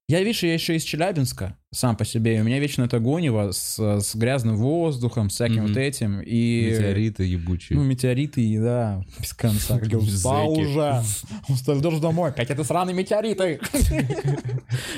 Я, 0.09 0.21
видишь, 0.21 0.43
я 0.43 0.55
еще 0.55 0.77
из 0.77 0.85
Челябинска 0.85 1.59
сам 1.77 1.97
по 1.97 2.05
себе, 2.05 2.37
и 2.37 2.41
у 2.41 2.45
меня 2.45 2.59
вечно 2.59 2.85
это 2.85 2.99
гонево 2.99 3.53
с, 3.53 3.79
с 3.79 4.15
грязным 4.17 4.57
воздухом, 4.57 5.31
с 5.31 5.35
всяким 5.35 5.65
Мгм. 5.65 5.67
вот 5.69 5.77
этим. 5.77 6.21
И... 6.21 6.71
Метеориты 6.73 7.25
ебучие. 7.25 7.79
Ну, 7.79 7.85
метеориты, 7.85 8.59
да, 8.61 9.05
без 9.21 9.33
конца. 9.35 9.77
Уже. 9.77 11.03
Устал, 11.49 11.81
должен 11.81 12.01
домой. 12.01 12.31
Опять 12.31 12.51
это 12.51 12.65
сраные 12.65 12.95
метеориты. 12.95 13.61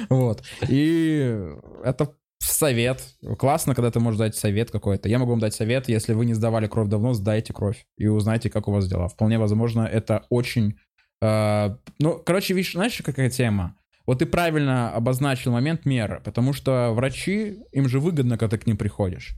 Вот. 0.08 0.42
И 0.68 1.38
это 1.84 2.14
совет. 2.38 3.02
Классно, 3.38 3.74
когда 3.74 3.90
ты 3.90 4.00
можешь 4.00 4.18
дать 4.18 4.36
совет 4.36 4.70
какой-то. 4.70 5.08
Я 5.08 5.18
могу 5.18 5.32
вам 5.32 5.40
дать 5.40 5.54
совет, 5.54 5.88
если 5.88 6.14
вы 6.14 6.24
не 6.24 6.34
сдавали 6.34 6.66
кровь 6.66 6.88
давно, 6.88 7.12
сдайте 7.14 7.52
кровь 7.52 7.84
и 7.96 8.06
узнайте, 8.06 8.50
как 8.50 8.68
у 8.68 8.72
вас 8.72 8.88
дела. 8.88 9.08
Вполне 9.08 9.38
возможно, 9.38 9.82
это 9.82 10.24
очень... 10.30 10.76
э, 11.20 11.76
Ну, 11.98 12.22
короче, 12.24 12.54
видишь, 12.54 12.72
знаешь, 12.72 13.00
какая 13.04 13.30
тема? 13.30 13.74
Вот 14.08 14.20
ты 14.20 14.24
правильно 14.24 14.90
обозначил 14.90 15.52
момент 15.52 15.84
меры, 15.84 16.22
потому 16.24 16.54
что 16.54 16.92
врачи, 16.94 17.58
им 17.72 17.90
же 17.90 18.00
выгодно, 18.00 18.38
когда 18.38 18.56
ты 18.56 18.64
к 18.64 18.66
ним 18.66 18.78
приходишь. 18.78 19.34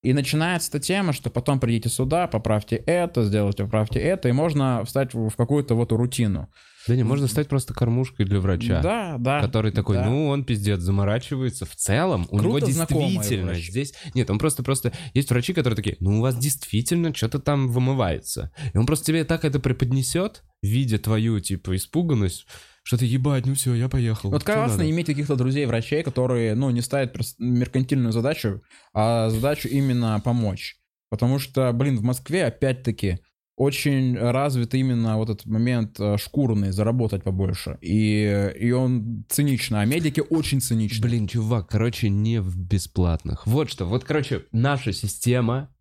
И 0.00 0.14
начинается 0.14 0.70
эта 0.70 0.80
тема, 0.80 1.12
что 1.12 1.28
потом 1.28 1.60
придите 1.60 1.90
сюда, 1.90 2.26
поправьте 2.26 2.76
это, 2.76 3.24
сделайте, 3.24 3.64
поправьте 3.64 3.98
это, 3.98 4.30
и 4.30 4.32
можно 4.32 4.82
встать 4.86 5.12
в 5.12 5.32
какую-то 5.36 5.74
вот 5.74 5.92
рутину. 5.92 6.48
Да 6.88 6.96
не, 6.96 7.02
можно 7.02 7.26
стать 7.26 7.48
просто 7.48 7.74
кормушкой 7.74 8.24
для 8.24 8.40
врача. 8.40 8.80
Да, 8.80 9.16
да. 9.18 9.42
Который 9.42 9.70
такой, 9.70 9.96
да. 9.96 10.06
ну, 10.06 10.28
он 10.28 10.44
пиздец, 10.44 10.80
заморачивается. 10.80 11.66
В 11.66 11.76
целом, 11.76 12.26
у 12.30 12.38
Круто 12.38 12.46
него 12.46 12.58
действительно 12.60 13.52
здесь... 13.52 13.92
Нет, 14.14 14.30
он 14.30 14.38
просто-просто... 14.38 14.92
Есть 15.12 15.28
врачи, 15.28 15.52
которые 15.52 15.76
такие, 15.76 15.98
ну, 16.00 16.20
у 16.20 16.22
вас 16.22 16.38
действительно 16.38 17.14
что-то 17.14 17.38
там 17.38 17.68
вымывается. 17.68 18.50
И 18.72 18.78
он 18.78 18.86
просто 18.86 19.04
тебе 19.04 19.24
так 19.24 19.44
это 19.44 19.60
преподнесет, 19.60 20.42
видя 20.62 20.98
твою, 20.98 21.38
типа, 21.40 21.76
испуганность, 21.76 22.46
что 22.86 22.98
ты, 22.98 23.04
ебать, 23.04 23.46
ну 23.46 23.54
все, 23.54 23.74
я 23.74 23.88
поехал. 23.88 24.30
Вот 24.30 24.44
классно 24.44 24.78
надо?» 24.78 24.90
иметь 24.90 25.06
каких-то 25.06 25.34
друзей-врачей, 25.34 26.04
которые, 26.04 26.54
ну, 26.54 26.70
не 26.70 26.82
ставят 26.82 27.16
меркантильную 27.36 28.12
задачу, 28.12 28.62
а 28.94 29.28
задачу 29.28 29.66
именно 29.66 30.20
помочь. 30.24 30.76
Потому 31.10 31.40
что, 31.40 31.72
блин, 31.72 31.96
в 31.96 32.02
Москве, 32.02 32.44
опять-таки, 32.44 33.18
очень 33.56 34.16
развит 34.16 34.72
именно 34.74 35.16
вот 35.16 35.30
этот 35.30 35.46
момент 35.46 35.98
э, 35.98 36.16
шкурный, 36.16 36.70
заработать 36.70 37.24
побольше. 37.24 37.76
И, 37.80 38.52
и 38.56 38.70
он 38.70 39.24
цинично, 39.28 39.80
а 39.80 39.84
медики 39.84 40.20
очень 40.20 40.60
циничны. 40.60 41.02
Блин, 41.02 41.26
чувак, 41.26 41.68
короче, 41.68 42.08
не 42.08 42.40
в 42.40 42.56
бесплатных. 42.56 43.48
Вот 43.48 43.68
что, 43.68 43.84
вот, 43.86 44.04
короче, 44.04 44.44
наша 44.52 44.92
система 44.92 45.74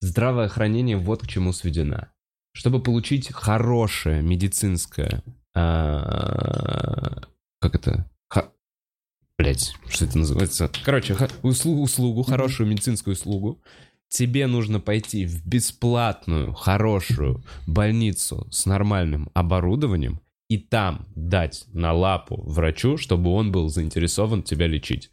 здравоохранения 0.00 0.98
вот 0.98 1.22
к 1.22 1.28
чему 1.28 1.54
сведена. 1.54 2.12
Чтобы 2.52 2.82
получить 2.82 3.32
хорошее 3.32 4.20
медицинское... 4.20 5.22
а, 5.54 7.22
как 7.60 7.74
это? 7.74 8.08
Блять, 9.38 9.74
что 9.88 10.04
это 10.04 10.18
называется? 10.18 10.70
Короче, 10.84 11.16
услугу, 11.42 11.82
услугу, 11.82 12.22
хорошую 12.22 12.68
медицинскую 12.68 13.14
услугу. 13.14 13.60
Тебе 14.08 14.46
нужно 14.46 14.78
пойти 14.78 15.26
в 15.26 15.44
бесплатную, 15.44 16.52
хорошую 16.52 17.42
больницу 17.66 18.46
с 18.50 18.66
нормальным 18.66 19.30
оборудованием 19.34 20.20
и 20.48 20.58
там 20.58 21.06
дать 21.16 21.64
на 21.72 21.92
лапу 21.92 22.42
врачу, 22.42 22.98
чтобы 22.98 23.30
он 23.30 23.50
был 23.50 23.68
заинтересован 23.68 24.42
тебя 24.42 24.66
лечить. 24.66 25.10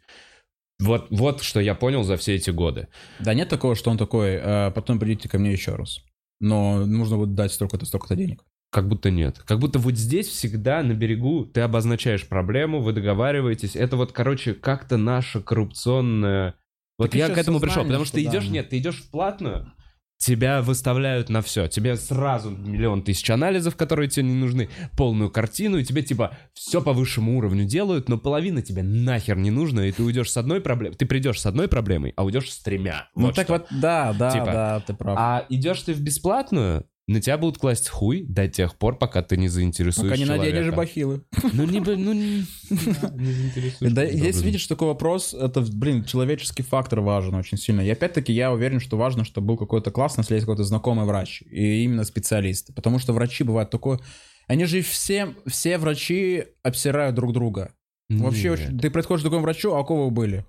Вот, 0.78 1.08
вот 1.10 1.42
что 1.42 1.60
я 1.60 1.74
понял 1.74 2.04
за 2.04 2.16
все 2.16 2.34
эти 2.34 2.50
годы. 2.50 2.88
Да 3.18 3.34
нет 3.34 3.48
такого, 3.48 3.74
что 3.74 3.90
он 3.90 3.98
такой, 3.98 4.34
«Э, 4.34 4.70
потом 4.70 4.98
придите 4.98 5.28
ко 5.28 5.38
мне 5.38 5.50
еще 5.52 5.74
раз. 5.74 5.98
Но 6.40 6.86
нужно 6.86 7.16
вот 7.16 7.34
дать 7.34 7.52
столько-то, 7.52 7.84
столько-то 7.84 8.16
денег. 8.16 8.44
Как 8.70 8.88
будто 8.88 9.10
нет. 9.10 9.38
Как 9.46 9.58
будто 9.58 9.78
вот 9.78 9.96
здесь 9.96 10.28
всегда 10.28 10.82
на 10.82 10.92
берегу 10.92 11.44
ты 11.44 11.60
обозначаешь 11.60 12.26
проблему, 12.26 12.80
вы 12.80 12.92
договариваетесь. 12.92 13.74
Это 13.74 13.96
вот, 13.96 14.12
короче, 14.12 14.54
как-то 14.54 14.96
наша 14.96 15.40
коррупционная... 15.40 16.54
Вот 16.98 17.10
Так 17.10 17.14
я 17.14 17.28
к 17.30 17.38
этому 17.38 17.60
пришел, 17.60 17.84
потому 17.84 18.04
что 18.04 18.16
ты 18.16 18.22
что 18.22 18.30
да. 18.30 18.38
идешь, 18.38 18.50
нет, 18.50 18.68
ты 18.68 18.78
идешь 18.78 19.02
в 19.02 19.10
платную, 19.10 19.72
тебя 20.20 20.60
выставляют 20.60 21.30
на 21.30 21.40
все. 21.40 21.66
Тебе 21.66 21.96
сразу 21.96 22.50
миллион 22.50 23.02
тысяч 23.02 23.28
анализов, 23.30 23.74
которые 23.74 24.08
тебе 24.08 24.26
не 24.26 24.34
нужны, 24.34 24.68
полную 24.96 25.30
картину, 25.30 25.78
и 25.78 25.84
тебе 25.84 26.02
типа 26.02 26.36
все 26.52 26.82
по 26.82 26.92
высшему 26.92 27.38
уровню 27.38 27.64
делают, 27.64 28.08
но 28.08 28.18
половина 28.18 28.62
тебе 28.62 28.82
нахер 28.82 29.36
не 29.38 29.50
нужна, 29.50 29.86
и 29.86 29.92
ты 29.92 30.02
уйдешь 30.02 30.30
с 30.30 30.36
одной 30.36 30.60
проблемой. 30.60 30.96
Ты 30.96 31.06
придешь 31.06 31.40
с 31.40 31.46
одной 31.46 31.68
проблемой, 31.68 32.12
а 32.16 32.24
уйдешь 32.24 32.52
с 32.52 32.58
тремя. 32.58 33.08
Ну 33.16 33.26
Вот 33.26 33.34
так 33.34 33.46
что. 33.46 33.54
вот, 33.54 33.66
да, 33.70 34.12
да, 34.12 34.30
Типа, 34.30 34.44
да, 34.44 34.80
ты 34.80 34.94
прав. 34.94 35.16
А 35.18 35.46
идешь 35.48 35.80
ты 35.80 35.94
в 35.94 36.00
бесплатную, 36.02 36.84
на 37.10 37.20
тебя 37.20 37.38
будут 37.38 37.58
класть 37.58 37.88
хуй 37.88 38.22
до 38.22 38.46
тех 38.46 38.76
пор, 38.76 38.96
пока 38.96 39.22
ты 39.22 39.36
не 39.36 39.48
заинтересуешь 39.48 40.10
Пока 40.10 40.16
не 40.16 40.26
человека. 40.26 40.54
наденешь 40.54 40.74
бахилы. 40.76 41.22
Ну, 41.52 41.64
не, 41.64 41.80
ну, 41.80 42.12
не, 42.12 42.44
не 42.70 43.32
заинтересуешь. 43.32 43.92
Да, 43.92 44.06
здесь 44.06 44.40
видишь 44.42 44.66
такой 44.68 44.86
вопрос, 44.86 45.34
это, 45.34 45.60
блин, 45.62 46.04
человеческий 46.04 46.62
фактор 46.62 47.00
важен 47.00 47.34
очень 47.34 47.58
сильно. 47.58 47.80
И 47.80 47.90
опять-таки 47.90 48.32
я 48.32 48.52
уверен, 48.52 48.78
что 48.78 48.96
важно, 48.96 49.24
чтобы 49.24 49.48
был 49.48 49.56
какой-то 49.56 49.90
классный, 49.90 50.22
если 50.22 50.34
есть 50.34 50.46
какой-то 50.46 50.62
знакомый 50.62 51.04
врач, 51.04 51.42
и 51.50 51.82
именно 51.82 52.04
специалист. 52.04 52.72
Потому 52.74 53.00
что 53.00 53.12
врачи 53.12 53.42
бывают 53.42 53.70
такое... 53.70 53.98
Они 54.46 54.64
же 54.64 54.80
все, 54.82 55.34
все 55.46 55.78
врачи 55.78 56.44
обсирают 56.62 57.16
друг 57.16 57.32
друга. 57.32 57.72
Вообще, 58.08 58.50
Нет. 58.50 58.60
очень- 58.60 58.78
ты 58.78 58.88
приходишь 58.88 59.22
к 59.22 59.24
другому 59.24 59.42
врачу, 59.42 59.72
а 59.72 59.80
у 59.80 59.84
кого 59.84 60.04
вы 60.04 60.10
были? 60.12 60.44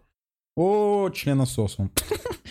О, 0.56 1.10
членосос 1.10 1.76
он. 1.80 1.90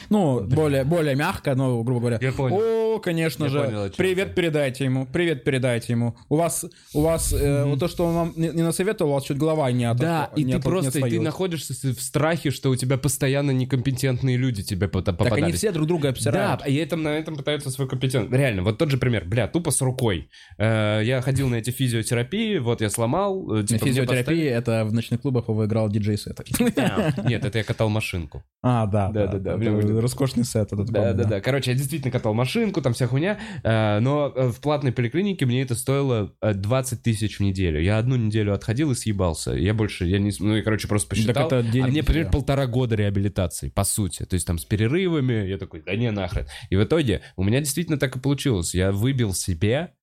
Ну, 0.08 0.40
более, 0.40 0.82
более 0.82 1.14
мягко, 1.14 1.54
но, 1.54 1.84
грубо 1.84 2.00
говоря. 2.00 2.18
Я 2.20 2.32
понял. 2.32 2.56
О, 2.60 2.89
конечно 3.00 3.44
Я 3.44 3.50
же. 3.50 3.64
понял, 3.64 3.90
привет 3.96 4.28
ты. 4.28 4.34
передайте 4.34 4.84
ему. 4.84 5.06
Привет 5.06 5.44
передайте 5.44 5.92
ему. 5.92 6.16
У 6.28 6.36
вас, 6.36 6.64
у 6.94 7.00
вас, 7.00 7.32
э, 7.32 7.64
вот 7.64 7.80
то, 7.80 7.88
что 7.88 8.06
он 8.06 8.14
вам 8.14 8.32
не, 8.36 8.48
не 8.50 8.62
насоветовал, 8.62 9.10
у 9.12 9.14
вас 9.14 9.24
чуть 9.24 9.38
голова 9.38 9.70
не 9.72 9.84
от 9.84 9.96
Да, 9.98 10.30
и 10.36 10.44
не 10.44 10.52
ты 10.52 10.58
от- 10.58 10.64
просто, 10.64 10.98
и 10.98 11.10
ты 11.10 11.20
находишься 11.20 11.74
в 11.74 12.00
страхе, 12.00 12.50
что 12.50 12.70
у 12.70 12.76
тебя 12.76 12.96
постоянно 12.98 13.50
некомпетентные 13.50 14.36
люди 14.36 14.62
тебе 14.62 14.86
пот- 14.88 15.04
Так 15.06 15.16
попадались. 15.18 15.42
они 15.44 15.52
все 15.52 15.72
друг 15.72 15.86
друга 15.88 16.10
обсирают. 16.10 16.60
Да, 16.60 16.66
и 16.66 16.74
этом, 16.76 17.02
на 17.02 17.08
этом 17.16 17.36
пытаются 17.36 17.70
свою 17.70 17.88
компетентность. 17.90 18.38
Реально, 18.38 18.62
вот 18.62 18.78
тот 18.78 18.90
же 18.90 18.98
пример, 18.98 19.24
бля, 19.26 19.48
тупо 19.48 19.70
с 19.70 19.80
рукой. 19.80 20.28
Э, 20.58 21.00
я 21.02 21.20
ходил 21.22 21.48
на 21.48 21.56
эти 21.56 21.70
физиотерапии, 21.70 22.58
вот 22.58 22.80
я 22.80 22.90
сломал. 22.90 23.56
э, 23.56 23.64
типа, 23.64 23.86
физиотерапии 23.86 24.44
это 24.44 24.84
в 24.84 24.92
ночных 24.92 25.20
клубах 25.22 25.48
выиграл 25.48 25.88
диджей 25.88 26.16
сет. 26.18 26.40
Нет, 26.60 27.44
это 27.44 27.58
я 27.58 27.64
катал 27.64 27.88
машинку. 27.88 28.42
А, 28.62 28.86
да, 28.86 29.08
Да, 29.10 29.26
да, 29.26 29.56
да, 29.56 30.00
Роскошный 30.00 30.44
сет 30.44 30.72
этот. 30.72 30.90
Да, 30.90 31.12
да, 31.12 31.24
да. 31.24 31.40
Короче, 31.40 31.70
я 31.72 31.76
действительно 31.76 32.10
катал 32.10 32.34
машинку, 32.34 32.80
там 32.90 32.94
вся 32.94 33.06
хуйня. 33.06 33.38
Э, 33.62 34.00
Но 34.00 34.32
э, 34.34 34.48
в 34.48 34.60
платной 34.60 34.92
поликлинике 34.92 35.46
мне 35.46 35.62
это 35.62 35.74
стоило 35.74 36.34
э, 36.40 36.54
20 36.54 37.02
тысяч 37.02 37.38
в 37.38 37.42
неделю. 37.42 37.80
Я 37.80 37.98
одну 37.98 38.16
неделю 38.16 38.52
отходил 38.52 38.90
и 38.90 38.94
съебался. 38.94 39.52
Я 39.52 39.74
больше, 39.74 40.06
я 40.06 40.18
не... 40.18 40.32
Ну, 40.38 40.56
я, 40.56 40.62
короче, 40.62 40.88
просто 40.88 41.08
посчитал. 41.08 41.46
это 41.46 41.62
денег 41.62 41.84
а 41.84 41.88
мне, 41.88 42.00
дофига. 42.00 42.12
примерно, 42.12 42.32
полтора 42.32 42.66
года 42.66 42.96
реабилитации, 42.96 43.68
по 43.70 43.84
сути. 43.84 44.24
То 44.24 44.34
есть 44.34 44.46
там 44.46 44.58
с 44.58 44.64
перерывами. 44.64 45.46
Я 45.46 45.58
такой, 45.58 45.82
да 45.82 45.94
не 45.96 46.10
нахрен. 46.10 46.46
И 46.68 46.76
в 46.76 46.84
итоге 46.84 47.22
у 47.36 47.44
меня 47.44 47.60
действительно 47.60 47.98
так 47.98 48.16
и 48.16 48.20
получилось. 48.20 48.74
Я 48.74 48.92
выбил 48.92 49.32
себе, 49.34 49.94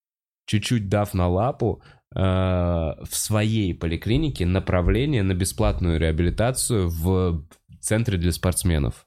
чуть-чуть 0.45 0.89
дав 0.89 1.13
на 1.13 1.27
лапу, 1.27 1.81
э, 2.15 2.19
в 2.19 3.09
своей 3.11 3.73
поликлинике 3.73 4.45
направление 4.45 5.23
на 5.23 5.33
бесплатную 5.33 5.99
реабилитацию 5.99 6.89
в 6.89 7.45
центре 7.81 8.17
для 8.17 8.31
спортсменов. 8.31 9.05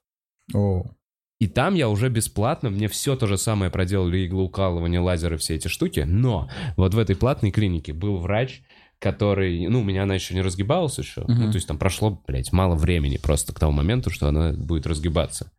О. 0.55 0.85
И 1.41 1.49
там 1.49 1.75
я 1.75 1.89
уже 1.89 2.11
бесплатно, 2.11 2.69
мне 2.71 2.87
все 2.87 3.17
то 3.17 3.27
же 3.27 3.39
самое 3.39 3.71
проделали, 3.71 4.27
иглоукалывание, 4.27 5.01
лазеры, 5.01 5.39
все 5.39 5.55
эти 5.57 5.69
штуки, 5.69 6.01
но 6.01 6.51
вот 6.77 6.93
в 6.95 6.99
этой 6.99 7.17
платной 7.17 7.51
клинике 7.51 7.95
был 7.95 8.19
врач, 8.19 8.63
который, 8.99 9.67
ну, 9.67 9.81
у 9.81 9.85
меня 9.85 10.03
она 10.03 10.15
еще 10.15 10.35
не 10.35 10.43
разгибалась 10.43 10.99
еще, 10.99 11.25
ну, 11.27 11.35
Мгм. 11.35 11.51
то 11.51 11.57
есть 11.57 11.67
там 11.67 11.79
прошло, 11.79 12.23
блядь, 12.29 12.53
мало 12.53 12.75
времени 12.75 13.17
просто 13.17 13.55
к 13.55 13.59
тому 13.59 13.73
моменту, 13.73 14.11
что 14.11 14.29
она 14.29 14.53
будет 14.53 14.87
разгибаться. 14.87 15.51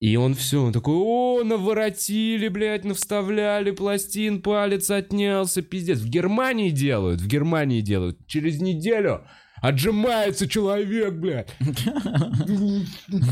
И 0.00 0.16
он 0.16 0.34
все, 0.34 0.62
он 0.62 0.72
такой, 0.72 0.94
о, 0.96 1.42
наворотили, 1.44 2.48
блядь, 2.48 2.84
навставляли 2.84 3.72
пластин, 3.72 4.40
палец 4.40 4.90
отнялся, 4.90 5.60
пиздец. 5.60 5.98
В 5.98 6.08
Германии 6.08 6.70
делают, 6.70 7.20
в 7.20 7.26
Германии 7.26 7.80
делают. 7.80 8.26
Через 8.26 8.60
неделю 8.60 9.22
отжимается 9.60 10.48
человек, 10.48 11.14
блядь. 11.14 11.54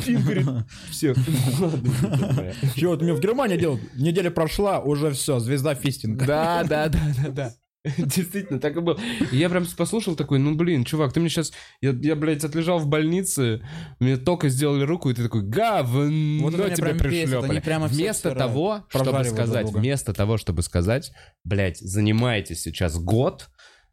Тим 0.04 0.22
говорит, 0.22 0.46
все, 0.90 1.14
ладно. 1.58 2.52
Чего 2.74 2.92
вот 2.92 3.02
мне 3.02 3.12
в 3.12 3.20
Германии 3.20 3.56
делают? 3.56 3.82
Неделя 3.94 4.30
прошла, 4.30 4.80
уже 4.80 5.12
все, 5.12 5.38
звезда 5.38 5.74
фистинга. 5.74 6.24
Да, 6.24 6.64
да, 6.64 6.88
да, 6.88 7.00
да, 7.22 7.30
да. 7.30 7.52
Действительно, 7.98 8.58
так 8.58 8.76
и 8.76 8.80
было. 8.80 8.98
И 9.30 9.36
я 9.36 9.48
прям 9.48 9.64
послушал 9.76 10.16
такой, 10.16 10.38
ну, 10.38 10.54
блин, 10.54 10.84
чувак, 10.84 11.12
ты 11.12 11.20
мне 11.20 11.28
сейчас... 11.28 11.52
Я, 11.80 11.90
я, 11.90 12.16
блядь, 12.16 12.44
отлежал 12.44 12.78
в 12.78 12.88
больнице, 12.88 13.62
мне 14.00 14.16
только 14.16 14.48
сделали 14.48 14.82
руку, 14.82 15.08
и 15.10 15.14
ты 15.14 15.22
такой, 15.22 15.42
говно 15.42 16.42
Вот 16.42 16.54
тебе 16.74 16.94
пришлепали. 16.94 17.60
прямо 17.60 17.86
Вместо 17.86 18.34
того, 18.34 18.84
чтобы 18.88 19.24
сказать, 19.24 19.70
вместо 19.70 20.12
того, 20.12 20.36
чтобы 20.36 20.62
сказать, 20.62 21.12
блядь, 21.44 21.78
занимайтесь 21.78 22.62
сейчас 22.62 22.98
год, 22.98 23.48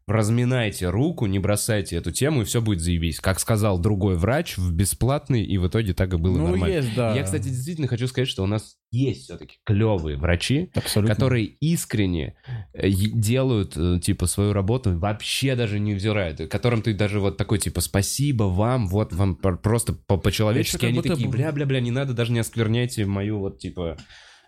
разминайте 0.06 0.90
руку, 0.90 1.26
не 1.26 1.38
бросайте 1.38 1.96
эту 1.96 2.10
тему, 2.12 2.42
и 2.42 2.44
все 2.44 2.60
будет 2.60 2.80
заебись. 2.80 3.20
Как 3.20 3.40
сказал 3.40 3.78
другой 3.78 4.16
врач 4.16 4.56
в 4.58 4.72
бесплатный, 4.72 5.42
и 5.44 5.56
в 5.58 5.66
итоге 5.68 5.94
так 5.94 6.12
и 6.12 6.16
было 6.16 6.36
Ну, 6.38 6.48
нормально. 6.48 6.74
есть, 6.74 6.94
да. 6.94 7.14
Я, 7.14 7.22
кстати, 7.22 7.44
действительно 7.48 7.88
хочу 7.88 8.06
сказать, 8.06 8.28
что 8.28 8.42
у 8.42 8.46
нас 8.46 8.76
есть 8.90 9.24
все-таки 9.24 9.56
клевые 9.64 10.16
врачи, 10.16 10.70
Абсолютно. 10.74 11.14
которые 11.14 11.46
искренне 11.46 12.34
э, 12.74 12.90
делают, 12.90 13.76
э, 13.76 13.98
типа, 14.00 14.26
свою 14.26 14.52
работу, 14.52 14.96
вообще 14.98 15.56
даже 15.56 15.80
не 15.80 15.94
взирают, 15.94 16.40
которым 16.50 16.82
ты 16.82 16.94
даже 16.94 17.18
вот 17.20 17.36
такой, 17.36 17.58
типа, 17.58 17.80
спасибо 17.80 18.44
вам, 18.44 18.88
вот 18.88 19.12
вам 19.12 19.36
пр- 19.36 19.56
просто 19.58 19.94
по- 19.94 20.16
по-человечески, 20.18 20.84
они 20.86 20.96
будто 20.96 21.10
такие, 21.10 21.28
бля-бля-бля, 21.30 21.80
не 21.80 21.90
надо, 21.90 22.12
даже 22.12 22.32
не 22.32 22.38
оскверняйте 22.40 23.06
мою 23.06 23.38
вот, 23.38 23.58
типа, 23.58 23.96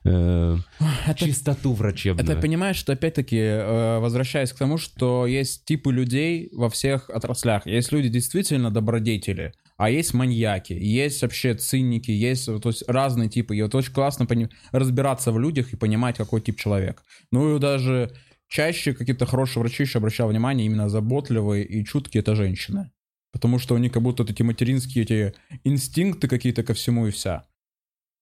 э, 0.07 1.15
чистоту 1.17 1.73
врачебную. 1.73 2.25
Это 2.25 2.41
понимаешь, 2.41 2.77
что 2.77 2.93
опять-таки, 2.93 3.39
э, 3.39 3.99
возвращаясь 3.99 4.53
к 4.53 4.59
тому, 4.59 4.79
что 4.79 5.27
есть 5.27 5.65
типы 5.65 5.93
людей 5.93 6.49
во 6.53 6.69
всех 6.71 7.11
отраслях. 7.11 7.67
Есть 7.67 7.93
люди 7.93 8.09
действительно 8.09 8.71
добродетели, 8.71 9.53
а 9.77 9.91
есть 9.91 10.15
маньяки, 10.15 10.73
есть 10.73 11.23
вообще 11.23 11.55
циники, 11.55 12.11
есть 12.11 12.47
то 12.47 12.69
есть 12.69 12.85
разные 12.89 13.29
типы. 13.29 13.57
И 13.57 13.63
вот 13.63 13.75
очень 13.75 13.93
классно 13.93 14.27
разбираться 14.73 15.33
в 15.33 15.39
людях 15.39 15.73
и 15.73 15.77
понимать, 15.77 16.17
какой 16.17 16.41
тип 16.41 16.59
человек. 16.59 17.03
Ну 17.31 17.57
и 17.57 17.59
даже 17.59 18.13
чаще 18.49 18.95
какие-то 18.95 19.27
хорошие 19.27 19.61
врачи 19.63 19.83
еще 19.83 19.99
обращал 19.99 20.29
внимание, 20.29 20.67
именно 20.67 20.89
заботливые 20.89 21.65
и 21.65 21.85
чуткие 21.85 22.23
это 22.23 22.35
женщины. 22.35 22.91
Потому 23.33 23.59
что 23.59 23.75
у 23.75 23.79
них 23.79 23.93
как 23.93 24.03
будто 24.03 24.23
вот 24.23 24.31
эти 24.31 24.43
материнские 24.43 25.05
эти 25.05 25.35
инстинкты 25.65 26.27
какие-то 26.27 26.63
ко 26.63 26.73
всему 26.73 27.07
и 27.07 27.11
вся. 27.11 27.45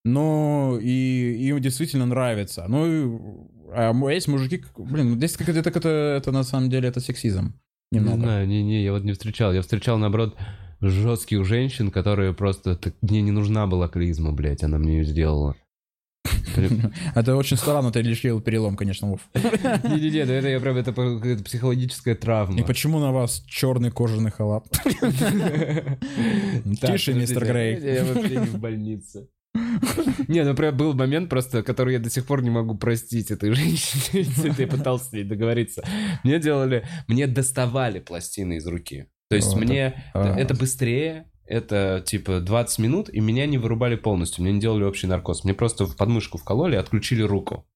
Но 0.05 0.79
и 0.81 1.49
им 1.49 1.61
действительно 1.61 2.07
нравится. 2.07 2.67
Ну, 2.69 3.51
а 3.73 3.93
есть 4.11 4.29
мужики, 4.29 4.63
блин, 4.77 5.11
ну, 5.11 5.17
здесь 5.17 5.37
как 5.37 5.49
это, 5.49 5.69
это, 5.69 5.89
это 5.89 6.33
на 6.33 6.45
самом 6.45 6.69
деле 6.71 6.89
это 6.89 7.01
сексизм. 7.01 7.55
Не 7.91 8.01
Немного. 8.01 8.21
знаю, 8.21 8.49
не-не, 8.49 8.83
я 8.83 8.93
вот 8.93 9.05
не 9.05 9.13
встречал. 9.13 9.53
Я 9.53 9.63
встречал, 9.63 9.99
наоборот, 9.99 10.37
жестких 10.81 11.45
женщин, 11.45 11.91
которые 11.91 12.35
просто... 12.35 12.77
так 12.77 12.95
мне 13.03 13.23
не 13.23 13.31
нужна 13.31 13.67
была 13.67 13.89
клизма, 13.89 14.33
блядь, 14.33 14.63
она 14.63 14.79
мне 14.79 14.99
ее 14.99 15.05
сделала. 15.05 15.57
Это 17.15 17.37
очень 17.37 17.57
странно, 17.57 17.91
ты 17.91 18.03
лишил 18.03 18.41
перелом, 18.41 18.77
конечно, 18.77 19.09
Вов. 19.09 19.21
Не-не-не, 19.35 20.25
да 20.27 20.35
это 20.35 20.49
я 20.49 20.61
прям, 20.61 20.77
это 20.77 20.93
психологическая 21.43 22.15
травма. 22.15 22.59
И 22.59 22.63
почему 22.63 22.99
на 22.99 23.13
вас 23.13 23.43
черный 23.47 23.91
кожаный 23.91 24.31
халат? 24.31 24.67
Тише, 26.81 27.15
мистер 27.15 27.45
Грей. 27.47 27.79
Я 27.81 28.05
вообще 28.05 28.37
не 28.37 28.47
в 28.47 28.59
больнице. 28.59 29.29
Не, 30.29 30.45
ну 30.45 30.55
прям 30.55 30.77
был 30.77 30.95
момент 30.95 31.31
просто, 31.31 31.63
который 31.63 31.95
я 31.95 32.01
до 32.01 32.11
сих 32.11 32.27
пор 32.27 32.43
не 32.43 32.51
могу 32.51 32.77
простить 32.77 33.31
этой 33.31 33.53
женщине. 33.55 34.27
Я 34.59 34.67
пытался 34.67 35.07
с 35.07 35.13
ней 35.13 35.25
договориться. 35.25 35.85
Мне 36.25 36.39
делали, 36.39 36.87
мне 37.07 37.27
доставали 37.27 38.01
пластины 38.01 38.57
из 38.57 38.67
руки. 38.67 39.07
То 39.31 39.37
есть 39.37 39.55
мне 39.57 40.05
это 40.13 40.55
быстрее, 40.55 41.31
это 41.47 42.03
типа 42.05 42.41
20 42.41 42.79
минут, 42.79 43.09
и 43.09 43.21
меня 43.21 43.47
не 43.47 43.59
вырубали 43.59 43.97
полностью. 43.97 44.43
Мне 44.43 44.53
не 44.53 44.61
делали 44.61 44.85
общий 44.85 45.07
наркоз. 45.07 45.45
Мне 45.45 45.55
просто 45.55 45.87
в 45.87 45.97
подмышку 45.97 46.39
вкололи 46.39 46.75
и 46.75 46.79
отключили 46.79 47.23
руку. 47.23 47.67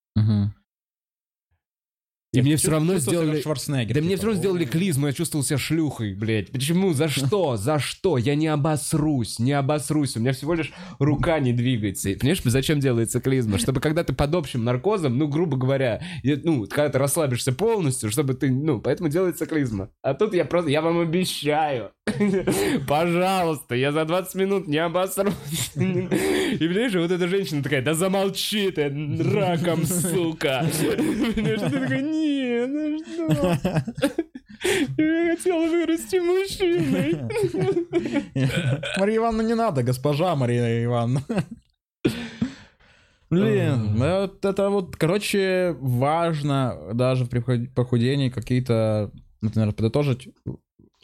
И 2.38 2.42
мне 2.42 2.56
все 2.56 2.70
равно 2.70 2.98
сделали... 2.98 3.40
Шварценеггер. 3.40 3.94
Да 3.94 4.00
мне 4.00 4.10
типа. 4.10 4.18
все 4.18 4.26
равно 4.26 4.40
сделали 4.40 4.64
клизму, 4.64 5.06
я 5.06 5.12
чувствовал 5.12 5.44
себя 5.44 5.58
шлюхой, 5.58 6.14
блядь. 6.14 6.50
Почему? 6.50 6.92
За 6.92 7.08
что? 7.08 7.56
За 7.56 7.78
что? 7.78 8.18
Я 8.18 8.34
не 8.34 8.48
обосрусь, 8.48 9.38
не 9.38 9.52
обосрусь. 9.52 10.16
У 10.16 10.20
меня 10.20 10.32
всего 10.32 10.54
лишь 10.54 10.72
рука 10.98 11.38
не 11.40 11.52
двигается. 11.52 12.10
И 12.10 12.14
Понимаешь, 12.14 12.40
зачем 12.44 12.80
делается 12.80 13.20
клизма? 13.20 13.58
Чтобы 13.58 13.80
когда 13.80 14.04
ты 14.04 14.12
под 14.12 14.34
общим 14.34 14.64
наркозом, 14.64 15.18
ну, 15.18 15.28
грубо 15.28 15.56
говоря, 15.56 16.02
ну, 16.22 16.66
когда 16.66 16.88
ты 16.88 16.98
расслабишься 16.98 17.52
полностью, 17.52 18.10
чтобы 18.10 18.34
ты, 18.34 18.50
ну, 18.50 18.80
поэтому 18.80 19.08
делается 19.08 19.46
клизма. 19.46 19.90
А 20.02 20.14
тут 20.14 20.34
я 20.34 20.44
просто, 20.44 20.70
я 20.70 20.82
вам 20.82 20.98
обещаю, 20.98 21.90
пожалуйста, 22.88 23.74
я 23.74 23.92
за 23.92 24.04
20 24.04 24.34
минут 24.34 24.68
не 24.68 24.78
обосрусь. 24.78 25.72
И, 26.58 26.66
понимаешь, 26.66 26.94
вот 26.94 27.10
эта 27.10 27.28
женщина 27.28 27.62
такая, 27.62 27.82
да 27.82 27.94
замолчи 27.94 28.70
ты, 28.70 28.88
раком, 29.32 29.84
сука. 29.84 30.66
Понимаешь, 30.80 31.60
ты 31.60 31.80
такой, 31.80 32.02
нет, 32.02 32.68
ну 32.68 32.98
что? 33.04 33.58
Я 34.96 35.36
хотел 35.36 35.68
вырасти 35.68 36.16
мужчиной. 36.16 37.14
Мария 38.98 39.16
Ивановна, 39.18 39.42
не 39.42 39.54
надо, 39.54 39.82
госпожа 39.82 40.34
Мария 40.34 40.84
Ивановна. 40.84 41.22
Блин, 43.30 43.94
ну 43.96 44.20
вот 44.22 44.44
это 44.44 44.70
вот, 44.70 44.96
короче, 44.96 45.76
важно 45.80 46.78
даже 46.94 47.26
при 47.26 47.40
похуд- 47.40 47.68
похудении 47.74 48.30
какие-то, 48.30 49.10
например, 49.42 49.72
подытожить. 49.72 50.28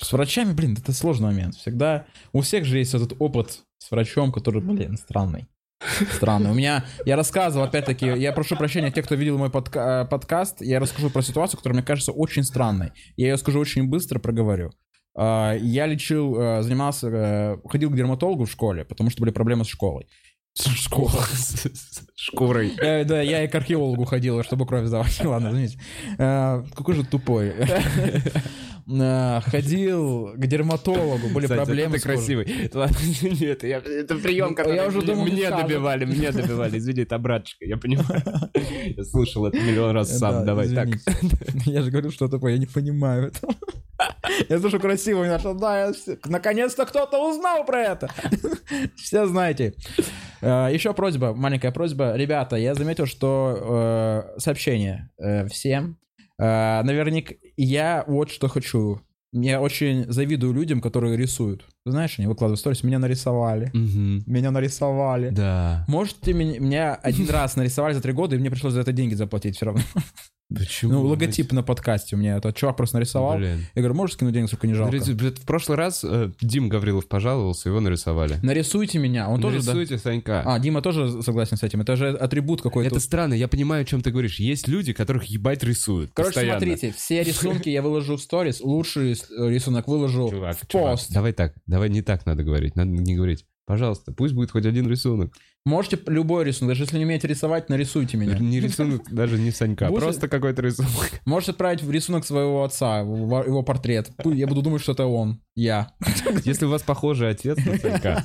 С 0.00 0.12
врачами, 0.12 0.52
блин, 0.52 0.76
это 0.80 0.92
сложный 0.92 1.28
момент. 1.28 1.54
Всегда, 1.54 2.06
у 2.32 2.40
всех 2.40 2.64
же 2.64 2.78
есть 2.78 2.94
этот 2.94 3.14
опыт 3.20 3.60
с 3.84 3.90
врачом, 3.90 4.32
который, 4.32 4.62
блин, 4.62 4.96
странный. 4.96 5.46
Странный. 6.12 6.50
У 6.50 6.54
меня, 6.54 6.84
я 7.04 7.16
рассказывал, 7.16 7.66
опять-таки, 7.66 8.06
я 8.06 8.32
прошу 8.32 8.56
прощения 8.56 8.90
тех, 8.90 9.04
кто 9.04 9.14
видел 9.16 9.36
мой 9.36 9.50
подка- 9.50 10.04
э, 10.04 10.08
подкаст, 10.08 10.62
я 10.62 10.80
расскажу 10.80 11.10
про 11.10 11.20
ситуацию, 11.20 11.58
которая 11.58 11.76
мне 11.78 11.86
кажется 11.86 12.12
очень 12.12 12.42
странной. 12.44 12.92
Я 13.16 13.28
ее 13.28 13.36
скажу 13.36 13.60
очень 13.60 13.86
быстро, 13.88 14.18
проговорю. 14.18 14.70
А, 15.16 15.52
Я 15.54 15.86
лечил, 15.86 16.40
э, 16.40 16.62
занимался, 16.62 17.08
э, 17.08 17.56
ходил 17.68 17.90
к 17.90 17.96
дерматологу 17.96 18.46
в 18.46 18.50
школе, 18.50 18.84
потому 18.84 19.10
что 19.10 19.20
были 19.20 19.30
проблемы 19.30 19.64
с 19.64 19.68
школой. 19.68 20.06
Школа. 20.56 21.10
Шкурой. 22.14 22.72
Я, 22.80 23.04
да, 23.04 23.20
я 23.20 23.44
и 23.44 23.48
к 23.48 23.54
археологу 23.54 24.04
ходил, 24.04 24.42
чтобы 24.44 24.66
кровь 24.66 24.86
сдавать. 24.86 25.20
Ладно, 25.24 25.48
извините. 25.48 25.78
Какой 26.16 26.94
же 26.94 27.04
тупой. 27.04 27.52
Э, 28.86 29.40
Ходил 29.40 30.32
к 30.34 30.46
дерматологу, 30.46 31.28
были 31.28 31.46
Кстати, 31.46 31.64
проблемы 31.64 31.96
ты 31.98 32.02
красивый. 32.02 32.70
Ладно, 32.74 32.96
Нет, 33.22 33.64
я- 33.64 33.78
это 33.78 34.16
прием, 34.16 34.54
который 34.54 34.76
Я 34.76 34.86
уже 34.88 34.98
мне- 34.98 35.06
думал, 35.06 35.24
мне 35.24 35.50
добивали, 35.50 36.04
мне 36.04 36.30
добивали. 36.32 36.78
Извини, 36.78 37.02
это 37.02 37.18
братчика, 37.18 37.64
я 37.64 37.76
понимаю. 37.78 38.22
Я 38.96 39.04
слышал 39.04 39.46
это 39.46 39.56
миллион 39.58 39.92
раз 39.94 40.10
Э, 40.10 40.18
сам. 40.18 40.32
да, 40.40 40.44
Давай 40.44 40.68
так. 40.68 40.88
извините. 40.88 41.36
Я 41.64 41.82
же 41.82 41.90
говорю, 41.90 42.10
что 42.10 42.28
такое, 42.28 42.52
я 42.52 42.58
не 42.58 42.66
понимаю 42.66 43.28
этого. 43.28 43.54
Я 44.48 44.58
слышу 44.58 44.78
красиво, 44.80 45.20
у 45.20 45.24
меня 45.24 45.38
что, 45.38 45.54
да, 45.54 45.86
я 45.86 45.92
наконец-то 46.26 46.84
кто-то 46.84 47.30
узнал 47.30 47.64
про 47.64 47.80
это. 47.82 48.10
Все 48.96 49.26
знаете. 49.26 49.74
Э, 50.42 50.68
Еще 50.70 50.92
просьба, 50.92 51.32
маленькая 51.34 51.72
просьба. 51.72 52.14
Ребята, 52.16 52.56
я 52.56 52.74
заметил, 52.74 53.06
что 53.06 54.26
сообщение 54.36 55.08
всем. 55.48 55.96
Наверняка 56.36 57.34
я 57.56 58.04
вот 58.06 58.30
что 58.30 58.48
хочу. 58.48 59.00
я 59.32 59.60
очень 59.60 60.10
завидую 60.12 60.52
людям, 60.52 60.80
которые 60.80 61.16
рисуют. 61.16 61.64
Ты 61.84 61.90
знаешь, 61.90 62.14
они 62.18 62.26
выкладывают 62.28 62.60
сторис, 62.60 62.82
меня 62.82 62.98
нарисовали. 62.98 63.70
Мгм. 63.72 64.22
Меня 64.26 64.50
нарисовали. 64.50 65.30
Да. 65.30 65.84
Можете 65.88 66.32
меня, 66.32 66.58
меня 66.58 66.94
один 66.94 67.28
раз 67.28 67.56
нарисовали 67.56 67.94
за 67.94 68.00
три 68.00 68.12
года, 68.12 68.36
и 68.36 68.38
мне 68.38 68.50
пришлось 68.50 68.74
за 68.74 68.80
это 68.80 68.92
деньги 68.92 69.14
заплатить 69.14 69.56
все 69.56 69.66
равно. 69.66 69.82
Почему? 70.54 70.92
Ну, 70.92 71.02
логотип 71.02 71.52
на 71.52 71.62
подкасте 71.62 72.16
у 72.16 72.18
меня 72.18 72.36
этот 72.36 72.56
чувак 72.56 72.76
просто 72.76 72.96
нарисовал. 72.96 73.36
Блин. 73.36 73.60
Я 73.74 73.82
говорю, 73.82 73.94
можешь 73.94 74.14
скинуть 74.16 74.34
денег, 74.34 74.48
сколько 74.48 74.66
не 74.66 74.74
жалко? 74.74 74.90
Блин, 74.90 75.16
блин, 75.16 75.34
В 75.34 75.46
прошлый 75.46 75.76
раз 75.76 76.04
э, 76.04 76.30
Дим 76.40 76.68
Гаврилов 76.68 77.08
пожаловался, 77.08 77.68
его 77.68 77.80
нарисовали. 77.80 78.38
Нарисуйте 78.42 78.98
меня. 78.98 79.28
Он 79.28 79.40
тоже, 79.40 79.62
да? 79.62 79.74
Нарисуйте 79.74 79.98
Санька. 79.98 80.42
А, 80.44 80.58
Дима 80.58 80.82
тоже 80.82 81.22
согласен 81.22 81.56
с 81.56 81.62
этим. 81.62 81.80
Это 81.80 81.96
же 81.96 82.10
атрибут 82.10 82.62
какой-то. 82.62 82.88
Это 82.90 83.00
странно, 83.00 83.34
я 83.34 83.48
понимаю, 83.48 83.82
о 83.82 83.84
чем 83.84 84.00
ты 84.02 84.10
говоришь. 84.10 84.38
Есть 84.38 84.68
люди, 84.68 84.92
которых 84.92 85.24
ебать 85.24 85.62
рисуют. 85.62 86.10
Короче, 86.14 86.34
постоянно. 86.34 86.60
смотрите, 86.60 86.94
все 86.96 87.22
рисунки 87.22 87.68
я 87.68 87.82
выложу 87.82 88.16
в 88.16 88.20
сторис, 88.20 88.60
лучший 88.60 89.16
рисунок 89.38 89.88
выложу 89.88 90.28
Чувак, 90.30 90.58
в 90.58 90.66
чувак, 90.66 90.90
пост. 90.92 91.12
давай 91.12 91.32
так, 91.32 91.54
давай 91.66 91.88
не 91.90 92.02
так 92.02 92.26
надо 92.26 92.42
говорить, 92.42 92.76
надо 92.76 92.90
не 92.90 93.14
говорить. 93.14 93.44
Пожалуйста, 93.66 94.12
пусть 94.12 94.34
будет 94.34 94.50
хоть 94.50 94.66
один 94.66 94.88
рисунок. 94.88 95.32
Можете 95.64 95.98
любой 96.06 96.44
рисунок, 96.44 96.72
даже 96.72 96.82
если 96.82 96.98
не 96.98 97.04
умеете 97.04 97.26
рисовать, 97.28 97.70
нарисуйте 97.70 98.18
меня. 98.18 98.38
Не 98.38 98.60
рисунок 98.60 99.02
даже 99.10 99.38
не 99.38 99.50
Санька, 99.50 99.88
Будет- 99.88 100.02
просто 100.02 100.28
какой-то 100.28 100.60
рисунок. 100.60 100.90
Можете 101.24 101.52
отправить 101.52 101.82
в 101.82 101.90
рисунок 101.90 102.26
своего 102.26 102.64
отца, 102.64 102.98
его 103.00 103.62
портрет. 103.62 104.10
Я 104.24 104.46
буду 104.46 104.60
думать, 104.60 104.82
что 104.82 104.92
это 104.92 105.06
он, 105.06 105.40
я. 105.56 105.92
Если 106.44 106.66
у 106.66 106.70
вас 106.70 106.82
похожий 106.82 107.30
отец 107.30 107.56
на 107.64 107.78
Санька, 107.78 108.24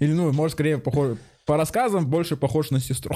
Или, 0.00 0.12
ну, 0.12 0.32
может, 0.32 0.54
скорее, 0.54 0.78
похож... 0.78 1.16
по 1.46 1.56
рассказам 1.56 2.08
больше 2.08 2.36
похож 2.36 2.70
на 2.70 2.80
сестру. 2.80 3.14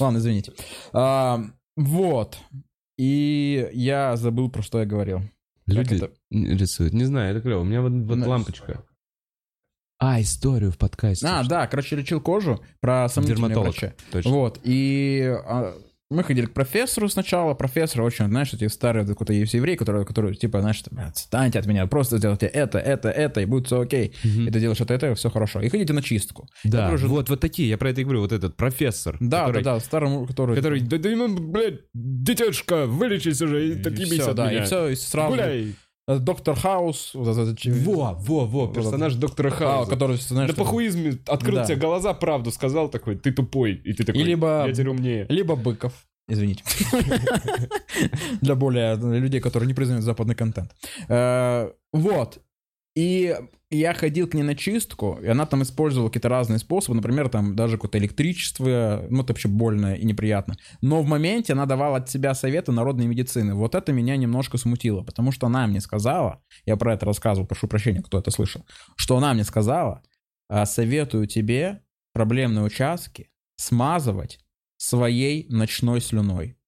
Ладно, 0.00 0.18
извините. 0.18 0.52
А, 0.92 1.40
Вот. 1.76 2.36
И 2.98 3.68
я 3.72 4.16
забыл, 4.16 4.50
про 4.50 4.62
что 4.62 4.80
я 4.80 4.86
говорил. 4.86 5.22
люди 5.66 5.94
это? 5.94 6.10
рисуют. 6.30 6.92
Не 6.94 7.04
знаю, 7.04 7.30
это 7.32 7.40
клево. 7.40 7.60
У 7.60 7.64
меня 7.64 7.80
вот, 7.80 7.92
вот 7.92 8.26
лампочка. 8.26 8.84
А, 10.02 10.20
историю 10.20 10.72
в 10.72 10.78
подкасте. 10.78 11.26
А, 11.26 11.44
да, 11.44 11.66
короче, 11.68 11.94
лечил 11.94 12.20
кожу 12.20 12.60
про 12.80 13.08
сомнительные 13.08 13.50
Дерматолог. 13.50 13.78
врачи. 13.78 13.94
Точно. 14.10 14.30
Вот, 14.32 14.58
и 14.64 15.32
а, 15.46 15.74
мы 16.10 16.24
ходили 16.24 16.46
к 16.46 16.52
профессору 16.52 17.08
сначала. 17.08 17.54
Профессор 17.54 18.02
очень, 18.02 18.26
знаешь, 18.26 18.52
эти 18.52 18.66
старые 18.68 19.06
какой-то 19.06 19.32
есть 19.32 19.54
еврей, 19.54 19.76
который, 19.76 20.04
который 20.04 20.34
типа, 20.34 20.60
знаешь, 20.60 20.82
там, 20.82 20.98
отстаньте 21.06 21.58
от 21.60 21.66
меня, 21.66 21.86
просто 21.86 22.18
сделайте 22.18 22.46
это, 22.46 22.78
это, 22.78 23.10
это, 23.10 23.40
и 23.40 23.44
будет 23.44 23.66
все 23.66 23.80
окей. 23.80 24.12
Мгм. 24.24 24.48
И 24.48 24.50
ты 24.50 24.60
делаешь 24.60 24.80
это, 24.80 24.92
это, 24.92 25.14
все 25.14 25.30
хорошо. 25.30 25.60
И 25.60 25.68
ходите 25.68 25.92
на 25.92 26.02
чистку. 26.02 26.48
Да, 26.64 26.78
который 26.78 26.94
уже- 26.96 27.08
вот, 27.08 27.28
вот 27.30 27.40
такие, 27.40 27.68
я 27.68 27.78
про 27.78 27.90
это 27.90 28.00
и 28.00 28.04
говорю, 28.04 28.20
вот 28.20 28.32
этот 28.32 28.56
профессор. 28.56 29.16
Да, 29.20 29.46
который, 29.46 29.62
да, 29.62 29.74
да, 29.74 29.80
старому, 29.80 30.26
который... 30.26 30.56
Который, 30.56 30.80
да, 30.80 30.98
да, 30.98 31.10
ну, 31.10 31.28
блядь, 31.38 31.80
детишка, 31.94 32.86
вылечись 32.86 33.40
уже 33.40 33.68
и 33.68 33.72
И 33.72 33.80
отъебись 33.80 34.20
всё, 34.20 34.34
да, 34.34 34.52
и 34.52 34.62
все, 34.64 34.88
и 34.88 34.96
сразу... 34.96 35.30
Гуляй. 35.30 35.74
Э, 36.08 36.18
Доктор 36.18 36.54
Хаус, 36.58 37.12
вот 37.14 37.28
этот, 37.36 37.64
Во, 37.64 38.14
во, 38.18 38.46
во, 38.46 38.68
персонаж 38.68 39.14
доктора 39.14 39.48
а, 39.48 39.52
Хауса. 39.52 39.90
который, 39.90 40.16
знаешь, 40.16 40.48
На 40.48 40.54
что- 40.54 40.64
похуизме 40.64 41.18
открыл 41.26 41.56
Да. 41.56 41.64
тебе 41.64 41.76
глаза, 41.76 42.12
правду 42.14 42.50
сказал 42.50 42.88
такой, 42.88 43.16
ты 43.16 43.32
тупой. 43.32 43.74
И 43.84 43.92
ты 43.92 44.04
такой, 44.04 44.20
И 44.22 44.24
либо- 44.24 44.64
я 44.66 44.72
теперь 44.72 44.88
умнее. 44.88 45.26
Либо 45.28 45.54
Быков. 45.56 45.92
Извините. 46.28 46.62
Для 48.40 48.54
более 48.54 48.96
для 48.96 49.18
людей, 49.18 49.40
которые 49.40 49.66
не 49.66 49.74
признают 49.74 50.04
западный 50.04 50.34
контент. 50.34 50.70
Э, 51.08 51.70
Вот. 51.92 52.38
И 52.94 53.34
я 53.70 53.94
ходил 53.94 54.28
к 54.28 54.34
ней 54.34 54.42
на 54.42 54.54
чистку, 54.54 55.18
и 55.22 55.26
она 55.26 55.46
там 55.46 55.62
использовала 55.62 56.08
какие-то 56.08 56.28
разные 56.28 56.58
способы, 56.58 56.96
например, 56.96 57.30
там 57.30 57.56
даже 57.56 57.76
какое-то 57.76 57.96
электричество, 57.96 59.06
ну, 59.08 59.22
это 59.22 59.32
вообще 59.32 59.48
больно 59.48 59.94
и 59.94 60.04
неприятно. 60.04 60.56
Но 60.82 61.00
в 61.00 61.06
моменте 61.06 61.54
она 61.54 61.64
давала 61.64 61.96
от 61.96 62.10
себя 62.10 62.34
советы 62.34 62.70
народной 62.70 63.06
медицины. 63.06 63.54
Вот 63.54 63.74
это 63.74 63.92
меня 63.92 64.16
немножко 64.16 64.58
смутило, 64.58 65.02
потому 65.02 65.32
что 65.32 65.46
она 65.46 65.66
мне 65.66 65.80
сказала, 65.80 66.42
я 66.66 66.76
про 66.76 66.92
это 66.92 67.06
рассказывал, 67.06 67.46
прошу 67.46 67.66
прощения, 67.66 68.02
кто 68.02 68.18
это 68.18 68.30
слышал, 68.30 68.66
что 68.96 69.16
она 69.16 69.32
мне 69.32 69.44
сказала, 69.44 70.02
«А, 70.50 70.66
советую 70.66 71.26
тебе 71.26 71.82
проблемные 72.12 72.64
участки 72.64 73.30
смазывать 73.56 74.38
своей 74.76 75.46
ночной 75.48 76.00
слюной. 76.02 76.58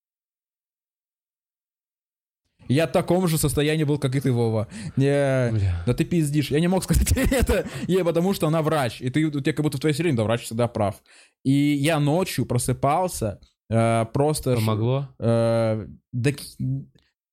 Я 2.69 2.87
в 2.87 2.93
таком 2.93 3.29
же 3.29 3.39
состоянии 3.39 3.85
был, 3.85 3.99
как 3.99 4.15
и 4.17 4.21
ты, 4.21 4.33
Вова. 4.33 4.69
Не, 4.97 5.51
Бля. 5.53 5.83
да 5.87 5.95
ты 5.95 6.05
пиздишь. 6.05 6.51
Я 6.51 6.61
не 6.61 6.69
мог 6.69 6.85
сказать 6.85 7.13
это 7.33 7.67
ей, 7.87 8.05
потому 8.05 8.35
что 8.35 8.47
она 8.47 8.63
врач. 8.63 9.01
И 9.01 9.11
ты, 9.11 9.25
у 9.25 9.31
тебя 9.31 9.53
как 9.53 9.63
будто 9.63 9.79
в 9.79 9.81
твоей 9.81 9.95
вселенной, 9.95 10.17
да, 10.17 10.25
врач 10.25 10.43
всегда 10.43 10.69
прав. 10.69 10.97
И 11.45 11.53
я 11.53 12.01
ночью 12.01 12.47
просыпался, 12.47 13.41
э, 13.71 14.07
просто... 14.13 14.55
Помогло? 14.57 15.09
э, 15.19 15.87
да 16.13 16.31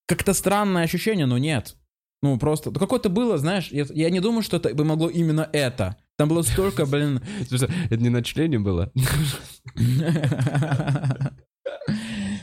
как-то 0.08 0.34
странное 0.34 0.84
ощущение, 0.84 1.26
но 1.26 1.38
нет. 1.38 1.78
Ну, 2.22 2.38
просто... 2.38 2.70
да 2.72 2.80
Какое-то 2.80 3.10
было, 3.10 3.38
знаешь, 3.38 3.70
я, 3.72 3.86
я 3.94 4.10
не 4.10 4.20
думаю, 4.20 4.44
что 4.44 4.58
это 4.58 4.76
помогло 4.76 5.10
именно 5.10 5.50
это. 5.54 5.96
Там 6.18 6.30
было 6.30 6.42
столько, 6.44 6.86
блин... 6.86 7.22
Это 7.90 7.98
не 7.98 8.10
на 8.10 8.22
члене 8.22 8.60
было? 8.60 8.92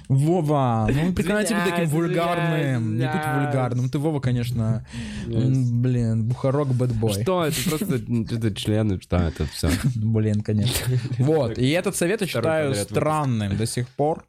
Вова, 0.09 0.89
ну 0.91 1.13
прекрати 1.13 1.55
быть 1.55 1.65
таким 1.65 1.89
вульгарным. 1.89 2.97
Не 2.97 3.07
будь 3.07 3.45
вульгарным. 3.45 3.89
Ты, 3.91 3.99
Вова, 3.99 4.21
конечно, 4.21 4.85
блин, 5.27 6.25
бухарок 6.25 6.69
бэтбой. 6.69 7.23
Что, 7.23 7.45
это 7.45 7.57
просто 7.69 7.95
это 8.35 8.55
члены, 8.55 9.01
что 9.01 9.17
это 9.17 9.47
все. 9.47 9.71
Блин, 9.97 10.41
конечно. 10.41 10.75
Вот, 11.19 11.59
и 11.59 11.69
этот 11.71 11.97
совет 11.97 12.21
я 12.23 12.27
считаю 12.27 12.75
странным 12.75 13.57
до 13.57 13.67
сих 13.67 13.89
пор. 13.89 14.25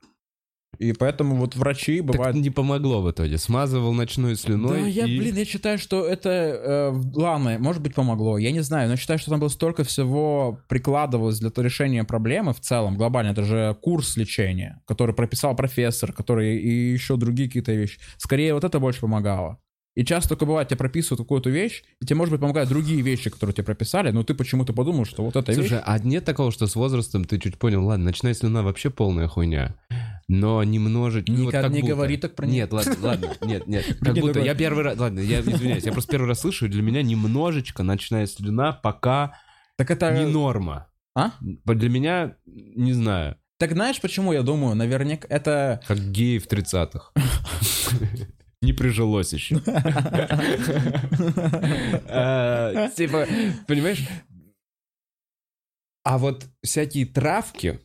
И 0.79 0.93
поэтому 0.93 1.35
вот 1.35 1.57
врачи 1.57 1.97
Так 1.97 2.05
бывают... 2.05 2.37
не 2.37 2.49
помогло 2.49 3.01
в 3.01 3.11
итоге. 3.11 3.37
Смазывал 3.37 3.93
ночной 3.93 4.37
слюной 4.37 4.81
Да, 4.81 4.87
я, 4.87 5.05
и- 5.05 5.19
блин, 5.19 5.35
я 5.35 5.43
считаю, 5.43 5.77
что 5.77 6.05
это, 6.05 6.29
э, 6.29 7.01
ладно, 7.15 7.57
может 7.59 7.81
быть, 7.81 7.93
помогло, 7.93 8.37
я 8.37 8.51
не 8.51 8.61
знаю, 8.61 8.89
но 8.89 8.95
считаю, 8.95 9.19
что 9.19 9.29
там 9.29 9.41
было 9.41 9.49
столько 9.49 9.83
всего 9.83 10.59
прикладывалось 10.69 11.39
для 11.39 11.51
решения 11.57 12.05
проблемы 12.05 12.53
в 12.53 12.61
целом, 12.61 12.95
глобально, 12.95 13.31
это 13.31 13.43
же 13.43 13.75
курс 13.81 14.15
лечения, 14.15 14.81
который 14.87 15.13
прописал 15.13 15.53
профессор, 15.53 16.13
который 16.13 16.57
и 16.57 16.93
еще 16.93 17.17
другие 17.17 17.49
какие-то 17.49 17.73
вещи. 17.73 17.99
Скорее, 18.17 18.53
вот 18.53 18.63
это 18.63 18.79
больше 18.79 19.01
помогало. 19.01 19.59
И 19.95 20.05
часто 20.05 20.29
только 20.29 20.45
бывает, 20.45 20.69
тебе 20.69 20.77
прописывают 20.77 21.19
какую-то 21.19 21.49
вещь, 21.49 21.83
и 21.99 22.05
тебе, 22.05 22.15
может 22.15 22.31
быть, 22.31 22.39
помогают 22.39 22.69
другие 22.69 23.01
вещи, 23.01 23.29
которые 23.29 23.53
тебе 23.53 23.65
прописали, 23.65 24.11
но 24.11 24.23
ты 24.23 24.33
почему-то 24.33 24.71
подумал, 24.71 25.03
что 25.03 25.25
вот 25.25 25.35
эта 25.35 25.51
вещь... 25.51 25.59
Слушай, 25.59 25.81
а 25.83 25.99
нет 25.99 26.23
такого, 26.23 26.53
что 26.53 26.67
с 26.67 26.75
возрастом 26.75 27.25
ты 27.25 27.37
чуть 27.37 27.57
понял, 27.57 27.85
ладно, 27.85 28.05
ночная 28.05 28.33
слюна 28.33 28.63
вообще 28.63 28.91
полная 28.91 29.27
хуйня, 29.27 29.75
но 30.29 30.63
немножечко... 30.63 31.31
ну, 31.31 31.39
вот 31.39 31.47
Никогда 31.47 31.67
как 31.67 31.75
не 31.75 31.81
будто. 31.81 31.93
говори 31.95 32.17
так 32.17 32.35
про 32.35 32.45
неё. 32.45 32.53
Нет, 32.53 32.71
ладно, 32.71 32.95
ладно, 33.01 33.35
нет, 33.41 33.67
нет, 33.67 33.97
как 34.01 34.15
будто 34.19 34.39
я 34.39 34.55
первый 34.55 34.83
раз, 34.83 34.97
ладно, 34.97 35.19
я 35.19 35.41
извиняюсь, 35.41 35.83
я 35.83 35.91
просто 35.91 36.11
первый 36.11 36.27
раз 36.27 36.41
слышу, 36.41 36.67
и 36.67 36.69
для 36.69 36.83
меня 36.83 37.01
немножечко 37.01 37.83
ночная 37.83 38.27
слюна 38.27 38.71
пока 38.71 39.33
Так 39.75 39.91
это... 39.91 40.11
не 40.11 40.25
норма. 40.25 40.87
А? 41.15 41.31
Для 41.41 41.89
меня, 41.89 42.35
не 42.45 42.93
знаю, 42.93 43.37
Так 43.57 43.71
знаешь, 43.73 43.99
почему 43.99 44.31
я 44.31 44.43
думаю? 44.43 44.75
Наверняка 44.75 45.27
это... 45.29 45.81
как 45.87 45.97
геи 45.97 46.37
в 46.37 46.47
30-х. 46.47 47.11
Не 48.61 48.73
прижилось 48.73 49.31
еще. 49.31 49.55
Э, 52.07 52.89
Типа, 52.95 53.25
понимаешь? 53.67 54.05
А 56.03 56.17
вот 56.17 56.45
всякие 56.61 57.05
травки, 57.05 57.79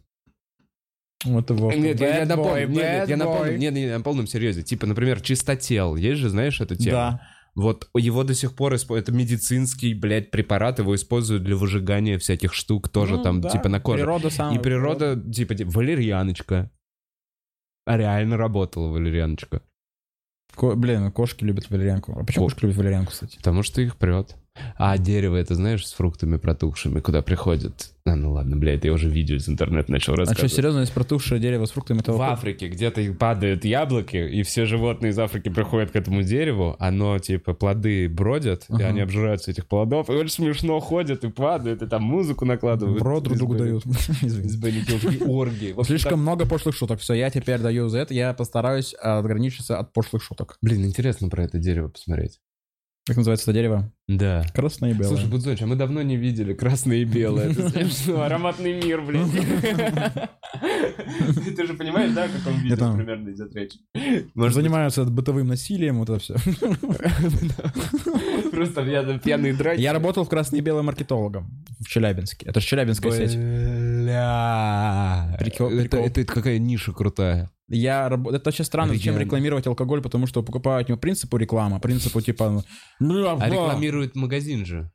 Вот 1.25 1.51
его. 1.51 1.73
Нет, 1.73 2.01
я, 2.01 2.19
я 2.19 2.23
Bad 2.25 2.27
на 2.27 2.33
boy, 2.33 2.37
полном, 2.37 2.59
нет, 2.59 2.71
нет, 2.75 3.09
я 3.09 3.17
на 3.17 3.23
bad 3.23 3.27
полном, 3.27 3.47
boy. 3.49 3.59
нет, 3.59 3.75
нет, 3.75 3.97
на 3.99 4.03
полном 4.05 4.27
серьезе. 4.27 4.63
Типа, 4.63 4.87
например, 4.87 5.21
чистотел. 5.21 5.97
Есть 5.97 6.21
же, 6.21 6.29
знаешь, 6.29 6.61
эту 6.61 6.77
тему? 6.77 6.93
Да. 6.97 7.29
Вот 7.55 7.89
его 7.97 8.25
до 8.25 8.35
сих 8.35 8.55
пор 8.57 8.75
используют. 8.75 9.09
Это 9.09 9.17
медицинский, 9.17 9.95
блядь, 9.95 10.31
препарат. 10.31 10.81
Его 10.81 10.95
используют 10.95 11.45
для 11.45 11.55
выжигания 11.57 12.19
всяких 12.19 12.53
штук 12.53 12.89
тоже 12.89 13.17
Ну, 13.17 13.23
там, 13.23 13.41
да. 13.41 13.49
типа, 13.49 13.69
на 13.69 13.81
коже. 13.81 13.99
Природа 14.03 14.31
самая... 14.31 14.59
И 14.59 14.63
природа, 14.63 15.23
типа, 15.33 15.55
де- 15.55 15.65
валерьяночка. 15.65 16.71
А 17.87 17.97
реально 17.97 18.37
работала 18.37 18.89
валерьяночка. 18.89 19.63
Ко- 20.57 20.75
Блин, 20.75 21.11
кошки 21.13 21.45
любят 21.45 21.71
валерьянку. 21.71 22.13
А 22.19 22.25
почему 22.25 22.47
Ко- 22.47 22.51
кошки 22.53 22.65
любят 22.65 22.77
валерьянку, 22.79 23.13
кстати? 23.13 23.37
Потому 23.37 23.63
что 23.63 23.81
их 23.83 23.97
прет. 23.97 24.37
А 24.77 24.99
дерево, 24.99 25.37
это 25.37 25.55
знаешь, 25.55 25.87
с 25.87 25.93
фруктами 25.93 26.37
протухшими, 26.37 27.01
куда 27.01 27.23
приходят... 27.23 27.91
А, 28.07 28.17
ну 28.17 28.33
ладно, 28.33 28.57
блядь, 28.57 28.85
я 28.85 28.93
уже 28.93 29.09
видео 29.09 29.37
из 29.37 29.49
интернета 29.49 29.91
начал 29.91 30.13
А 30.13 30.17
что, 30.17 30.21
рассказывать. 30.25 30.53
серьезно, 30.53 30.81
есть 30.81 30.93
протухшее 30.93 31.41
дерево 31.41 31.65
с 31.65 31.71
фруктами? 31.71 32.01
Это 32.01 32.13
В 32.13 32.17
вот- 32.17 32.25
Африке 32.25 32.69
где-то 32.69 33.01
и 33.01 33.11
падают 33.13 33.65
яблоки, 33.65 34.17
и 34.17 34.43
все 34.43 34.67
животные 34.67 35.11
из 35.11 35.19
Африки 35.19 35.49
приходят 35.49 35.91
к 35.91 35.97
этому 35.97 36.23
дереву, 36.23 36.77
оно, 36.79 37.19
типа, 37.19 37.55
плоды 37.55 38.09
бродят, 38.09 38.67
и 38.69 38.75
Ага. 38.75 38.89
они 38.89 39.01
обжираются 39.01 39.51
этих 39.51 39.67
плодов, 39.67 40.11
и 40.11 40.13
очень 40.13 40.31
смешно 40.31 40.79
ходят 40.81 41.25
и 41.25 41.31
падают, 41.31 41.83
и 41.83 41.87
там 41.87 42.03
музыку 42.03 42.45
накладывают. 42.45 43.01
В 43.01 43.05
рот 43.05 43.25
друг 43.25 43.39
другу 43.39 43.55
дают. 43.57 43.85
Бенни- 43.87 44.27
Извини. 44.27 44.47
Из 44.49 44.57
Бенни 44.57 44.81
Хиллз. 44.81 45.05
И 45.15 45.25
оргии. 45.25 45.73
В 45.73 45.81
общем, 45.81 45.97
Слишком 45.97 46.21
много 46.21 46.47
пошлых 46.47 46.77
шуток. 46.77 47.01
Все, 47.01 47.15
я 47.15 47.31
теперь 47.31 47.59
даю 47.61 47.89
за 47.89 47.99
это. 48.01 48.13
Я 48.15 48.35
постараюсь 48.35 48.95
ограничиться 49.01 49.79
от 49.79 49.93
пошлых 49.93 50.23
шуток. 50.23 50.59
Блин, 50.61 50.85
интересно 50.85 51.29
про 51.31 51.45
это 51.45 51.59
дерево 51.59 51.89
посмотреть. 51.89 52.39
Как 53.07 53.19
называется 53.19 53.51
это 53.51 53.53
дерево? 53.53 53.93
Да. 54.09 54.47
Красное 54.55 54.93
и 54.93 54.95
белое. 54.95 55.09
Слушай, 55.09 55.29
Будзоч, 55.29 55.61
а 55.61 55.67
мы 55.67 55.77
давно 55.77 56.01
не 56.01 56.17
видели 56.17 56.55
красное 56.55 56.97
и 56.99 57.05
белое. 57.05 57.53
Смешно. 57.53 58.23
Ароматный 58.23 58.81
мир, 58.83 59.03
блин. 59.03 59.29
Ты 61.57 61.67
же 61.67 61.75
понимаешь, 61.75 62.13
да, 62.13 62.25
о 62.25 62.29
каком 62.29 62.59
виде 62.63 62.77
примерно 62.77 63.31
идет 63.31 63.55
речь? 63.55 63.73
Может, 64.35 64.55
занимаются 64.55 65.05
бытовым 65.05 65.49
насилием, 65.49 65.99
вот 65.99 66.09
это 66.09 66.19
все. 66.19 66.35
просто 68.51 68.83
пьяные- 68.83 69.21
пьяные 69.21 69.53
драки. 69.53 69.83
Я 69.83 69.93
работал 69.93 70.25
в 70.25 70.31
красно 70.31 70.57
и 70.57 70.63
маркетологом 70.63 71.63
в 71.81 71.87
Челябинске. 71.87 72.47
Это 72.47 72.61
же 72.61 72.67
челябинская 72.67 73.13
сеть. 73.13 73.37
Бля. 73.37 75.37
Это 75.39 76.25
какая 76.25 76.59
ниша 76.59 76.93
крутая. 76.93 77.51
Я 77.69 78.09
раб- 78.09 78.29
Это 78.29 78.43
вообще 78.51 78.65
странно, 78.65 78.93
зачем 78.93 79.15
Оригинально. 79.15 79.25
рекламировать 79.25 79.67
алкоголь, 79.67 80.03
потому 80.03 80.27
что 80.27 80.43
покупают 80.43 80.89
не 80.89 80.95
по 80.95 81.01
принципу 81.01 81.37
реклама, 81.39 81.81
принципу 81.81 82.21
типа... 82.21 82.63
ну, 83.01 83.27
А 83.39 83.49
рекламирует 83.49 84.17
магазин 84.17 84.67
же. 84.67 84.91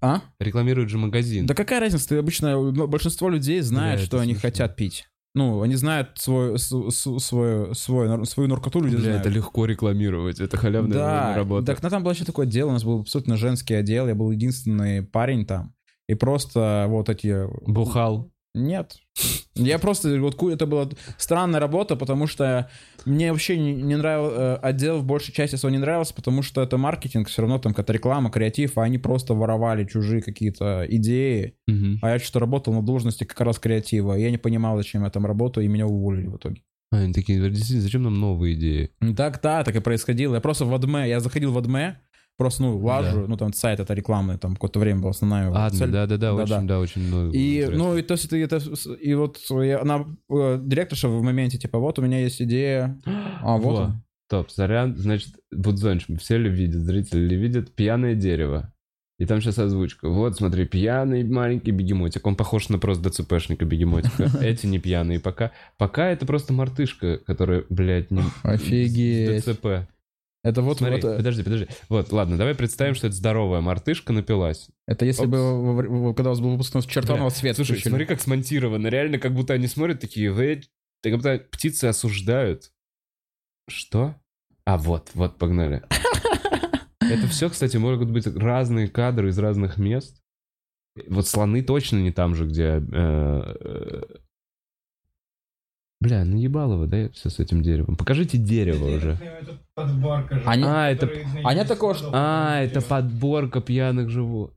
А? 0.00 0.20
Рекламирует 0.38 0.90
же 0.90 0.98
магазин. 0.98 1.46
Да 1.46 1.54
какая 1.54 1.80
разница? 1.80 2.08
Ты 2.08 2.18
обычно 2.18 2.52
ну, 2.52 2.86
большинство 2.86 3.28
людей 3.28 3.60
знает, 3.62 3.98
Бля, 3.98 4.06
что 4.06 4.18
они 4.20 4.34
смешно. 4.34 4.48
хотят 4.48 4.76
пить. 4.76 5.06
Ну, 5.34 5.60
они 5.62 5.74
знают 5.74 6.10
свой, 6.16 6.58
свой, 6.58 7.74
свой, 7.74 8.08
нар- 8.08 8.24
свою 8.24 8.48
наркоту 8.48 8.80
люди 8.80 8.96
Бля, 8.96 9.04
знают. 9.04 9.20
это 9.22 9.28
легко 9.30 9.64
рекламировать. 9.66 10.40
Это 10.40 10.56
халявная 10.56 10.96
да, 10.96 11.36
работа. 11.36 11.66
так 11.66 11.82
ну, 11.82 11.90
там 11.90 12.02
было 12.02 12.12
еще 12.12 12.24
такое 12.24 12.46
дело, 12.46 12.70
у 12.70 12.72
нас 12.72 12.84
был 12.84 13.00
абсолютно 13.00 13.36
женский 13.36 13.74
отдел, 13.74 14.06
я 14.08 14.14
был 14.14 14.30
единственный 14.30 15.02
парень 15.02 15.46
там. 15.46 15.74
И 16.08 16.14
просто 16.14 16.86
вот 16.88 17.08
эти... 17.08 17.46
Бухал. 17.66 18.30
Нет. 18.58 18.96
Я 19.54 19.78
просто... 19.78 20.20
Вот 20.20 20.42
это 20.42 20.66
была 20.66 20.88
странная 21.16 21.60
работа, 21.60 21.96
потому 21.96 22.26
что 22.26 22.70
мне 23.04 23.32
вообще 23.32 23.58
не, 23.58 23.72
не 23.72 23.96
нравился... 23.96 24.56
Отдел 24.56 24.98
в 24.98 25.04
большей 25.04 25.32
части 25.32 25.56
своего 25.56 25.76
не 25.76 25.80
нравился, 25.80 26.14
потому 26.14 26.42
что 26.42 26.62
это 26.62 26.76
маркетинг, 26.76 27.28
все 27.28 27.42
равно 27.42 27.58
там 27.58 27.72
какая-то 27.72 27.92
реклама, 27.92 28.30
креатив, 28.30 28.78
а 28.78 28.82
они 28.82 28.98
просто 28.98 29.34
воровали 29.34 29.84
чужие 29.84 30.22
какие-то 30.22 30.86
идеи. 30.88 31.54
Мгм. 31.66 31.98
А 32.02 32.10
я 32.10 32.18
что-то 32.18 32.40
работал 32.40 32.74
на 32.74 32.82
должности 32.82 33.24
как 33.24 33.40
раз 33.40 33.58
креатива. 33.58 34.18
И 34.18 34.22
я 34.22 34.30
не 34.30 34.38
понимал, 34.38 34.76
зачем 34.76 35.04
я 35.04 35.10
там 35.10 35.26
работаю, 35.26 35.64
и 35.64 35.68
меня 35.68 35.86
уволили 35.86 36.26
в 36.26 36.36
итоге. 36.36 36.62
А, 36.90 36.98
Они 36.98 37.12
такие, 37.12 37.38
действительно, 37.38 37.82
зачем 37.82 38.02
нам 38.02 38.18
новые 38.18 38.54
идеи? 38.54 38.90
Так, 39.16 39.40
да, 39.42 39.62
так 39.62 39.76
и 39.76 39.80
происходило. 39.80 40.34
Я 40.34 40.40
просто 40.40 40.64
в 40.64 40.74
адме, 40.74 41.08
я 41.08 41.20
заходил 41.20 41.52
в 41.52 41.58
адме, 41.58 42.00
просто, 42.38 42.62
ну, 42.62 42.78
лажу, 42.78 43.26
ну, 43.26 43.36
там 43.36 43.52
сайт 43.52 43.80
это 43.80 43.92
рекламный, 43.92 44.38
там 44.38 44.54
какое-то 44.54 44.78
время 44.78 45.00
была 45.00 45.10
основная 45.10 45.50
Ладно, 45.50 45.78
цель. 45.78 45.90
да-да-да, 45.90 46.34
Да-да. 46.34 46.56
очень, 46.56 46.66
да, 46.66 46.80
очень 46.80 47.02
много. 47.02 47.36
И, 47.36 47.66
ну, 47.66 47.96
и 47.98 48.02
то 48.02 48.14
есть 48.14 48.30
ты 48.30 48.42
это, 48.42 48.58
и 49.00 49.14
вот 49.14 49.38
я, 49.50 49.80
она, 49.82 50.06
э, 50.30 50.60
директорша 50.62 51.08
в 51.08 51.22
моменте, 51.22 51.58
типа, 51.58 51.78
вот 51.78 51.98
у 51.98 52.02
меня 52.02 52.20
есть 52.20 52.40
идея, 52.40 52.98
а 53.42 53.58
вот 53.58 53.78
Во. 53.78 53.84
он. 53.84 54.02
Топ, 54.30 54.50
сорян, 54.50 54.96
значит, 54.96 55.34
Будзонч, 55.50 56.06
все 56.18 56.38
ли 56.38 56.48
видят, 56.48 56.82
зрители 56.82 57.20
ли 57.20 57.36
видят 57.36 57.74
пьяное 57.74 58.14
дерево? 58.14 58.72
И 59.18 59.26
там 59.26 59.40
сейчас 59.40 59.58
озвучка. 59.58 60.08
Вот, 60.08 60.36
смотри, 60.36 60.64
пьяный 60.64 61.24
маленький 61.24 61.72
бегемотик. 61.72 62.24
Он 62.24 62.36
похож 62.36 62.68
на 62.68 62.78
просто 62.78 63.10
ДЦПшника 63.10 63.64
бегемотика. 63.64 64.30
Эти 64.40 64.66
не 64.66 64.78
пьяные 64.78 65.18
пока. 65.18 65.50
Пока 65.76 66.08
это 66.10 66.24
просто 66.24 66.52
мартышка, 66.52 67.18
которая, 67.18 67.64
блядь, 67.68 68.12
не... 68.12 68.22
Офигеть. 68.44 69.44
ДЦП. 69.44 69.88
Это 70.44 70.62
вот, 70.62 70.78
Смотри, 70.78 71.00
вот, 71.00 71.04
э, 71.04 71.16
подожди, 71.16 71.42
подожди. 71.42 71.66
Вот, 71.88 72.12
ладно, 72.12 72.36
давай 72.36 72.54
представим, 72.54 72.94
что 72.94 73.08
это 73.08 73.16
здоровая 73.16 73.60
мартышка 73.60 74.12
напилась. 74.12 74.68
это 74.86 75.04
если 75.04 75.24
Опс. 75.24 75.30
бы, 75.30 76.14
когда 76.14 76.30
у 76.30 76.32
вас 76.32 76.40
был 76.40 76.52
выпуск, 76.52 76.74
у 76.74 76.78
нас 76.78 76.86
свет 77.30 77.56
Слушай, 77.56 77.72
включили. 77.72 77.88
смотри, 77.90 78.06
как 78.06 78.20
смонтировано. 78.20 78.86
Реально, 78.86 79.18
как 79.18 79.34
будто 79.34 79.54
они 79.54 79.66
смотрят 79.66 80.00
такие, 80.00 80.30
вы... 80.30 80.62
Как 81.02 81.14
будто 81.14 81.38
птицы 81.38 81.86
осуждают. 81.86 82.72
Что? 83.68 84.16
А, 84.64 84.78
вот, 84.78 85.10
вот, 85.14 85.38
погнали. 85.38 85.82
Это 87.00 87.26
все, 87.28 87.48
кстати, 87.50 87.76
могут 87.76 88.10
быть 88.10 88.26
разные 88.26 88.88
кадры 88.88 89.30
из 89.30 89.38
разных 89.38 89.76
мест. 89.76 90.20
Вот 91.08 91.26
слоны 91.26 91.62
точно 91.62 91.98
не 91.98 92.12
там 92.12 92.34
же, 92.34 92.46
где... 92.46 92.64
э, 92.64 92.80
э, 92.90 94.02
Бля, 96.00 96.24
наебало 96.24 96.76
вы, 96.76 96.86
да, 96.86 97.08
все 97.10 97.28
с 97.28 97.40
этим 97.40 97.60
деревом. 97.62 97.96
Покажите 97.96 98.38
дерево 98.38 98.96
уже. 98.96 99.12
Это 99.20 99.58
подборка 99.74 100.38
же. 100.38 100.44
Они- 100.46 100.62
А, 100.64 100.90
это- 100.90 101.10
а 101.42 101.54
нет 101.54 101.66
такого, 101.66 101.94
что-. 101.94 102.10
А, 102.12 102.60
это 102.60 102.80
подборка 102.80 103.60
пьяных 103.60 104.08
животных. 104.08 104.56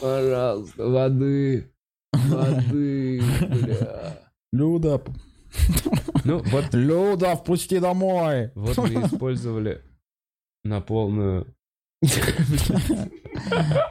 Пожалуйста, 0.00 0.86
воды. 0.88 1.72
Воды, 2.12 3.22
бля. 3.40 4.18
Люда, 4.52 5.00
Ну, 6.24 6.42
вот 6.46 6.74
Люда, 6.74 7.34
впусти 7.36 7.78
домой. 7.78 8.50
Вот 8.54 8.76
мы 8.78 9.02
использовали 9.06 9.80
на 10.64 10.80
полную... 10.80 11.46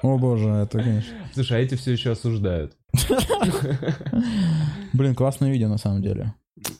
О 0.03 0.17
боже, 0.17 0.49
это, 0.49 0.77
конечно. 0.79 1.13
Слушай, 1.33 1.57
а 1.57 1.61
эти 1.61 1.75
все 1.75 1.91
еще 1.93 2.11
осуждают. 2.11 2.77
Блин, 4.93 5.15
классное 5.15 5.51
видео 5.51 5.67
на 5.69 5.77
самом 5.77 6.01
деле. 6.01 6.33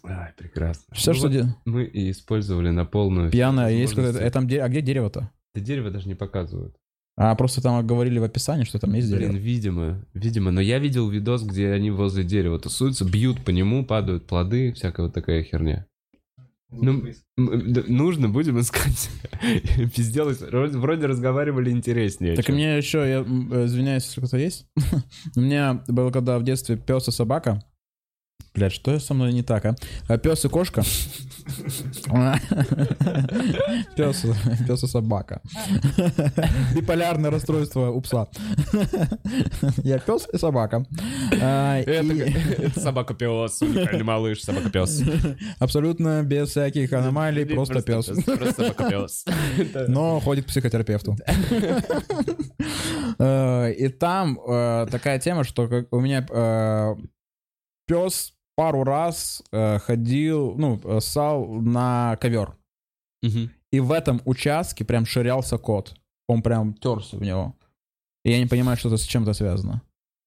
Ай, 0.03 0.33
прекрасно. 0.37 0.83
Все, 0.95 1.11
Ну 1.11 1.17
что 1.17 1.29
вот 1.29 1.47
Мы 1.65 1.83
и 1.85 2.11
использовали 2.11 2.69
на 2.69 2.85
полную... 2.85 3.31
пьяное, 3.31 3.71
есть 3.71 3.93
какое-то... 3.95 4.19
э, 4.19 4.29
там 4.31 4.47
де- 4.47 4.61
А 4.61 4.69
где 4.69 4.81
дерево-то? 4.81 5.31
Это 5.53 5.63
дерево 5.65 5.89
даже 5.91 6.07
не 6.07 6.15
показывают. 6.15 6.75
А 7.17 7.35
просто 7.35 7.61
там 7.61 7.85
говорили 7.85 8.17
в 8.17 8.23
описании, 8.23 8.63
что 8.63 8.79
там 8.79 8.93
есть 8.93 9.09
Блин, 9.09 9.31
дерево. 9.31 9.35
видимо, 9.35 10.05
видимо. 10.13 10.51
Но 10.51 10.61
я 10.61 10.79
видел 10.79 11.09
видос, 11.09 11.43
где 11.43 11.71
они 11.71 11.91
возле 11.91 12.23
дерева 12.23 12.59
тусуются, 12.59 13.03
бьют 13.03 13.43
по 13.43 13.49
нему, 13.49 13.85
падают 13.85 14.25
плоды, 14.25 14.71
всякая 14.71 15.03
вот 15.07 15.13
такая 15.13 15.43
херня. 15.43 15.85
Ну, 16.71 17.03
да, 17.35 17.81
нужно, 17.87 18.29
будем 18.29 18.59
искать. 18.59 19.09
Пизделось. 19.95 20.39
Вроде 20.41 21.07
разговаривали 21.07 21.71
интереснее. 21.71 22.35
Так 22.35 22.45
чем- 22.45 22.55
мне 22.55 22.77
еще, 22.77 22.99
я 22.99 23.19
э, 23.19 23.65
извиняюсь, 23.65 24.05
если 24.05 24.21
кто-то 24.21 24.37
есть. 24.37 24.67
У 25.35 25.41
меня 25.41 25.83
было 25.87 26.11
когда 26.11 26.37
в 26.37 26.43
детстве 26.43 26.77
пес 26.77 27.07
и 27.07 27.11
собака. 27.11 27.63
Блядь, 28.55 28.73
что 28.73 28.99
со 28.99 29.13
мной 29.13 29.31
не 29.31 29.43
так, 29.43 29.65
а? 29.65 30.17
Пес 30.17 30.43
и 30.43 30.49
кошка. 30.49 30.83
Пес, 33.95 34.25
пес 34.67 34.83
и 34.83 34.87
собака. 34.87 35.41
Биполярное 36.75 37.31
расстройство 37.31 37.89
у 37.89 38.01
пса. 38.01 38.27
Я 39.83 39.99
пес 39.99 40.27
и 40.33 40.37
собака. 40.37 40.85
А, 41.41 41.79
Это, 41.79 42.13
это 42.63 42.79
собака-пес, 42.79 43.61
уникальный 43.61 44.03
малыш, 44.03 44.41
собака-пес. 44.41 45.03
Абсолютно 45.59 46.23
без 46.23 46.49
всяких 46.49 46.91
аномалий, 46.93 47.45
просто 47.45 47.81
пес. 47.81 48.07
Просто 48.25 48.53
собака-пес. 48.53 49.25
Но 49.87 50.19
ходит 50.19 50.45
к 50.45 50.47
психотерапевту. 50.49 51.15
Э, 53.19 53.71
И 53.73 53.87
там 53.89 54.39
э, 54.47 54.87
такая 54.91 55.19
тема, 55.19 55.43
что 55.43 55.85
у 55.91 55.99
меня 55.99 56.25
пес 57.89 58.33
пару 58.55 58.83
раз 58.83 59.41
э, 59.51 59.79
ходил, 59.79 60.55
ну, 60.57 60.79
э, 60.83 60.99
ссал 61.01 61.47
на 61.47 62.17
ковер. 62.21 62.55
Мгм. 63.23 63.51
И 63.71 63.79
в 63.79 63.91
этом 63.91 64.21
участке 64.25 64.85
прям 64.85 65.05
ширялся 65.05 65.57
кот. 65.57 65.95
Он 66.27 66.41
прям 66.41 66.73
терся 66.73 67.17
в 67.17 67.21
него. 67.21 67.55
И 68.23 68.31
я 68.31 68.39
не 68.39 68.45
понимаю, 68.45 68.77
что 68.77 68.89
это 68.89 68.97
с 68.97 69.03
чем-то 69.03 69.33
связано. 69.33 69.81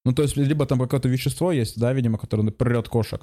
Ну, 0.05 0.13
то 0.13 0.23
есть, 0.23 0.37
либо 0.37 0.67
там 0.67 0.81
какое-то 0.81 1.09
вещество 1.09 1.53
есть, 1.53 1.79
да, 1.79 1.93
видимо, 1.93 2.19
которое 2.19 2.51
прет 2.51 2.89
кошек 2.89 3.23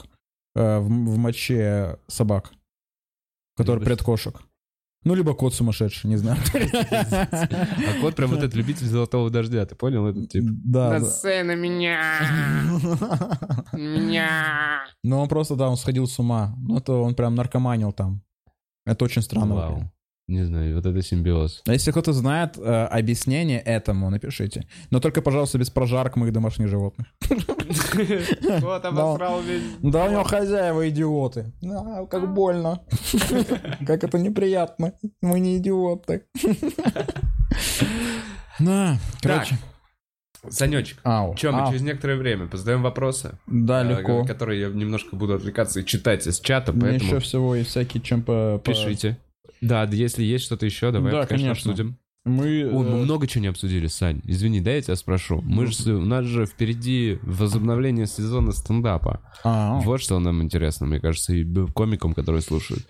э, 0.55 0.79
в, 0.79 0.85
в 0.85 1.17
моче 1.17 1.99
собак, 2.07 2.53
Либо 3.57 3.79
прет 3.79 4.01
кошек. 4.01 4.41
Ну, 5.06 5.16
либо 5.16 5.34
кот 5.34 5.54
сумасшедший, 5.54 6.10
не 6.10 6.18
знаю. 6.18 6.38
А 6.54 8.02
кот 8.02 8.16
прям 8.16 8.32
вот 8.32 8.39
этот 8.39 8.54
любитель 8.54 8.86
золотого 8.86 9.30
дождя, 9.30 9.66
ты 9.66 9.76
понял? 9.76 10.08
Этот 10.08 10.30
тип. 10.30 10.43
Да. 10.45 11.00
да. 11.00 11.43
на 11.43 11.56
меня! 11.56 12.20
Меня! 13.74 14.84
Но 15.04 15.22
он 15.22 15.30
просто, 15.30 15.56
да, 15.56 15.70
он 15.70 15.78
сходил 15.78 16.06
с 16.06 16.20
ума. 16.20 16.54
Ну, 16.58 16.78
это 16.78 16.93
он 16.93 17.16
прям 17.16 17.36
наркоманил 17.36 17.93
там. 17.93 18.22
Это 18.86 19.06
очень 19.06 19.22
странно. 19.22 19.89
Не 20.30 20.45
знаю, 20.45 20.75
вот 20.75 20.86
это 20.86 21.01
симбиоз. 21.01 21.63
А 21.65 21.73
если 21.73 21.89
кто-то 21.89 22.13
знает 22.13 22.55
э, 22.55 22.61
объяснение 22.61 23.59
этому, 23.59 24.11
напишите. 24.11 24.67
Но 24.91 24.99
только, 24.99 25.23
пожалуйста, 25.23 25.57
без 25.57 25.71
прожарок 25.71 26.17
моих 26.17 26.32
домашних 26.34 26.67
животных. 26.67 27.07
Кот 28.61 28.86
обосрал 28.86 29.41
весь... 29.41 29.63
Да 29.82 30.05
у 30.05 30.11
него 30.11 30.23
хозяева 30.23 30.88
идиоты. 30.89 31.51
А, 31.63 32.05
как 32.05 32.32
больно. 32.32 32.82
Как 33.88 34.03
это 34.03 34.19
неприятно. 34.19 34.93
Мы 35.21 35.39
не 35.39 35.57
идиоты. 35.57 36.25
Да, 38.59 38.97
короче. 39.21 39.57
Санечек, 40.49 40.99
Ау. 41.03 41.36
Че, 41.36 41.51
мы 41.51 41.61
ау. 41.61 41.67
через 41.69 41.82
некоторое 41.82 42.15
время 42.17 42.47
позадаем 42.47 42.82
вопросы, 42.82 43.38
Да, 43.47 43.84
э, 43.84 43.89
легко. 43.89 44.25
которые 44.25 44.61
я 44.61 44.67
немножко 44.69 45.15
буду 45.15 45.34
отвлекаться 45.34 45.82
и 45.82 45.86
читать 45.86 46.25
из 46.27 46.39
чата, 46.39 46.71
поэтому 46.71 47.09
еще 47.09 47.19
всего 47.19 47.55
есть 47.55 47.69
всякие, 47.71 48.01
чем 48.01 48.21
по- 48.21 48.61
пишите. 48.63 49.17
Да, 49.62 49.84
если 49.84 50.24
есть 50.24 50.45
что-то 50.45 50.66
еще, 50.66 50.91
давай, 50.91 51.12
Да, 51.12 51.26
конечно, 51.26 51.47
конечно. 51.49 51.72
обсудим. 51.72 51.97
Мы... 52.26 52.66
Ой, 52.66 52.86
мы 52.86 52.99
э, 52.99 53.03
много 53.05 53.28
чего 53.28 53.41
не 53.43 53.47
обсудили, 53.47 53.88
Сань. 53.88 54.22
Извини, 54.26 54.60
да, 54.60 54.72
я 54.72 54.82
тебя 54.82 54.97
спрошу. 54.97 55.41
Мы 55.41 55.66
же, 55.68 55.95
у 55.95 56.05
нас 56.05 56.26
же 56.26 56.45
впереди 56.45 57.18
возобновление 57.24 58.07
сезона 58.07 58.51
стендапа. 58.51 59.22
а, 59.43 59.80
Вот 59.80 60.01
что 60.01 60.20
нам 60.20 60.43
интересно, 60.43 60.86
мне 60.86 60.99
кажется, 60.99 61.34
и 61.34 61.45
комикам, 61.74 62.14
которые 62.14 62.41
слушают. 62.41 62.86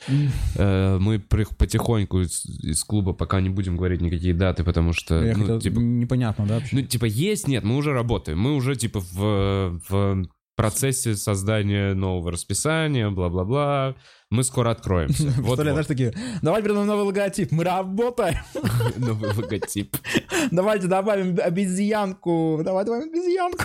Э, 0.55 0.97
Мы 0.99 1.19
потихоньку 1.19 2.21
из, 2.21 2.43
из 2.45 2.83
клуба 2.83 3.13
пока 3.13 3.39
не 3.39 3.49
будем 3.49 3.77
говорить 3.77 4.01
никакие 4.01 4.33
даты, 4.33 4.63
потому 4.63 4.93
что, 4.93 5.23
я 5.23 5.33
ну, 5.37 5.41
хотел- 5.41 5.61
типа, 5.61 5.79
непонятно, 5.79 6.45
да, 6.47 6.55
вообще? 6.55 6.75
ну, 6.77 6.81
типа, 6.81 7.05
есть, 7.05 7.47
нет, 7.47 7.63
мы 7.63 7.77
уже 7.77 7.93
работаем. 7.93 8.39
Мы 8.39 8.55
уже, 8.55 8.75
типа, 8.75 8.99
в, 8.99 9.79
в 9.89 10.27
процессе 10.59 11.15
создания 11.15 11.93
нового 11.93 12.33
расписания, 12.33 13.09
бла-бла-бла. 13.09 13.95
Мы 14.29 14.43
скоро 14.43 14.71
откроемся. 14.71 15.23
Вот, 15.37 15.57
Представляю, 15.57 15.73
знаешь, 15.73 15.87
такие, 15.87 16.13
давайте 16.41 16.65
придумаем 16.65 16.87
новый 16.87 17.05
логотип, 17.05 17.51
мы 17.51 17.63
работаем, 17.63 18.37
новый 18.97 19.33
логотип. 19.33 19.95
давайте 20.51 20.87
добавим 20.87 21.39
обезьянку, 21.41 22.61
давай 22.63 22.85
добавим 22.85 23.09
обезьянку. 23.09 23.63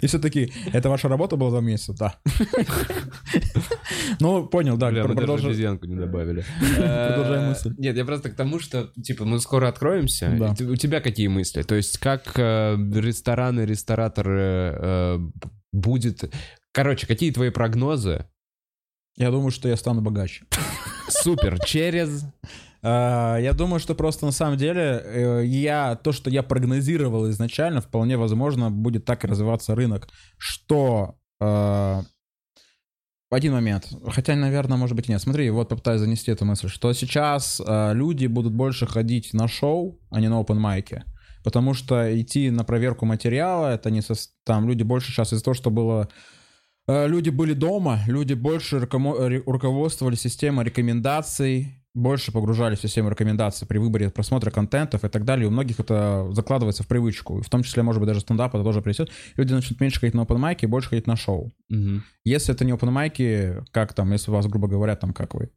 И 0.00 0.06
все 0.06 0.18
таки 0.18 0.52
это 0.72 0.88
ваша 0.88 1.08
работа 1.08 1.36
была 1.36 1.50
за 1.50 1.60
месяц, 1.60 1.96
да. 1.96 2.14
Ну, 4.20 4.46
понял, 4.46 4.76
да, 4.76 4.90
Бля, 4.90 5.04
мы 5.04 5.14
даже 5.14 5.46
обезьянку 5.46 5.86
не 5.86 5.96
добавили. 5.96 6.44
Продолжай 6.76 7.38
Э, 7.38 7.48
мысль. 7.48 7.74
Нет, 7.76 7.96
я 7.96 8.04
просто 8.04 8.30
к 8.30 8.34
тому, 8.36 8.60
что, 8.60 8.90
типа, 9.02 9.24
мы 9.24 9.40
скоро 9.40 9.68
откроемся. 9.68 10.54
У 10.60 10.76
тебя 10.76 11.00
какие 11.00 11.26
мысли? 11.26 11.62
То 11.62 11.74
есть, 11.74 11.98
как 11.98 12.38
э, 12.38 12.76
рестораны, 12.94 13.66
рестораторы 13.66 14.78
э, 14.80 15.18
будет... 15.76 16.32
Короче, 16.72 17.06
какие 17.06 17.30
твои 17.30 17.50
прогнозы? 17.50 18.26
Я 19.16 19.30
думаю, 19.30 19.50
что 19.50 19.68
я 19.68 19.76
стану 19.76 20.00
богаче. 20.02 20.44
Супер, 21.08 21.58
через... 21.66 22.24
А, 22.82 23.38
Я 23.38 23.52
думаю, 23.52 23.80
что 23.80 23.94
просто 23.94 24.26
на 24.26 24.32
самом 24.32 24.58
деле 24.58 25.02
э, 25.04 25.42
я 25.46 25.96
то, 25.96 26.12
что 26.12 26.30
я 26.30 26.42
прогнозировал 26.42 27.28
изначально, 27.30 27.80
вполне 27.80 28.16
возможно 28.16 28.70
будет 28.70 29.04
так 29.04 29.24
и 29.24 29.26
развиваться 29.26 29.74
рынок, 29.74 30.08
что 30.38 31.16
э, 31.40 32.02
один 33.30 33.52
момент, 33.54 33.88
хотя, 34.08 34.36
наверное, 34.36 34.76
может 34.76 34.94
быть 34.94 35.08
нет. 35.08 35.20
Смотри, 35.20 35.50
вот 35.50 35.70
попытаюсь 35.70 36.00
занести 36.00 36.30
эту 36.30 36.44
мысль, 36.44 36.68
что 36.68 36.92
сейчас 36.92 37.60
э, 37.66 37.92
люди 37.94 38.26
будут 38.26 38.52
больше 38.52 38.86
ходить 38.86 39.32
на 39.32 39.48
шоу, 39.48 39.98
а 40.10 40.20
не 40.20 40.28
на 40.28 40.40
open 40.40 40.58
майке. 40.58 41.04
Потому 41.46 41.74
что 41.74 41.94
идти 42.20 42.50
на 42.50 42.64
проверку 42.64 43.06
материала, 43.06 43.68
это 43.72 43.88
не 43.92 44.00
сос- 44.00 44.30
там 44.44 44.68
люди 44.68 44.82
больше 44.82 45.12
сейчас 45.12 45.32
из-за 45.32 45.44
того, 45.44 45.54
что 45.54 45.70
было 45.70 46.08
Э, 46.88 47.08
Люди 47.08 47.30
были 47.30 47.52
дома, 47.52 47.98
люди 48.06 48.34
больше 48.34 48.78
рукомо- 48.78 49.26
ре- 49.28 49.42
руководствовали 49.46 50.14
системой 50.16 50.64
рекомендаций, 50.64 51.82
больше 51.94 52.30
погружались 52.30 52.78
в 52.78 52.82
систему 52.82 53.10
рекомендаций 53.10 53.66
при 53.66 53.78
выборе 53.78 54.10
просмотра 54.10 54.50
контентов 54.50 55.04
и 55.04 55.08
так 55.08 55.24
далее. 55.24 55.48
У 55.48 55.50
многих 55.50 55.80
это 55.80 56.28
закладывается 56.32 56.82
в 56.82 56.86
привычку. 56.86 57.42
В 57.42 57.48
том 57.48 57.62
числе, 57.62 57.82
может 57.82 58.00
быть, 58.00 58.06
даже 58.08 58.20
стендап 58.20 58.54
это 58.54 58.62
тоже 58.62 58.82
придет. 58.82 59.10
Люди 59.36 59.52
начнут 59.52 59.80
меньше 59.80 59.98
ходить 60.00 60.14
на 60.14 60.20
open 60.22 60.38
майки 60.38 60.64
и 60.64 60.68
больше 60.68 60.90
ходить 60.90 61.06
на 61.08 61.16
шоу. 61.16 61.52
Мгм. 61.68 62.04
Если 62.24 62.54
это 62.54 62.64
не 62.64 62.72
open 62.72 62.90
майки, 62.90 63.64
как 63.72 63.92
там, 63.94 64.12
если 64.12 64.30
у 64.30 64.34
вас, 64.34 64.46
грубо 64.46 64.68
говоря, 64.68 64.94
там 64.94 65.12
как 65.12 65.34
вы, 65.34 65.50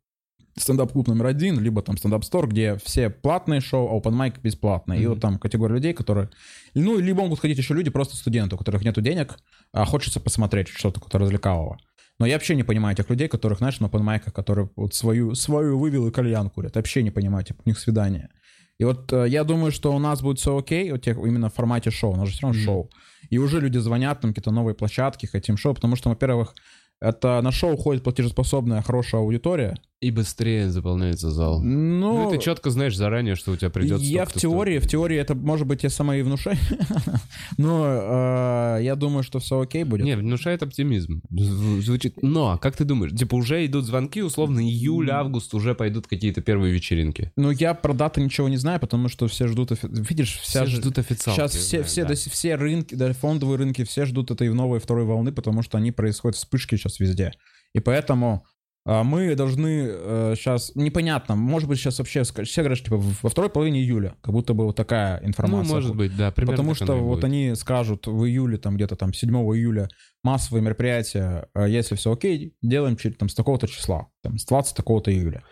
стендап-клуб 0.59 1.07
номер 1.07 1.27
один, 1.27 1.59
либо 1.59 1.81
там 1.81 1.97
стендап-стор, 1.97 2.47
где 2.47 2.77
все 2.83 3.09
платные 3.09 3.61
шоу, 3.61 3.89
а 3.89 3.99
open 3.99 4.11
майк 4.11 4.39
бесплатные. 4.39 4.99
И 4.99 5.03
Мгм. 5.03 5.09
вот 5.13 5.21
там 5.21 5.39
категория 5.39 5.75
людей, 5.75 5.93
которые... 5.93 6.29
Ну, 6.73 6.97
либо 6.99 7.21
могут 7.21 7.39
ходить 7.39 7.57
еще 7.57 7.73
люди, 7.73 7.89
просто 7.89 8.15
студенты, 8.15 8.55
у 8.55 8.57
которых 8.57 8.83
нету 8.83 9.01
денег, 9.01 9.37
а 9.73 9.85
хочется 9.85 10.19
посмотреть 10.19 10.67
что-то 10.69 10.99
какое-то 10.99 11.19
развлекалого. 11.19 11.77
Но 12.19 12.25
я 12.25 12.35
вообще 12.35 12.55
не 12.55 12.63
понимаю 12.63 12.95
тех 12.95 13.09
людей, 13.09 13.27
которых, 13.27 13.59
знаешь, 13.59 13.79
на 13.79 13.85
open 13.85 14.01
майках, 14.03 14.33
которые 14.33 14.69
вот 14.75 14.93
свою, 14.93 15.35
свою 15.35 15.79
вывел 15.79 16.07
и 16.07 16.11
кальян 16.11 16.49
курят. 16.49 16.75
Вообще 16.75 17.01
не 17.03 17.11
понимаю, 17.11 17.45
типа, 17.45 17.61
у 17.65 17.69
них 17.69 17.79
свидание. 17.79 18.29
И 18.77 18.83
вот 18.85 19.11
э, 19.11 19.27
я 19.27 19.43
думаю, 19.43 19.71
что 19.71 19.93
у 19.93 19.99
нас 19.99 20.21
будет 20.21 20.39
все 20.39 20.57
окей, 20.57 20.91
вот 20.91 21.01
тех, 21.01 21.17
именно 21.17 21.49
в 21.49 21.53
формате 21.53 21.91
шоу, 21.91 22.13
у 22.13 22.15
нас 22.15 22.27
же 22.29 22.33
все 22.33 22.41
равно 22.43 22.57
Мгм. 22.57 22.65
шоу. 22.65 22.89
И 23.29 23.37
уже 23.37 23.59
люди 23.59 23.77
звонят, 23.77 24.21
там 24.21 24.31
какие-то 24.31 24.51
новые 24.51 24.73
площадки, 24.75 25.25
хотим 25.25 25.57
шоу, 25.57 25.73
потому 25.73 25.95
что, 25.95 26.09
во-первых, 26.09 26.55
это 27.01 27.41
на 27.41 27.51
шоу 27.51 27.77
ходит 27.77 28.03
платежеспособная, 28.03 28.81
хорошая 28.81 29.21
аудитория. 29.21 29.77
И 30.01 30.11
быстрее 30.11 30.69
заполняется 30.69 31.29
зал. 31.29 31.61
Ну, 31.61 32.23
Ну, 32.23 32.31
ты 32.31 32.37
четко 32.37 32.69
знаешь 32.69 32.95
заранее, 32.95 33.35
что 33.35 33.51
у 33.51 33.57
тебя 33.57 33.69
придет 33.69 33.99
я 33.99 34.23
в 34.25 34.31
теории, 34.31 34.79
в 34.79 34.87
теории 34.87 35.17
это 35.17 35.35
может 35.35 35.67
быть 35.67 35.83
я 35.83 35.89
самое 35.89 36.21
и 36.21 36.23
внушение, 36.23 36.61
но 37.57 38.77
э, 38.77 38.83
я 38.83 38.95
думаю, 38.95 39.23
что 39.23 39.39
все 39.39 39.59
окей 39.59 39.83
будет. 39.83 40.05
Не, 40.05 40.15
внушает 40.15 40.63
оптимизм. 40.63 41.21
Зв- 41.29 41.81
Звучит. 41.81 42.15
Но, 42.23 42.57
как 42.59 42.77
ты 42.77 42.85
думаешь, 42.85 43.11
типа 43.11 43.35
уже 43.35 43.65
идут 43.65 43.83
звонки, 43.85 44.21
условно, 44.21 44.61
июль, 44.61 45.11
август, 45.11 45.53
уже 45.53 45.75
пойдут 45.75 46.07
какие-то 46.07 46.41
первые 46.41 46.73
вечеринки. 46.73 47.33
Ну, 47.35 47.51
я 47.51 47.73
про 47.73 47.93
даты 47.93 48.21
ничего 48.21 48.47
не 48.47 48.57
знаю, 48.57 48.79
потому 48.79 49.09
что 49.09 49.27
все 49.27 49.47
ждут... 49.47 49.71
офи- 49.73 49.89
Видишь, 49.91 50.37
вся 50.39 50.65
Все 50.65 50.77
ждут 50.77 50.97
официалки. 50.97 51.37
Сейчас 51.41 51.51
все, 51.55 51.77
я 51.79 51.83
все, 51.83 52.01
знаю, 52.03 52.15
до- 52.15 52.29
все 52.29 52.55
рынки, 52.55 52.95
да, 52.95 53.11
фондовые 53.11 53.57
рынки, 53.57 53.83
все 53.83 54.05
ждут 54.05 54.31
этой 54.31 54.47
новой 54.53 54.79
второй 54.79 55.03
волны, 55.03 55.33
потому 55.33 55.61
что 55.61 55.77
они 55.77 55.91
происходят 55.91 56.37
вспышки 56.37 56.75
сейчас 56.77 57.01
везде. 57.01 57.33
И 57.73 57.81
поэтому 57.81 58.45
мы 58.85 59.35
должны 59.35 60.35
сейчас... 60.35 60.71
Непонятно, 60.75 61.35
может 61.35 61.69
быть, 61.69 61.77
сейчас 61.79 61.99
вообще... 61.99 62.23
Все 62.23 62.61
говорят, 62.61 62.77
что, 62.77 62.85
типа, 62.85 62.97
во 62.97 63.29
второй 63.29 63.49
половине 63.49 63.81
июля, 63.81 64.15
как 64.21 64.33
будто 64.33 64.53
бы 64.53 64.65
вот 64.65 64.75
такая 64.75 65.19
Ну, 65.21 65.27
информация. 65.27 65.73
может 65.75 65.95
быть, 65.95 66.15
да, 66.15 66.31
примерно 66.31 66.57
Потому 66.57 66.75
что 66.75 66.93
вот 66.95 67.15
будет. 67.15 67.23
они 67.25 67.55
скажут 67.55 68.07
в 68.07 68.25
июле, 68.25 68.57
там 68.57 68.75
где-то 68.77 68.95
там 68.95 69.13
7 69.13 69.29
июля 69.29 69.89
массовые 70.23 70.63
мероприятия, 70.63 71.47
а 71.53 71.67
если 71.67 71.95
все 71.95 72.11
окей, 72.11 72.55
делаем 72.61 72.97
через, 72.97 73.15
там, 73.17 73.29
с 73.29 73.35
такого-то 73.35 73.67
числа, 73.67 74.07
там, 74.23 74.37
с 74.37 74.45
20 74.45 74.75
такого-то 74.75 75.11
июля. 75.13 75.43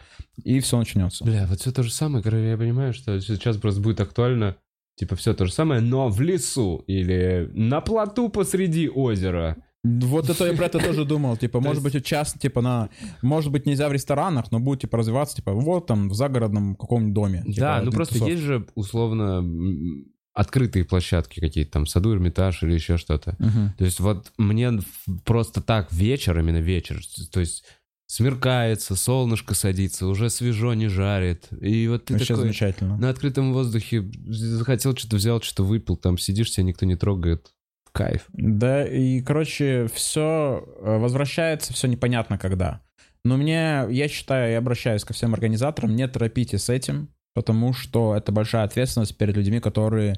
И 0.43 0.59
все 0.59 0.77
начнется. 0.77 1.23
Бля, 1.23 1.45
вот 1.47 1.59
все 1.59 1.71
то 1.71 1.83
же 1.83 1.91
самое, 1.91 2.23
короче, 2.23 2.49
я 2.49 2.57
понимаю, 2.57 2.93
что 2.93 3.19
сейчас 3.21 3.57
просто 3.57 3.81
будет 3.81 4.01
актуально, 4.01 4.57
типа, 4.95 5.15
все 5.15 5.33
то 5.33 5.45
же 5.45 5.53
самое, 5.53 5.79
но 5.81 6.09
в 6.09 6.19
лесу 6.21 6.83
или 6.87 7.49
на 7.53 7.81
плоту 7.81 8.29
посреди 8.29 8.89
озера. 8.89 9.57
Вот 10.05 10.29
это 10.29 10.45
я 10.45 10.53
про 10.53 10.65
это 10.65 10.79
тоже 10.83 11.05
думал. 11.05 11.37
Типа, 11.37 11.59
может 11.59 11.83
быть, 11.83 12.05
часто, 12.05 12.39
типа, 12.39 12.61
на... 12.61 12.89
Может 13.21 13.51
быть, 13.51 13.65
нельзя 13.65 13.89
в 13.89 13.93
ресторанах, 13.93 14.51
но 14.51 14.59
будет, 14.59 14.81
типа, 14.81 14.97
развиваться, 14.97 15.35
типа, 15.35 15.53
вот 15.53 15.87
там 15.87 16.09
в 16.09 16.13
загородном 16.13 16.75
каком-нибудь 16.75 17.13
доме. 17.13 17.43
Типа, 17.43 17.59
да, 17.59 17.81
ну 17.81 17.91
просто 17.91 18.17
есть 18.25 18.41
же, 18.41 18.67
условно, 18.75 19.43
открытые 20.33 20.85
площадки 20.85 21.39
какие-то, 21.39 21.71
там, 21.71 21.87
Саду, 21.87 22.13
Эрмитаж 22.13 22.63
или 22.63 22.73
еще 22.73 22.97
что-то. 22.97 23.35
То 23.77 23.85
есть 23.85 23.99
вот 23.99 24.31
мне 24.37 24.71
просто 25.25 25.61
так 25.61 25.91
вечер, 25.91 26.37
именно 26.37 26.57
вечер, 26.57 27.01
то 27.31 27.39
есть 27.39 27.63
смеркается, 28.07 28.95
солнышко 28.95 29.53
садится, 29.53 30.07
уже 30.07 30.29
свежо, 30.29 30.73
не 30.73 30.87
жарит. 30.87 31.49
И 31.59 31.87
вот 31.87 32.05
ты 32.05 32.13
Вообще 32.13 32.33
такой 32.33 32.43
замечательно. 32.43 32.97
на 32.97 33.09
открытом 33.09 33.53
воздухе 33.53 34.09
захотел 34.27 34.95
что-то 34.95 35.17
взял, 35.17 35.41
что-то 35.41 35.63
выпил, 35.63 35.97
там 35.97 36.17
сидишь, 36.17 36.51
тебя 36.51 36.63
никто 36.63 36.85
не 36.85 36.95
трогает. 36.95 37.53
Кайф. 37.97 38.25
Да, 38.33 38.85
и, 38.85 39.21
короче, 39.21 39.87
все 39.93 40.63
возвращается, 40.79 41.73
все 41.73 41.87
непонятно 41.87 42.37
когда. 42.37 42.81
Но 43.23 43.37
мне, 43.37 43.85
я 43.89 44.07
считаю, 44.07 44.51
я 44.51 44.57
обращаюсь 44.59 45.03
ко 45.03 45.13
всем 45.13 45.33
организаторам, 45.33 45.95
не 45.95 46.07
торопите 46.07 46.57
с 46.57 46.69
этим, 46.69 47.09
потому 47.33 47.73
что 47.73 48.15
это 48.15 48.31
большая 48.31 48.63
ответственность 48.63 49.17
перед 49.17 49.35
людьми, 49.35 49.59
которые 49.59 50.15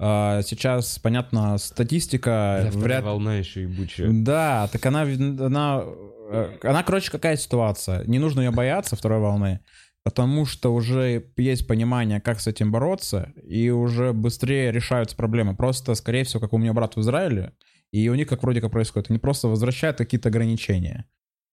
э, 0.00 0.40
сейчас, 0.44 0.98
понятно, 0.98 1.58
статистика 1.58 2.64
вторая 2.70 2.82
вряд 2.82 3.04
волна 3.04 3.36
еще 3.36 3.62
ебучая. 3.62 4.08
Да, 4.10 4.68
так 4.72 4.84
она, 4.86 5.02
она, 5.02 5.84
э, 6.30 6.58
она, 6.62 6.82
короче, 6.82 7.10
какая 7.10 7.36
ситуация. 7.36 8.04
Не 8.06 8.18
нужно 8.18 8.40
ее 8.40 8.50
бояться 8.52 8.96
второй 8.96 9.20
волны, 9.20 9.60
потому 10.06 10.46
что 10.46 10.72
уже 10.72 11.32
есть 11.36 11.66
понимание, 11.66 12.20
как 12.20 12.38
с 12.38 12.46
этим 12.46 12.70
бороться, 12.70 13.32
и 13.42 13.70
уже 13.70 14.12
быстрее 14.12 14.70
решаются 14.70 15.16
проблемы. 15.16 15.56
Просто, 15.56 15.96
скорее 15.96 16.22
всего, 16.22 16.38
как 16.38 16.52
у 16.52 16.58
меня 16.58 16.72
брат 16.72 16.94
в 16.94 17.00
Израиле, 17.00 17.54
и 17.90 18.08
у 18.08 18.14
них 18.14 18.28
как 18.28 18.44
вроде 18.44 18.60
как 18.60 18.70
происходит, 18.70 19.10
они 19.10 19.18
просто 19.18 19.48
возвращают 19.48 19.98
какие-то 19.98 20.28
ограничения. 20.28 21.06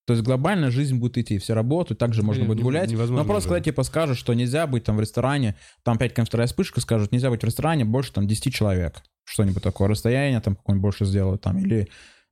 То 0.05 0.13
есть 0.13 0.23
глобально 0.23 0.69
жизнь 0.69 0.99
будет 0.99 1.17
идти, 1.17 1.39
все 1.39 1.55
работают, 1.55 1.97
также 1.97 2.21
можно 2.21 2.41
Не- 2.41 2.47
будет 2.47 2.57
не- 2.57 2.63
гулять. 2.63 2.91
Но 2.91 3.25
просто 3.25 3.49
уже. 3.49 3.55
когда 3.55 3.59
типа 3.61 3.81
скажут, 3.81 4.19
что 4.19 4.35
нельзя 4.35 4.67
быть 4.67 4.84
там 4.84 4.97
в 4.97 5.01
ресторане, 5.01 5.55
там 5.81 5.95
опять 5.95 6.11
какая-то 6.11 6.27
вторая 6.30 6.45
вспышка, 6.45 6.80
скажут, 6.80 7.11
нельзя 7.11 7.31
быть 7.31 7.41
в 7.41 7.45
ресторане 7.45 7.85
больше 7.85 8.13
там 8.13 8.27
10 8.27 8.53
человек. 8.53 9.01
Что-нибудь 9.23 9.63
такое, 9.63 9.88
расстояние 9.88 10.41
там 10.41 10.55
какое-нибудь 10.55 10.84
больше 10.84 11.05
сделают 11.05 11.41
там, 11.41 11.57
или 11.57 11.88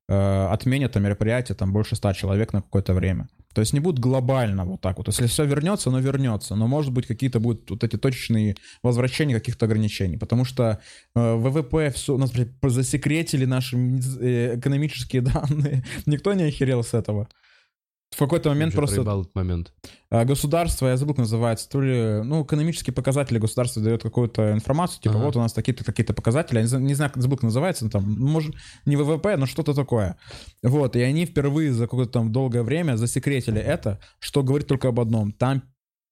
э, 0.08 0.48
отменят 0.52 0.92
там 0.92 1.02
мероприятие 1.02 1.56
там 1.56 1.74
больше 1.74 1.96
100 1.96 2.14
человек 2.14 2.54
на 2.54 2.62
какое-то 2.62 2.94
время. 2.94 3.28
То 3.54 3.62
есть 3.62 3.74
не 3.74 3.80
будет 3.80 4.00
глобально 4.00 4.66
вот 4.66 4.82
так 4.82 4.98
вот. 4.98 5.08
Если 5.08 5.28
все 5.28 5.46
вернется, 5.46 5.90
оно 5.90 6.00
вернется. 6.00 6.56
Но 6.56 6.68
может 6.68 6.92
быть 6.92 7.08
какие-то 7.08 7.40
будут 7.40 7.70
вот 7.70 7.84
эти 7.84 7.98
точечные 7.98 8.56
возвращения 8.84 9.34
каких-то 9.34 9.66
ограничений. 9.66 10.18
Потому 10.18 10.46
что 10.46 10.80
э, 11.16 11.36
ВВП 11.36 11.92
все, 11.92 12.16
у 12.16 12.18
нас 12.18 12.32
засекретили 12.64 13.46
наши 13.46 13.78
э, 13.78 14.60
экономические 14.60 15.22
данные. 15.22 15.84
Никто 16.06 16.34
не 16.34 16.44
охерел 16.44 16.84
с 16.84 16.94
этого. 16.94 17.28
В 18.12 18.20
какой-то 18.20 18.50
момент 18.50 18.74
просто 18.76 19.02
этот 19.02 19.34
момент. 19.36 19.74
а, 20.10 20.26
государство, 20.26 20.88
я 20.88 20.98
забыл, 20.98 21.14
как 21.14 21.20
называется, 21.20 21.70
то 21.70 21.80
ли, 21.82 22.22
ну, 22.24 22.44
экономические 22.44 22.94
показатели 22.94 23.38
государство 23.40 23.82
дает 23.82 24.04
какую-то 24.04 24.52
информацию, 24.52 25.02
типа, 25.02 25.16
Ага. 25.16 25.26
вот 25.26 25.36
у 25.38 25.40
нас 25.40 25.54
такие-то, 25.54 25.86
такие-то 25.86 26.14
показатели, 26.14 26.58
я 26.58 26.64
не 26.64 26.68
знаю, 26.68 26.84
не 26.84 26.94
знаю, 26.94 27.12
как 27.12 27.22
забыл, 27.24 27.38
как 27.38 27.44
называется, 27.44 27.86
ну, 27.86 27.90
там, 27.90 28.04
может, 28.20 28.54
не 28.86 28.98
ВВП, 28.98 29.38
но 29.38 29.46
что-то 29.46 29.74
такое. 29.74 30.18
Вот, 30.62 30.98
и 30.98 31.02
они 31.02 31.26
впервые 31.26 31.72
за 31.72 31.86
какое-то 31.86 32.12
там 32.12 32.32
долгое 32.34 32.64
время 32.64 32.98
засекретили 32.98 33.62
это, 33.62 34.00
что 34.20 34.44
говорит 34.44 34.68
только 34.68 34.90
об 34.90 35.00
одном, 35.00 35.32
там 35.32 35.64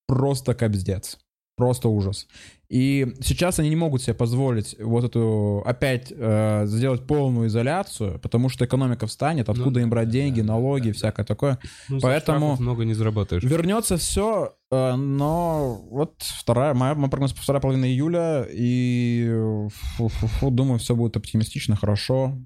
просто 0.06 0.54
кобздец. 0.54 1.18
Просто 1.56 1.88
ужас. 1.88 2.26
И 2.70 3.14
сейчас 3.20 3.58
они 3.58 3.68
не 3.68 3.76
могут 3.76 4.00
себе 4.02 4.14
позволить 4.14 4.76
вот 4.80 5.04
эту 5.04 5.62
опять 5.66 6.10
э, 6.16 6.62
сделать 6.66 7.06
полную 7.06 7.48
изоляцию, 7.48 8.18
потому 8.20 8.48
что 8.48 8.64
экономика 8.64 9.06
встанет, 9.06 9.48
откуда 9.48 9.80
Ну, 9.80 9.84
им 9.84 9.90
брать 9.90 10.06
да, 10.08 10.12
деньги, 10.12 10.40
да, 10.40 10.46
налоги, 10.48 10.84
да, 10.84 10.88
да. 10.88 10.94
всякое 10.94 11.26
такое. 11.26 11.58
Ну, 11.88 12.00
Поэтому- 12.00 12.56
много 12.58 12.84
не 12.84 12.94
заработаешь. 12.94 13.42
Вернется 13.42 13.96
все, 13.98 14.54
но 14.70 15.84
вот 15.90 16.14
вторая, 16.22 16.72
моя, 16.74 16.94
мой 16.94 17.10
прогноз 17.10 17.32
вторая 17.32 17.60
половина 17.60 17.84
июля, 17.86 18.46
и 18.50 19.66
фу-фу-фу, 19.96 20.50
думаю, 20.50 20.78
все 20.78 20.94
будет 20.94 21.16
оптимистично, 21.16 21.76
хорошо. 21.76 22.38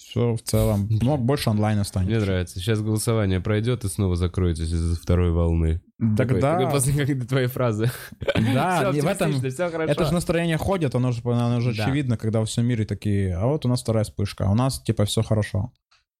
Все 0.00 0.34
в 0.34 0.42
целом. 0.42 0.88
Но 1.02 1.18
больше 1.18 1.50
онлайна 1.50 1.84
станет. 1.84 2.08
Мне 2.08 2.18
нравится. 2.20 2.58
Сейчас 2.58 2.80
голосование 2.80 3.40
пройдет 3.40 3.84
и 3.84 3.88
снова 3.88 4.16
закроетесь 4.16 4.70
из-за 4.72 4.96
второй 4.96 5.30
волны. 5.30 5.82
Тогда, 6.16 6.58
такой 6.58 6.70
после 6.72 7.06
как 7.06 7.28
твоей 7.28 7.48
фразы. 7.48 7.90
да, 8.34 8.90
в 8.90 9.06
этом, 9.06 9.32
все 9.32 9.70
хорошо. 9.70 9.92
это 9.92 10.06
же 10.06 10.14
настроение 10.14 10.56
ходит, 10.56 10.94
оно 10.94 11.12
же, 11.12 11.20
оно 11.24 11.60
же 11.60 11.74
Да. 11.74 11.84
очевидно, 11.84 12.16
когда 12.16 12.40
во 12.40 12.46
всем 12.46 12.64
мире 12.64 12.86
такие, 12.86 13.36
а 13.36 13.46
вот 13.46 13.66
у 13.66 13.68
нас 13.68 13.82
вторая 13.82 14.04
вспышка, 14.04 14.46
а 14.46 14.50
у 14.50 14.54
нас 14.54 14.80
типа 14.80 15.04
все 15.04 15.22
хорошо. 15.22 15.70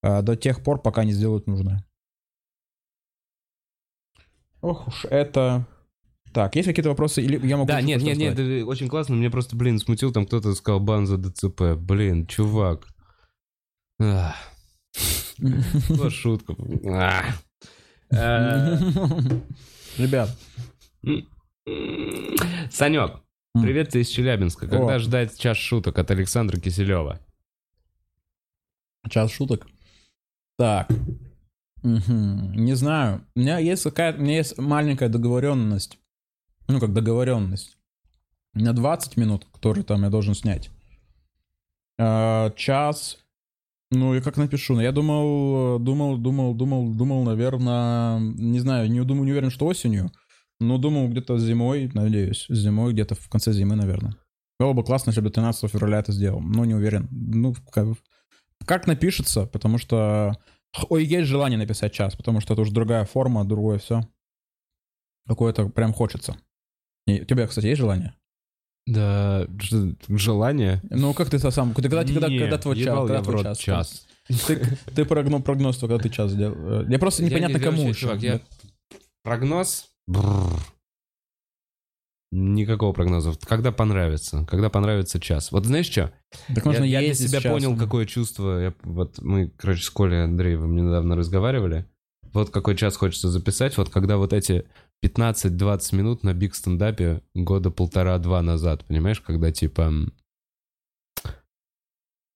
А, 0.03 0.21
До 0.21 0.35
тех 0.35 0.63
пор, 0.63 0.81
пока 0.81 1.03
не 1.03 1.11
сделают 1.11 1.47
нужное. 1.47 1.83
Ох 4.61 4.87
уж 4.87 5.05
это... 5.05 5.65
Так, 6.33 6.55
есть 6.55 6.67
какие-то 6.67 6.89
вопросы? 6.89 7.21
Или 7.21 7.45
я 7.45 7.57
могу 7.57 7.67
Да, 7.67 7.81
нет, 7.81 8.01
нет, 8.01 8.17
нет, 8.17 8.39
это 8.39 8.65
очень 8.65 8.87
классно. 8.87 9.15
Мне 9.15 9.29
просто, 9.29 9.55
блин, 9.55 9.79
смутил, 9.79 10.13
там 10.13 10.25
кто-то 10.25 10.53
сказал 10.53 10.79
бан 10.79 11.07
за 11.07 11.17
ДЦП. 11.17 11.75
Блин, 11.75 12.25
чувак. 12.25 12.87
Ах, 14.03 14.35
была 15.89 16.09
шутка. 16.09 16.55
Э, 18.09 18.77
Ребят, 19.97 20.35
Санек, 22.71 23.21
привет 23.53 23.89
тебе 23.89 24.01
из 24.01 24.09
Челябинска. 24.09 24.67
Когда 24.67 24.97
ждать 24.97 25.37
час 25.37 25.57
шуток 25.57 25.99
от 25.99 26.09
Александра 26.09 26.59
Киселева? 26.59 27.19
час 29.09 29.31
шуток. 29.31 29.67
Так. 30.57 30.89
Не 31.83 32.73
знаю. 32.73 33.25
У 33.35 33.39
меня 33.39 33.59
есть 33.59 33.83
какая-то, 33.83 34.19
у 34.19 34.23
меня 34.23 34.37
есть 34.37 34.57
маленькая 34.57 35.09
договоренность. 35.09 35.99
Ну, 36.67 36.79
как 36.79 36.93
договоренность. 36.93 37.77
На 38.53 38.73
20 38.73 39.17
минут, 39.17 39.45
который 39.53 39.83
там 39.83 40.03
я 40.03 40.09
должен 40.09 40.33
снять. 40.33 40.69
А, 41.99 42.51
час. 42.51 43.20
Ну, 43.91 44.13
я 44.13 44.21
как 44.21 44.37
напишу? 44.37 44.75
Ну, 44.75 44.81
я 44.81 44.93
думал, 44.93 45.77
думал, 45.77 46.17
думал, 46.17 46.55
думал, 46.55 46.93
думал, 46.93 47.23
наверное, 47.23 48.19
не 48.19 48.59
знаю, 48.59 48.89
не 48.89 49.03
думаю, 49.03 49.25
не 49.25 49.31
уверен, 49.31 49.49
что 49.49 49.65
осенью. 49.65 50.11
Но 50.61 50.77
думал 50.77 51.09
где-то 51.09 51.37
зимой, 51.37 51.91
надеюсь, 51.93 52.45
зимой, 52.47 52.93
где-то 52.93 53.15
в 53.15 53.27
конце 53.29 53.51
зимы, 53.51 53.75
наверное. 53.75 54.15
Было 54.59 54.73
бы 54.73 54.83
классно, 54.83 55.09
если 55.09 55.21
бы 55.21 55.29
13 55.29 55.69
февраля 55.69 55.99
это 55.99 56.13
сделал. 56.13 56.39
Но 56.39 56.63
не 56.63 56.73
уверен. 56.73 57.09
Ну, 57.11 57.53
как, 57.71 57.87
как 58.65 58.87
напишется, 58.87 59.45
потому 59.45 59.77
что... 59.77 60.37
Ой, 60.87 61.03
есть 61.03 61.27
желание 61.27 61.57
написать 61.59 61.91
час, 61.91 62.15
потому 62.15 62.39
что 62.39 62.53
это 62.53 62.61
уже 62.61 62.71
другая 62.71 63.03
форма, 63.03 63.43
другое 63.43 63.79
все. 63.79 64.07
Какое-то 65.27 65.67
прям 65.67 65.91
хочется. 65.93 66.37
И 67.07 67.21
у 67.21 67.25
тебя, 67.25 67.45
кстати, 67.45 67.65
есть 67.65 67.79
желание? 67.79 68.13
Да, 68.87 69.47
желание. 70.09 70.81
Ну, 70.89 71.13
как 71.13 71.29
ты 71.29 71.37
сам... 71.39 71.73
Когда, 71.73 72.03
когда, 72.03 72.27
Не, 72.27 72.39
когда 72.39 72.57
твой 72.57 72.77
час? 72.77 72.97
Когда 72.97 73.15
я 73.15 73.21
в 73.21 73.23
твой 73.23 73.35
рот 73.35 73.43
час? 73.43 73.59
час. 73.59 74.07
Ты, 74.47 74.77
ты 74.95 75.05
прогноз, 75.05 75.43
прогноз, 75.43 75.77
когда 75.77 75.97
ты 75.97 76.09
час 76.09 76.31
сделал. 76.31 76.55
Э, 76.83 76.85
Я 76.89 76.99
просто 76.99 77.23
непонятно 77.23 77.57
Я 77.57 77.59
не- 77.59 77.65
кому 77.65 77.93
чувак, 77.93 78.21
я- 78.21 78.39
Прогноз? 79.23 79.87
Бррр. 80.07 80.59
Никакого 82.33 82.93
прогноза. 82.93 83.33
Когда 83.45 83.71
понравится. 83.73 84.45
Когда 84.49 84.69
понравится 84.69 85.19
час. 85.19 85.51
Вот 85.51 85.65
знаешь 85.65 85.87
что? 85.89 86.13
Так 86.55 86.63
нужно 86.63 86.85
я, 86.85 87.01
я 87.01 87.13
для 87.13 87.27
себя 87.27 87.41
с 87.41 87.43
понял, 87.43 87.75
какое 87.77 88.05
чувство. 88.05 88.57
Я, 88.61 88.73
вот 88.83 89.19
мы, 89.21 89.49
короче, 89.57 89.83
с 89.83 89.89
Колей 89.89 90.23
Андреевым 90.23 90.75
недавно 90.75 91.15
разговаривали. 91.17 91.85
Вот 92.31 92.49
какой 92.49 92.77
час 92.77 92.95
хочется 92.95 93.27
записать. 93.29 93.77
Вот 93.77 93.89
когда 93.89 94.15
вот 94.15 94.31
эти 94.31 94.65
15-20 95.03 95.95
минут 95.95 96.23
на 96.23 96.33
биг 96.33 96.53
стендапе 96.55 97.21
года 97.33 97.71
полтора-два 97.71 98.41
назад, 98.41 98.85
понимаешь, 98.85 99.19
когда 99.21 99.51
типа... 99.51 99.91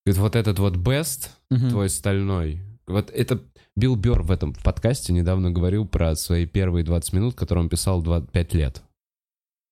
говорит, 0.05 0.17
Вот 0.21 0.35
этот 0.35 0.59
вот 0.59 0.75
best, 0.77 1.29
Мгм. 1.49 1.69
твой 1.69 1.89
стальной. 1.89 2.61
Вот 2.87 3.09
это 3.11 3.39
Билл 3.75 3.95
Бёрр 3.95 4.21
в 4.23 4.31
этом 4.31 4.53
подкасте 4.53 5.11
недавно 5.13 5.51
говорил 5.51 5.87
про 5.87 6.15
свои 6.15 6.45
первые 6.45 6.83
20 6.85 7.13
минут, 7.13 7.35
которые 7.35 7.63
он 7.63 7.69
писал 7.69 8.01
25 8.01 8.53
лет. 8.53 8.81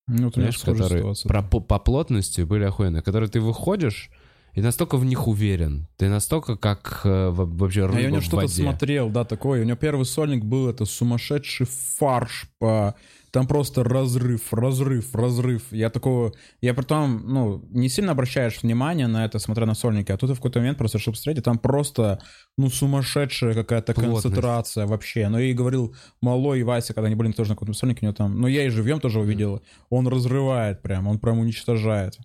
Ну, 0.07 0.25
вот 0.25 0.37
у 0.37 0.41
меня 0.41 0.51
Знаешь, 0.51 0.59
которые 0.59 0.99
ситуация. 0.99 1.29
про, 1.29 1.41
по, 1.41 1.59
по 1.61 1.79
плотности 1.79 2.41
были 2.41 2.63
охуенные, 2.65 3.01
которые 3.01 3.29
ты 3.29 3.39
выходишь 3.39 4.11
и 4.53 4.61
настолько 4.61 4.97
в 4.97 5.05
них 5.05 5.27
уверен. 5.27 5.87
Ты 5.97 6.09
настолько 6.09 6.55
как 6.55 7.01
э, 7.03 7.29
во- 7.29 7.45
вообще 7.45 7.85
рыба 7.85 7.99
я 7.99 8.07
у 8.07 8.11
него 8.11 8.21
что-то 8.21 8.47
смотрел, 8.47 9.09
да, 9.09 9.25
такое. 9.25 9.61
У 9.61 9.63
него 9.65 9.77
первый 9.77 10.05
сольник 10.05 10.43
был 10.43 10.69
это 10.69 10.85
сумасшедший 10.85 11.65
фарш 11.65 12.47
по... 12.59 12.95
Там 13.31 13.47
просто 13.47 13.83
разрыв, 13.83 14.53
разрыв, 14.53 15.15
разрыв. 15.15 15.63
Я 15.71 15.89
такого... 15.89 16.33
Я 16.61 16.75
потом, 16.75 17.23
ну, 17.25 17.65
не 17.71 17.89
сильно 17.89 18.11
обращаешь 18.11 18.61
внимание 18.61 19.07
на 19.07 19.25
это, 19.25 19.39
смотря 19.39 19.65
на 19.65 19.73
сольники, 19.73 20.11
а 20.11 20.17
тут 20.17 20.29
в 20.29 20.35
какой-то 20.35 20.59
момент 20.59 20.77
просто 20.77 20.99
посмотреть, 20.99 21.39
и 21.39 21.41
там 21.41 21.57
просто, 21.57 22.21
ну, 22.59 22.69
сумасшедшая 22.69 23.55
какая-то 23.55 23.95
Плотность. 23.95 24.21
концентрация 24.21 24.85
вообще. 24.85 25.29
Но 25.29 25.39
я 25.39 25.47
и 25.47 25.53
говорил, 25.53 25.95
Малой 26.21 26.59
и 26.59 26.63
Вася, 26.63 26.93
когда 26.93 27.07
они 27.07 27.15
были 27.15 27.31
тоже 27.31 27.49
на 27.49 27.55
каком-то 27.55 27.73
сольнике, 27.73 28.01
у 28.01 28.05
него 28.05 28.13
там... 28.13 28.39
Ну, 28.39 28.45
я 28.45 28.67
и 28.67 28.69
живьем 28.69 28.99
тоже 28.99 29.19
увидел. 29.19 29.63
Он 29.89 30.07
разрывает 30.07 30.83
прям, 30.83 31.07
он 31.07 31.17
прям 31.17 31.39
уничтожает. 31.39 32.19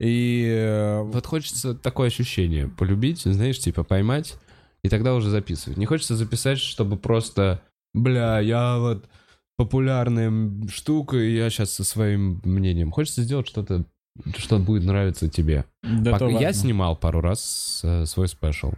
И... 0.00 0.46
э, 0.48 1.02
Вот 1.02 1.26
хочется 1.26 1.74
такое 1.74 2.08
ощущение 2.08 2.68
полюбить, 2.68 3.20
знаешь, 3.22 3.58
типа 3.58 3.84
поймать, 3.84 4.36
и 4.82 4.88
тогда 4.88 5.14
уже 5.14 5.28
записывать. 5.30 5.76
Не 5.78 5.86
хочется 5.86 6.16
записать, 6.16 6.58
чтобы 6.58 6.96
просто, 6.96 7.60
бля, 7.94 8.38
я 8.40 8.78
вот 8.78 9.06
популярная 9.56 10.32
штука, 10.68 11.16
и 11.16 11.34
я 11.36 11.50
сейчас 11.50 11.72
со 11.72 11.84
своим 11.84 12.40
мнением. 12.44 12.92
Хочется 12.92 13.22
сделать 13.22 13.48
что-то, 13.48 13.84
что 14.36 14.58
будет 14.58 14.84
нравиться 14.84 15.28
тебе. 15.28 15.64
да, 15.82 16.12
Пока- 16.12 16.28
я 16.28 16.52
снимал 16.52 16.96
пару 16.96 17.20
раз 17.20 17.80
э, 17.84 18.04
свой 18.06 18.28
спешл. 18.28 18.72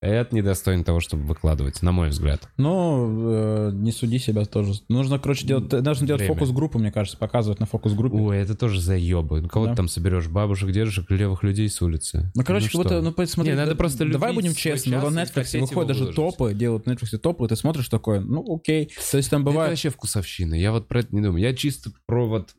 Это 0.00 0.32
недостойно 0.32 0.84
того, 0.84 1.00
чтобы 1.00 1.24
выкладывать, 1.24 1.82
на 1.82 1.90
мой 1.90 2.10
взгляд. 2.10 2.48
Ну, 2.56 3.30
э, 3.32 3.70
не 3.72 3.90
суди 3.90 4.20
себя 4.20 4.44
тоже. 4.44 4.74
Нужно, 4.88 5.18
короче, 5.18 5.44
делать, 5.44 5.72
нужно 5.72 6.06
делать 6.06 6.24
фокус-группу, 6.24 6.78
мне 6.78 6.92
кажется, 6.92 7.18
показывать 7.18 7.58
на 7.58 7.66
фокус-группе. 7.66 8.16
Ой, 8.16 8.38
это 8.38 8.54
тоже 8.54 8.80
заебы. 8.80 9.40
Ну, 9.40 9.48
Кого 9.48 9.64
Да. 9.66 9.72
ты 9.72 9.76
там 9.78 9.88
соберешь? 9.88 10.28
Бабушек, 10.28 10.70
дедушек, 10.70 11.10
левых 11.10 11.42
людей 11.42 11.68
с 11.68 11.82
улицы? 11.82 12.30
Ну, 12.36 12.44
короче, 12.44 12.66
как 12.70 12.74
будто, 12.76 13.00
ну, 13.02 13.10
посмотри, 13.10 13.52
Не, 13.52 13.56
надо 13.58 13.72
да- 13.72 13.76
просто 13.76 14.08
давай 14.08 14.32
будем 14.32 14.54
честны, 14.54 14.96
на 14.98 15.22
Netflix 15.24 15.58
выходят 15.58 15.88
даже 15.88 16.00
выложить. 16.04 16.16
топы, 16.16 16.54
делают 16.54 16.86
на 16.86 16.92
Netflix 16.92 17.18
топы, 17.18 17.46
и 17.46 17.48
ты 17.48 17.56
смотришь 17.56 17.88
такое, 17.88 18.20
ну, 18.20 18.54
окей. 18.54 18.92
То 19.10 19.16
есть 19.16 19.30
там 19.30 19.42
Это 19.42 19.50
бывает... 19.50 19.70
вообще 19.70 19.90
вкусовщина. 19.90 20.54
Я 20.54 20.70
вот 20.70 20.86
про 20.86 21.00
это 21.00 21.12
не 21.12 21.22
думаю. 21.22 21.42
Я 21.42 21.54
чисто 21.54 21.90
про 22.06 22.28
вот... 22.28 22.54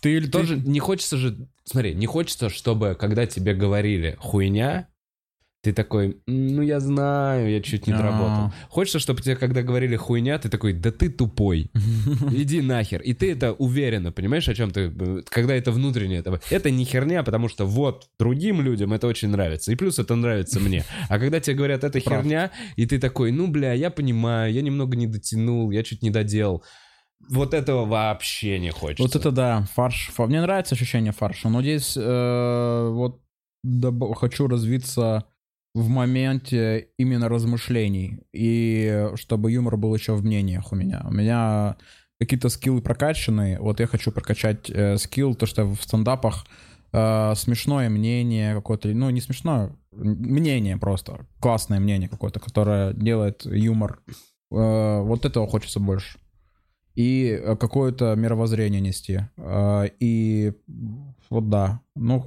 Ты 0.00 0.20
Тоже 0.26 0.56
не 0.58 0.80
хочется 0.80 1.16
же... 1.16 1.46
Смотри, 1.62 1.94
не 1.94 2.06
хочется, 2.06 2.48
чтобы, 2.48 2.96
когда 2.98 3.24
тебе 3.26 3.54
говорили 3.54 4.16
хуйня, 4.18 4.88
ты 5.62 5.72
такой, 5.72 6.16
«М, 6.26 6.48
ну 6.56 6.62
я 6.62 6.80
знаю, 6.80 7.48
я 7.48 7.60
чуть 7.60 7.86
не 7.86 7.92
А. 7.92 7.96
доработал. 7.96 8.52
Хочется, 8.68 8.98
чтобы 8.98 9.22
тебе, 9.22 9.36
когда 9.36 9.62
говорили 9.62 9.94
хуйня, 9.94 10.36
ты 10.38 10.48
такой, 10.48 10.72
да 10.72 10.90
ты 10.90 11.08
тупой, 11.08 11.70
иди 12.32 12.60
нахер. 12.60 13.00
И 13.00 13.14
ты 13.14 13.30
это 13.30 13.52
уверенно, 13.52 14.10
понимаешь, 14.10 14.48
о 14.48 14.54
чем 14.54 14.72
ты, 14.72 14.90
когда 15.30 15.54
это 15.54 15.70
внутреннее. 15.70 16.18
Это, 16.18 16.40
это 16.50 16.70
не 16.72 16.84
херня, 16.84 17.22
потому 17.22 17.48
что 17.48 17.64
вот 17.64 18.08
другим 18.18 18.60
людям 18.60 18.92
это 18.92 19.06
очень 19.06 19.28
нравится. 19.28 19.70
И 19.70 19.76
плюс 19.76 20.00
это 20.00 20.16
нравится 20.16 20.58
мне. 20.58 20.84
А 21.08 21.18
когда 21.20 21.38
тебе 21.38 21.54
говорят, 21.56 21.84
это 21.84 22.00
Прав. 22.00 22.22
херня, 22.22 22.50
и 22.74 22.84
ты 22.86 22.98
такой, 22.98 23.30
ну 23.30 23.46
бля, 23.46 23.72
я 23.72 23.90
понимаю, 23.90 24.52
я 24.52 24.62
немного 24.62 24.96
не 24.96 25.06
дотянул, 25.06 25.70
я 25.70 25.84
чуть 25.84 26.02
не 26.02 26.10
доделал. 26.10 26.64
Вот 27.30 27.54
этого 27.54 27.84
вообще 27.84 28.58
не 28.58 28.70
хочется. 28.70 29.04
Вот 29.04 29.14
это 29.14 29.30
да, 29.30 29.64
фарш. 29.74 30.10
фа- 30.12 30.26
Мне 30.26 30.40
нравится 30.40 30.74
ощущение 30.74 31.12
фарша, 31.12 31.48
но 31.48 31.62
здесь 31.62 31.96
э, 31.96 32.88
вот 32.92 33.20
хочу 34.16 34.48
развиться 34.48 35.24
в 35.74 35.88
моменте 35.88 36.88
именно 36.98 37.28
размышлений. 37.28 38.20
И 38.32 39.08
чтобы 39.14 39.52
юмор 39.52 39.76
был 39.76 39.94
еще 39.94 40.14
в 40.14 40.24
мнениях 40.24 40.72
у 40.72 40.76
меня. 40.76 41.02
У 41.08 41.12
меня 41.12 41.76
какие-то 42.18 42.48
скиллы 42.48 42.82
прокачанные. 42.82 43.58
Вот 43.58 43.80
я 43.80 43.86
хочу 43.86 44.12
прокачать 44.12 44.70
э, 44.70 44.96
скилл, 44.98 45.34
то, 45.34 45.46
что 45.46 45.64
в 45.64 45.82
стендапах 45.82 46.46
э, 46.92 47.34
смешное 47.36 47.88
мнение 47.88 48.54
какое-то, 48.54 48.88
ну 48.88 49.10
не 49.10 49.20
смешное, 49.20 49.74
мнение 49.92 50.76
просто, 50.76 51.26
классное 51.40 51.80
мнение 51.80 52.08
какое-то, 52.08 52.38
которое 52.38 52.92
делает 52.92 53.44
юмор. 53.44 54.00
Э, 54.52 55.00
вот 55.00 55.24
этого 55.24 55.46
хочется 55.46 55.80
больше 55.80 56.18
и 56.94 57.40
э, 57.42 57.56
какое-то 57.56 58.14
мировоззрение 58.14 58.80
нести. 58.80 59.20
Э, 59.36 59.86
И 59.98 60.52
вот 61.30 61.48
да. 61.48 61.80
Ну, 61.94 62.26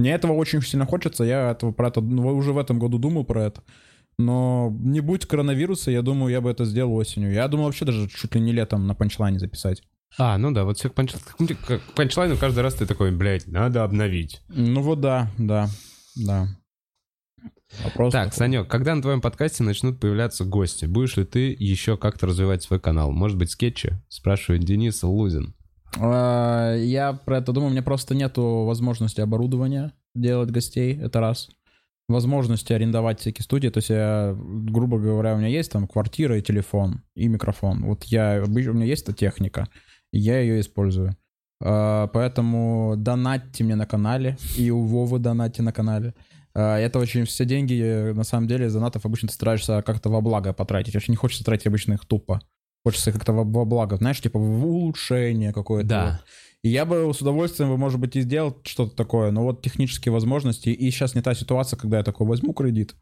мне 0.00 0.12
этого 0.12 0.32
очень 0.32 0.62
сильно 0.62 0.86
хочется. 0.86 1.24
Я 1.24 1.50
этого, 1.50 1.72
про 1.72 1.88
это 1.88 2.00
ну, 2.00 2.34
уже 2.34 2.52
в 2.52 2.58
этом 2.58 2.78
году 2.78 2.98
думал 2.98 3.24
про 3.24 3.44
это. 3.44 3.62
Но 4.18 4.74
не 4.80 5.00
будь 5.00 5.26
коронавируса, 5.26 5.90
я 5.90 6.00
думаю, 6.00 6.32
я 6.32 6.40
бы 6.40 6.50
это 6.50 6.64
сделал 6.64 6.94
осенью. 6.94 7.32
Я 7.32 7.48
думал 7.48 7.66
вообще 7.66 7.84
даже 7.84 8.08
чуть 8.08 8.34
ли 8.34 8.40
не 8.40 8.52
летом 8.52 8.86
на 8.86 8.94
панчлайне 8.94 9.38
записать. 9.38 9.82
А, 10.18 10.38
ну 10.38 10.52
да, 10.52 10.64
вот 10.64 10.78
все 10.78 10.88
к 10.88 10.94
панч- 10.94 11.54
к 11.54 11.94
панчлайну 11.94 12.36
каждый 12.36 12.60
раз 12.60 12.74
ты 12.74 12.86
такой, 12.86 13.12
блядь, 13.12 13.46
надо 13.46 13.84
обновить. 13.84 14.42
Ну 14.48 14.80
вот 14.82 15.00
да, 15.00 15.30
да, 15.38 15.68
да. 16.16 16.48
Вопрос 17.84 18.12
Так, 18.12 18.30
такой. 18.30 18.38
Санек, 18.38 18.68
когда 18.68 18.94
на 18.94 19.02
твоем 19.02 19.20
подкасте 19.20 19.62
начнут 19.62 20.00
появляться 20.00 20.44
гости? 20.44 20.86
Будешь 20.86 21.16
ли 21.16 21.24
ты 21.24 21.54
еще 21.58 21.96
как-то 21.96 22.26
развивать 22.26 22.62
свой 22.62 22.80
канал? 22.80 23.12
Может 23.12 23.36
быть, 23.36 23.50
скетчи? 23.50 23.92
Спрашивает 24.08 24.64
Денис 24.64 25.02
Лузин. 25.02 25.54
А, 25.98 26.74
Я 26.76 27.12
про 27.12 27.38
это 27.38 27.52
думаю, 27.52 27.68
у 27.70 27.72
меня 27.72 27.82
просто 27.82 28.14
нету 28.14 28.64
возможности 28.64 29.20
оборудования 29.20 29.92
делать 30.14 30.50
гостей, 30.50 30.96
это 30.96 31.20
раз. 31.20 31.48
Возможности 32.08 32.72
арендовать 32.72 33.20
всякие 33.20 33.44
студии, 33.44 33.68
то 33.68 33.78
есть 33.78 33.90
я, 33.90 34.36
грубо 34.36 34.98
говоря, 34.98 35.34
у 35.34 35.38
меня 35.38 35.46
есть 35.46 35.70
там 35.70 35.86
квартира 35.86 36.36
и 36.36 36.42
телефон, 36.42 37.02
и 37.14 37.28
микрофон. 37.28 37.84
Вот 37.84 38.04
я, 38.04 38.42
у 38.44 38.48
меня 38.48 38.84
есть 38.84 39.04
эта 39.04 39.12
техника, 39.12 39.68
и 40.12 40.18
я 40.18 40.40
ее 40.40 40.60
использую. 40.60 41.16
А, 41.62 42.08
Поэтому 42.08 42.94
донатьте 42.96 43.62
мне 43.64 43.76
на 43.76 43.86
канале, 43.86 44.36
и 44.56 44.70
у 44.70 44.82
Вовы 44.82 45.18
донатьте 45.18 45.62
на 45.62 45.72
канале. 45.72 46.14
А, 46.54 46.78
Это 46.78 46.98
очень 46.98 47.24
все 47.26 47.44
деньги, 47.44 47.80
э, 47.80 48.12
на 48.12 48.24
самом 48.24 48.48
деле, 48.48 48.66
из 48.66 48.74
донатов 48.74 49.06
обычно 49.06 49.28
ты 49.28 49.34
стараешься 49.34 49.82
как-то 49.82 50.08
во 50.10 50.20
благо 50.20 50.52
потратить. 50.52 50.96
Очень 50.96 51.12
не 51.12 51.16
хочется 51.16 51.44
тратить 51.44 51.68
обычно 51.68 51.92
их 51.92 52.04
тупо. 52.06 52.40
Хочется 52.84 53.12
как-то 53.12 53.32
во, 53.32 53.44
во 53.44 53.64
благо, 53.64 53.96
знаешь, 53.96 54.20
типа 54.20 54.38
в 54.38 54.66
улучшение 54.66 55.52
какое-то. 55.52 55.88
Да. 55.88 56.20
И 56.62 56.68
я 56.68 56.84
бы 56.84 57.10
с 57.14 57.22
удовольствием, 57.22 57.70
может 57.78 57.98
быть, 57.98 58.16
и 58.16 58.20
сделал 58.20 58.56
что-то 58.64 58.94
такое, 58.94 59.30
но 59.30 59.44
вот 59.44 59.62
технические 59.62 60.12
возможности, 60.12 60.68
и 60.68 60.90
сейчас 60.90 61.14
не 61.14 61.22
та 61.22 61.34
ситуация, 61.34 61.78
когда 61.78 61.98
я 61.98 62.04
такой 62.04 62.26
возьму 62.26 62.52
кредит. 62.52 62.94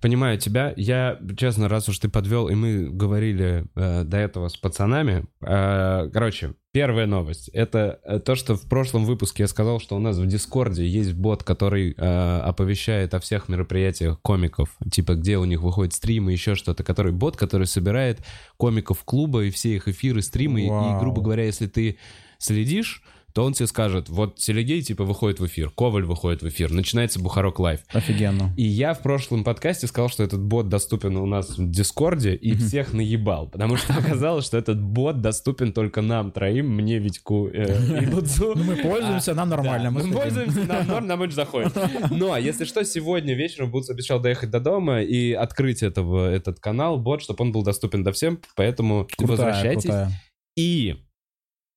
Понимаю 0.00 0.38
тебя. 0.38 0.74
Я, 0.76 1.18
честно, 1.36 1.68
раз 1.68 1.88
уж 1.88 1.98
ты 1.98 2.08
подвел, 2.08 2.48
и 2.48 2.54
мы 2.54 2.88
говорили 2.88 3.66
э, 3.74 4.04
до 4.04 4.16
этого 4.16 4.48
с 4.48 4.56
пацанами. 4.56 5.26
э, 5.40 6.10
короче, 6.12 6.54
первая 6.78 7.06
новость. 7.06 7.48
Это 7.48 7.98
э, 8.04 8.20
то, 8.20 8.36
что 8.36 8.54
в 8.54 8.62
прошлом 8.62 9.04
выпуске 9.04 9.42
я 9.42 9.48
сказал, 9.48 9.80
что 9.80 9.96
у 9.96 9.98
нас 9.98 10.16
в 10.16 10.26
Дискорде 10.26 10.86
есть 10.86 11.12
бот, 11.12 11.42
который 11.42 11.92
э, 11.96 12.40
оповещает 12.44 13.14
о 13.14 13.18
всех 13.18 13.48
мероприятиях 13.48 14.20
комиков. 14.20 14.76
Типа, 14.88 15.14
где 15.14 15.38
у 15.38 15.44
них 15.44 15.60
выходит 15.60 15.92
стримы, 15.92 16.30
еще 16.30 16.54
что-то. 16.54 16.84
Который 16.84 17.10
бот, 17.10 17.36
который 17.36 17.66
собирает 17.66 18.20
комиков 18.56 19.02
клуба 19.02 19.42
и 19.42 19.50
все 19.50 19.74
их 19.74 19.88
эфиры, 19.88 20.22
стримы. 20.22 20.66
И, 20.66 20.70
Вау. 20.70 21.00
грубо 21.00 21.20
говоря, 21.20 21.46
если 21.46 21.66
ты 21.66 21.98
следишь, 22.38 23.02
то 23.38 23.44
он 23.44 23.52
тебе 23.52 23.68
скажет, 23.68 24.08
вот 24.08 24.40
Селегей, 24.40 24.82
типа, 24.82 25.04
выходит 25.04 25.38
в 25.38 25.46
эфир, 25.46 25.70
Коваль 25.70 26.02
выходит 26.02 26.42
в 26.42 26.48
эфир, 26.48 26.72
начинается 26.72 27.20
Бухарог 27.20 27.60
Лайв. 27.60 27.78
Офигенно. 27.92 28.52
И 28.56 28.64
я 28.64 28.94
в 28.94 29.00
прошлом 29.00 29.44
подкасте 29.44 29.86
сказал, 29.86 30.08
что 30.08 30.24
этот 30.24 30.42
бот 30.42 30.68
доступен 30.68 31.16
у 31.16 31.24
нас 31.24 31.56
в 31.56 31.70
Дискорде, 31.70 32.34
и 32.34 32.52
всех 32.56 32.92
наебал, 32.92 33.48
потому 33.48 33.76
что 33.76 33.94
оказалось, 33.96 34.44
что 34.44 34.58
этот 34.58 34.82
бот 34.82 35.20
доступен 35.20 35.72
только 35.72 36.02
нам 36.02 36.32
троим, 36.32 36.68
мне, 36.68 36.98
Витьку 36.98 37.46
э, 37.46 38.02
и 38.02 38.06
Дудзу. 38.10 38.54
Ну, 38.56 38.64
мы 38.64 38.74
пользуемся, 38.74 39.34
нам 39.34 39.50
нормально. 39.50 39.92
Мы 39.92 40.10
пользуемся, 40.10 40.64
нам 40.64 40.88
норм, 40.88 41.06
нам 41.06 41.20
очень 41.20 41.34
заходит. 41.34 41.78
Но, 42.10 42.36
если 42.36 42.64
что, 42.64 42.84
сегодня 42.84 43.34
вечером 43.34 43.70
Бутс 43.70 43.88
обещал 43.88 44.18
доехать 44.18 44.50
до 44.50 44.58
дома 44.58 45.00
и 45.00 45.30
открыть 45.30 45.84
этого, 45.84 46.28
этот 46.28 46.58
канал, 46.58 46.98
бот, 46.98 47.22
чтобы 47.22 47.44
он 47.44 47.52
был 47.52 47.62
доступен 47.62 48.02
до 48.02 48.10
всем, 48.10 48.40
поэтому 48.56 49.06
возвращайтесь. 49.16 50.10
И 50.56 50.96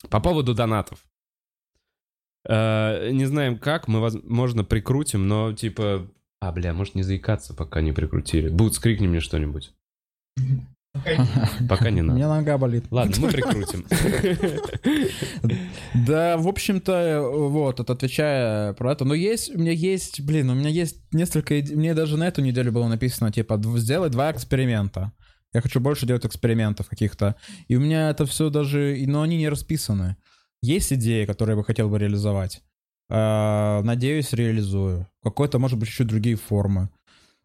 по 0.10 0.20
поводу 0.20 0.56
донатов. 0.56 0.98
Э, 2.48 3.12
не 3.12 3.26
знаем 3.26 3.58
как, 3.58 3.88
мы, 3.88 4.00
возможно, 4.00 4.64
прикрутим, 4.64 5.28
но 5.28 5.54
типа... 5.54 6.08
А, 6.40 6.52
бля, 6.52 6.74
может 6.74 6.96
не 6.96 7.04
заикаться, 7.04 7.54
пока 7.54 7.82
не 7.82 7.92
прикрутили. 7.92 8.50
Бут, 8.50 8.74
скрикни 8.74 9.08
мне 9.08 9.20
что-нибудь. 9.20 9.74
Пока 11.70 11.90
не 11.90 12.02
У 12.02 12.06
надо. 12.06 12.18
меня 12.18 12.28
нога 12.28 12.58
болит. 12.58 12.86
Ладно, 12.92 13.16
мы 13.20 13.30
прикрутим. 13.32 13.86
Да, 16.06 16.38
в 16.38 16.48
общем-то, 16.48 17.30
вот, 17.32 17.80
отвечая 17.80 18.74
про 18.74 18.92
это. 18.92 19.06
Но 19.06 19.14
есть, 19.14 19.56
у 19.56 19.60
меня 19.60 19.72
есть, 19.72 20.22
блин, 20.22 20.50
у 20.50 20.56
меня 20.56 20.70
есть 20.70 20.98
несколько. 21.14 21.54
Мне 21.54 21.94
даже 21.94 22.18
на 22.18 22.28
эту 22.28 22.42
неделю 22.42 22.72
было 22.72 22.88
написано, 22.88 23.32
типа, 23.32 23.62
сделай 23.78 24.10
два 24.10 24.32
эксперимента. 24.32 25.14
Я 25.54 25.62
хочу 25.62 25.80
больше 25.80 26.06
делать 26.06 26.26
экспериментов 26.26 26.90
каких-то. 26.90 27.36
И 27.68 27.76
у 27.76 27.80
меня 27.80 28.10
это 28.10 28.26
все 28.26 28.50
даже, 28.50 28.98
но 29.08 29.22
они 29.22 29.38
не 29.38 29.50
расписаны. 29.50 30.18
Есть 30.62 30.94
идеи, 30.94 31.26
которые 31.26 31.54
я 31.56 31.58
бы 31.58 31.66
хотел 31.66 31.90
бы 31.90 31.98
реализовать. 31.98 32.62
Э, 33.10 33.82
Надеюсь, 33.84 34.34
реализую. 34.34 35.08
Какой-то, 35.24 35.60
может 35.60 35.80
быть, 35.80 35.90
чуть 35.90 36.08
другие 36.08 36.36
формы. 36.36 36.90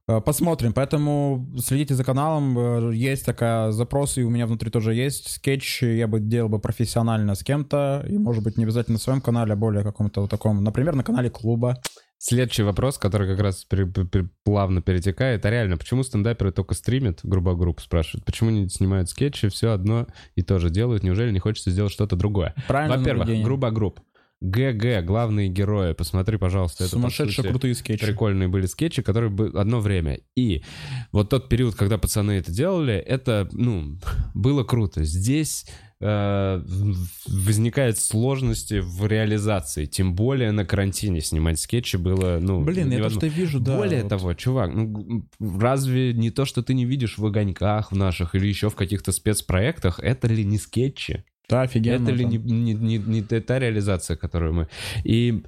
Э, 0.08 0.20
Посмотрим, 0.20 0.72
поэтому 0.72 1.48
следите 1.58 1.94
за 1.94 2.04
каналом, 2.04 2.58
э, 2.58 2.94
есть 2.94 3.26
такая 3.26 3.72
запрос, 3.72 4.18
и 4.18 4.22
у 4.22 4.30
меня 4.30 4.46
внутри 4.46 4.70
тоже 4.70 4.94
есть 4.94 5.28
скетч, 5.28 5.82
я 5.82 6.06
бы 6.06 6.20
делал 6.20 6.48
бы 6.48 6.60
профессионально 6.60 7.34
с 7.34 7.42
кем-то, 7.42 8.04
и 8.08 8.16
может 8.16 8.44
быть 8.44 8.56
не 8.56 8.64
обязательно 8.64 8.94
на 8.94 9.00
своем 9.00 9.20
канале, 9.20 9.54
а 9.54 9.56
более 9.56 9.82
каком-то 9.82 10.20
вот 10.20 10.30
таком, 10.30 10.62
например, 10.62 10.94
на 10.94 11.02
канале 11.02 11.28
клуба. 11.28 11.80
Следующий 12.18 12.62
вопрос, 12.62 12.96
который 12.98 13.28
как 13.28 13.40
раз 13.40 13.64
пере- 13.64 13.86
пере- 13.86 14.30
плавно 14.42 14.80
перетекает. 14.80 15.44
А 15.44 15.50
реально, 15.50 15.76
почему 15.76 16.02
стендаперы 16.02 16.50
только 16.50 16.74
стримят, 16.74 17.20
грубо 17.22 17.54
групп 17.54 17.80
спрашивают? 17.80 18.24
Почему 18.24 18.48
не 18.50 18.68
снимают 18.70 19.10
скетчи, 19.10 19.48
все 19.48 19.72
одно 19.72 20.06
и 20.34 20.42
то 20.42 20.58
же 20.58 20.70
делают? 20.70 21.02
Неужели 21.02 21.30
не 21.30 21.40
хочется 21.40 21.70
сделать 21.70 21.92
что-то 21.92 22.16
другое? 22.16 22.54
Правильно 22.68 22.96
Во-первых, 22.96 23.42
грубо 23.42 23.70
групп. 23.70 24.00
ГГ, 24.40 25.04
главные 25.04 25.48
герои. 25.48 25.92
Посмотри, 25.94 26.36
пожалуйста. 26.36 26.84
Это, 26.84 26.92
Сумасшедшие 26.92 27.36
сути, 27.36 27.48
крутые 27.48 27.74
скетчи. 27.74 28.04
прикольные 28.04 28.48
были 28.48 28.66
скетчи, 28.66 29.02
которые 29.02 29.30
бы 29.30 29.50
одно 29.54 29.80
время. 29.80 30.20
И 30.36 30.62
вот 31.10 31.30
тот 31.30 31.48
период, 31.48 31.74
когда 31.74 31.96
пацаны 31.96 32.32
это 32.32 32.52
делали, 32.52 32.94
это, 32.94 33.48
ну, 33.52 33.98
было 34.34 34.62
круто. 34.62 35.04
Здесь 35.04 35.66
э, 36.00 36.62
возникают 37.26 37.98
сложности 37.98 38.80
в 38.80 39.06
реализации. 39.06 39.86
Тем 39.86 40.14
более 40.14 40.52
на 40.52 40.66
карантине 40.66 41.22
снимать 41.22 41.58
скетчи 41.58 41.96
было, 41.96 42.38
ну, 42.38 42.62
Блин, 42.62 42.90
я 42.90 43.04
то, 43.04 43.10
что 43.10 43.26
вижу, 43.26 43.58
да. 43.58 43.78
Более 43.78 44.02
вот. 44.02 44.10
того, 44.10 44.34
чувак, 44.34 44.70
ну, 44.74 45.26
разве 45.40 46.12
не 46.12 46.30
то, 46.30 46.44
что 46.44 46.62
ты 46.62 46.74
не 46.74 46.84
видишь 46.84 47.16
в 47.16 47.24
огоньках 47.24 47.90
в 47.90 47.96
наших 47.96 48.34
или 48.34 48.46
еще 48.46 48.68
в 48.68 48.74
каких-то 48.74 49.12
спецпроектах, 49.12 49.98
это 49.98 50.28
ли 50.28 50.44
не 50.44 50.58
скетчи? 50.58 51.24
Да, 51.48 51.62
офигенно. 51.62 52.02
это 52.08 52.12
ли 52.12 52.24
не, 52.24 52.38
не, 52.38 52.74
не- 52.74 52.98
не 52.98 53.22
та 53.22 53.58
реализация, 53.58 54.16
которую 54.16 54.52
мы... 54.54 54.68
И 55.04 55.42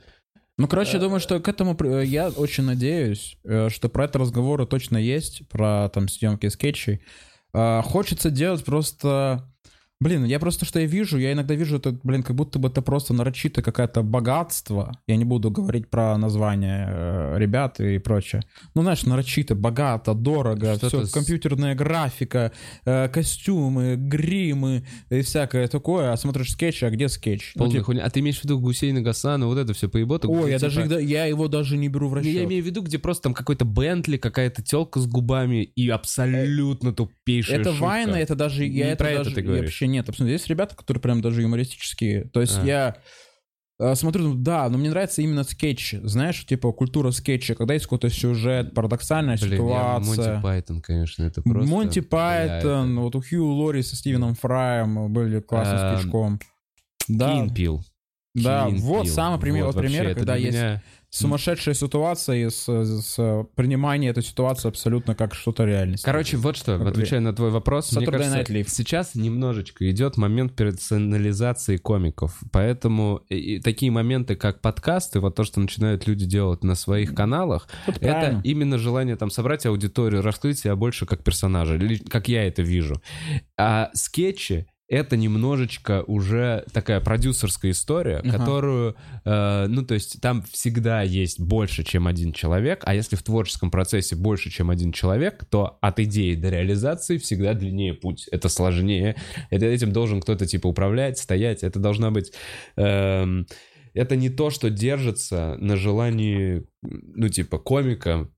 Ну, 0.56 0.68
короче, 0.68 0.92
я 0.94 1.00
думаю, 1.00 1.20
что 1.20 1.40
к 1.40 1.48
этому 1.48 1.74
при- 1.74 2.06
я 2.06 2.28
очень 2.28 2.64
надеюсь, 2.64 3.36
э, 3.44 3.68
что 3.70 3.88
про 3.88 4.04
это 4.04 4.18
разговоры 4.18 4.66
точно 4.66 4.96
есть, 4.98 5.48
про 5.48 5.88
там 5.88 6.08
съемки 6.08 6.48
скетчей. 6.48 7.00
А, 7.52 7.82
Хочется 7.82 8.30
делать 8.30 8.64
просто... 8.64 9.44
Блин, 10.00 10.24
я 10.24 10.38
просто 10.38 10.64
что 10.64 10.78
я 10.78 10.86
вижу, 10.86 11.18
я 11.18 11.32
иногда 11.32 11.54
вижу 11.56 11.76
это, 11.78 11.90
блин, 12.04 12.22
как 12.22 12.36
будто 12.36 12.60
бы 12.60 12.68
это 12.68 12.82
просто 12.82 13.14
нарочито 13.14 13.62
какое-то 13.62 14.02
богатство. 14.04 14.96
Я 15.08 15.16
не 15.16 15.24
буду 15.24 15.50
говорить 15.50 15.88
про 15.90 16.16
название 16.16 16.86
э, 16.88 17.34
ребят 17.38 17.80
и 17.80 17.98
прочее. 17.98 18.42
Ну, 18.76 18.82
знаешь, 18.82 19.04
нарочито, 19.04 19.56
богато, 19.56 20.14
дорого, 20.14 20.76
Что-то 20.76 20.98
все, 21.00 21.04
с- 21.06 21.10
компьютерная 21.10 21.74
графика, 21.74 22.52
э, 22.84 23.08
костюмы, 23.08 23.96
гримы 23.96 24.86
и 25.10 25.22
всякое 25.22 25.66
такое. 25.66 26.12
А 26.12 26.16
смотришь 26.16 26.52
скетч, 26.52 26.84
а 26.84 26.90
где 26.90 27.08
скетч? 27.08 27.52
Ну, 27.56 27.60
полная 27.64 27.72
типа, 27.72 27.84
хуйня. 27.86 28.04
А 28.04 28.10
ты 28.10 28.20
имеешь 28.20 28.38
в 28.38 28.44
виду 28.44 28.60
Гусейна 28.60 29.00
Гасана, 29.00 29.46
вот 29.48 29.58
это 29.58 29.72
все 29.74 29.88
поебота? 29.88 30.28
Ой, 30.28 30.42
где, 30.42 30.50
я 30.52 30.58
типа, 30.58 30.68
даже 30.68 30.80
иногда- 30.82 31.00
я 31.00 31.24
его 31.24 31.48
даже 31.48 31.76
не 31.76 31.88
беру 31.88 32.08
в 32.08 32.14
расчет. 32.14 32.32
Я 32.34 32.44
имею 32.44 32.62
в 32.62 32.66
виду, 32.66 32.82
где 32.82 33.00
просто 33.00 33.24
там 33.24 33.34
какой-то 33.34 33.64
Бентли, 33.64 34.16
какая-то 34.16 34.62
телка 34.62 35.00
с 35.00 35.08
губами 35.08 35.64
и 35.64 35.88
абсолютно 35.88 36.92
тупейшая 36.92 37.58
Это 37.58 37.70
шутка. 37.70 37.84
Вайна, 37.84 38.14
это 38.14 38.36
даже... 38.36 38.68
Не 38.68 38.76
Я 38.78 38.88
это 38.90 38.98
про 39.02 39.10
это 39.10 39.18
даже, 39.24 39.34
ты 39.34 39.40
я 39.40 39.46
говоришь. 39.46 39.64
вообще 39.64 39.87
нет. 39.88 40.08
Абсолютно. 40.08 40.32
Есть 40.32 40.48
ребята, 40.48 40.76
которые 40.76 41.00
прям 41.00 41.20
даже 41.20 41.42
юмористические. 41.42 42.24
То 42.32 42.40
есть 42.40 42.58
А. 42.58 42.64
я 42.64 42.96
э, 43.80 43.94
смотрю, 43.94 44.34
да, 44.34 44.68
но 44.68 44.76
мне 44.78 44.90
нравится 44.90 45.22
именно 45.22 45.44
скетч. 45.44 45.94
Знаешь, 46.02 46.44
типа 46.46 46.72
культура 46.72 47.10
скетча, 47.12 47.54
когда 47.54 47.74
есть 47.74 47.86
какой-то 47.86 48.10
сюжет, 48.10 48.74
парадоксальная 48.74 49.36
Блин, 49.38 49.50
я 49.52 49.56
ситуация. 50.00 50.32
Монти 50.34 50.42
Пайтон, 50.42 50.80
конечно, 50.82 51.22
это 51.24 51.42
просто... 51.42 51.70
Монти 51.70 52.00
Пайтон, 52.00 52.92
это- 52.92 53.00
вот 53.00 53.14
у 53.16 53.20
Хью 53.22 53.46
Лори 53.46 53.82
со 53.82 53.94
Стивеном 53.96 54.34
Фраем 54.34 55.12
были 55.12 55.40
классным 55.40 55.78
Эм, 55.78 55.96
скетчком. 55.98 56.40
Да, 57.08 57.46
Peele. 57.46 57.80
да, 58.34 58.68
and 58.68 58.78
вот 58.78 59.08
самый 59.08 59.40
пример, 59.40 59.66
вот 59.66 59.74
вообще, 59.76 59.96
пример, 59.98 60.14
когда 60.14 60.36
есть 60.36 60.56
меня- 60.58 60.82
сумасшедшая 61.10 61.74
ситуация 61.74 62.46
и 62.46 62.50
с, 62.50 62.66
с 62.68 63.46
принимание 63.54 64.10
этой 64.10 64.22
ситуации 64.22 64.68
абсолютно 64.68 65.14
как 65.14 65.34
что-то 65.34 65.64
реальность. 65.64 66.04
Короче, 66.04 66.36
вот 66.36 66.56
что, 66.56 66.74
отвечая 66.86 67.20
на 67.20 67.32
твой 67.32 67.50
вопрос, 67.50 67.92
мне 67.92 68.04
Saturday 68.06 68.10
кажется, 68.10 68.38
Night 68.40 68.46
Live. 68.48 68.66
сейчас 68.68 69.14
немножечко 69.14 69.90
идет 69.90 70.16
момент 70.16 70.54
персонализации 70.54 71.76
комиков, 71.76 72.38
поэтому 72.52 73.22
и- 73.28 73.56
и 73.56 73.60
такие 73.60 73.90
моменты, 73.90 74.36
как 74.36 74.60
подкасты, 74.60 75.20
вот 75.20 75.34
то, 75.34 75.44
что 75.44 75.60
начинают 75.60 76.06
люди 76.06 76.26
делать 76.26 76.62
на 76.64 76.74
своих 76.74 77.14
каналах, 77.14 77.68
Это 77.86 77.98
это 77.98 78.08
правильно. 78.10 78.40
именно 78.44 78.78
желание 78.78 79.16
там 79.16 79.30
собрать 79.30 79.64
аудиторию, 79.66 80.22
раскрыть 80.22 80.58
себя 80.58 80.76
больше 80.76 81.06
как 81.06 81.24
персонажа, 81.24 81.76
или 81.76 81.96
как 81.96 82.28
я 82.28 82.46
это 82.46 82.62
вижу. 82.62 83.00
А 83.56 83.90
скетчи 83.94 84.66
это 84.88 85.16
немножечко 85.16 86.02
уже 86.06 86.64
такая 86.72 87.00
продюсерская 87.00 87.72
история, 87.72 88.16
Ага. 88.16 88.30
которую, 88.30 88.96
э, 89.24 89.66
ну, 89.68 89.82
то 89.84 89.94
есть 89.94 90.20
там 90.20 90.42
всегда 90.42 91.02
есть 91.02 91.38
больше, 91.38 91.84
чем 91.84 92.06
один 92.06 92.32
человек, 92.32 92.80
а 92.84 92.94
если 92.94 93.14
в 93.14 93.22
творческом 93.22 93.70
процессе 93.70 94.16
больше, 94.16 94.50
чем 94.50 94.70
один 94.70 94.92
человек, 94.92 95.44
то 95.50 95.78
от 95.82 96.00
идеи 96.00 96.34
до 96.34 96.48
реализации 96.48 97.18
всегда 97.18 97.52
длиннее 97.54 97.92
путь. 97.94 98.26
Это 98.28 98.48
сложнее. 98.48 99.16
Это, 99.50 99.66
этим 99.66 99.92
должен 99.92 100.20
кто-то, 100.22 100.46
типа, 100.46 100.66
управлять, 100.66 101.18
стоять. 101.18 101.62
Это 101.62 101.78
должна 101.78 102.10
быть... 102.10 102.32
эм, 102.76 103.46
это 103.94 104.16
не 104.16 104.30
то, 104.30 104.50
что 104.50 104.70
держится 104.70 105.56
на 105.58 105.76
желании, 105.76 106.64
ну, 106.82 107.28
типа, 107.28 107.58
комика 107.58 108.28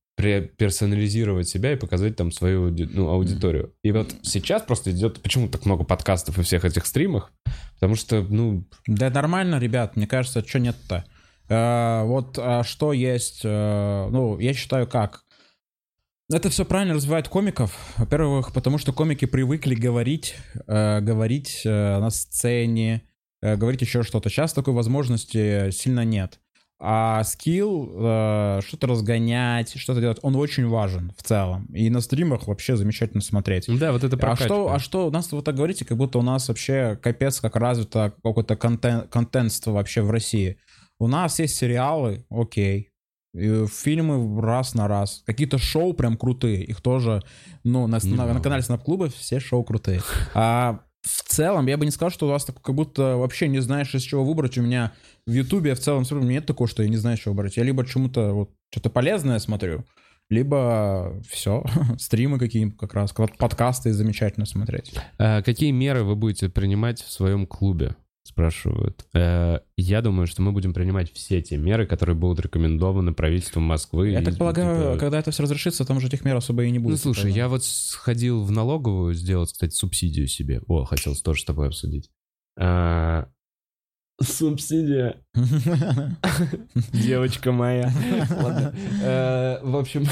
персонализировать 0.57 1.49
себя 1.49 1.73
и 1.73 1.77
показать 1.77 2.17
там 2.17 2.33
свою 2.33 2.71
ну, 2.71 3.09
аудиторию. 3.09 3.75
И 3.83 3.93
вот 3.93 4.15
сейчас 4.23 4.63
просто 4.63 4.91
идет... 4.91 5.23
Почему 5.23 5.49
так 5.49 5.67
много 5.67 5.85
подкастов 5.85 6.39
и 6.39 6.43
всех 6.43 6.65
этих 6.65 6.87
стримах? 6.87 7.33
Потому 7.75 7.95
что, 7.95 8.23
ну, 8.23 8.65
Да 8.87 9.11
нормально, 9.11 9.59
ребят, 9.59 9.97
мне 9.97 10.07
кажется, 10.07 10.47
что 10.47 10.59
нет-то. 10.59 11.05
Э, 11.49 12.05
вот 12.05 12.39
а 12.39 12.63
что 12.63 12.93
есть, 12.93 13.41
э, 13.45 14.09
ну, 14.11 14.39
я 14.39 14.55
считаю, 14.55 14.87
как. 14.87 15.25
Это 16.33 16.49
все 16.49 16.65
правильно 16.65 16.95
развивает 16.95 17.29
комиков. 17.29 17.77
Во-первых, 17.97 18.53
потому 18.53 18.79
что 18.79 18.93
комики 18.93 19.25
привыкли 19.25 19.75
говорить, 19.75 20.37
э, 20.67 21.01
говорить 21.01 21.63
э, 21.65 21.99
на 21.99 22.11
сцене, 22.11 23.03
э, 23.43 23.57
говорить 23.57 23.81
еще 23.81 24.05
что-то. 24.05 24.31
Сейчас 24.31 24.53
такой 24.53 24.75
возможности 24.75 25.71
сильно 25.73 26.05
нет. 26.05 26.39
А 26.83 27.23
скилл, 27.25 27.93
э, 27.95 28.61
что-то 28.67 28.87
разгонять, 28.87 29.79
что-то 29.79 30.01
делать, 30.01 30.19
он 30.23 30.35
очень 30.37 30.67
важен 30.67 31.13
в 31.17 31.23
целом. 31.23 31.67
И 31.75 31.91
на 31.91 32.01
стримах 32.01 32.47
вообще 32.47 32.75
замечательно 32.75 33.23
смотреть. 33.23 33.67
да, 33.79 33.93
вот 33.93 34.03
это 34.03 34.17
А 34.17 34.19
прокачка. 34.19 34.45
что, 34.47 34.73
а 34.73 34.79
что, 34.79 35.07
у 35.09 35.11
нас 35.11 35.31
вы 35.31 35.43
так 35.43 35.57
говорите, 35.57 35.85
как 35.85 35.99
будто 35.99 36.19
у 36.19 36.23
нас 36.23 36.49
вообще 36.49 36.99
капец 37.03 37.41
как 37.41 37.57
развито 37.57 38.15
какое-то 38.25 38.57
контен, 38.57 39.07
контентство 39.09 39.73
вообще 39.73 40.01
в 40.01 40.11
России. 40.11 40.57
У 40.99 41.07
нас 41.07 41.39
есть 41.39 41.57
сериалы, 41.57 42.25
окей, 42.31 42.91
фильмы 43.35 44.41
раз 44.41 44.75
на 44.75 44.89
раз. 44.89 45.23
Какие-то 45.27 45.59
шоу 45.59 45.93
прям 45.93 46.17
крутые, 46.17 46.65
их 46.65 46.81
тоже, 46.81 47.23
ну, 47.63 47.87
на, 47.87 47.99
на, 48.03 48.33
на 48.35 48.41
канале 48.41 48.63
Снап 48.63 48.85
Клуба 48.85 49.09
все 49.11 49.39
шоу 49.39 49.65
крутые. 49.65 50.03
А 50.35 50.81
в 51.03 51.23
целом, 51.29 51.67
я 51.67 51.79
бы 51.79 51.85
не 51.87 51.91
сказал, 51.91 52.11
что 52.11 52.27
у 52.27 52.31
вас 52.31 52.45
так, 52.45 52.61
как 52.61 52.75
будто 52.75 53.17
вообще 53.17 53.49
не 53.49 53.61
знаешь, 53.61 53.95
из 53.95 54.03
чего 54.03 54.25
выбрать. 54.25 54.59
У 54.59 54.63
меня 54.63 54.93
в 55.31 55.33
Ютубе 55.35 55.75
в 55.75 55.81
целом 55.81 56.05
смотрю, 56.05 56.29
нет 56.29 56.47
такого, 56.47 56.69
что 56.69 56.83
я 56.83 56.89
не 56.89 56.97
знаю, 56.97 57.17
из 57.17 57.21
чего 57.21 57.35
выбрать. 57.35 57.57
Я 57.57 57.63
либо 57.65 57.87
чему-то 57.87 58.33
вот 58.33 58.51
что-то 58.71 58.91
полезное 58.91 59.39
смотрю, 59.39 59.85
либо 60.29 61.21
все, 61.29 61.65
стримы 61.99 62.39
какие-нибудь 62.39 62.79
как 62.79 62.95
раз, 62.95 63.13
подкасты 63.13 63.93
замечательно 63.93 64.47
смотреть. 64.47 64.95
А 65.19 65.43
какие 65.43 65.71
меры 65.71 66.05
вы 66.05 66.17
будете 66.17 66.49
принимать 66.49 67.01
в 67.03 67.11
своем 67.11 67.47
клубе? 67.47 67.97
Спрашивают. 68.23 69.07
Э, 69.15 69.61
Я 69.77 70.03
думаю, 70.03 70.27
что 70.27 70.43
мы 70.43 70.53
будем 70.53 70.73
принимать 70.75 71.13
все 71.13 71.41
те 71.43 71.57
меры, 71.57 71.87
которые 71.87 72.15
будут 72.15 72.45
рекомендованы 72.45 73.13
правительством 73.13 73.65
Москвы. 73.65 74.11
Я 74.11 74.21
и, 74.21 74.25
так 74.25 74.37
полагаю, 74.37 74.93
типа, 74.93 75.01
когда 75.01 75.19
это 75.19 75.31
все 75.31 75.43
разрешится, 75.43 75.85
там 75.85 75.97
уже 75.97 76.07
этих 76.07 76.25
мер 76.25 76.37
особо 76.37 76.63
и 76.65 76.71
не 76.71 76.79
будет. 76.79 76.93
Ну, 76.93 76.97
слушай, 76.99 77.33
я 77.33 77.49
вот 77.49 77.65
сходил 77.65 78.45
в 78.45 78.51
налоговую 78.53 79.15
сделать, 79.15 79.51
кстати, 79.53 79.75
субсидию 79.75 80.29
себе. 80.29 80.61
О, 80.69 80.85
хотел 80.85 81.17
тоже 81.17 81.41
с 81.41 81.45
тобой 81.45 81.69
обсудить. 81.69 82.11
А, 82.59 83.27
Субсидия, 84.23 85.17
девочка 86.93 87.53
моя. 87.53 87.91
Ладно. 88.43 88.75
Э, 89.03 89.59
В 89.63 89.77
общем, 89.77 90.05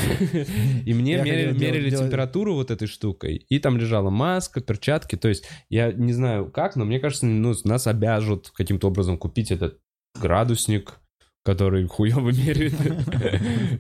и 0.85 0.95
мне 0.95 1.19
мерили 1.23 1.91
температуру 1.91 2.55
вот 2.55 2.71
этой 2.71 2.89
штукой, 2.89 3.45
и 3.49 3.59
там 3.59 3.77
лежала 3.77 4.11
маска, 4.11 4.61
перчатки, 4.61 5.17
то 5.17 5.29
есть 5.29 5.49
я 5.69 5.93
не 5.93 6.13
знаю 6.13 6.51
как, 6.51 6.77
но 6.77 6.85
мне 6.85 7.01
кажется, 7.01 7.27
ну, 7.27 7.55
нас 7.65 7.87
обяжут 7.87 8.51
каким-то 8.55 8.89
образом 8.89 9.19
купить 9.19 9.51
этот 9.51 9.79
градусник, 10.21 10.99
который 11.45 11.87
хуёво 11.87 12.31
меряет 12.31 12.75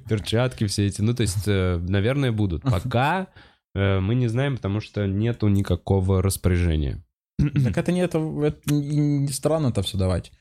перчатки 0.09 0.66
все 0.66 0.86
эти. 0.86 1.02
Ну, 1.02 1.14
то 1.14 1.22
есть, 1.22 1.46
э, 1.46 1.78
наверное, 1.88 2.32
будут. 2.32 2.62
Пока 2.70 3.28
э, 3.74 4.00
мы 4.00 4.14
не 4.14 4.28
знаем, 4.28 4.56
потому 4.56 4.80
что 4.80 5.06
нету 5.06 5.48
никакого 5.48 6.22
распоряжения. 6.22 7.05
Так 7.65 7.78
это 7.78 7.93
не 7.93 8.01
это, 8.01 8.19
это 8.19 8.74
не 8.74 9.28
странно 9.28 9.69
это 9.69 9.82
все 9.82 9.97
давать. 9.97 10.32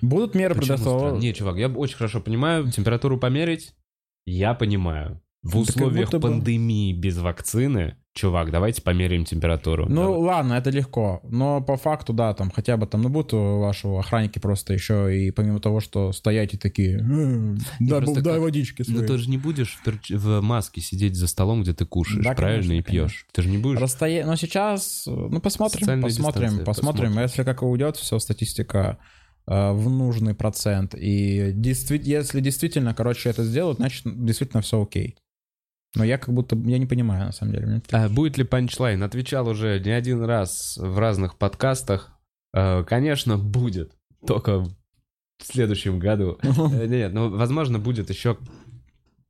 Будут 0.00 0.34
меры 0.34 0.54
предоставлены. 0.54 1.18
Не, 1.18 1.32
чувак, 1.32 1.56
я 1.56 1.68
очень 1.68 1.96
хорошо 1.96 2.20
понимаю, 2.20 2.70
температуру 2.70 3.18
померить, 3.18 3.74
я 4.26 4.54
понимаю. 4.54 5.22
В 5.42 5.58
условиях 5.58 6.06
будто 6.06 6.18
бы- 6.20 6.28
пандемии 6.28 6.92
без 6.92 7.18
вакцины, 7.18 7.96
чувак, 8.14 8.52
давайте 8.52 8.80
померяем 8.80 9.24
температуру. 9.24 9.86
Ну 9.88 10.02
Давай. 10.02 10.18
ладно, 10.20 10.52
это 10.54 10.70
легко, 10.70 11.20
но 11.24 11.60
по 11.60 11.76
факту, 11.76 12.12
да, 12.12 12.32
там 12.32 12.50
хотя 12.50 12.76
бы 12.76 12.86
там, 12.86 13.02
ну 13.02 13.08
будут 13.08 13.32
вашего 13.32 13.98
охранники 13.98 14.38
просто 14.38 14.72
еще 14.72 15.18
и 15.18 15.32
помимо 15.32 15.58
того, 15.58 15.80
что 15.80 16.12
стоять 16.12 16.54
и 16.54 16.58
такие, 16.58 16.98
«Э, 17.00 17.56
дай, 17.80 18.00
просто 18.02 18.20
дай 18.22 18.34
как- 18.34 18.42
водички 18.42 18.84
Ну 18.86 18.94
своей». 18.94 19.06
ты 19.08 19.18
же 19.18 19.28
не 19.30 19.38
будешь 19.38 19.74
в, 19.82 19.84
перч- 19.84 20.14
в 20.16 20.40
маске 20.42 20.80
сидеть 20.80 21.16
за 21.16 21.26
столом, 21.26 21.62
где 21.62 21.72
ты 21.74 21.86
кушаешь, 21.86 22.24
Да, 22.24 22.34
правильно, 22.34 22.62
конечно, 22.68 22.72
и 22.74 22.82
пьешь. 22.82 23.26
Ты 23.32 23.42
же 23.42 23.48
не 23.48 23.58
будешь... 23.58 23.80
Расстоя- 23.80 24.24
Но 24.24 24.36
сейчас, 24.36 25.04
ну 25.06 25.40
посмотрим, 25.40 25.80
Социальная 25.80 26.04
посмотрим, 26.04 26.42
посмотрим. 26.42 26.64
посмотрим. 26.64 27.18
Если 27.18 27.42
как 27.42 27.62
уйдет 27.64 27.96
все, 27.96 28.18
статистика 28.20 28.98
э, 29.48 29.72
в 29.72 29.90
нужный 29.90 30.34
процент. 30.36 30.94
И 30.94 31.50
действи- 31.52 32.00
если 32.04 32.40
действительно, 32.40 32.94
короче, 32.94 33.28
это 33.30 33.42
сделают, 33.42 33.78
значит, 33.78 34.02
действительно 34.04 34.62
все 34.62 34.80
окей. 34.80 35.16
Но 35.94 36.04
я 36.04 36.16
как 36.18 36.34
будто, 36.34 36.56
я 36.56 36.78
не 36.78 36.86
понимаю, 36.86 37.26
на 37.26 37.32
самом 37.32 37.52
деле. 37.52 37.66
Мне 37.66 37.82
А 37.90 38.08
будет 38.08 38.38
ли 38.38 38.44
панчлайн? 38.44 39.02
Отвечал 39.02 39.48
уже 39.48 39.78
не 39.80 39.90
один 39.90 40.22
раз 40.24 40.78
в 40.78 40.98
разных 40.98 41.36
подкастах. 41.36 42.10
Э, 42.54 42.82
Конечно, 42.84 43.36
будет. 43.36 43.92
Только 44.26 44.60
в 44.60 44.72
следующем 45.42 45.98
году. 45.98 46.38
Э, 46.42 46.86
Нет, 46.86 47.12
ну, 47.12 47.30
возможно, 47.30 47.78
будет 47.78 48.08
еще 48.10 48.38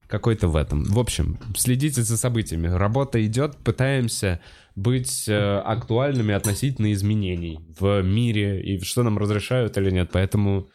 какой-то 0.06 0.46
в 0.48 0.56
этом. 0.56 0.84
В 0.84 0.98
общем, 0.98 1.38
следите 1.56 2.02
за 2.02 2.18
событиями. 2.18 2.66
Работа 2.68 3.24
идет, 3.24 3.56
пытаемся 3.56 4.40
быть 4.74 5.26
э, 5.26 5.58
актуальными 5.58 6.34
относительно 6.34 6.92
изменений 6.92 7.60
в 7.80 8.02
мире 8.02 8.62
и 8.62 8.78
что 8.84 9.02
нам 9.02 9.16
разрешают 9.16 9.78
или 9.78 9.90
нет. 9.90 10.10
Поэтому, 10.12 10.68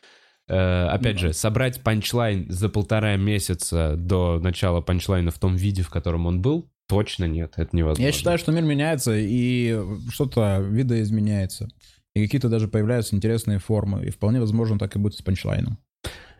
опять 0.47 1.19
же, 1.19 1.33
собрать 1.33 1.81
панчлайн 1.81 2.49
за 2.49 2.69
полтора 2.69 3.17
месяца 3.17 3.95
до 3.97 4.39
начала 4.39 4.81
панчлайна 4.81 5.31
в 5.31 5.39
том 5.39 5.55
виде, 5.55 5.81
в 5.83 5.89
котором 5.89 6.25
он 6.25 6.41
был, 6.41 6.69
точно 6.87 7.25
нет, 7.25 7.53
это 7.57 7.75
невозможно. 7.75 8.03
Я 8.03 8.11
считаю, 8.11 8.37
что 8.37 8.51
мир 8.51 8.63
меняется, 8.63 9.13
и 9.15 9.77
что-то 10.09 10.59
видоизменяется. 10.59 11.69
И 12.15 12.23
какие-то 12.23 12.49
даже 12.49 12.67
появляются 12.67 13.15
интересные 13.15 13.59
формы. 13.59 14.05
И 14.05 14.09
вполне 14.09 14.39
возможно, 14.39 14.79
так 14.79 14.95
и 14.95 14.99
будет 14.99 15.15
с 15.15 15.21
панчлайном. 15.21 15.77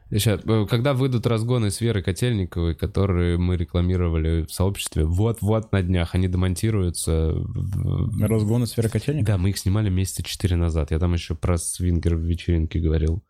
Сейчас, 0.09 0.39
э, 0.45 0.65
когда 0.69 0.93
выйдут 0.93 1.27
разгоны 1.27 1.69
с 1.69 1.81
Верой 1.81 2.01
Котельниковой, 2.01 2.75
которые 2.75 3.37
мы 3.37 3.57
рекламировали 3.57 4.45
в 4.45 4.51
сообществе, 4.51 5.03
вот-вот 5.03 5.71
на 5.73 5.83
днях 5.83 6.15
они 6.15 6.27
демонтируются. 6.27 7.35
Разгоны 8.19 8.67
сферы 8.67 8.89
котельника. 8.89 9.33
Да, 9.33 9.37
мы 9.37 9.49
их 9.49 9.57
снимали 9.57 9.89
месяца 9.89 10.23
четыре 10.23 10.55
назад. 10.55 10.91
Я 10.91 10.99
там 10.99 11.13
еще 11.13 11.35
про 11.35 11.57
свингер 11.57 12.15
в 12.15 12.21
вечеринке 12.21 12.79
говорил. 12.79 13.21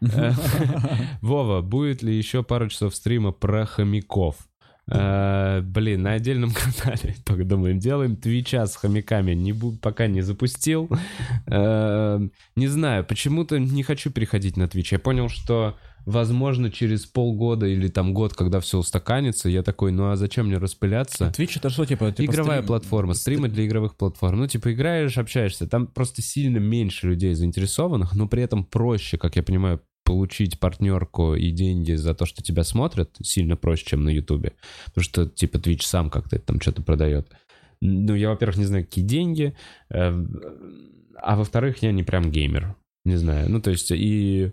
Вова, 1.22 1.60
будет 1.60 2.02
ли 2.02 2.16
еще 2.16 2.42
пару 2.42 2.68
часов 2.68 2.94
стрима 2.94 3.32
про 3.32 3.66
хомяков? 3.66 4.36
Э, 4.92 5.60
Блин, 5.62 6.02
на 6.02 6.12
отдельном 6.14 6.52
канале 6.82 7.14
только 7.24 7.44
думаем, 7.44 7.78
делаем 7.78 8.16
твича 8.16 8.66
с 8.66 8.76
хомяками. 8.76 9.34
Не 9.34 9.52
пока 9.52 10.06
не 10.08 10.20
запустил. 10.22 10.88
Э, 11.46 12.20
Не 12.56 12.66
знаю, 12.66 13.04
почему-то 13.04 13.58
не 13.58 13.82
хочу 13.82 14.10
переходить 14.10 14.56
на 14.56 14.66
твич. 14.68 14.92
Я 14.92 14.98
понял, 14.98 15.28
что 15.28 15.76
возможно 16.06 16.70
через 16.70 17.04
полгода 17.06 17.66
или 17.66 17.86
там 17.88 18.14
год, 18.14 18.32
когда 18.34 18.58
все 18.60 18.78
устаканится, 18.78 19.48
я 19.50 19.62
такой, 19.62 19.92
ну 19.92 20.10
а 20.10 20.16
зачем 20.16 20.46
мне 20.46 20.56
распыляться? 20.56 21.26
Twitch 21.36 21.58
это 21.58 21.68
что, 21.70 21.84
типа? 21.84 22.10
типа 22.10 22.30
Игровая 22.32 22.60
стрим- 22.62 22.66
платформа, 22.66 23.14
стримы 23.14 23.48
для 23.48 23.66
игровых 23.66 23.96
платформ. 23.96 24.38
Ну, 24.40 24.46
типа, 24.46 24.72
играешь, 24.72 25.18
общаешься. 25.18 25.68
Там 25.68 25.86
просто 25.86 26.22
сильно 26.22 26.56
меньше 26.58 27.06
людей 27.06 27.34
заинтересованных, 27.34 28.14
но 28.14 28.26
при 28.26 28.42
этом 28.42 28.64
проще, 28.64 29.18
как 29.18 29.36
я 29.36 29.42
понимаю, 29.42 29.82
получить 30.10 30.58
партнерку 30.58 31.36
и 31.36 31.52
деньги 31.52 31.92
за 31.92 32.14
то, 32.14 32.26
что 32.26 32.42
тебя 32.42 32.64
смотрят, 32.64 33.10
сильно 33.22 33.56
проще, 33.56 33.84
чем 33.86 34.02
на 34.02 34.10
Ютубе. 34.10 34.54
Потому 34.86 35.04
что, 35.04 35.26
типа, 35.26 35.58
Twitch 35.58 35.82
сам 35.82 36.10
как-то 36.10 36.36
там 36.40 36.60
что-то 36.60 36.82
продает. 36.82 37.28
Ну, 37.80 38.16
я, 38.16 38.30
во-первых, 38.30 38.58
не 38.58 38.64
знаю, 38.64 38.84
какие 38.84 39.04
деньги, 39.04 39.54
э, 39.88 40.26
а 41.22 41.36
во-вторых, 41.36 41.82
я 41.82 41.92
не 41.92 42.02
прям 42.02 42.32
геймер. 42.32 42.74
Не 43.04 43.16
знаю. 43.16 43.48
Ну, 43.48 43.60
то 43.60 43.70
есть, 43.70 43.92
и... 43.92 44.50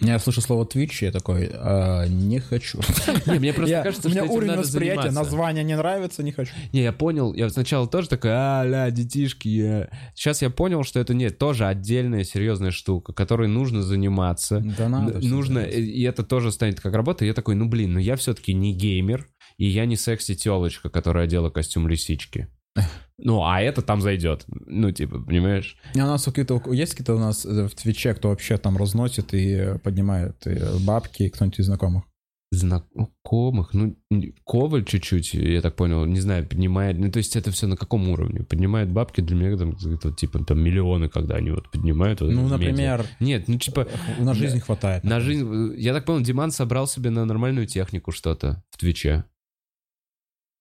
Я 0.00 0.18
слышу 0.18 0.40
слово 0.40 0.64
Twitch, 0.64 1.04
я 1.04 1.12
такой, 1.12 1.50
«А, 1.52 2.06
не 2.06 2.38
хочу. 2.40 2.80
Не, 3.26 3.38
мне 3.38 3.52
просто 3.52 3.70
Я- 3.70 3.82
кажется, 3.82 4.08
у 4.08 4.10
меня 4.10 4.24
что 4.24 4.32
уровень 4.32 4.56
восприятия, 4.56 5.02
заниматься. 5.02 5.22
название 5.30 5.64
не 5.64 5.76
нравится, 5.76 6.22
не 6.22 6.32
хочу. 6.32 6.52
Не, 6.72 6.82
я 6.82 6.92
понял, 6.92 7.32
я 7.34 7.48
сначала 7.50 7.86
тоже 7.88 8.08
такой, 8.08 8.30
а-ля, 8.32 8.90
детишки. 8.90 9.48
я». 9.48 9.88
Сейчас 10.14 10.42
я 10.42 10.50
понял, 10.50 10.84
что 10.84 11.00
это 11.00 11.14
нет, 11.14 11.38
тоже 11.38 11.66
отдельная 11.66 12.24
серьезная 12.24 12.70
штука, 12.70 13.12
которой 13.12 13.48
нужно 13.48 13.82
заниматься. 13.82 14.60
Да 14.78 14.88
надо. 14.88 15.18
Нужно, 15.26 15.60
и 15.60 16.02
это 16.02 16.22
тоже 16.22 16.52
станет 16.52 16.80
как 16.80 16.94
работа. 16.94 17.24
И 17.24 17.28
я 17.28 17.34
такой, 17.34 17.54
ну 17.54 17.66
блин, 17.68 17.94
ну 17.94 17.98
я 17.98 18.16
все-таки 18.16 18.54
не 18.54 18.72
геймер, 18.74 19.26
и 19.58 19.66
я 19.66 19.86
не 19.86 19.96
секси-телочка, 19.96 20.88
которая 20.90 21.24
одела 21.24 21.50
костюм 21.50 21.88
лисички. 21.88 22.48
Ну, 23.24 23.44
а 23.44 23.60
это 23.60 23.82
там 23.82 24.00
зайдет. 24.00 24.44
Ну, 24.48 24.90
типа, 24.90 25.20
понимаешь? 25.20 25.76
А 25.94 25.98
у 25.98 26.06
нас 26.06 26.24
какие-то, 26.24 26.60
есть 26.72 26.92
какие-то 26.92 27.14
у 27.14 27.18
нас 27.18 27.46
э, 27.46 27.68
в 27.68 27.74
Твиче, 27.74 28.14
кто 28.14 28.30
вообще 28.30 28.58
там 28.58 28.76
разносит 28.76 29.32
и 29.32 29.54
э, 29.54 29.78
поднимает 29.78 30.44
э, 30.46 30.76
бабки, 30.80 31.28
кто-нибудь 31.28 31.60
из 31.60 31.66
знакомых? 31.66 32.04
Знакомых, 32.50 33.72
ну, 33.72 33.96
Коваль 34.44 34.84
чуть-чуть, 34.84 35.32
я 35.32 35.62
так 35.62 35.74
понял, 35.74 36.04
не 36.04 36.20
знаю, 36.20 36.46
поднимает, 36.46 36.98
ну, 36.98 37.10
то 37.10 37.16
есть 37.16 37.34
это 37.34 37.50
все 37.50 37.66
на 37.66 37.76
каком 37.76 38.10
уровне? 38.10 38.40
Поднимает 38.40 38.90
бабки 38.90 39.22
для 39.22 39.36
меня, 39.36 39.56
там, 39.56 39.74
это, 39.86 40.12
типа, 40.12 40.44
там, 40.44 40.60
миллионы, 40.60 41.08
когда 41.08 41.36
они 41.36 41.50
вот 41.50 41.70
поднимают. 41.70 42.20
вот 42.20 42.30
Ну, 42.30 42.46
это 42.46 42.58
медиа. 42.58 42.68
например, 42.68 43.06
Нет, 43.20 43.48
ну, 43.48 43.56
типа, 43.56 43.88
на 44.18 44.34
жизнь 44.34 44.60
хватает. 44.60 45.02
на 45.04 45.20
жизнь... 45.20 45.74
Я 45.78 45.94
так 45.94 46.04
понял, 46.04 46.20
Диман 46.20 46.50
собрал 46.50 46.86
себе 46.86 47.08
на 47.08 47.24
нормальную 47.24 47.66
технику 47.66 48.10
что-то 48.12 48.62
в 48.70 48.76
Твиче. 48.76 49.24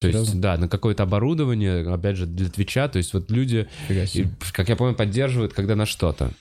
То 0.01 0.07
есть, 0.07 0.19
Серьезно? 0.19 0.41
да, 0.41 0.57
на 0.57 0.67
какое-то 0.67 1.03
оборудование, 1.03 1.87
опять 1.87 2.17
же, 2.17 2.25
для 2.25 2.49
Твича, 2.49 2.87
то 2.87 2.97
есть 2.97 3.13
вот 3.13 3.29
люди, 3.29 3.69
и, 3.87 4.25
как 4.51 4.67
я 4.67 4.75
понял, 4.75 4.95
поддерживают, 4.95 5.53
когда 5.53 5.75
на 5.75 5.85
что-то. 5.85 6.31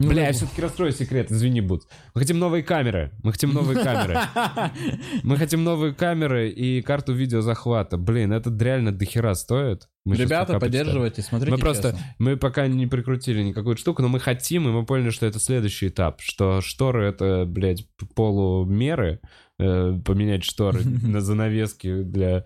Ну, 0.00 0.10
Бля, 0.10 0.26
я 0.26 0.32
все-таки 0.32 0.60
расстрою 0.62 0.92
секрет, 0.92 1.30
извини, 1.30 1.60
Бут. 1.60 1.82
Мы 2.14 2.20
хотим 2.20 2.38
новые 2.38 2.62
камеры. 2.62 3.12
Мы 3.22 3.32
хотим 3.32 3.52
новые 3.52 3.82
камеры. 3.82 4.16
Мы 5.24 5.36
хотим 5.36 5.64
новые 5.64 5.92
камеры 5.92 6.50
и 6.50 6.82
карту 6.82 7.12
видеозахвата. 7.12 7.98
Блин, 7.98 8.32
это 8.32 8.56
реально 8.60 8.92
дохера 8.92 9.34
стоит. 9.34 9.88
Мы 10.04 10.14
Ребята, 10.14 10.60
поддерживайте, 10.60 11.22
смотрите 11.22 11.52
Мы 11.52 11.58
просто, 11.58 11.90
честно. 11.92 12.06
мы 12.18 12.36
пока 12.36 12.68
не 12.68 12.86
прикрутили 12.86 13.42
никакую 13.42 13.76
штуку, 13.76 14.02
но 14.02 14.08
мы 14.08 14.20
хотим, 14.20 14.68
и 14.68 14.70
мы 14.70 14.86
поняли, 14.86 15.10
что 15.10 15.26
это 15.26 15.40
следующий 15.40 15.88
этап, 15.88 16.20
что 16.20 16.60
шторы 16.60 17.06
это, 17.06 17.44
блядь, 17.44 17.84
полумеры, 18.14 19.20
э, 19.58 19.98
поменять 20.04 20.44
шторы 20.44 20.84
на 20.84 21.20
занавески 21.20 22.02
для 22.02 22.44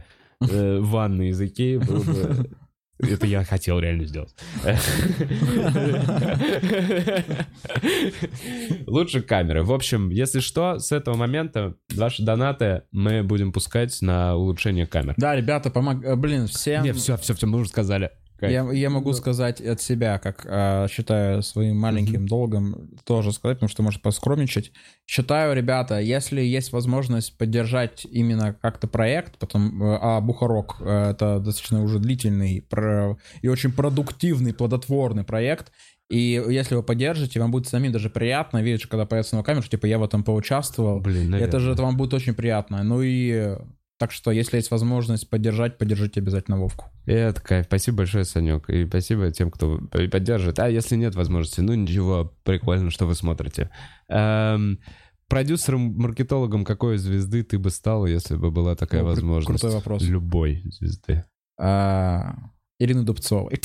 э, 0.50 0.80
ванны 0.80 1.28
из 1.28 1.40
Икеи 1.40 1.76
было 1.76 2.02
бы... 2.02 2.50
Это 2.98 3.26
я 3.26 3.42
хотел 3.44 3.80
реально 3.80 4.04
сделать. 4.04 4.32
Лучше 8.86 9.22
камеры. 9.22 9.64
В 9.64 9.72
общем, 9.72 10.10
если 10.10 10.38
что, 10.38 10.78
с 10.78 10.92
этого 10.92 11.16
момента 11.16 11.74
ваши 11.92 12.22
донаты 12.22 12.82
мы 12.92 13.24
будем 13.24 13.52
пускать 13.52 14.00
на 14.02 14.36
улучшение 14.36 14.86
камер. 14.86 15.14
Да, 15.16 15.34
ребята, 15.34 15.70
помог... 15.70 16.04
э, 16.04 16.14
Блин, 16.14 16.46
всем... 16.46 16.84
Не, 16.84 16.92
все, 16.92 17.16
все, 17.16 17.34
все, 17.34 17.46
мы 17.46 17.58
уже 17.58 17.70
сказали. 17.70 18.10
Я, 18.50 18.70
я 18.72 18.90
могу 18.90 19.12
сказать 19.12 19.60
от 19.60 19.80
себя, 19.80 20.18
как 20.18 20.46
э, 20.48 20.86
считаю 20.90 21.42
своим 21.42 21.76
маленьким 21.78 22.26
долгом, 22.26 22.90
тоже 23.04 23.32
сказать, 23.32 23.58
потому 23.58 23.68
что 23.68 23.82
может 23.82 24.02
поскромничать. 24.02 24.72
Считаю, 25.06 25.54
ребята, 25.54 26.00
если 26.00 26.40
есть 26.40 26.72
возможность 26.72 27.36
поддержать 27.38 28.06
именно 28.10 28.54
как-то 28.60 28.86
проект, 28.88 29.38
потом, 29.38 29.82
э, 29.82 29.98
а 30.00 30.20
Бухарок 30.20 30.76
э, 30.80 31.10
это 31.10 31.38
достаточно 31.40 31.82
уже 31.82 31.98
длительный 31.98 32.62
про- 32.68 33.16
и 33.42 33.48
очень 33.48 33.72
продуктивный, 33.72 34.54
плодотворный 34.54 35.24
проект, 35.24 35.72
и 36.10 36.42
если 36.48 36.74
вы 36.74 36.82
поддержите, 36.82 37.40
вам 37.40 37.50
будет 37.50 37.68
самим 37.68 37.90
даже 37.90 38.10
приятно 38.10 38.62
видеть, 38.62 38.86
когда 38.86 39.06
появится 39.06 39.34
новая 39.34 39.46
камера, 39.46 39.62
что 39.62 39.70
типа 39.70 39.86
я 39.86 39.98
в 39.98 40.04
этом 40.04 40.24
поучаствовал. 40.24 41.00
Блин, 41.00 41.34
Это 41.34 41.58
же 41.58 41.72
это 41.72 41.82
вам 41.82 41.96
будет 41.96 42.12
очень 42.12 42.34
приятно. 42.34 42.82
Ну 42.82 43.00
и 43.00 43.56
так 44.02 44.10
что, 44.10 44.32
если 44.32 44.56
есть 44.56 44.72
возможность 44.72 45.30
поддержать, 45.30 45.78
поддержите 45.78 46.18
обязательно 46.18 46.58
Вовку. 46.58 46.86
Это 47.06 47.40
кайф. 47.40 47.66
Спасибо 47.66 47.98
большое, 47.98 48.24
Санек. 48.24 48.68
И 48.68 48.84
спасибо 48.84 49.30
тем, 49.30 49.48
кто 49.48 49.78
п- 49.78 50.08
поддерживает. 50.08 50.58
А 50.58 50.68
если 50.68 50.96
нет 50.96 51.14
возможности, 51.14 51.60
ну 51.60 51.72
ничего, 51.74 52.34
прикольно, 52.42 52.90
что 52.90 53.06
вы 53.06 53.14
смотрите. 53.14 53.70
Эм, 54.08 54.80
продюсером-маркетологом 55.28 56.64
какой 56.64 56.98
звезды 56.98 57.44
ты 57.44 57.60
бы 57.60 57.70
стал, 57.70 58.06
если 58.06 58.34
бы 58.34 58.50
была 58.50 58.74
такая 58.74 59.02
прик- 59.02 59.04
возможность? 59.04 59.60
крутой 59.60 59.76
вопрос. 59.76 60.02
Любой 60.02 60.64
звезды. 60.64 61.24
А, 61.60 62.34
Ирины 62.82 63.02
Дубцовой. 63.02 63.60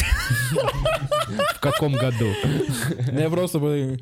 В 1.56 1.60
каком 1.60 1.94
году? 1.94 2.32
Я 3.12 3.30
просто 3.30 3.60
бы... 3.60 4.00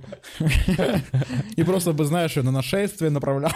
И 1.55 1.63
просто 1.63 1.93
бы, 1.93 2.05
знаешь, 2.05 2.33
её 2.35 2.43
на 2.43 2.51
нашествие 2.51 3.09
направлял. 3.11 3.51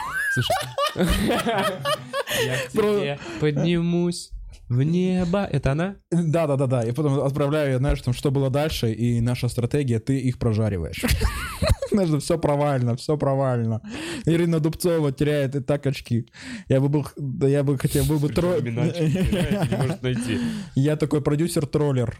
Я 0.96 2.56
Про- 2.74 3.00
тебе 3.00 3.20
поднимусь 3.40 4.32
в 4.70 4.84
небо. 4.84 5.48
Это 5.52 5.72
она? 5.72 5.96
Да-да-да-да. 6.12 6.84
И 6.84 6.92
потом 6.92 7.20
отправляю, 7.20 7.80
знаешь, 7.80 8.02
там, 8.02 8.14
что 8.14 8.32
было 8.32 8.50
дальше, 8.50 8.94
и 8.94 9.20
наша 9.20 9.50
стратегия, 9.50 10.00
ты 10.00 10.20
их 10.20 10.38
прожариваешь. 10.38 11.04
Знаешь, 11.92 12.22
все 12.22 12.38
провально, 12.38 12.96
все 12.96 13.18
провально. 13.18 13.82
Ирина 14.26 14.60
Дубцова 14.60 15.12
теряет 15.12 15.56
и 15.56 15.60
так 15.60 15.88
очки. 15.88 16.28
Я 16.68 16.82
бы 16.82 16.88
был, 16.88 17.08
да 17.18 17.48
я 17.48 17.64
бы 17.64 17.80
хотел, 17.80 18.06
был 18.06 18.20
бы 18.20 18.30
тро... 18.30 18.60
Не 18.60 19.78
может 19.78 20.04
найти. 20.04 20.40
Я 20.76 20.96
такой 20.98 21.22
продюсер-троллер. 21.22 22.16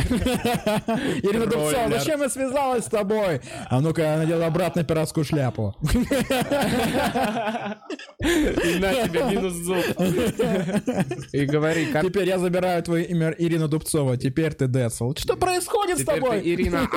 Ирина 1.22 1.46
Троллер. 1.46 1.90
зачем 1.90 2.22
я 2.22 2.28
связалась 2.28 2.84
с 2.84 2.88
тобой? 2.88 3.40
А 3.68 3.80
ну-ка, 3.80 4.02
я 4.02 4.16
надела 4.18 4.46
обратно 4.46 4.84
пиратскую 4.84 5.24
шляпу. 5.24 5.74
И 8.22 8.78
на 8.78 8.92
тебе 9.08 9.24
минус 9.30 9.54
зуб. 9.54 9.84
И 11.32 11.46
говори, 11.46 11.86
как 11.86 12.04
Теперь 12.04 12.28
я 12.28 12.38
забираю 12.38 12.82
твое 12.82 13.04
имя 13.06 13.34
Ирина 13.38 13.68
Дубцова. 13.68 14.16
Теперь 14.16 14.52
ты 14.54 14.66
Децл. 14.66 15.12
Что 15.16 15.36
происходит 15.36 15.98
с 15.98 16.04
тобой? 16.04 16.40
Ирина. 16.44 16.88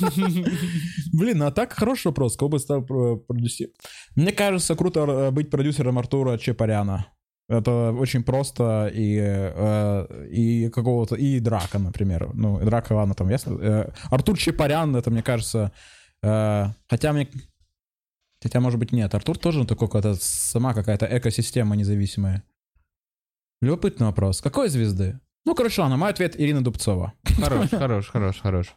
Блин, 1.12 1.42
а 1.42 1.50
так 1.50 1.72
хороший 1.72 2.08
вопрос. 2.08 2.36
Кого 2.36 2.50
бы 2.50 2.58
стал 2.58 2.82
про- 2.82 3.16
продюсер? 3.16 3.68
Мне 4.16 4.32
кажется, 4.32 4.74
круто 4.74 5.00
э, 5.00 5.30
быть 5.30 5.50
продюсером 5.50 5.98
Артура 5.98 6.38
Чепаряна. 6.38 7.06
Это 7.50 7.90
очень 7.90 8.22
просто 8.22 8.92
и, 8.94 9.18
э, 9.20 10.26
и 10.30 10.68
какого-то... 10.68 11.16
И 11.16 11.40
Драка, 11.40 11.80
например. 11.80 12.30
Ну, 12.32 12.60
Драка, 12.60 12.92
ладно, 12.92 13.14
там 13.14 13.28
ясно. 13.28 13.58
Э, 13.60 13.90
Артур 14.08 14.38
Чепарян, 14.38 14.94
это, 14.94 15.10
мне 15.10 15.20
кажется... 15.20 15.72
э, 16.22 16.66
хотя 16.88 17.12
мне... 17.12 17.28
Хотя, 18.40 18.60
может 18.60 18.78
быть, 18.78 18.92
нет. 18.92 19.12
Артур 19.16 19.36
тоже 19.36 19.66
такой 19.66 19.88
какая-то 19.88 20.14
сама 20.14 20.74
какая-то 20.74 21.08
экосистема 21.10 21.74
независимая. 21.74 22.44
Любопытный 23.60 24.06
вопрос. 24.06 24.40
Какой 24.40 24.68
звезды? 24.68 25.18
Ну, 25.44 25.56
короче, 25.56 25.82
ладно, 25.82 25.96
мой 25.96 26.10
ответ 26.10 26.38
Ирина 26.38 26.62
Дубцова. 26.62 27.14
Хорош, 27.24 27.70
хорош, 27.70 28.10
хорош, 28.10 28.40
хорош. 28.40 28.74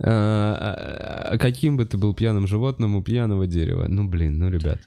А, 0.00 0.10
а, 0.10 1.28
а 1.32 1.38
Каким 1.38 1.78
бы 1.78 1.86
ты 1.86 1.96
был 1.96 2.12
пьяным 2.14 2.46
животным 2.46 2.94
у 2.94 3.02
пьяного 3.02 3.46
дерева? 3.46 3.86
Ну, 3.88 4.06
блин, 4.06 4.38
ну, 4.38 4.50
ребят. 4.50 4.80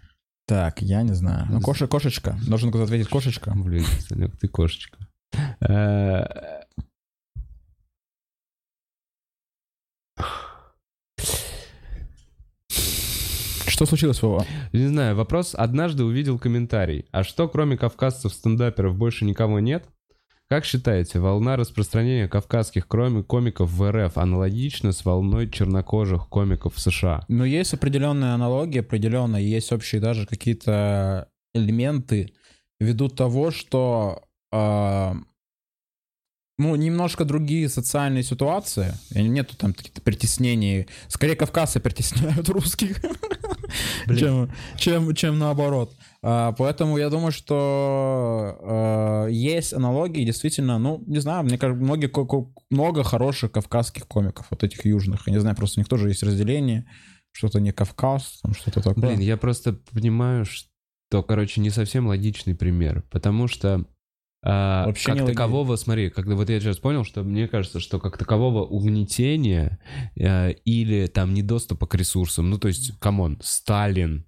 Так, 0.45 0.81
я 0.81 1.01
не 1.01 1.13
знаю. 1.13 1.47
Ну, 1.49 1.59
коша, 1.61 1.87
кошечка. 1.87 2.37
Должен 2.47 2.69
кто-то 2.69 2.85
ответить 2.85 3.09
кошечка. 3.09 3.53
Блин, 3.55 3.83
Санек, 4.07 4.37
ты 4.37 4.47
кошечка. 4.47 4.97
Э, 5.59 6.25
Что 13.67 13.85
случилось, 13.85 14.21
Вова? 14.21 14.45
Не 14.71 14.87
знаю, 14.87 15.17
вопрос. 15.17 15.53
Однажды 15.53 16.05
увидел 16.05 16.39
комментарий. 16.39 17.05
А 17.11 17.25
что, 17.25 17.49
кроме 17.49 17.75
кавказцев-стендаперов, 17.75 18.95
больше 18.95 19.25
никого 19.25 19.59
нет? 19.59 19.85
Как 20.47 20.63
считаете, 20.63 21.19
волна 21.19 21.55
распространения 21.55 22.27
кавказских 22.27 22.87
кроме 22.87 23.23
комиков 23.23 23.71
в 23.71 23.91
РФ 23.91 24.17
аналогична 24.17 24.91
с 24.91 25.03
волной 25.03 25.49
чернокожих 25.49 26.29
комиков 26.29 26.75
в 26.75 26.79
США? 26.79 27.25
Ну, 27.27 27.45
есть 27.45 27.73
определенная 27.73 28.35
аналогия, 28.35 28.81
определенно 28.81 29.37
есть 29.37 29.71
общие 29.71 29.99
даже 29.99 30.27
какие-то 30.27 31.29
элементы 31.55 32.33
ввиду 32.79 33.09
того, 33.09 33.49
что 33.49 34.21
а, 34.51 35.15
ну, 36.57 36.75
немножко 36.75 37.25
другие 37.25 37.67
социальные 37.67 38.23
ситуации. 38.23 38.93
Нету 39.11 39.57
там 39.57 39.73
каких-то 39.73 40.01
притеснений. 40.01 40.87
Скорее, 41.09 41.35
кавказцы 41.35 41.81
притесняют 41.81 42.47
русских, 42.47 43.01
чем, 44.17 44.51
чем, 44.77 45.13
чем 45.15 45.39
наоборот. 45.39 45.93
А, 46.21 46.53
поэтому 46.53 46.97
я 46.97 47.09
думаю, 47.09 47.31
что 47.31 48.57
а, 48.61 49.27
есть 49.27 49.73
аналогии, 49.73 50.25
действительно, 50.25 50.79
ну, 50.79 51.03
не 51.07 51.19
знаю, 51.19 51.43
мне 51.43 51.57
кажется, 51.57 51.83
многие, 51.83 52.11
много 52.69 53.03
хороших 53.03 53.51
кавказских 53.51 54.07
комиков, 54.07 54.47
вот 54.49 54.63
этих 54.63 54.85
южных. 54.85 55.27
Я 55.27 55.33
не 55.33 55.39
знаю, 55.39 55.55
просто 55.55 55.79
у 55.79 55.81
них 55.81 55.87
тоже 55.87 56.09
есть 56.09 56.23
разделение, 56.23 56.85
что-то 57.31 57.59
не 57.59 57.71
Кавказ, 57.71 58.39
там 58.41 58.53
что-то 58.53 58.81
такое. 58.81 59.09
Блин, 59.09 59.19
я 59.19 59.37
просто 59.37 59.73
понимаю, 59.91 60.45
что, 60.45 61.21
короче, 61.23 61.61
не 61.61 61.69
совсем 61.69 62.07
логичный 62.07 62.55
пример, 62.55 63.03
потому 63.11 63.47
что 63.47 63.85
а, 64.47 64.85
Вообще 64.85 65.15
как 65.15 65.25
такового, 65.25 65.75
смотри, 65.75 66.11
когда 66.11 66.35
вот 66.35 66.49
я 66.49 66.59
сейчас 66.59 66.77
понял, 66.77 67.03
что 67.03 67.23
мне 67.23 67.47
кажется, 67.47 67.79
что 67.79 67.99
как 67.99 68.17
такового 68.17 68.63
угнетения 68.63 69.79
э, 70.15 70.51
или 70.65 71.07
там 71.07 71.33
недоступа 71.33 71.87
к 71.87 71.95
ресурсам, 71.95 72.51
ну 72.51 72.59
то 72.59 72.67
есть, 72.67 72.97
come 72.99 73.22
on, 73.22 73.39
Сталин, 73.41 74.25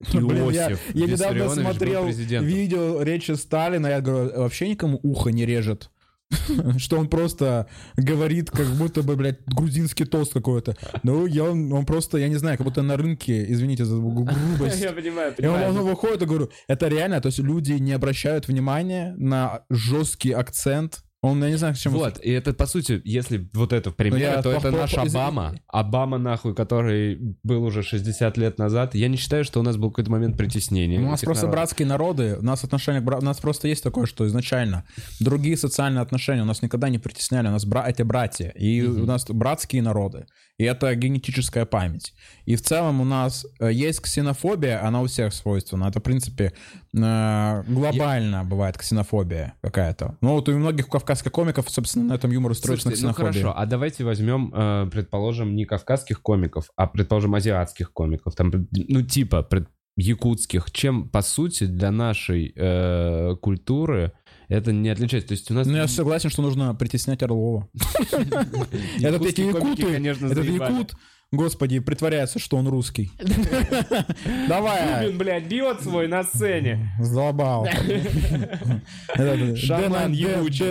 Блин, 0.12 0.50
я, 0.50 0.70
Иосиф 0.70 0.94
я 0.94 1.06
недавно 1.06 1.48
смотрел 1.50 2.06
видео 2.06 3.02
речи 3.02 3.32
Сталина, 3.32 3.86
я 3.88 4.00
говорю, 4.00 4.40
вообще 4.40 4.68
никому 4.68 5.00
ухо 5.02 5.30
не 5.30 5.44
режет. 5.44 5.90
что 6.78 6.98
он 6.98 7.08
просто 7.08 7.66
говорит, 7.96 8.50
как 8.50 8.66
будто 8.66 9.02
бы, 9.02 9.16
блядь, 9.16 9.44
грузинский 9.46 10.04
тост 10.04 10.32
какой-то. 10.32 10.76
Ну, 11.02 11.26
я, 11.26 11.44
он, 11.44 11.72
он 11.72 11.86
просто, 11.86 12.18
я 12.18 12.28
не 12.28 12.36
знаю, 12.36 12.56
как 12.56 12.66
будто 12.66 12.82
на 12.82 12.96
рынке, 12.96 13.44
извините 13.50 13.84
за 13.84 13.96
гру- 13.96 14.24
грубость. 14.24 14.80
Я 14.80 14.92
понимаю, 14.92 15.34
И 15.36 15.46
он, 15.46 15.60
он 15.62 15.82
выходит 15.82 16.22
и 16.22 16.26
говорю, 16.26 16.50
это 16.68 16.88
реально, 16.88 17.20
то 17.20 17.26
есть 17.26 17.38
люди 17.38 17.72
не 17.72 17.92
обращают 17.92 18.48
внимания 18.48 19.14
на 19.18 19.62
жесткий 19.70 20.32
акцент. 20.32 21.02
Он, 21.22 21.42
я 21.44 21.50
не 21.50 21.56
знаю, 21.56 21.74
к 21.74 21.76
чему... 21.76 21.98
Вот, 21.98 22.18
и 22.24 22.30
это, 22.30 22.54
по 22.54 22.64
сути, 22.66 23.02
если 23.04 23.46
вот 23.52 23.74
это 23.74 23.90
в 23.90 23.94
примере, 23.94 24.26
Ну, 24.26 24.32
я 24.36 24.42
то 24.42 24.50
по- 24.52 24.56
это 24.56 24.70
по- 24.72 24.76
наш 24.78 24.94
по- 24.94 25.04
из- 25.04 25.14
Обама. 25.14 25.54
Обама, 25.68 26.16
нахуй, 26.16 26.54
который 26.54 27.18
был 27.42 27.62
уже 27.64 27.82
60 27.82 28.38
лет 28.38 28.58
назад. 28.58 28.94
Я 28.94 29.08
не 29.08 29.18
считаю, 29.18 29.44
что 29.44 29.60
у 29.60 29.62
нас 29.62 29.76
был 29.76 29.90
какой-то 29.90 30.10
момент 30.10 30.38
притеснения. 30.38 30.98
У 30.98 31.02
нас 31.02 31.20
просто 31.20 31.44
народов. 31.44 31.58
братские 31.60 31.88
народы, 31.88 32.36
у 32.40 32.42
нас 32.42 32.64
отношения 32.64 33.00
у 33.00 33.20
нас 33.22 33.38
просто 33.38 33.68
есть 33.68 33.82
такое, 33.82 34.06
что 34.06 34.26
изначально 34.26 34.84
другие 35.20 35.58
социальные 35.58 36.00
отношения 36.00 36.40
у 36.40 36.46
нас 36.46 36.62
никогда 36.62 36.88
не 36.88 36.98
притесняли, 36.98 37.48
у 37.48 37.52
нас 37.52 37.66
бра- 37.66 37.86
эти 37.86 38.00
братья, 38.02 38.48
и 38.48 38.80
у 38.82 39.04
нас 39.04 39.26
братские 39.28 39.82
народы, 39.82 40.24
и 40.60 40.64
это 40.64 40.94
генетическая 40.94 41.64
память. 41.64 42.12
И 42.44 42.54
в 42.54 42.60
целом 42.60 43.00
у 43.00 43.04
нас 43.04 43.46
э, 43.60 43.72
есть 43.72 44.02
ксенофобия, 44.02 44.86
она 44.86 45.00
у 45.00 45.06
всех 45.06 45.32
свойственна, 45.32 45.86
это 45.86 46.00
в 46.00 46.02
принципе 46.02 46.52
э, 46.92 47.62
глобально 47.66 48.44
бывает 48.44 48.76
ксенофобия 48.76 49.54
какая-то. 49.62 50.18
Ну 50.20 50.34
вот 50.34 50.50
у 50.50 50.58
многих 50.58 50.88
кавказских 50.88 51.32
комиков, 51.32 51.70
собственно, 51.70 52.04
на 52.08 52.12
этом 52.12 52.30
юмор 52.30 52.54
строится 52.54 52.88
Слушайте, 52.88 53.06
ну 53.06 53.14
ксенофобии. 53.14 53.40
хорошо, 53.40 53.58
а 53.58 53.64
давайте 53.64 54.04
возьмем, 54.04 54.52
э, 54.54 54.90
предположим, 54.92 55.56
не 55.56 55.64
кавказских 55.64 56.20
комиков, 56.20 56.68
а, 56.76 56.86
предположим, 56.86 57.34
азиатских 57.34 57.94
комиков. 57.94 58.34
Там, 58.34 58.52
ну, 58.70 59.00
типа, 59.00 59.42
пред- 59.42 59.68
якутских. 59.96 60.70
Чем, 60.72 61.08
по 61.08 61.22
сути, 61.22 61.64
для 61.64 61.90
нашей 61.90 62.52
э, 62.54 63.36
культуры 63.40 64.12
это 64.50 64.72
не 64.72 64.88
отличается? 64.90 65.28
То 65.28 65.32
есть 65.34 65.50
у 65.50 65.54
нас... 65.54 65.66
Ну, 65.66 65.76
я 65.76 65.88
согласен, 65.88 66.28
что 66.28 66.42
нужно 66.42 66.74
притеснять 66.74 67.22
Орлова. 67.22 67.68
Этот 69.00 69.24
эти 69.24 69.40
якуты, 69.42 69.84
этот 69.84 70.34
заебали. 70.34 70.72
якут, 70.72 70.94
господи, 71.32 71.78
притворяется, 71.78 72.38
что 72.38 72.56
он 72.56 72.66
русский. 72.68 73.10
Давай, 74.48 75.06
Блин, 75.06 75.18
блядь, 75.18 75.46
бьет 75.46 75.80
свой 75.82 76.08
на 76.08 76.24
сцене. 76.24 76.90
задолбал. 77.00 77.66
Шаман 79.16 80.12
Дэн- 80.12 80.14
Дэн- 80.14 80.14
ебучий. 80.14 80.66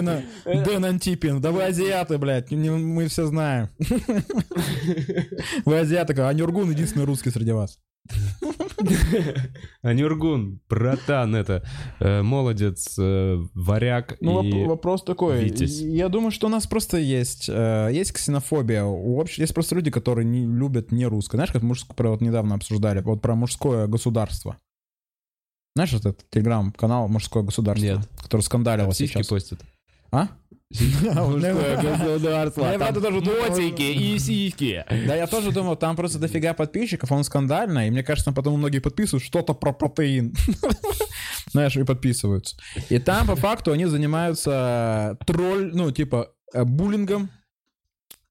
Дэн- 0.46 0.86
Антипин, 0.86 1.40
да 1.42 1.52
вы 1.52 1.64
азиаты, 1.64 2.18
блядь, 2.18 2.52
мы 2.52 3.08
все 3.08 3.26
знаем. 3.28 3.70
Вы 5.66 5.80
азиаты, 5.80 6.14
а 6.22 6.34
Нюргун 6.34 6.70
единственный 6.72 7.06
русский 7.06 7.30
среди 7.32 7.52
вас. 7.52 7.80
А 9.82 9.94
Нюргун, 9.94 10.62
братан, 10.70 11.36
это 11.36 11.64
э, 12.00 12.22
молодец, 12.22 12.96
э, 12.98 13.38
варяг 13.54 14.18
Ну, 14.22 14.68
вопрос 14.68 15.04
такой. 15.04 15.50
Я 15.50 16.10
думаю, 16.10 16.32
что 16.32 16.48
у 16.48 16.50
нас 16.50 16.68
просто 16.68 16.98
есть, 16.98 17.50
э, 17.50 17.90
есть 17.92 18.14
ксенофобия. 18.14 18.84
Есть 19.38 19.54
просто 19.54 19.76
люди, 19.76 19.92
которые 19.92 20.26
не 20.26 20.46
любят 20.46 20.92
не 20.92 21.06
русское. 21.06 21.38
Знаешь, 21.38 21.52
как 21.52 21.62
мужское, 21.62 21.96
про 21.96 22.12
вот 22.12 22.22
недавно 22.22 22.56
обсуждали, 22.56 23.02
вот 23.02 23.22
про 23.22 23.36
мужское 23.36 23.88
государство. 23.88 24.58
Знаешь, 25.76 25.94
этот 25.94 26.30
телеграм-канал 26.30 27.08
«Мужское 27.08 27.44
государство», 27.44 27.86
Нет. 27.86 28.10
который 28.22 28.42
сиськи 28.94 29.14
сейчас. 29.14 29.28
постят. 29.28 29.60
А? 30.12 30.30
Государство, 31.82 32.72
Я 32.72 32.78
правда 32.78 33.02
тоже 33.02 33.22
думал- 33.22 33.58
и 33.78 34.20
сиськи. 34.20 34.86
Да, 35.08 35.16
я 35.16 35.28
тоже 35.28 35.52
думал, 35.52 35.76
там 35.76 35.96
просто 35.96 36.20
дофига 36.20 36.54
подписчиков, 36.54 37.12
он 37.12 37.24
скандальный, 37.24 37.88
и 37.88 37.92
мне 37.92 38.04
кажется, 38.04 38.32
потом 38.32 38.58
многие 38.58 38.80
подписывают 38.80 39.24
что-то 39.24 39.54
про 39.54 39.74
протеин. 39.74 40.34
Знаешь, 41.52 41.76
и 41.76 41.84
подписываются. 41.84 42.58
И 42.90 43.00
там, 43.00 43.26
по 43.28 43.36
факту, 43.36 43.72
они 43.72 43.86
занимаются 43.86 45.18
тролль, 45.26 45.72
ну, 45.74 45.92
типа, 45.92 46.32
э, 46.54 46.64
буллингом 46.64 47.32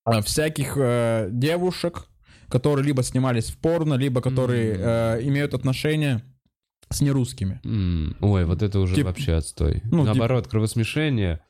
э, 0.06 0.20
всяких 0.23 0.74
э, 0.77 1.28
девушек, 1.32 2.06
которые 2.48 2.86
либо 2.86 3.02
снимались 3.02 3.51
в 3.51 3.59
порно, 3.59 3.94
либо 3.94 4.20
которые 4.20 4.77
э, 4.78 5.20
имеют 5.24 5.55
отношения 5.55 6.23
с 6.90 7.01
нерусскими. 7.01 7.60
М, 7.65 8.16
Ой, 8.20 8.44
вот 8.44 8.62
это 8.62 8.78
уже 8.78 8.94
Тип- 8.94 9.06
вообще 9.06 9.35
отстой. 9.35 9.82
ну, 9.85 10.05
Наоборот, 10.05 10.47
кровосмешение. 10.47 11.40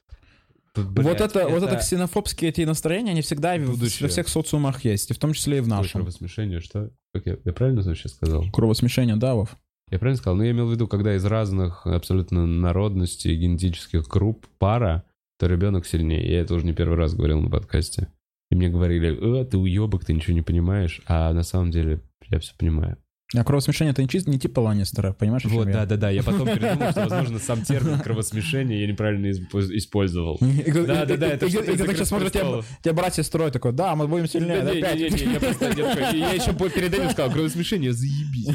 Тут, 0.82 0.86
вот, 0.86 1.04
блядь, 1.04 1.20
это, 1.20 1.48
вот 1.48 1.62
это 1.62 1.76
ксенофобские 1.76 2.50
эти 2.50 2.62
настроения, 2.62 3.10
они 3.12 3.22
всегда 3.22 3.56
Будущее. 3.58 4.06
во 4.06 4.08
всех 4.08 4.28
социумах 4.28 4.84
есть, 4.84 5.10
и 5.10 5.14
в 5.14 5.18
том 5.18 5.32
числе 5.32 5.58
и 5.58 5.60
в 5.60 5.64
Ой, 5.64 5.70
нашем. 5.70 6.00
Кровосмешение, 6.00 6.60
что? 6.60 6.90
Как 7.12 7.26
я, 7.26 7.36
я 7.44 7.52
правильно 7.52 7.82
вообще 7.82 8.08
сказал? 8.08 8.44
Кровосмешение 8.50 9.16
давов. 9.16 9.56
Я 9.90 9.98
правильно 9.98 10.18
сказал? 10.18 10.36
Ну, 10.36 10.44
я 10.44 10.50
имел 10.50 10.68
в 10.68 10.72
виду, 10.72 10.86
когда 10.86 11.16
из 11.16 11.24
разных 11.24 11.86
абсолютно 11.86 12.46
народностей, 12.46 13.34
генетических 13.34 14.06
групп 14.06 14.46
пара, 14.58 15.04
то 15.38 15.46
ребенок 15.46 15.86
сильнее. 15.86 16.30
Я 16.30 16.40
это 16.40 16.54
уже 16.54 16.66
не 16.66 16.74
первый 16.74 16.96
раз 16.96 17.14
говорил 17.14 17.40
на 17.40 17.48
подкасте. 17.48 18.08
И 18.50 18.54
мне 18.54 18.68
говорили, 18.68 19.40
э, 19.40 19.44
ты 19.44 19.56
уебок, 19.56 20.04
ты 20.04 20.12
ничего 20.12 20.34
не 20.34 20.42
понимаешь. 20.42 21.00
А 21.06 21.32
на 21.32 21.42
самом 21.42 21.70
деле 21.70 22.00
я 22.28 22.38
все 22.38 22.52
понимаю. 22.56 22.98
А 23.36 23.44
кровосмешение 23.44 23.92
это 23.92 24.00
не, 24.00 24.08
чисто, 24.08 24.30
не 24.30 24.38
типа 24.38 24.60
Ланнистера, 24.60 25.12
понимаешь? 25.12 25.44
Вот, 25.44 25.66
я? 25.66 25.74
да-да-да. 25.74 26.08
Я 26.08 26.22
потом 26.22 26.46
передумал, 26.48 26.90
что, 26.92 27.00
возможно, 27.08 27.38
сам 27.38 27.62
термин 27.62 28.00
кровосмешение 28.04 28.80
я 28.80 28.86
неправильно 28.86 29.26
испо- 29.26 29.76
использовал. 29.76 30.36
И- 30.40 30.70
Да-да-да, 30.72 31.28
и- 31.28 31.34
это 31.34 31.44
из 31.46 31.52
ты 31.52 31.58
так 31.64 31.74
«Игры 31.74 31.94
сейчас 31.94 32.08
смотришь, 32.08 32.30
тебя, 32.30 32.40
престолов». 32.40 32.66
тебя 32.82 32.92
братья 32.94 33.22
строят 33.22 33.52
такой, 33.52 33.72
да, 33.72 33.94
мы 33.96 34.08
будем 34.08 34.26
сильнее, 34.28 34.62
да, 34.62 34.72
Не, 34.72 34.78
опять. 34.80 34.94
не, 34.96 35.10
не, 35.10 35.26
не, 35.26 35.32
я 35.34 35.40
просто 35.40 36.16
я 36.16 36.32
еще 36.32 36.54
по- 36.54 36.70
перед 36.70 36.94
этим 36.94 37.10
сказал, 37.10 37.30
кровосмешение, 37.30 37.92
заебись. 37.92 38.48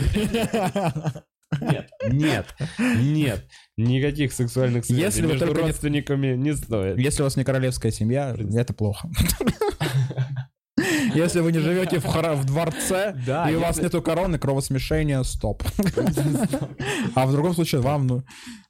Нет, 1.61 1.91
нет, 2.09 2.47
нет. 2.79 3.47
Никаких 3.77 4.33
сексуальных 4.33 4.85
связей 4.85 5.03
Если 5.03 5.21
вы 5.21 5.27
между 5.33 5.45
только 5.45 5.61
не- 5.61 5.67
родственниками 5.67 6.35
не 6.35 6.55
стоит. 6.55 6.97
Если 6.97 7.21
у 7.21 7.25
вас 7.25 7.35
не 7.37 7.43
королевская 7.43 7.91
семья, 7.91 8.35
это 8.55 8.73
плохо. 8.73 9.07
Если 11.15 11.39
вы 11.41 11.51
не 11.51 11.59
живете 11.59 11.99
в, 11.99 12.05
хра- 12.05 12.35
в 12.35 12.45
дворце, 12.45 13.15
Да, 13.25 13.49
и 13.49 13.55
у 13.55 13.59
вас 13.59 13.77
нету 13.79 14.01
короны, 14.01 14.39
кровосмешение, 14.39 15.23
стоп. 15.23 15.63
А 17.15 17.25
в 17.27 17.31
другом 17.31 17.53
случае 17.53 17.81
вам, 17.81 18.07
ну, 18.07 18.23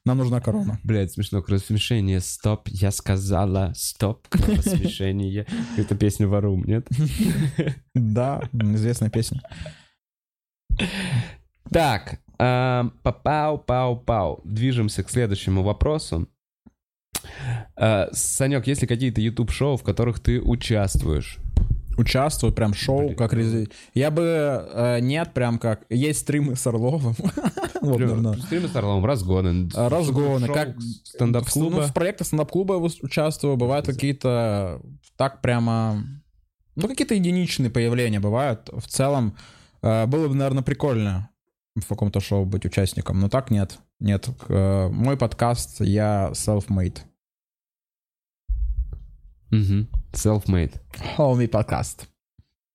нам 0.04 0.18
нужна 0.18 0.40
корона. 0.40 0.78
Блять, 0.84 1.12
смешно, 1.12 1.40
кровосмешение, 1.42 2.20
стоп, 2.20 2.68
я 2.68 2.90
сказала, 2.90 3.72
стоп, 3.74 4.28
кровосмешение. 4.28 5.46
Это 5.78 5.94
песня 5.96 6.28
Варум, 6.28 6.64
нет? 6.64 6.86
Да, 7.94 8.42
известная 8.52 9.08
песня. 9.10 9.40
Так, 11.70 12.20
эм, 12.38 12.92
пау-пау-пау. 13.02 14.42
Движемся 14.44 15.02
к 15.02 15.10
следующему 15.10 15.62
вопросу. 15.62 16.28
Э, 17.76 18.08
Санек, 18.12 18.66
есть 18.66 18.82
ли 18.82 18.88
какие-то 18.88 19.20
YouTube-шоу, 19.20 19.76
в 19.76 19.82
которых 19.82 20.20
ты 20.20 20.40
участвуешь? 20.40 21.38
Участвую, 21.96 22.52
прям 22.52 22.74
шоу, 22.74 23.06
Блин, 23.06 23.16
как 23.16 23.32
ну. 23.32 23.72
Я 23.94 24.10
бы... 24.10 24.22
э, 24.22 25.00
нет, 25.00 25.32
прям 25.34 25.58
как... 25.58 25.84
Есть 25.90 26.20
стримы 26.20 26.56
с 26.56 26.66
Орловым. 26.66 27.14
Вот. 27.80 28.38
Стримы 28.44 28.68
с 28.68 28.76
Орловым, 28.76 29.04
разгоны. 29.04 29.68
Разгоны, 29.74 30.46
шоу 30.46 30.54
как- 30.54 30.76
стендап-клуба. 31.04 31.76
Ну, 31.76 31.82
в 31.82 31.92
проектах 31.92 32.26
стендап-клуба 32.26 32.72
участвую, 33.02 33.56
бывают 33.56 33.86
какие-то 33.86 34.80
так 35.16 35.42
прямо... 35.42 36.02
Ну, 36.76 36.88
какие-то 36.88 37.14
единичные 37.14 37.70
появления 37.70 38.20
бывают. 38.20 38.70
В 38.72 38.86
целом, 38.88 39.36
э, 39.82 40.06
было 40.06 40.28
бы, 40.28 40.34
наверное, 40.34 40.62
прикольно 40.62 41.28
в 41.76 41.86
каком-то 41.86 42.20
шоу 42.20 42.44
быть 42.44 42.64
участником, 42.64 43.20
но 43.20 43.28
так 43.28 43.50
нет. 43.50 43.78
Нет. 44.00 44.28
Э, 44.48 44.88
Мой 44.88 45.16
подкаст, 45.16 45.80
я 45.80 46.30
self-made. 46.32 46.98
Мгм. 49.54 49.86
Self-made. 50.12 50.72
Homie 51.16 51.46
подкаст. 51.48 52.08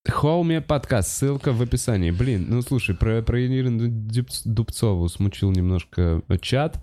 Хоуми 0.07 0.60
подкаст, 0.60 1.10
ссылка 1.10 1.51
в 1.51 1.61
описании. 1.61 2.10
Блин, 2.11 2.45
ну 2.47 2.61
слушай, 2.61 2.95
про, 2.95 3.22
про 3.22 3.41
Ирину 3.45 3.89
Дуб- 3.89 4.41
Дубцову 4.45 5.10
смучил 5.10 5.51
немножко 5.51 6.22
чат. 6.41 6.77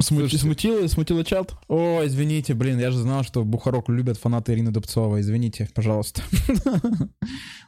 Сму- 0.00 0.18
Слушайте. 0.20 0.38
Смутило, 0.38 0.86
смутило 0.86 1.24
чат? 1.24 1.54
О, 1.66 2.02
извините, 2.04 2.54
блин, 2.54 2.78
я 2.78 2.90
же 2.90 2.98
знал, 2.98 3.24
что 3.24 3.42
Бухарок 3.42 3.88
любят 3.88 4.18
фанаты 4.18 4.52
Ирины 4.52 4.70
Дубцовой. 4.70 5.22
Извините, 5.22 5.68
пожалуйста. 5.74 6.22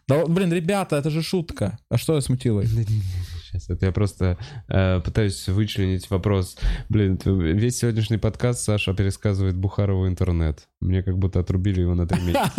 Да, 0.09 0.19
вот, 0.19 0.29
блин, 0.31 0.53
ребята, 0.53 0.97
это 0.97 1.09
же 1.09 1.23
шутка. 1.23 1.79
А 1.89 1.97
что 1.97 2.15
я 2.17 2.21
смутила? 2.21 2.63
Сейчас, 3.51 3.69
это 3.69 3.87
я 3.87 3.93
просто 3.93 4.39
э, 4.69 5.01
пытаюсь 5.01 5.49
вычленить 5.49 6.09
вопрос. 6.09 6.57
Блин, 6.89 7.19
весь 7.25 7.79
сегодняшний 7.79 8.17
подкаст 8.17 8.61
Саша 8.61 8.95
пересказывает 8.95 9.57
Бухарову 9.57 10.07
интернет. 10.07 10.69
Мне 10.81 11.03
как 11.03 11.19
будто 11.19 11.41
отрубили 11.41 11.81
его 11.81 11.97
на 11.97 12.07
три 12.07 12.21
месяца. 12.23 12.53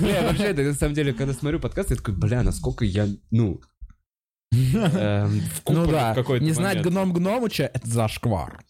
Бля, 0.00 0.22
вообще, 0.22 0.44
это, 0.44 0.62
на 0.62 0.74
самом 0.74 0.94
деле, 0.94 1.12
когда 1.12 1.34
смотрю 1.34 1.60
подкаст, 1.60 1.90
я 1.90 1.96
такой, 1.96 2.14
бля, 2.14 2.42
насколько 2.42 2.84
я, 2.84 3.06
ну... 3.30 3.60
эм, 4.52 5.40
в 5.40 5.62
Ну 5.68 5.86
да, 5.86 6.16
не 6.40 6.50
знать 6.50 6.82
гном 6.82 7.12
гномыча— 7.12 7.70
это 7.74 7.88
зашквар. 7.88 8.64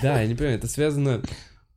Да, 0.00 0.20
я 0.20 0.28
не 0.28 0.36
понимаю, 0.36 0.58
это 0.58 0.68
связано... 0.68 1.22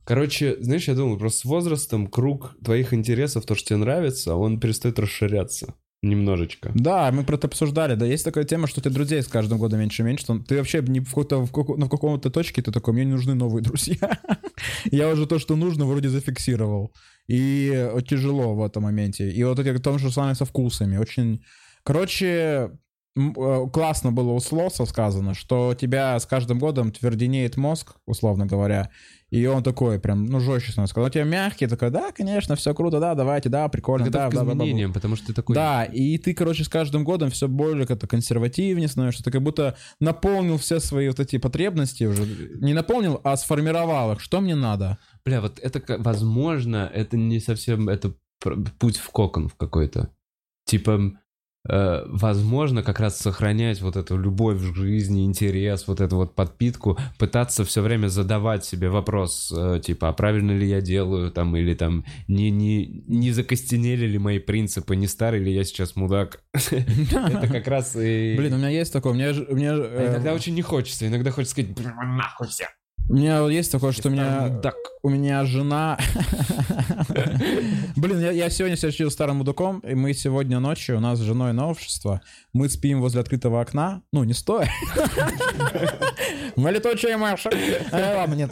Короче, 0.06 0.58
знаешь, 0.60 0.88
я 0.88 0.94
думал, 0.94 1.18
просто 1.18 1.40
с 1.40 1.46
возрастом 1.46 2.06
круг 2.06 2.56
твоих 2.64 2.94
интересов, 2.94 3.46
то, 3.46 3.56
что 3.56 3.70
тебе 3.70 3.78
нравится, 3.78 4.36
он 4.36 4.60
перестает 4.60 5.00
расширяться. 5.00 5.74
Немножечко. 6.04 6.70
Да, 6.76 7.10
мы 7.14 7.24
про 7.24 7.38
это 7.38 7.48
обсуждали. 7.48 7.96
Да, 7.96 8.06
есть 8.06 8.26
такая 8.26 8.44
тема, 8.44 8.68
что 8.68 8.82
у 8.82 8.84
тебя 8.84 8.94
друзей 8.94 9.22
с 9.24 9.28
каждым 9.28 9.58
годом 9.58 9.80
меньше 9.80 10.02
и 10.02 10.06
меньше. 10.06 10.26
Ты 10.46 10.58
вообще 10.58 10.82
не 10.82 11.00
в, 11.00 11.16
в, 11.16 11.52
каком- 11.52 11.80
ну, 11.80 11.86
в 11.86 11.90
каком-то 11.90 12.30
точке 12.30 12.62
ты 12.62 12.74
такой, 12.74 12.94
мне 12.94 13.06
не 13.06 13.14
нужны 13.14 13.36
новые 13.36 13.64
друзья. 13.64 14.20
Я 14.92 15.08
уже 15.10 15.26
то, 15.28 15.40
что 15.40 15.56
нужно, 15.56 15.86
вроде 15.86 16.10
зафиксировал. 16.10 16.94
И 17.28 17.72
э, 17.74 18.02
тяжело 18.06 18.54
в 18.54 18.66
этом 18.66 18.84
моменте. 18.84 19.32
И 19.32 19.44
вот 19.46 19.60
эти 19.60 19.70
о 19.70 19.80
том, 19.80 19.98
что 19.98 20.12
с 20.12 20.18
вами 20.18 20.34
со 20.34 20.44
вкусами. 20.44 20.98
Очень... 20.98 21.42
Короче, 21.86 22.72
классно 23.16 24.12
было 24.12 24.32
у 24.32 24.40
Слоса 24.40 24.86
сказано, 24.86 25.34
что 25.34 25.70
у 25.70 25.74
тебя 25.76 26.20
с 26.20 26.26
каждым 26.26 26.58
годом 26.58 26.92
тверденеет 26.92 27.58
мозг, 27.58 27.96
условно 28.06 28.46
говоря, 28.48 28.90
и 29.30 29.46
он 29.48 29.64
такой 29.64 30.00
прям, 30.00 30.26
ну, 30.26 30.40
жестче 30.40 30.72
становится. 30.72 30.94
Когда 30.94 31.08
у 31.08 31.10
тебя 31.10 31.24
мягкий, 31.24 31.66
такой, 31.68 31.90
да, 31.90 32.12
конечно, 32.12 32.56
все 32.56 32.74
круто, 32.76 33.00
да, 33.00 33.16
давайте, 33.16 33.50
да, 33.50 33.68
прикольно, 33.68 34.10
да, 34.12 34.30
да, 34.30 34.44
да, 34.44 34.54
да, 34.54 34.94
потому 34.94 35.16
что 35.16 35.28
ты 35.28 35.34
такой... 35.34 35.56
Да, 35.56 35.84
и 35.86 36.20
ты, 36.20 36.36
короче, 36.36 36.64
с 36.64 36.70
каждым 36.70 37.04
годом 37.04 37.32
все 37.32 37.48
более 37.48 37.88
как-то 37.88 38.08
консервативнее 38.08 38.88
становишься. 38.88 39.24
Ты 39.24 39.32
как 39.32 39.42
будто 39.42 39.76
наполнил 40.00 40.58
все 40.58 40.80
свои 40.80 41.08
вот 41.08 41.20
эти 41.20 41.38
потребности 41.38 42.04
уже. 42.04 42.28
Не 42.60 42.74
наполнил, 42.74 43.22
а 43.24 43.36
сформировал 43.36 44.14
их. 44.14 44.22
Что 44.22 44.40
мне 44.40 44.54
надо? 44.54 45.00
Бля, 45.26 45.42
вот 45.42 45.60
это, 45.60 45.82
возможно, 45.98 46.90
это 46.94 47.18
не 47.18 47.40
совсем, 47.40 47.90
это 47.90 48.14
путь 48.78 48.98
в 48.98 49.10
кокон 49.10 49.50
в 49.50 49.56
какой-то. 49.56 50.12
Типа, 50.66 50.92
э, 50.92 51.12
возможно, 51.66 52.84
как 52.84 53.00
раз 53.00 53.20
сохранять 53.20 53.82
вот 53.82 53.96
эту 53.96 54.18
любовь 54.18 54.58
в 54.58 54.76
жизни, 54.76 55.26
интерес, 55.26 55.88
вот 55.88 56.02
эту 56.02 56.18
вот 56.18 56.36
подпитку, 56.36 56.98
пытаться 57.18 57.64
все 57.64 57.82
время 57.82 58.08
задавать 58.08 58.66
себе 58.66 58.90
вопрос, 58.90 59.54
э, 59.56 59.80
типа, 59.80 60.10
а 60.10 60.14
правильно 60.14 60.52
ли 60.52 60.68
я 60.68 60.82
делаю, 60.82 61.32
там, 61.32 61.56
или 61.56 61.74
там, 61.74 62.06
не, 62.28 62.50
не, 62.52 63.04
не 63.08 63.32
закостенели 63.32 64.06
ли 64.06 64.18
мои 64.18 64.40
принципы, 64.40 64.96
не 64.96 65.08
старый 65.08 65.40
ли 65.40 65.54
я 65.54 65.64
сейчас 65.64 65.96
мудак. 65.96 66.44
Это 66.54 67.48
как 67.48 67.68
раз 67.68 67.96
и... 67.96 68.36
Блин, 68.38 68.54
у 68.54 68.58
меня 68.58 68.70
есть 68.70 68.92
такое. 68.92 69.14
У 69.14 69.16
меня, 69.16 69.30
А 69.30 69.34
э, 69.34 70.10
Иногда 70.12 70.34
очень 70.34 70.56
не 70.56 70.62
хочется, 70.62 71.08
иногда 71.08 71.32
хочется 71.32 71.54
сказать, 71.54 71.74
«Блин, 71.76 71.94
нахуй 72.18 72.48
все. 72.48 72.68
У 73.10 73.14
меня 73.16 73.42
вот 73.42 73.50
есть 73.50 73.72
такое, 73.72 73.92
что 73.92 74.10
у 74.10 74.12
меня, 74.12 74.48
мудак. 74.48 74.76
у 75.02 75.10
меня 75.10 75.46
жена... 75.46 76.00
Блин, 77.96 78.22
я, 78.22 78.32
я 78.32 78.50
сегодня 78.50 78.78
себя 78.78 78.90
ощутил 78.90 79.12
старым 79.12 79.38
мудаком, 79.38 79.80
и 79.80 79.94
мы 79.94 80.14
сегодня 80.14 80.60
ночью, 80.60 80.98
у 80.98 81.00
нас 81.00 81.20
с 81.20 81.22
женой 81.22 81.54
новшество, 81.54 82.22
мы 82.54 82.70
спим 82.70 83.02
возле 83.02 83.22
открытого 83.22 83.60
окна, 83.60 84.04
ну, 84.12 84.24
не 84.24 84.34
стоя. 84.34 84.70
Мы 86.56 86.72
летучая 86.72 87.18
Маша. 87.18 87.50
Э, 87.92 88.16
Ладно, 88.16 88.36
нет. 88.36 88.52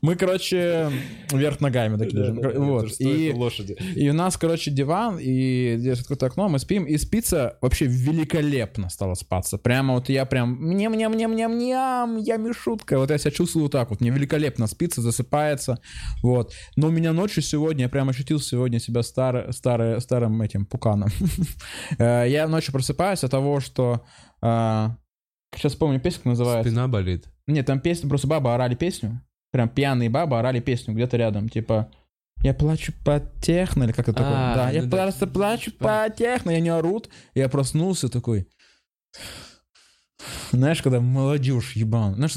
Мы, 0.00 0.16
короче, 0.16 0.90
вверх 1.30 1.60
ногами 1.60 1.98
такие 1.98 2.22
лежим. 2.22 2.40
Вот. 2.66 2.98
И 2.98 3.32
лошади. 3.34 3.76
и 3.94 4.08
у 4.08 4.14
нас, 4.14 4.38
короче, 4.38 4.70
диван, 4.70 5.18
и 5.20 5.74
здесь 5.76 6.00
открытое 6.00 6.26
окно, 6.26 6.48
мы 6.48 6.58
спим, 6.58 6.84
и 6.84 6.96
спится 6.96 7.58
вообще 7.60 7.86
великолепно 7.86 8.88
стало 8.88 9.14
спаться. 9.14 9.58
Прямо 9.58 9.94
вот 9.94 10.08
я 10.08 10.24
прям 10.24 10.54
мне 10.54 10.88
мне 10.88 11.08
мне 11.08 11.28
мне 11.28 11.48
мням 11.48 12.16
я 12.16 12.36
Мишутка. 12.36 12.98
Вот 12.98 13.10
я 13.10 13.18
себя 13.18 13.30
чувствую 13.32 13.64
вот 13.64 13.72
так 13.72 13.90
вот, 13.90 14.00
мне 14.00 14.10
великолепно 14.10 14.66
спится, 14.66 15.02
засыпается, 15.02 15.78
вот. 16.22 16.54
Но 16.76 16.88
у 16.88 16.90
меня 16.90 17.12
ночью 17.12 17.42
сегодня, 17.42 17.84
я 17.84 17.88
прям 17.88 18.08
ощутил 18.08 18.40
сегодня 18.40 18.78
себя 18.80 19.02
старым 19.02 20.40
этим 20.42 20.64
пуканом. 20.64 21.10
Э, 21.98 22.24
Я 22.46 22.50
ночью 22.52 22.72
просыпаюсь 22.72 23.24
от 23.24 23.30
того, 23.30 23.60
что... 23.60 24.04
Сейчас 24.40 25.74
помню, 25.74 26.00
песня 26.00 26.22
называется. 26.30 26.68
Спина 26.68 26.88
болит. 26.88 27.26
Нет, 27.46 27.66
там 27.66 27.80
песня, 27.80 28.08
просто 28.08 28.26
бабы 28.26 28.52
орали 28.52 28.74
песню. 28.74 29.22
Прям 29.52 29.68
пьяные 29.68 30.10
бабы 30.10 30.38
орали 30.38 30.60
песню 30.60 30.94
где-то 30.94 31.16
рядом. 31.16 31.48
Типа, 31.48 31.90
я 32.42 32.52
плачу 32.52 32.92
по 33.04 33.20
техно, 33.40 33.84
или 33.84 33.92
как 33.92 34.08
это 34.08 34.18
такое? 34.18 34.34
А, 34.34 34.54
Да, 34.54 34.70
я 34.70 34.82
ну 34.82 34.88
да. 34.88 34.96
просто 35.04 35.26
плачу 35.26 35.72
по 35.72 36.06
техно, 36.14 36.50
и 36.50 36.54
они 36.54 36.68
орут. 36.68 37.08
Я 37.34 37.48
проснулся 37.48 38.08
такой... 38.08 38.46
Знаешь, 40.52 40.80
когда 40.82 41.00
молодежь 41.00 41.72
ебан. 41.72 42.14
Знаешь, 42.14 42.34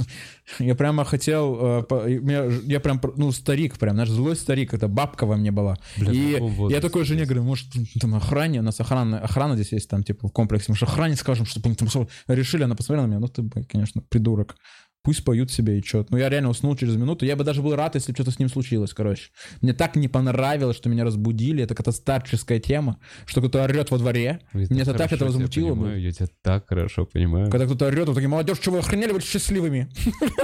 я 0.60 0.76
прямо 0.76 1.06
хотел... 1.06 1.58
э, 1.90 2.20
меня- 2.20 2.46
я 2.66 2.80
прям, 2.80 3.00
ну, 3.16 3.32
старик 3.32 3.78
прям, 3.78 3.96
знаешь, 3.96 4.10
злой 4.10 4.36
старик. 4.36 4.74
Это 4.74 4.88
бабка 4.88 5.26
во 5.26 5.38
мне 5.38 5.52
была. 5.52 5.78
Бля, 5.98 6.12
и 6.12 6.34
я 6.72 6.82
такой 6.82 7.06
жене 7.06 7.26
говорю, 7.26 7.44
может, 7.44 7.68
там 8.00 8.16
охране, 8.16 8.60
у 8.60 8.64
нас 8.64 8.80
охрана, 8.80 9.20
охрана 9.20 9.56
здесь 9.56 9.72
есть, 9.72 9.90
там, 9.90 10.04
типа, 10.04 10.28
в 10.28 10.32
комплексе, 10.32 10.66
может, 10.72 10.84
охране 10.90 11.16
скажем, 11.16 11.46
чтобы 11.46 11.68
они 11.68 11.76
там 11.76 11.88
решили, 12.28 12.64
она 12.64 12.76
посмотрела 12.76 13.06
на 13.06 13.12
меня, 13.12 13.20
ну 13.20 13.28
ты, 13.28 13.48
конечно, 13.64 14.02
придурок. 14.10 14.56
Пусть 15.02 15.24
поют 15.24 15.50
себе 15.50 15.80
и 15.80 15.84
чё. 15.84 16.06
Ну, 16.10 16.18
я 16.18 16.28
реально 16.28 16.50
уснул 16.50 16.76
через 16.76 16.96
минуту. 16.98 17.26
Я 17.26 17.38
бы 17.38 17.44
даже 17.46 17.62
был 17.62 17.74
рад, 17.76 17.96
если 17.96 18.14
что-то 18.14 18.32
с 18.32 18.40
ним 18.40 18.50
случилось, 18.50 18.94
короче. 18.94 19.30
Мне 19.62 19.74
так 19.74 19.96
не 19.96 20.10
понравилось, 20.10 20.76
что 20.76 20.90
меня 20.90 21.06
разбудили. 21.06 21.64
Это 21.64 21.74
какая-то 21.74 21.98
старческая 21.98 22.60
тема, 22.60 23.00
что 23.26 23.40
кто-то 23.40 23.64
орет 23.64 23.92
во 23.92 23.98
дворе. 23.98 24.42
Я 24.54 24.60
Меня 24.70 24.82
это 24.82 24.94
так 24.94 25.12
это 25.14 25.26
возмутило. 25.26 25.74
бы. 25.74 25.98
Я 25.98 26.12
тебя 26.12 26.28
так 26.42 26.68
хорошо 26.68 27.06
понимаю. 27.06 27.50
Когда 27.50 27.66
кто-то 27.66 27.86
орет, 27.88 28.08
вот 28.08 28.16
такие, 28.16 28.28
молодежь, 28.28 28.58
что 28.58 28.72
вы 28.72 28.80
охренели 28.80 29.14
быть 29.14 29.24
счастливыми? 29.24 29.90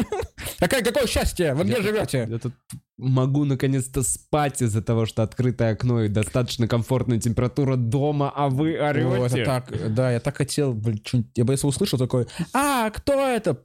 Какое, 0.60 1.06
счастье? 1.07 1.53
Вы 1.53 1.65
где 1.65 1.82
живете? 1.82 2.26
Тут 2.41 2.53
могу 2.97 3.43
наконец-то 3.45 4.03
спать 4.03 4.61
из-за 4.61 4.81
того, 4.81 5.05
что 5.05 5.23
открытое 5.23 5.73
окно 5.73 6.03
и 6.03 6.07
достаточно 6.07 6.67
комфортная 6.67 7.19
температура 7.19 7.76
дома, 7.76 8.31
а 8.34 8.49
вы 8.49 8.77
О, 8.77 8.91
это 8.91 9.07
орете. 9.07 9.45
так, 9.45 9.93
да, 9.93 10.11
я 10.11 10.19
так 10.19 10.38
хотел, 10.38 10.73
блин, 10.73 11.01
я 11.35 11.43
бы 11.43 11.53
если 11.53 11.67
услышал 11.67 11.99
такой, 11.99 12.27
а, 12.53 12.89
кто 12.89 13.13
это? 13.27 13.59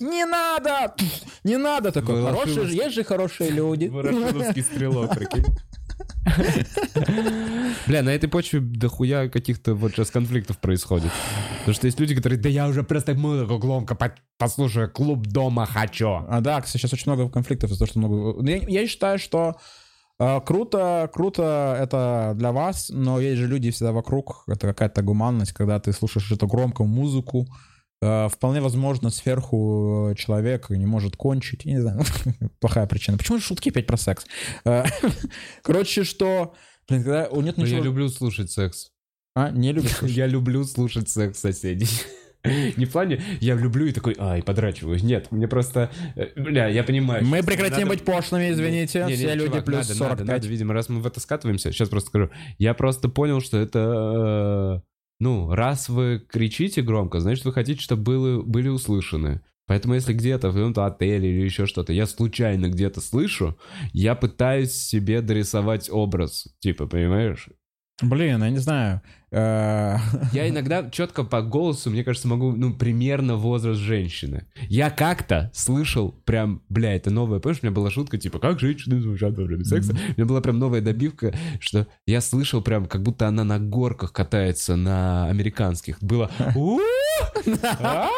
Не 0.00 0.24
надо! 0.24 0.94
Не 1.44 1.56
надо 1.56 1.92
такой. 1.92 2.22
Хорошие, 2.22 2.74
есть 2.74 2.94
же 2.94 3.04
хорошие 3.04 3.50
люди. 3.50 3.86
Ворошиловский 3.86 4.62
стрелок, 4.62 5.14
прикинь. 5.14 5.44
Бля, 7.86 8.02
на 8.02 8.10
этой 8.10 8.28
почве 8.28 8.60
дохуя 8.60 9.28
каких-то 9.28 9.74
вот 9.74 9.92
сейчас 9.92 10.10
конфликтов 10.10 10.58
происходит. 10.58 11.10
Потому 11.60 11.74
что 11.74 11.86
есть 11.86 12.00
люди, 12.00 12.14
которые, 12.14 12.38
да 12.38 12.48
я 12.48 12.68
уже 12.68 12.82
просто 12.82 13.14
музыку 13.14 13.58
громко 13.58 13.94
по- 13.94 14.14
послушаю, 14.38 14.90
клуб 14.90 15.26
дома 15.26 15.66
хочу. 15.66 16.24
А 16.28 16.40
да, 16.40 16.60
кстати, 16.60 16.82
сейчас 16.82 16.92
очень 16.92 17.12
много 17.12 17.28
конфликтов 17.30 17.70
из-за 17.70 17.78
того, 17.80 17.90
что 17.90 17.98
много... 17.98 18.50
Я, 18.50 18.56
я 18.66 18.86
считаю, 18.86 19.18
что 19.18 19.56
э, 20.18 20.40
круто, 20.44 21.10
круто 21.12 21.76
это 21.80 22.34
для 22.36 22.52
вас, 22.52 22.88
но 22.90 23.20
есть 23.20 23.40
же 23.40 23.46
люди 23.46 23.70
всегда 23.70 23.92
вокруг, 23.92 24.44
это 24.46 24.68
какая-то 24.68 25.02
гуманность, 25.02 25.52
когда 25.52 25.78
ты 25.80 25.92
слушаешь 25.92 26.30
эту 26.32 26.46
громкую 26.46 26.88
музыку, 26.88 27.46
э, 27.48 27.71
вполне 28.02 28.60
возможно, 28.60 29.10
сверху 29.10 30.10
э, 30.10 30.14
человек 30.16 30.70
не 30.70 30.86
может 30.86 31.16
кончить, 31.16 31.64
я 31.64 31.72
не 31.74 31.80
знаю, 31.80 32.02
плохая 32.60 32.86
причина. 32.86 33.16
Почему 33.18 33.38
шутки 33.38 33.68
опять 33.68 33.86
про 33.86 33.96
секс? 33.96 34.26
Э, 34.64 34.84
Короче, 35.62 36.04
что... 36.04 36.54
Блин, 36.88 37.04
когда 37.04 37.28
у 37.28 37.40
нет 37.40 37.56
Но 37.56 37.64
ничего... 37.64 37.78
я 37.78 37.84
люблю 37.84 38.08
слушать 38.08 38.50
секс. 38.50 38.90
А, 39.34 39.50
не 39.50 39.72
любишь? 39.72 39.92
слушать? 39.92 40.16
Я 40.16 40.26
люблю 40.26 40.64
слушать 40.64 41.08
секс 41.08 41.38
соседей. 41.38 41.88
Не 42.44 42.86
в 42.86 42.90
плане, 42.90 43.22
я 43.40 43.54
люблю 43.54 43.86
и 43.86 43.92
такой, 43.92 44.16
ай, 44.18 44.42
подрачиваю. 44.42 44.98
Нет, 45.00 45.30
мне 45.30 45.46
просто, 45.46 45.90
э, 46.16 46.26
бля, 46.34 46.66
я 46.66 46.82
понимаю. 46.82 47.24
Мы 47.24 47.40
прекратим 47.44 47.86
надо- 47.86 47.90
быть 47.90 48.04
пошлыми, 48.04 48.50
извините. 48.50 49.04
Не, 49.04 49.12
не, 49.12 49.14
Все 49.16 49.34
люди 49.34 49.50
чувак, 49.50 49.64
плюс 49.64 49.88
надо, 49.88 49.94
45. 49.94 50.18
Надо, 50.18 50.32
надо, 50.32 50.48
видимо, 50.48 50.74
раз 50.74 50.88
мы 50.88 51.00
в 51.00 51.06
это 51.06 51.20
скатываемся, 51.20 51.70
сейчас 51.70 51.88
просто 51.88 52.08
скажу. 52.08 52.30
Я 52.58 52.74
просто 52.74 53.08
понял, 53.08 53.40
что 53.40 53.58
это, 53.58 54.82
э, 54.82 54.91
ну, 55.22 55.54
раз 55.54 55.88
вы 55.88 56.18
кричите 56.18 56.82
громко, 56.82 57.20
значит, 57.20 57.44
вы 57.44 57.52
хотите, 57.52 57.80
чтобы 57.80 58.02
было, 58.02 58.42
были 58.42 58.66
услышаны. 58.66 59.40
Поэтому 59.68 59.94
если 59.94 60.14
где-то 60.14 60.50
в 60.50 60.54
каком-то 60.54 60.84
отеле 60.84 61.30
или 61.30 61.44
еще 61.44 61.66
что-то, 61.66 61.92
я 61.92 62.06
случайно 62.06 62.68
где-то 62.68 63.00
слышу, 63.00 63.56
я 63.92 64.16
пытаюсь 64.16 64.72
себе 64.72 65.20
дорисовать 65.20 65.88
образ. 65.92 66.48
Типа, 66.58 66.88
понимаешь? 66.88 67.48
Блин, 68.02 68.42
я 68.42 68.50
не 68.50 68.58
знаю. 68.58 69.00
Э, 69.30 69.96
Я 70.32 70.48
иногда 70.48 70.88
четко 70.90 71.24
по 71.24 71.40
голосу, 71.40 71.90
мне 71.90 72.04
кажется, 72.04 72.28
могу, 72.28 72.52
ну, 72.52 72.74
примерно 72.74 73.36
возраст 73.36 73.80
женщины. 73.80 74.46
Я 74.68 74.90
как-то 74.90 75.50
слышал 75.54 76.12
прям, 76.24 76.62
бля, 76.68 76.94
это 76.94 77.10
новая, 77.10 77.40
помнишь, 77.40 77.60
у 77.62 77.66
меня 77.66 77.74
была 77.74 77.90
шутка, 77.90 78.18
типа, 78.18 78.38
как 78.38 78.60
женщины 78.60 79.00
звучат 79.00 79.36
во 79.38 79.44
время 79.44 79.64
секса? 79.64 79.92
У 79.92 80.12
меня 80.18 80.26
была 80.26 80.40
прям 80.40 80.58
новая 80.58 80.82
добивка, 80.82 81.34
что 81.60 81.86
я 82.06 82.20
слышал 82.20 82.60
прям, 82.60 82.86
как 82.86 83.02
будто 83.02 83.26
она 83.26 83.44
на 83.44 83.58
горках 83.58 84.12
катается 84.12 84.76
на 84.76 85.28
американских. 85.28 86.02
Было 86.02 86.30
«У-у-у! 86.54 86.80
А? 87.80 88.08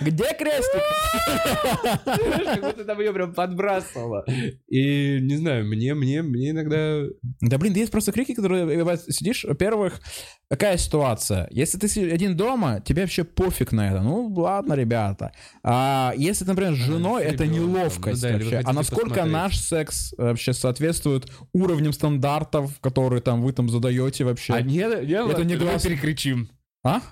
Где 0.00 0.24
крестик? 0.38 0.82
Как 2.04 2.60
будто 2.60 2.84
там 2.84 3.00
ее 3.00 3.12
прям 3.12 3.34
подбрасывало. 3.34 4.24
И, 4.68 5.18
не 5.20 5.36
знаю, 5.36 5.66
мне, 5.66 5.94
мне, 5.94 6.22
мне 6.22 6.50
иногда... 6.50 7.02
Да 7.40 7.58
блин, 7.58 7.74
есть 7.74 7.92
просто 7.92 8.12
крики, 8.12 8.34
которые 8.34 8.64
бывает, 8.78 9.00
сидишь. 9.08 9.44
Во-первых, 9.44 10.00
какая 10.50 10.76
ситуация? 10.76 11.48
Если 11.50 11.78
ты 11.78 12.10
один 12.10 12.36
дома, 12.36 12.80
тебе 12.84 13.02
вообще 13.02 13.24
пофиг 13.24 13.72
на 13.72 13.90
это. 13.90 14.02
Ну, 14.02 14.28
ладно, 14.36 14.74
ребята. 14.74 15.32
А 15.62 16.12
если, 16.16 16.44
например, 16.44 16.74
с 16.74 16.78
женой, 16.78 17.24
это 17.24 17.46
неловкость 17.46 18.22
Ну 18.22 18.32
вообще. 18.32 18.62
А 18.64 18.72
насколько 18.72 19.24
наш 19.24 19.58
секс 19.58 20.14
вообще 20.16 20.52
соответствует 20.52 21.30
уровням 21.52 21.92
стандартов, 21.92 22.80
которые 22.80 23.20
там 23.22 23.42
вы 23.42 23.52
там 23.52 23.68
задаете 23.68 24.24
вообще? 24.24 24.52
А 24.52 24.62
не, 24.62 24.74
не, 24.74 25.30
Это 25.30 25.44
не 25.44 25.56
глаз- 25.56 25.84
перекричим. 25.84 26.48
А? 26.86 27.02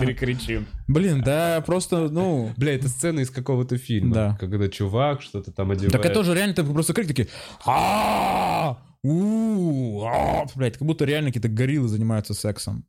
Перекричим. 0.00 0.66
Блин, 0.88 1.22
да, 1.22 1.62
просто, 1.64 2.08
ну... 2.08 2.52
Бля, 2.56 2.74
это 2.74 2.88
сцена 2.88 3.20
из 3.20 3.30
какого-то 3.30 3.78
фильма. 3.78 4.14
Да. 4.14 4.36
Когда 4.40 4.68
чувак 4.68 5.22
что-то 5.22 5.52
там 5.52 5.70
одевает. 5.70 5.92
Так 5.92 6.04
это 6.04 6.14
тоже 6.14 6.34
реально 6.34 6.54
ты 6.54 6.64
просто 6.64 6.92
крик 6.92 7.06
такие 7.06 7.28
«А, 7.64 8.78
а, 9.04 10.46
блядь, 10.56 10.78
как 10.78 10.86
будто 10.86 11.04
реально 11.04 11.30
какие-то 11.30 11.48
гориллы 11.48 11.88
занимаются 11.88 12.34
сексом. 12.34 12.84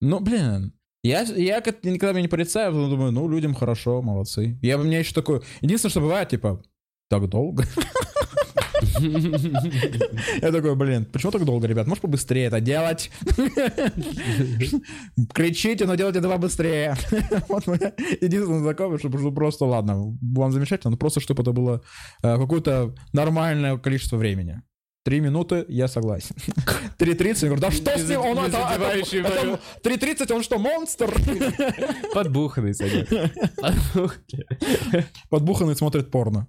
Ну, 0.00 0.20
блин, 0.20 0.74
я, 1.02 1.22
я 1.22 1.58
никогда 1.58 2.12
меня 2.12 2.22
не 2.22 2.28
порицаю, 2.28 2.72
потому 2.72 2.88
думаю, 2.88 3.12
ну, 3.12 3.28
людям 3.28 3.54
хорошо, 3.54 4.02
молодцы. 4.02 4.58
Я, 4.62 4.78
у 4.78 4.84
меня 4.84 5.00
еще 5.00 5.12
такое... 5.12 5.42
Единственное, 5.60 5.90
что 5.90 6.00
бывает, 6.00 6.28
типа, 6.28 6.62
так 7.08 7.28
долго? 7.28 7.64
Я 9.00 10.52
такой, 10.52 10.74
блин, 10.76 11.04
почему 11.04 11.32
так 11.32 11.44
долго, 11.44 11.66
ребят? 11.66 11.86
Можешь 11.86 12.02
побыстрее 12.02 12.46
это 12.46 12.60
делать? 12.60 13.10
Кричите, 15.34 15.86
но 15.86 15.94
делайте 15.94 16.18
это 16.20 16.28
побыстрее. 16.28 16.96
Вот 17.48 17.66
моя 17.66 17.92
единственная 18.20 18.60
знакомая, 18.60 18.98
что 18.98 19.08
ну, 19.08 19.32
просто, 19.32 19.64
ладно, 19.64 20.16
вам 20.20 20.52
замечательно, 20.52 20.92
но 20.92 20.96
просто, 20.96 21.20
чтобы 21.20 21.42
это 21.42 21.52
было 21.52 21.82
э, 22.22 22.36
какое-то 22.36 22.94
нормальное 23.12 23.78
количество 23.78 24.16
времени. 24.16 24.62
Три 25.04 25.20
минуты, 25.20 25.64
я 25.68 25.86
согласен. 25.86 26.34
3.30, 26.98 27.38
я 27.42 27.48
говорю, 27.48 27.60
да 27.60 27.70
что 27.70 27.96
с 27.96 28.08
ним? 28.08 28.20
Он 28.22 28.38
это- 28.38 28.56
это- 28.56 28.68
задевающий 28.72 29.20
это- 29.20 29.60
3.30, 29.84 30.32
он 30.32 30.42
что, 30.42 30.58
монстр? 30.58 31.14
Подбуханный. 32.12 32.74
Подбуханный. 32.74 33.30
Подбуханный 35.30 35.76
смотрит 35.76 36.10
порно. 36.10 36.48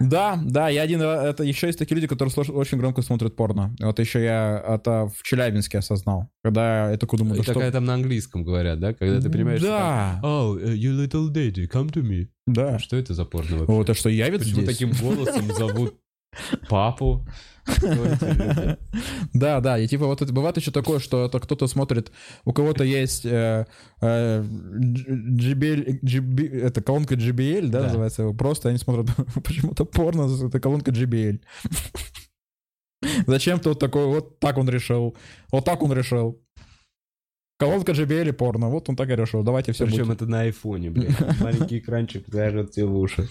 Да, 0.00 0.38
да, 0.44 0.68
я 0.68 0.82
один 0.82 1.02
раз, 1.02 1.24
это 1.24 1.42
еще 1.44 1.66
есть 1.66 1.78
такие 1.78 1.96
люди, 1.96 2.06
которые 2.06 2.32
слуш- 2.32 2.52
очень 2.52 2.78
громко 2.78 3.02
смотрят 3.02 3.34
порно. 3.34 3.74
Вот 3.80 3.98
еще 3.98 4.22
я 4.22 4.62
это 4.68 5.08
в 5.08 5.22
Челябинске 5.24 5.78
осознал, 5.78 6.30
когда 6.44 6.90
я 6.92 6.96
такой 6.98 7.18
думаю, 7.18 7.34
И 7.34 7.38
да 7.38 7.42
что... 7.42 7.54
такая 7.54 7.72
там 7.72 7.84
на 7.84 7.94
английском 7.94 8.44
говорят, 8.44 8.78
да? 8.80 8.92
Когда 8.94 9.20
ты 9.20 9.28
понимаешь, 9.30 9.60
что 9.60 9.68
там, 9.68 10.20
Да, 10.22 10.28
Oh, 10.28 10.56
uh, 10.62 10.74
you 10.74 10.92
little 11.06 11.28
daddy, 11.30 11.68
come 11.68 11.90
to 11.92 12.02
me. 12.02 12.28
да. 12.46 12.78
Что 12.78 12.96
это 12.96 13.14
за 13.14 13.24
порно 13.24 13.56
вообще? 13.58 13.72
Вот, 13.72 13.90
а 13.90 13.94
что, 13.94 14.08
явит 14.08 14.40
Почему 14.40 14.62
здесь? 14.62 14.76
таким 14.78 14.90
голосом 14.92 15.46
зовут 15.54 15.94
папу? 16.68 17.26
Да, 19.34 19.60
да, 19.60 19.78
и 19.78 19.86
типа 19.86 20.06
вот 20.06 20.22
это 20.22 20.32
бывает 20.32 20.56
еще 20.56 20.70
такое, 20.70 20.98
что 20.98 21.26
это 21.26 21.38
кто-то 21.40 21.66
смотрит, 21.66 22.10
у 22.44 22.52
кого-то 22.52 22.84
есть 22.84 23.24
э, 23.24 23.66
э, 24.00 24.42
JBL, 24.42 26.00
GB 26.02 26.60
это 26.60 26.82
колонка 26.82 27.14
JBL, 27.14 27.68
да, 27.68 27.84
называется, 27.84 28.30
просто 28.30 28.70
они 28.70 28.78
смотрят 28.78 29.08
почему-то 29.44 29.84
порно, 29.84 30.28
это 30.46 30.60
колонка 30.60 30.90
JBL. 30.90 31.40
Зачем-то 33.26 33.70
вот 33.70 33.78
такой, 33.78 34.06
вот 34.06 34.40
так 34.40 34.58
он 34.58 34.68
решил, 34.68 35.16
вот 35.52 35.64
так 35.64 35.82
он 35.82 35.92
решил. 35.92 36.42
Колонка 37.58 37.90
JBL 37.90 38.28
и 38.28 38.32
порно, 38.32 38.68
вот 38.68 38.88
он 38.88 38.96
так 38.96 39.10
и 39.10 39.16
решил, 39.16 39.42
давайте 39.42 39.72
все 39.72 39.84
Причем 39.84 40.12
это 40.12 40.26
на 40.26 40.42
айфоне, 40.42 40.90
блядь. 40.90 41.40
Маленький 41.40 41.78
экранчик 41.78 42.24
зажжет 42.28 42.70
тебе 42.70 42.86
в 42.86 42.96
уши. 42.96 43.28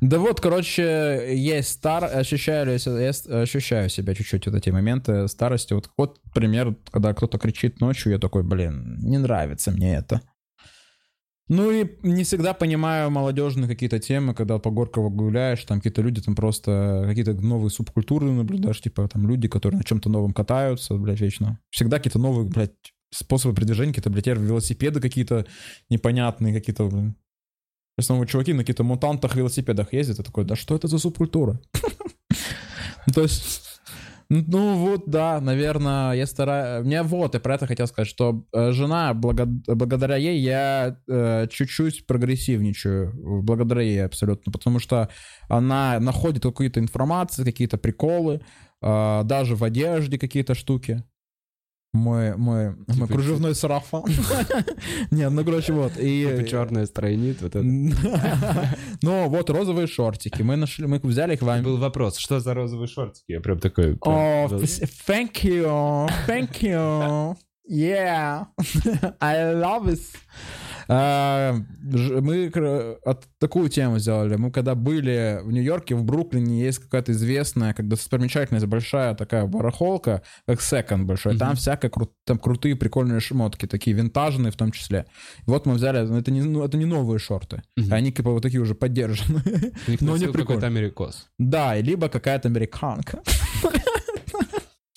Да 0.00 0.18
вот, 0.20 0.40
короче, 0.40 1.34
есть 1.34 1.70
стар, 1.70 2.04
ощущаю, 2.04 2.78
я 2.78 3.10
ощущаю 3.42 3.88
себя 3.88 4.14
чуть-чуть 4.14 4.46
вот 4.46 4.54
эти 4.54 4.70
моменты 4.70 5.26
старости. 5.26 5.72
Вот, 5.72 5.90
вот 5.96 6.20
пример, 6.32 6.76
когда 6.90 7.12
кто-то 7.14 7.38
кричит 7.38 7.80
ночью, 7.80 8.12
я 8.12 8.18
такой, 8.18 8.44
блин, 8.44 8.98
не 9.00 9.18
нравится 9.18 9.72
мне 9.72 9.96
это. 9.96 10.22
Ну 11.48 11.70
и 11.70 11.86
не 12.02 12.24
всегда 12.24 12.52
понимаю 12.52 13.10
молодежные 13.10 13.68
какие-то 13.68 13.98
темы, 13.98 14.34
когда 14.34 14.58
по 14.58 14.70
Горького 14.70 15.08
гуляешь, 15.08 15.64
там 15.64 15.78
какие-то 15.78 16.02
люди 16.02 16.20
там 16.20 16.36
просто 16.36 17.04
какие-то 17.08 17.32
новые 17.32 17.70
субкультуры 17.70 18.30
наблюдаешь, 18.30 18.80
типа 18.82 19.08
там 19.08 19.26
люди, 19.26 19.48
которые 19.48 19.78
на 19.78 19.84
чем-то 19.84 20.10
новом 20.10 20.32
катаются, 20.32 20.94
блядь, 20.94 21.20
вечно. 21.20 21.58
Всегда 21.70 21.96
какие-то 21.96 22.18
новые, 22.18 22.46
блядь, 22.46 22.74
способы 23.10 23.54
передвижения, 23.54 23.92
какие-то, 23.92 24.10
блядь, 24.10 24.26
велосипеды 24.26 25.00
какие-то 25.00 25.46
непонятные, 25.88 26.52
какие-то, 26.52 26.84
блин. 26.84 27.16
В 27.98 28.00
основном 28.00 28.28
чуваки 28.28 28.52
на 28.52 28.60
каких-то 28.60 28.84
мутантах 28.84 29.34
велосипедах 29.34 29.92
ездят, 29.92 30.20
и 30.20 30.22
такой, 30.22 30.44
да 30.44 30.54
что 30.54 30.76
это 30.76 30.86
за 30.86 30.98
субкультура? 31.00 31.58
То 33.12 33.22
есть, 33.22 33.80
ну 34.30 34.76
вот, 34.76 35.10
да, 35.10 35.40
наверное, 35.40 36.12
я 36.12 36.26
стараюсь... 36.26 36.86
Мне 36.86 37.02
вот, 37.02 37.34
я 37.34 37.40
про 37.40 37.56
это 37.56 37.66
хотел 37.66 37.88
сказать, 37.88 38.06
что 38.06 38.44
э, 38.52 38.70
жена, 38.70 39.14
благо- 39.14 39.46
благодаря 39.66 40.14
ей 40.14 40.38
я 40.38 40.96
э, 41.08 41.48
чуть-чуть 41.50 42.06
прогрессивничаю, 42.06 43.42
благодаря 43.42 43.82
ей 43.82 44.04
абсолютно, 44.04 44.52
потому 44.52 44.78
что 44.78 45.08
она 45.48 45.98
находит 45.98 46.44
какие-то 46.44 46.78
информации, 46.78 47.42
какие-то 47.42 47.78
приколы, 47.78 48.42
э, 48.80 49.22
даже 49.24 49.56
в 49.56 49.64
одежде 49.64 50.20
какие-то 50.20 50.54
штуки. 50.54 51.02
Мой, 51.94 52.36
мой, 52.36 52.70
мой 52.70 52.86
Типа 52.94 53.06
кружевной 53.06 53.54
сарафан. 53.54 54.04
Не, 55.10 55.30
ну, 55.30 55.44
короче, 55.44 55.72
вот. 55.72 55.92
И... 55.96 56.46
Черная 56.48 56.84
стройнит, 56.86 57.40
вот 57.40 57.56
это. 57.56 57.64
Ну, 59.02 59.28
вот 59.28 59.48
розовые 59.48 59.86
шортики. 59.86 60.42
Мы 60.42 60.56
нашли, 60.56 60.86
мы 60.86 61.00
взяли 61.02 61.34
их 61.34 61.42
вам. 61.42 61.62
Был 61.62 61.78
вопрос, 61.78 62.18
что 62.18 62.40
за 62.40 62.52
розовые 62.52 62.88
шортики? 62.88 63.32
Я 63.32 63.40
прям 63.40 63.58
такой... 63.58 63.96
О, 64.00 64.48
thank 64.48 65.44
you, 65.44 66.10
thank 66.26 66.60
you, 66.60 67.36
yeah, 67.68 68.46
I 69.20 69.54
love 69.54 69.86
it. 69.88 70.00
А, 70.90 71.54
Мы 71.82 72.46
от- 73.04 73.26
такую 73.38 73.68
тему 73.68 73.98
сделали. 73.98 74.36
Мы 74.36 74.50
когда 74.50 74.74
были 74.74 75.38
в 75.42 75.52
Нью-Йорке, 75.52 75.94
в 75.94 76.02
Бруклине 76.02 76.62
есть 76.62 76.78
какая-то 76.78 77.12
известная, 77.12 77.74
как 77.74 77.88
достопримечательность, 77.88 78.64
большая 78.64 79.14
такая 79.14 79.44
барахолка, 79.44 80.22
как 80.46 80.60
Second 80.60 81.02
большой. 81.04 81.36
Там 81.36 81.56
всякие 81.56 81.90
кру- 81.90 82.08
там 82.24 82.38
крутые, 82.38 82.74
прикольные 82.74 83.20
шмотки, 83.20 83.66
такие 83.66 83.94
винтажные 83.94 84.50
в 84.50 84.56
том 84.56 84.72
числе. 84.72 85.04
Вот 85.44 85.66
мы 85.66 85.74
взяли, 85.74 86.06
ну, 86.06 86.16
это 86.16 86.30
не, 86.30 86.40
ну, 86.40 86.64
это 86.64 86.78
не 86.78 86.86
новые 86.86 87.18
шорты, 87.18 87.62
Мгм. 87.76 87.92
они 87.92 88.10
типа 88.10 88.30
вот 88.30 88.42
такие 88.42 88.60
уже 88.62 88.74
поддержанные. 88.74 89.72
Ну, 90.00 90.16
не 90.16 90.24
прикольно. 90.24 90.32
какой-то 90.38 90.66
америкос. 90.68 91.28
Да, 91.38 91.76
либо 91.76 92.08
какая-то 92.08 92.48
американка. 92.48 93.20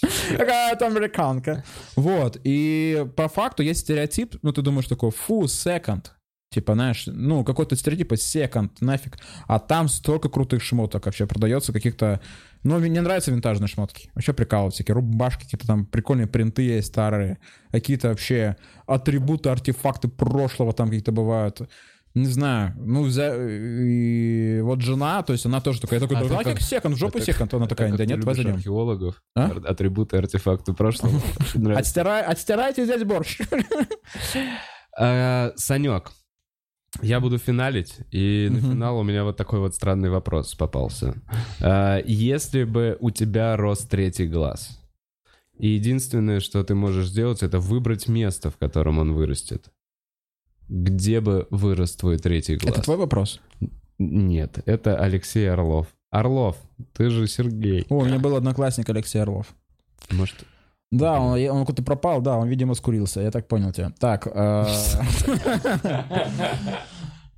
Какая-то 0.38 0.88
американка. 0.88 1.64
Вот. 1.96 2.40
И 2.44 3.06
по 3.16 3.28
факту 3.28 3.64
есть 3.64 3.82
стереотип, 3.82 4.36
ну 4.42 4.52
ты 4.52 4.62
думаешь 4.62 4.88
такой, 4.88 5.12
фу, 5.12 5.44
second. 5.44 6.06
Типа, 6.54 6.74
знаешь, 6.74 7.06
ну, 7.08 7.46
какой-то 7.46 7.78
стереотип, 7.78 8.12
second, 8.12 8.72
нафиг. 8.82 9.18
А 9.48 9.58
там 9.58 9.88
столько 9.88 10.28
крутых 10.28 10.62
шмоток 10.62 11.06
вообще 11.06 11.26
продается, 11.26 11.72
каких-то... 11.72 12.20
Ну, 12.64 12.78
мне 12.78 13.00
нравятся 13.00 13.32
винтажные 13.32 13.70
шмотки. 13.70 14.12
Вообще 14.16 14.34
прикалывают 14.34 14.76
всякие 14.76 14.96
рубашки, 14.96 15.46
какие-то 15.46 15.66
там 15.66 15.86
прикольные 15.86 16.28
принты 16.28 16.64
есть 16.64 16.90
старые. 16.90 17.38
Какие-то 17.72 18.10
вообще 18.10 18.58
атрибуты, 18.86 19.50
артефакты 19.50 20.10
прошлого 20.10 20.74
там 20.74 20.88
какие-то 20.88 21.14
бывают. 21.14 21.62
Не 22.14 22.26
знаю, 22.26 22.74
ну, 22.78 23.08
за... 23.08 23.36
и 23.38 24.60
вот 24.62 24.82
жена, 24.82 25.24
то 25.24 25.32
есть 25.34 25.46
она 25.46 25.62
тоже 25.62 25.80
такая, 25.80 26.00
я 26.02 26.08
такой, 26.08 26.28
А 26.28 26.40
а 26.40 26.44
как- 26.44 26.60
секонд, 26.60 26.96
в 26.96 26.98
жопу 27.00 27.20
это- 27.20 27.28
секонд. 27.28 27.54
Она 27.54 27.68
такая, 27.68 27.90
Так 27.90 27.98
да 28.00 28.06
нет, 28.06 28.24
возьмем. 28.26 28.56
археологов, 28.56 29.22
А? 29.36 29.52
атрибуты, 29.66 30.18
артефакты 30.18 30.74
прошлого. 30.74 31.22
Отстирай, 31.76 32.24
отстирайте 32.24 32.84
здесь 32.86 33.04
борщ. 33.04 33.40
А, 34.98 35.54
Санек, 35.56 36.12
я 37.02 37.22
буду 37.22 37.38
финалить, 37.38 38.00
и 38.12 38.50
на 38.52 38.60
финал 38.60 39.00
у 39.00 39.04
меня 39.04 39.24
вот 39.24 39.38
такой 39.38 39.60
вот 39.60 39.74
странный 39.74 40.10
вопрос 40.10 40.54
попался. 40.56 41.16
А, 41.62 42.02
Если 42.06 42.66
бы 42.66 42.98
у 43.00 43.10
тебя 43.10 43.56
рос 43.56 43.80
третий 43.86 44.28
глаз, 44.28 44.78
и 45.58 45.70
единственное, 45.70 46.40
что 46.42 46.62
ты 46.64 46.76
можешь 46.76 47.08
сделать, 47.08 47.42
это 47.44 47.60
выбрать 47.60 48.08
место, 48.10 48.50
в 48.50 48.58
котором 48.58 49.00
он 49.00 49.14
вырастет. 49.14 49.68
Где 50.74 51.20
бы 51.20 51.48
вырос 51.52 51.98
твой 51.98 52.18
третий 52.18 52.56
глаз? 52.56 52.74
Это 52.76 52.82
твой 52.82 52.96
вопрос? 52.96 53.42
Нет, 54.00 54.60
это 54.66 54.96
Алексей 54.98 55.52
Орлов. 55.52 55.88
Орлов, 56.12 56.56
ты 56.94 57.10
же 57.10 57.28
Сергей. 57.28 57.86
О, 57.90 57.96
у 57.98 58.06
меня 58.06 58.20
был 58.20 58.38
одноклассник 58.38 58.90
Алексей 58.90 59.20
Орлов. 59.22 59.48
Может, 60.12 60.46
Да, 60.90 61.20
он, 61.20 61.38
он 61.50 61.66
куда-то 61.66 61.84
пропал, 61.84 62.22
да, 62.22 62.38
он, 62.38 62.48
видимо, 62.48 62.74
скурился, 62.74 63.20
я 63.20 63.32
так 63.32 63.50
понял 63.50 63.74
тебя. 63.74 63.92
Так, 64.00 64.26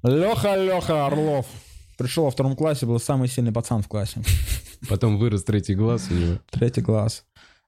Леха, 0.03 0.55
Леха 0.55 1.05
Орлов. 1.07 1.45
Пришел 1.97 2.25
во 2.25 2.31
втором 2.31 2.55
классе, 2.55 2.85
был 2.85 2.99
самый 2.99 3.27
сильный 3.27 3.51
пацан 3.51 3.81
в 3.81 3.87
классе. 3.87 4.21
потом 4.89 5.17
вырос 5.17 5.43
третий 5.43 5.75
глаз 5.75 6.07
у 6.11 6.13
него. 6.13 6.39
Третий 6.51 6.81
класс. 6.81 7.23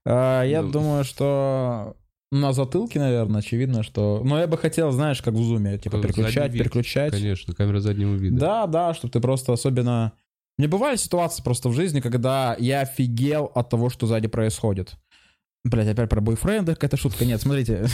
А, 0.05 0.43
Я 0.43 0.61
Ну. 0.61 0.71
думаю, 0.71 1.03
что 1.03 1.95
на 2.35 2.51
затылке, 2.53 2.99
наверное, 2.99 3.39
очевидно, 3.39 3.81
что... 3.81 4.21
Но 4.23 4.39
я 4.39 4.47
бы 4.47 4.57
хотел, 4.57 4.91
знаешь, 4.91 5.21
как 5.21 5.33
в 5.33 5.43
зуме, 5.43 5.77
типа 5.77 5.97
Задний 5.97 6.13
переключать, 6.13 6.51
вид, 6.51 6.63
переключать. 6.63 7.11
Конечно, 7.13 7.53
камера 7.53 7.79
заднего 7.79 8.13
вида. 8.15 8.37
Да, 8.37 8.67
да, 8.67 8.93
чтобы 8.93 9.11
ты 9.11 9.19
просто 9.21 9.53
особенно... 9.53 10.11
Мне 10.57 10.67
бывали 10.67 10.95
ситуации 10.97 11.43
просто 11.43 11.69
в 11.69 11.73
жизни, 11.73 12.01
когда 12.01 12.55
я 12.59 12.81
офигел 12.81 13.51
от 13.55 13.69
того, 13.69 13.89
что 13.89 14.05
сзади 14.07 14.27
происходит. 14.27 14.95
Блять, 15.63 15.87
опять 15.87 16.09
про 16.09 16.21
бойфренда 16.21 16.75
какая-то 16.75 16.97
шутка. 16.97 17.25
Нет, 17.25 17.41
смотрите. 17.41 17.87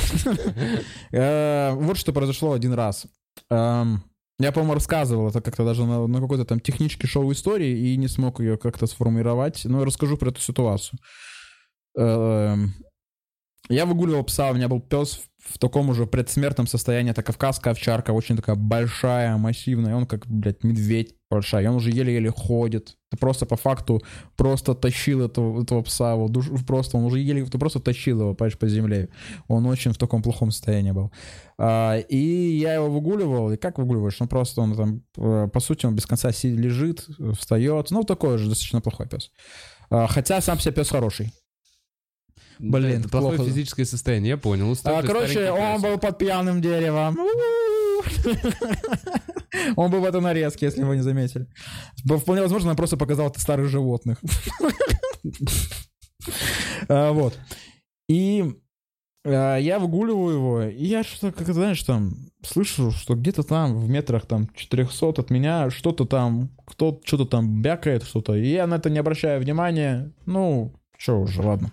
Э, 1.11 1.72
Вот 1.73 1.97
что 1.97 2.11
произошло 2.11 2.53
один 2.53 2.73
раз. 2.73 3.05
Эм, 3.49 4.03
Я, 4.39 4.51
по-моему, 4.51 4.73
рассказывал 4.73 5.30
это 5.30 5.41
как-то 5.41 5.63
даже 5.63 5.85
на, 5.85 6.07
на 6.07 6.19
какой-то 6.19 6.45
там 6.45 6.59
технический 6.59 7.07
шоу 7.07 7.31
истории 7.31 7.91
и 7.93 7.95
не 7.95 8.07
смог 8.07 8.39
ее 8.39 8.57
как-то 8.57 8.88
сформировать. 8.88 9.65
Но 9.65 9.80
я 9.80 9.85
расскажу 9.85 10.18
про 10.18 10.30
эту 10.30 10.41
ситуацию. 10.41 10.99
Я 13.72 13.85
выгуливал 13.85 14.23
пса, 14.26 14.52
у 14.52 14.53
меня 14.53 14.68
был 14.68 14.81
пес 14.81 15.22
в, 15.39 15.56
в 15.56 15.57
таком 15.57 15.89
уже 15.89 16.06
предсмертном 16.06 16.68
состоянии. 16.68 17.11
Это 17.11 17.23
кавказская 17.23 17.72
овчарка, 17.72 18.11
очень 18.11 18.35
такая 18.35 18.57
большая, 18.57 19.38
массивная. 19.38 19.95
Он 19.95 20.06
как, 20.06 20.27
блядь, 20.27 20.65
медведь 20.65 21.15
большая. 21.30 21.64
И 21.64 21.68
он 21.68 21.76
уже 21.76 21.89
еле-еле 21.89 22.31
ходит. 22.31 22.98
Ты 23.10 23.18
просто 23.18 23.45
по 23.45 23.56
факту 23.56 24.03
просто 24.35 24.76
тащил 24.76 25.22
этого, 25.22 25.64
этого 25.64 25.81
пса. 25.84 26.11
Его 26.11 26.27
душ, 26.27 26.49
просто, 26.68 26.98
он 26.98 27.06
уже 27.06 27.19
еле... 27.19 27.45
Ты 27.45 27.57
просто 27.57 27.80
тащил 27.80 28.19
его, 28.19 28.34
понимаешь, 28.35 28.60
по 28.60 28.68
земле. 28.68 29.07
Он 29.48 29.65
очень 29.65 29.93
в 29.93 29.98
таком 29.98 30.22
плохом 30.22 30.52
состоянии 30.52 30.91
был. 30.91 31.14
А, 31.57 31.98
и 31.98 32.18
я 32.18 32.73
его 32.73 32.89
выгуливал. 32.89 33.53
И 33.53 33.57
как 33.57 33.77
выгуливаешь? 33.77 34.19
Ну, 34.19 34.27
просто 34.27 34.60
он 34.60 34.76
там, 34.76 35.03
э, 35.18 35.48
по 35.48 35.60
сути, 35.61 35.85
он 35.85 35.95
без 35.95 36.06
конца 36.06 36.34
си- 36.34 36.53
лежит, 36.53 37.07
встает. 37.39 37.89
Ну, 37.91 38.03
такой 38.03 38.38
же 38.38 38.49
достаточно 38.49 38.81
плохой 38.81 39.07
пес. 39.07 39.31
А, 39.89 40.07
хотя 40.07 40.41
сам 40.41 40.60
себе 40.60 40.73
пес 40.73 40.89
хороший. 40.89 41.31
Блин, 42.62 43.00
это 43.00 43.10
плохое 43.10 43.38
плохо. 43.38 43.50
физическое 43.52 43.86
состояние, 43.86 44.30
я 44.30 44.38
понял. 44.38 44.78
А, 44.84 45.02
короче, 45.02 45.52
он 45.52 45.82
был 45.82 45.98
под 45.98 46.18
пьяным 46.18 46.62
деревом. 46.62 47.18
Он 49.76 49.92
был 49.92 50.00
в 50.00 50.06
этой 50.06 50.22
нарезке, 50.22 50.66
если 50.68 50.82
вы 50.84 50.96
не 50.96 51.02
заметили. 51.04 51.46
Вполне 52.06 52.42
возможно, 52.42 52.72
он 52.72 52.76
просто 52.76 52.98
показал 52.98 53.34
старых 53.36 53.70
животных. 53.70 54.18
А, 56.88 57.12
Вот. 57.12 57.38
И 58.08 58.44
а, 59.26 59.58
я 59.58 59.80
выгуливаю 59.80 60.36
его, 60.36 60.64
и 60.64 60.86
я 60.86 61.04
что-то, 61.04 61.32
как 61.32 61.54
знаешь, 61.54 61.82
там, 61.84 62.14
слышу, 62.44 62.92
что 62.92 63.16
где-то 63.16 63.44
там, 63.44 63.80
в 63.80 63.90
метрах 63.90 64.26
там 64.26 64.48
400 64.54 65.10
от 65.22 65.30
меня, 65.30 65.70
что-то 65.70 66.06
там, 66.06 66.50
кто 66.66 67.00
что-то 67.04 67.26
там 67.26 67.62
бякает, 67.62 68.04
что-то. 68.04 68.36
И 68.36 68.48
я 68.48 68.68
на 68.68 68.76
это 68.76 68.90
не 68.90 69.00
обращаю 69.00 69.42
внимания. 69.42 70.12
Ну, 70.26 70.74
что 70.98 71.22
уже, 71.22 71.42
ладно. 71.42 71.72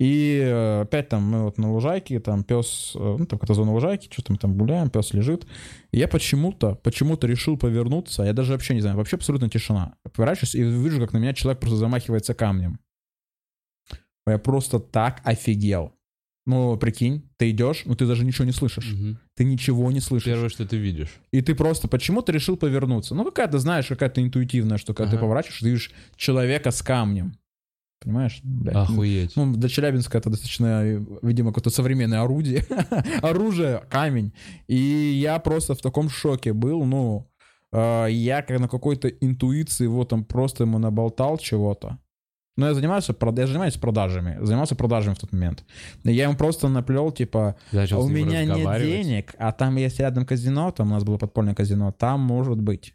И 0.00 0.40
э, 0.42 0.80
опять 0.82 1.08
там 1.08 1.22
мы 1.22 1.44
вот 1.44 1.56
на 1.56 1.72
лужайке, 1.72 2.18
там 2.18 2.42
пес, 2.42 2.92
э, 2.96 2.98
ну 2.98 3.26
там 3.26 3.38
какая-то 3.38 3.54
зона 3.54 3.72
лужайки, 3.72 4.08
что-то 4.12 4.32
мы 4.32 4.38
там 4.38 4.56
гуляем, 4.58 4.90
пес 4.90 5.14
лежит. 5.14 5.46
И 5.92 5.98
я 5.98 6.08
почему-то, 6.08 6.74
почему-то 6.74 7.26
решил 7.28 7.56
повернуться, 7.56 8.24
я 8.24 8.32
даже 8.32 8.52
вообще 8.52 8.74
не 8.74 8.80
знаю, 8.80 8.96
вообще 8.96 9.16
абсолютно 9.16 9.48
тишина. 9.48 9.94
Поворачиваюсь 10.12 10.54
и 10.56 10.62
вижу, 10.62 11.00
как 11.00 11.12
на 11.12 11.18
меня 11.18 11.32
человек 11.32 11.60
просто 11.60 11.76
замахивается 11.76 12.34
камнем. 12.34 12.80
Я 14.26 14.38
просто 14.38 14.80
так 14.80 15.20
офигел. 15.24 15.92
Ну, 16.46 16.76
прикинь, 16.76 17.30
ты 17.38 17.50
идешь, 17.50 17.82
но 17.86 17.94
ты 17.94 18.06
даже 18.06 18.24
ничего 18.24 18.44
не 18.44 18.52
слышишь. 18.52 18.92
Мгм. 18.92 19.18
Ты 19.34 19.44
ничего 19.44 19.90
не 19.90 20.00
слышишь. 20.00 20.26
Первое, 20.26 20.50
что 20.50 20.66
ты 20.66 20.76
видишь. 20.76 21.08
И 21.30 21.40
ты 21.40 21.54
просто 21.54 21.88
почему-то 21.88 22.32
решил 22.32 22.56
повернуться. 22.58 23.14
Ну, 23.14 23.24
какая-то, 23.24 23.58
знаешь, 23.58 23.86
какая-то 23.86 24.22
интуитивная, 24.22 24.76
что 24.76 24.92
когда 24.92 25.12
ты 25.12 25.16
Ага. 25.16 25.24
поворачиваешь, 25.24 25.60
ты 25.60 25.66
видишь 25.66 25.92
человека 26.16 26.70
с 26.70 26.82
камнем. 26.82 27.38
Понимаешь? 28.00 28.40
Блядь, 28.42 28.74
ну, 28.74 28.80
Охуеть. 28.82 29.36
ну, 29.36 29.54
для 29.54 29.68
Челябинска 29.68 30.18
это 30.18 30.30
достаточно, 30.30 30.82
видимо, 31.22 31.50
какое-то 31.50 31.70
современное 31.70 32.20
орудие. 32.20 32.66
Оружие, 33.22 33.82
камень. 33.88 34.32
И 34.66 34.76
я 34.76 35.38
просто 35.38 35.74
в 35.74 35.80
таком 35.80 36.10
шоке 36.10 36.52
был. 36.52 36.84
Ну, 36.84 37.30
э, 37.72 38.06
я 38.10 38.42
как 38.42 38.60
на 38.60 38.68
какой-то 38.68 39.08
интуиции 39.08 39.86
вот 39.86 40.10
там 40.10 40.24
просто 40.24 40.64
ему 40.64 40.78
наболтал 40.78 41.38
чего-то. 41.38 41.98
Но 42.56 42.68
я 42.68 42.74
занимаюсь, 42.74 43.08
прод- 43.08 43.38
я 43.40 43.46
занимаюсь 43.46 43.74
продажами. 43.74 44.38
Занимался 44.40 44.76
продажами 44.76 45.14
в 45.14 45.18
тот 45.18 45.32
момент. 45.32 45.64
Я 46.04 46.24
ему 46.24 46.36
просто 46.36 46.68
наплел, 46.68 47.10
типа, 47.10 47.56
с 47.72 47.92
у 47.92 48.08
меня 48.08 48.44
нет 48.44 48.82
денег, 48.82 49.34
а 49.38 49.50
там 49.52 49.76
есть 49.76 49.98
рядом 49.98 50.24
казино, 50.24 50.70
там 50.70 50.88
у 50.88 50.94
нас 50.94 51.02
было 51.04 51.16
подпольное 51.18 51.54
казино, 51.54 51.90
там 51.90 52.20
может 52.20 52.60
быть. 52.60 52.94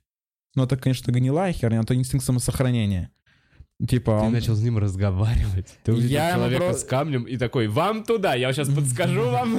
Ну, 0.55 0.63
это, 0.63 0.77
конечно, 0.77 1.11
гнилая 1.11 1.51
херня, 1.51 1.81
это 1.81 1.93
инстинкт 1.93 2.25
самосохранения. 2.25 3.11
Типа, 3.87 4.19
Ты 4.19 4.25
он- 4.25 4.33
начал 4.33 4.55
с 4.55 4.61
ним 4.61 4.77
разговаривать. 4.77 5.67
Ты 5.83 5.93
увидел 5.93 6.09
Я 6.09 6.33
человека 6.33 6.65
про- 6.65 6.73
с 6.73 6.83
камнем 6.83 7.23
и 7.23 7.37
такой, 7.37 7.67
вам 7.67 8.03
туда, 8.03 8.35
я 8.35 8.51
сейчас 8.51 8.67
подскажу 8.67 9.23
вам. 9.31 9.57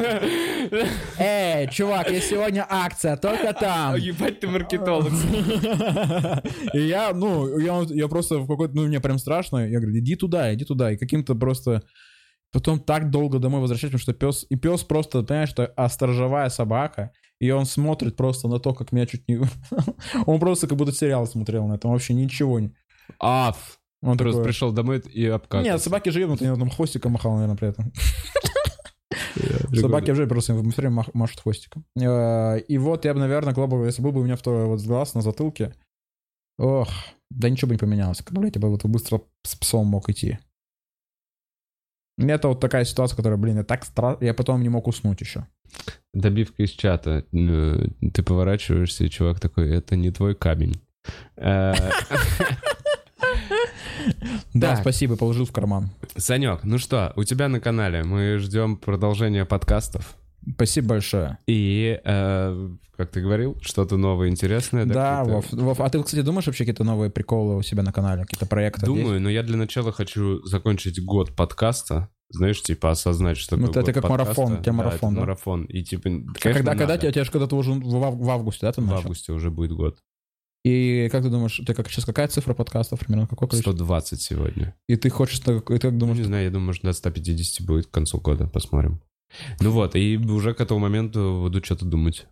Эй, 1.18 1.68
чувак, 1.70 2.10
есть 2.10 2.28
сегодня 2.28 2.66
акция, 2.68 3.16
только 3.16 3.54
там. 3.54 3.96
Ебать 3.96 4.40
ты 4.40 4.46
маркетолог. 4.46 5.10
И 6.74 6.80
я, 6.80 7.12
ну, 7.14 7.58
я, 7.58 7.82
я 7.88 8.08
просто 8.08 8.38
в 8.40 8.46
какой-то, 8.46 8.74
ну, 8.74 8.86
мне 8.86 9.00
прям 9.00 9.18
страшно. 9.18 9.66
Я 9.68 9.80
говорю, 9.80 9.98
иди 9.98 10.16
туда, 10.16 10.52
иди 10.54 10.64
туда. 10.64 10.92
И 10.92 10.96
каким-то 10.98 11.34
просто... 11.34 11.82
Потом 12.52 12.80
так 12.80 13.10
долго 13.10 13.38
домой 13.38 13.60
возвращать, 13.60 13.92
потому 13.92 14.02
что 14.02 14.12
пес... 14.12 14.44
И 14.50 14.56
пес 14.56 14.82
просто, 14.82 15.22
понимаешь, 15.22 15.50
что 15.50 15.66
а 15.76 15.88
сторожевая 15.88 16.48
собака, 16.48 17.12
и 17.38 17.48
он 17.52 17.64
смотрит 17.64 18.16
просто 18.16 18.48
на 18.48 18.58
то, 18.58 18.74
как 18.74 18.90
меня 18.92 19.06
чуть 19.06 19.26
не... 19.28 19.40
Он 20.26 20.40
просто 20.40 20.66
как 20.66 20.76
будто 20.76 20.90
сериал 20.92 21.26
смотрел 21.28 21.66
на 21.68 21.74
этом, 21.74 21.92
вообще 21.92 22.12
ничего 22.12 22.58
не... 22.58 22.74
Аф. 23.20 23.79
Он 24.02 24.16
Просто 24.16 24.38
такой... 24.38 24.44
пришел 24.44 24.72
домой 24.72 25.00
и 25.00 25.26
обкакался. 25.26 25.70
Нет, 25.72 25.82
собаки 25.82 26.08
ебнут, 26.20 26.40
я 26.40 26.54
там 26.56 26.70
хвостиком 26.70 27.12
махал, 27.12 27.32
наверное, 27.34 27.56
при 27.56 27.68
этом. 27.68 27.92
Собаки 29.74 30.10
уже 30.10 30.26
просто 30.26 30.54
время 30.54 30.90
мах- 31.02 31.10
машут 31.12 31.40
хвостиком. 31.40 31.84
Э, 32.00 32.58
И 32.60 32.78
вот 32.78 33.04
я 33.04 33.12
бы, 33.14 33.20
наверное, 33.20 33.52
глобал, 33.54 33.84
если 33.84 34.02
был 34.02 34.12
бы 34.12 34.20
у 34.20 34.24
меня 34.24 34.36
второй 34.36 34.64
вот 34.66 34.80
глаз 34.82 35.14
на 35.14 35.20
затылке, 35.22 35.74
ох, 36.58 36.88
да 37.30 37.48
ничего 37.50 37.68
бы 37.68 37.74
не 37.74 37.78
поменялось. 37.78 38.22
Как, 38.22 38.32
блядь, 38.38 38.56
я 38.56 38.60
бы 38.60 38.70
вот 38.70 38.84
быстро 38.84 39.20
с 39.44 39.54
псом 39.56 39.86
мог 39.86 40.08
идти. 40.08 40.38
Это 42.18 42.48
вот 42.48 42.60
такая 42.60 42.84
ситуация, 42.84 43.16
которая, 43.16 43.38
блин, 43.38 43.58
я 43.58 43.64
так 43.64 43.84
страшно, 43.84 44.24
я 44.24 44.34
потом 44.34 44.62
не 44.62 44.68
мог 44.68 44.86
уснуть 44.88 45.20
еще. 45.20 45.46
Добивка 46.14 46.62
из 46.62 46.70
чата. 46.70 47.24
Э, 47.32 47.86
Ты 48.12 48.22
поворачиваешься, 48.22 49.04
и 49.04 49.10
чувак 49.10 49.40
такой, 49.40 49.70
это 49.70 49.94
не 49.96 50.10
твой 50.10 50.34
камень. 50.34 50.80
Да, 54.54 54.76
спасибо, 54.76 55.16
положил 55.16 55.44
в 55.46 55.52
карман. 55.52 55.90
Санек, 56.16 56.64
ну 56.64 56.78
что, 56.78 57.12
у 57.16 57.24
тебя 57.24 57.48
на 57.48 57.60
канале 57.60 58.02
мы 58.04 58.38
ждем 58.38 58.76
продолжения 58.76 59.44
подкастов. 59.44 60.16
Спасибо 60.54 60.88
большое. 60.90 61.38
И, 61.46 62.00
э, 62.02 62.68
как 62.96 63.10
ты 63.10 63.20
говорил, 63.20 63.58
что-то 63.60 63.96
новое, 63.98 64.28
интересное. 64.28 64.86
Да, 64.86 65.18
какие-то- 65.20 65.34
Вов, 65.34 65.52
Вов, 65.52 65.80
а 65.80 65.90
ты, 65.90 66.02
кстати, 66.02 66.22
думаешь 66.22 66.46
вообще 66.46 66.64
какие-то 66.64 66.82
новые 66.84 67.10
приколы 67.10 67.56
у 67.56 67.62
себя 67.62 67.82
на 67.82 67.92
канале, 67.92 68.22
какие-то 68.22 68.46
проекты? 68.46 68.86
Думаю, 68.86 69.20
но 69.20 69.28
я 69.28 69.42
для 69.42 69.56
начала 69.58 69.92
хочу 69.92 70.42
закончить 70.46 71.02
год 71.04 71.36
подкаста. 71.36 72.08
Знаешь, 72.32 72.62
типа 72.62 72.92
осознать, 72.92 73.36
что 73.38 73.56
Ну, 73.56 73.66
это 73.70 73.92
как 73.92 74.08
марафон, 74.08 74.34
подкаста. 74.34 74.42
у 74.44 74.62
тебя 74.62 74.72
Да, 74.72 74.72
марафон, 74.72 75.08
это 75.10 75.14
да? 75.16 75.20
марафон. 75.20 75.64
И 75.64 75.82
типа, 75.82 76.08
А 76.08 76.12
конечно, 76.12 76.40
когда, 76.42 76.70
когда 76.72 76.86
надо. 76.86 76.98
тебя, 77.02 77.12
тебя 77.12 77.24
же 77.24 77.30
когда-то 77.32 77.56
уже 77.56 77.72
в, 77.72 77.80
в 77.80 78.30
августе, 78.30 78.66
да, 78.66 78.72
ты 78.72 78.80
В 78.80 78.84
начал? 78.84 78.98
августе 78.98 79.32
уже 79.32 79.50
будет 79.50 79.72
год. 79.72 79.98
И 80.64 81.08
как 81.10 81.22
ты 81.22 81.30
думаешь, 81.30 81.60
ты 81.66 81.72
как 81.72 81.88
сейчас 81.88 82.04
какая 82.04 82.28
цифра 82.28 82.52
подкастов 82.52 83.00
примерно? 83.00 83.26
Какое 83.26 83.48
количество? 83.48 83.72
120 83.72 84.20
сегодня. 84.20 84.74
И 84.88 84.96
ты 84.96 85.08
хочешь, 85.08 85.38
ты 85.40 85.60
как 85.60 85.96
думаешь, 85.96 86.18
не 86.18 86.24
знаю, 86.24 86.44
я 86.44 86.50
думаю, 86.50 86.66
может, 86.66 86.82
до 86.82 86.92
150 86.92 87.66
будет 87.66 87.86
к 87.86 87.90
концу 87.90 88.20
года. 88.20 88.46
Посмотрим. 88.46 89.00
Ну 89.60 89.70
вот, 89.70 89.96
и 89.96 90.16
уже 90.18 90.54
к 90.54 90.60
этому 90.60 90.80
моменту 90.80 91.40
буду 91.42 91.64
что-то 91.64 91.84
думать. 91.86 92.26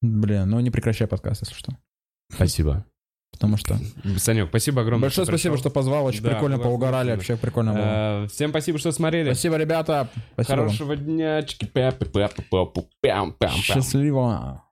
блин, 0.00 0.48
ну 0.48 0.60
не 0.60 0.70
прекращай 0.70 1.06
подкаст, 1.06 1.42
если 1.42 1.54
что. 1.54 1.76
Спасибо. 2.32 2.84
Потому 3.32 3.56
что... 3.58 3.78
Санек, 4.16 4.48
спасибо 4.48 4.82
огромное. 4.82 5.02
Большое 5.08 5.26
спасибо, 5.26 5.56
что 5.56 5.64
пришел. 5.70 5.74
позвал, 5.74 6.06
очень 6.06 6.22
Да, 6.22 6.30
прикольно 6.30 6.56
охуенно. 6.56 7.14
вообще 7.14 7.36
прикольно 7.36 7.72
было. 7.72 8.24
Э, 8.24 8.28
Всем 8.28 8.50
спасибо, 8.50 8.78
что 8.78 8.90
смотрели. 8.90 9.26
Спасибо, 9.26 9.56
ребята. 9.56 10.08
Спасибо. 10.32 10.56
Хорошего 10.56 10.96
дня. 10.96 11.42
Счастливо. 13.50 14.64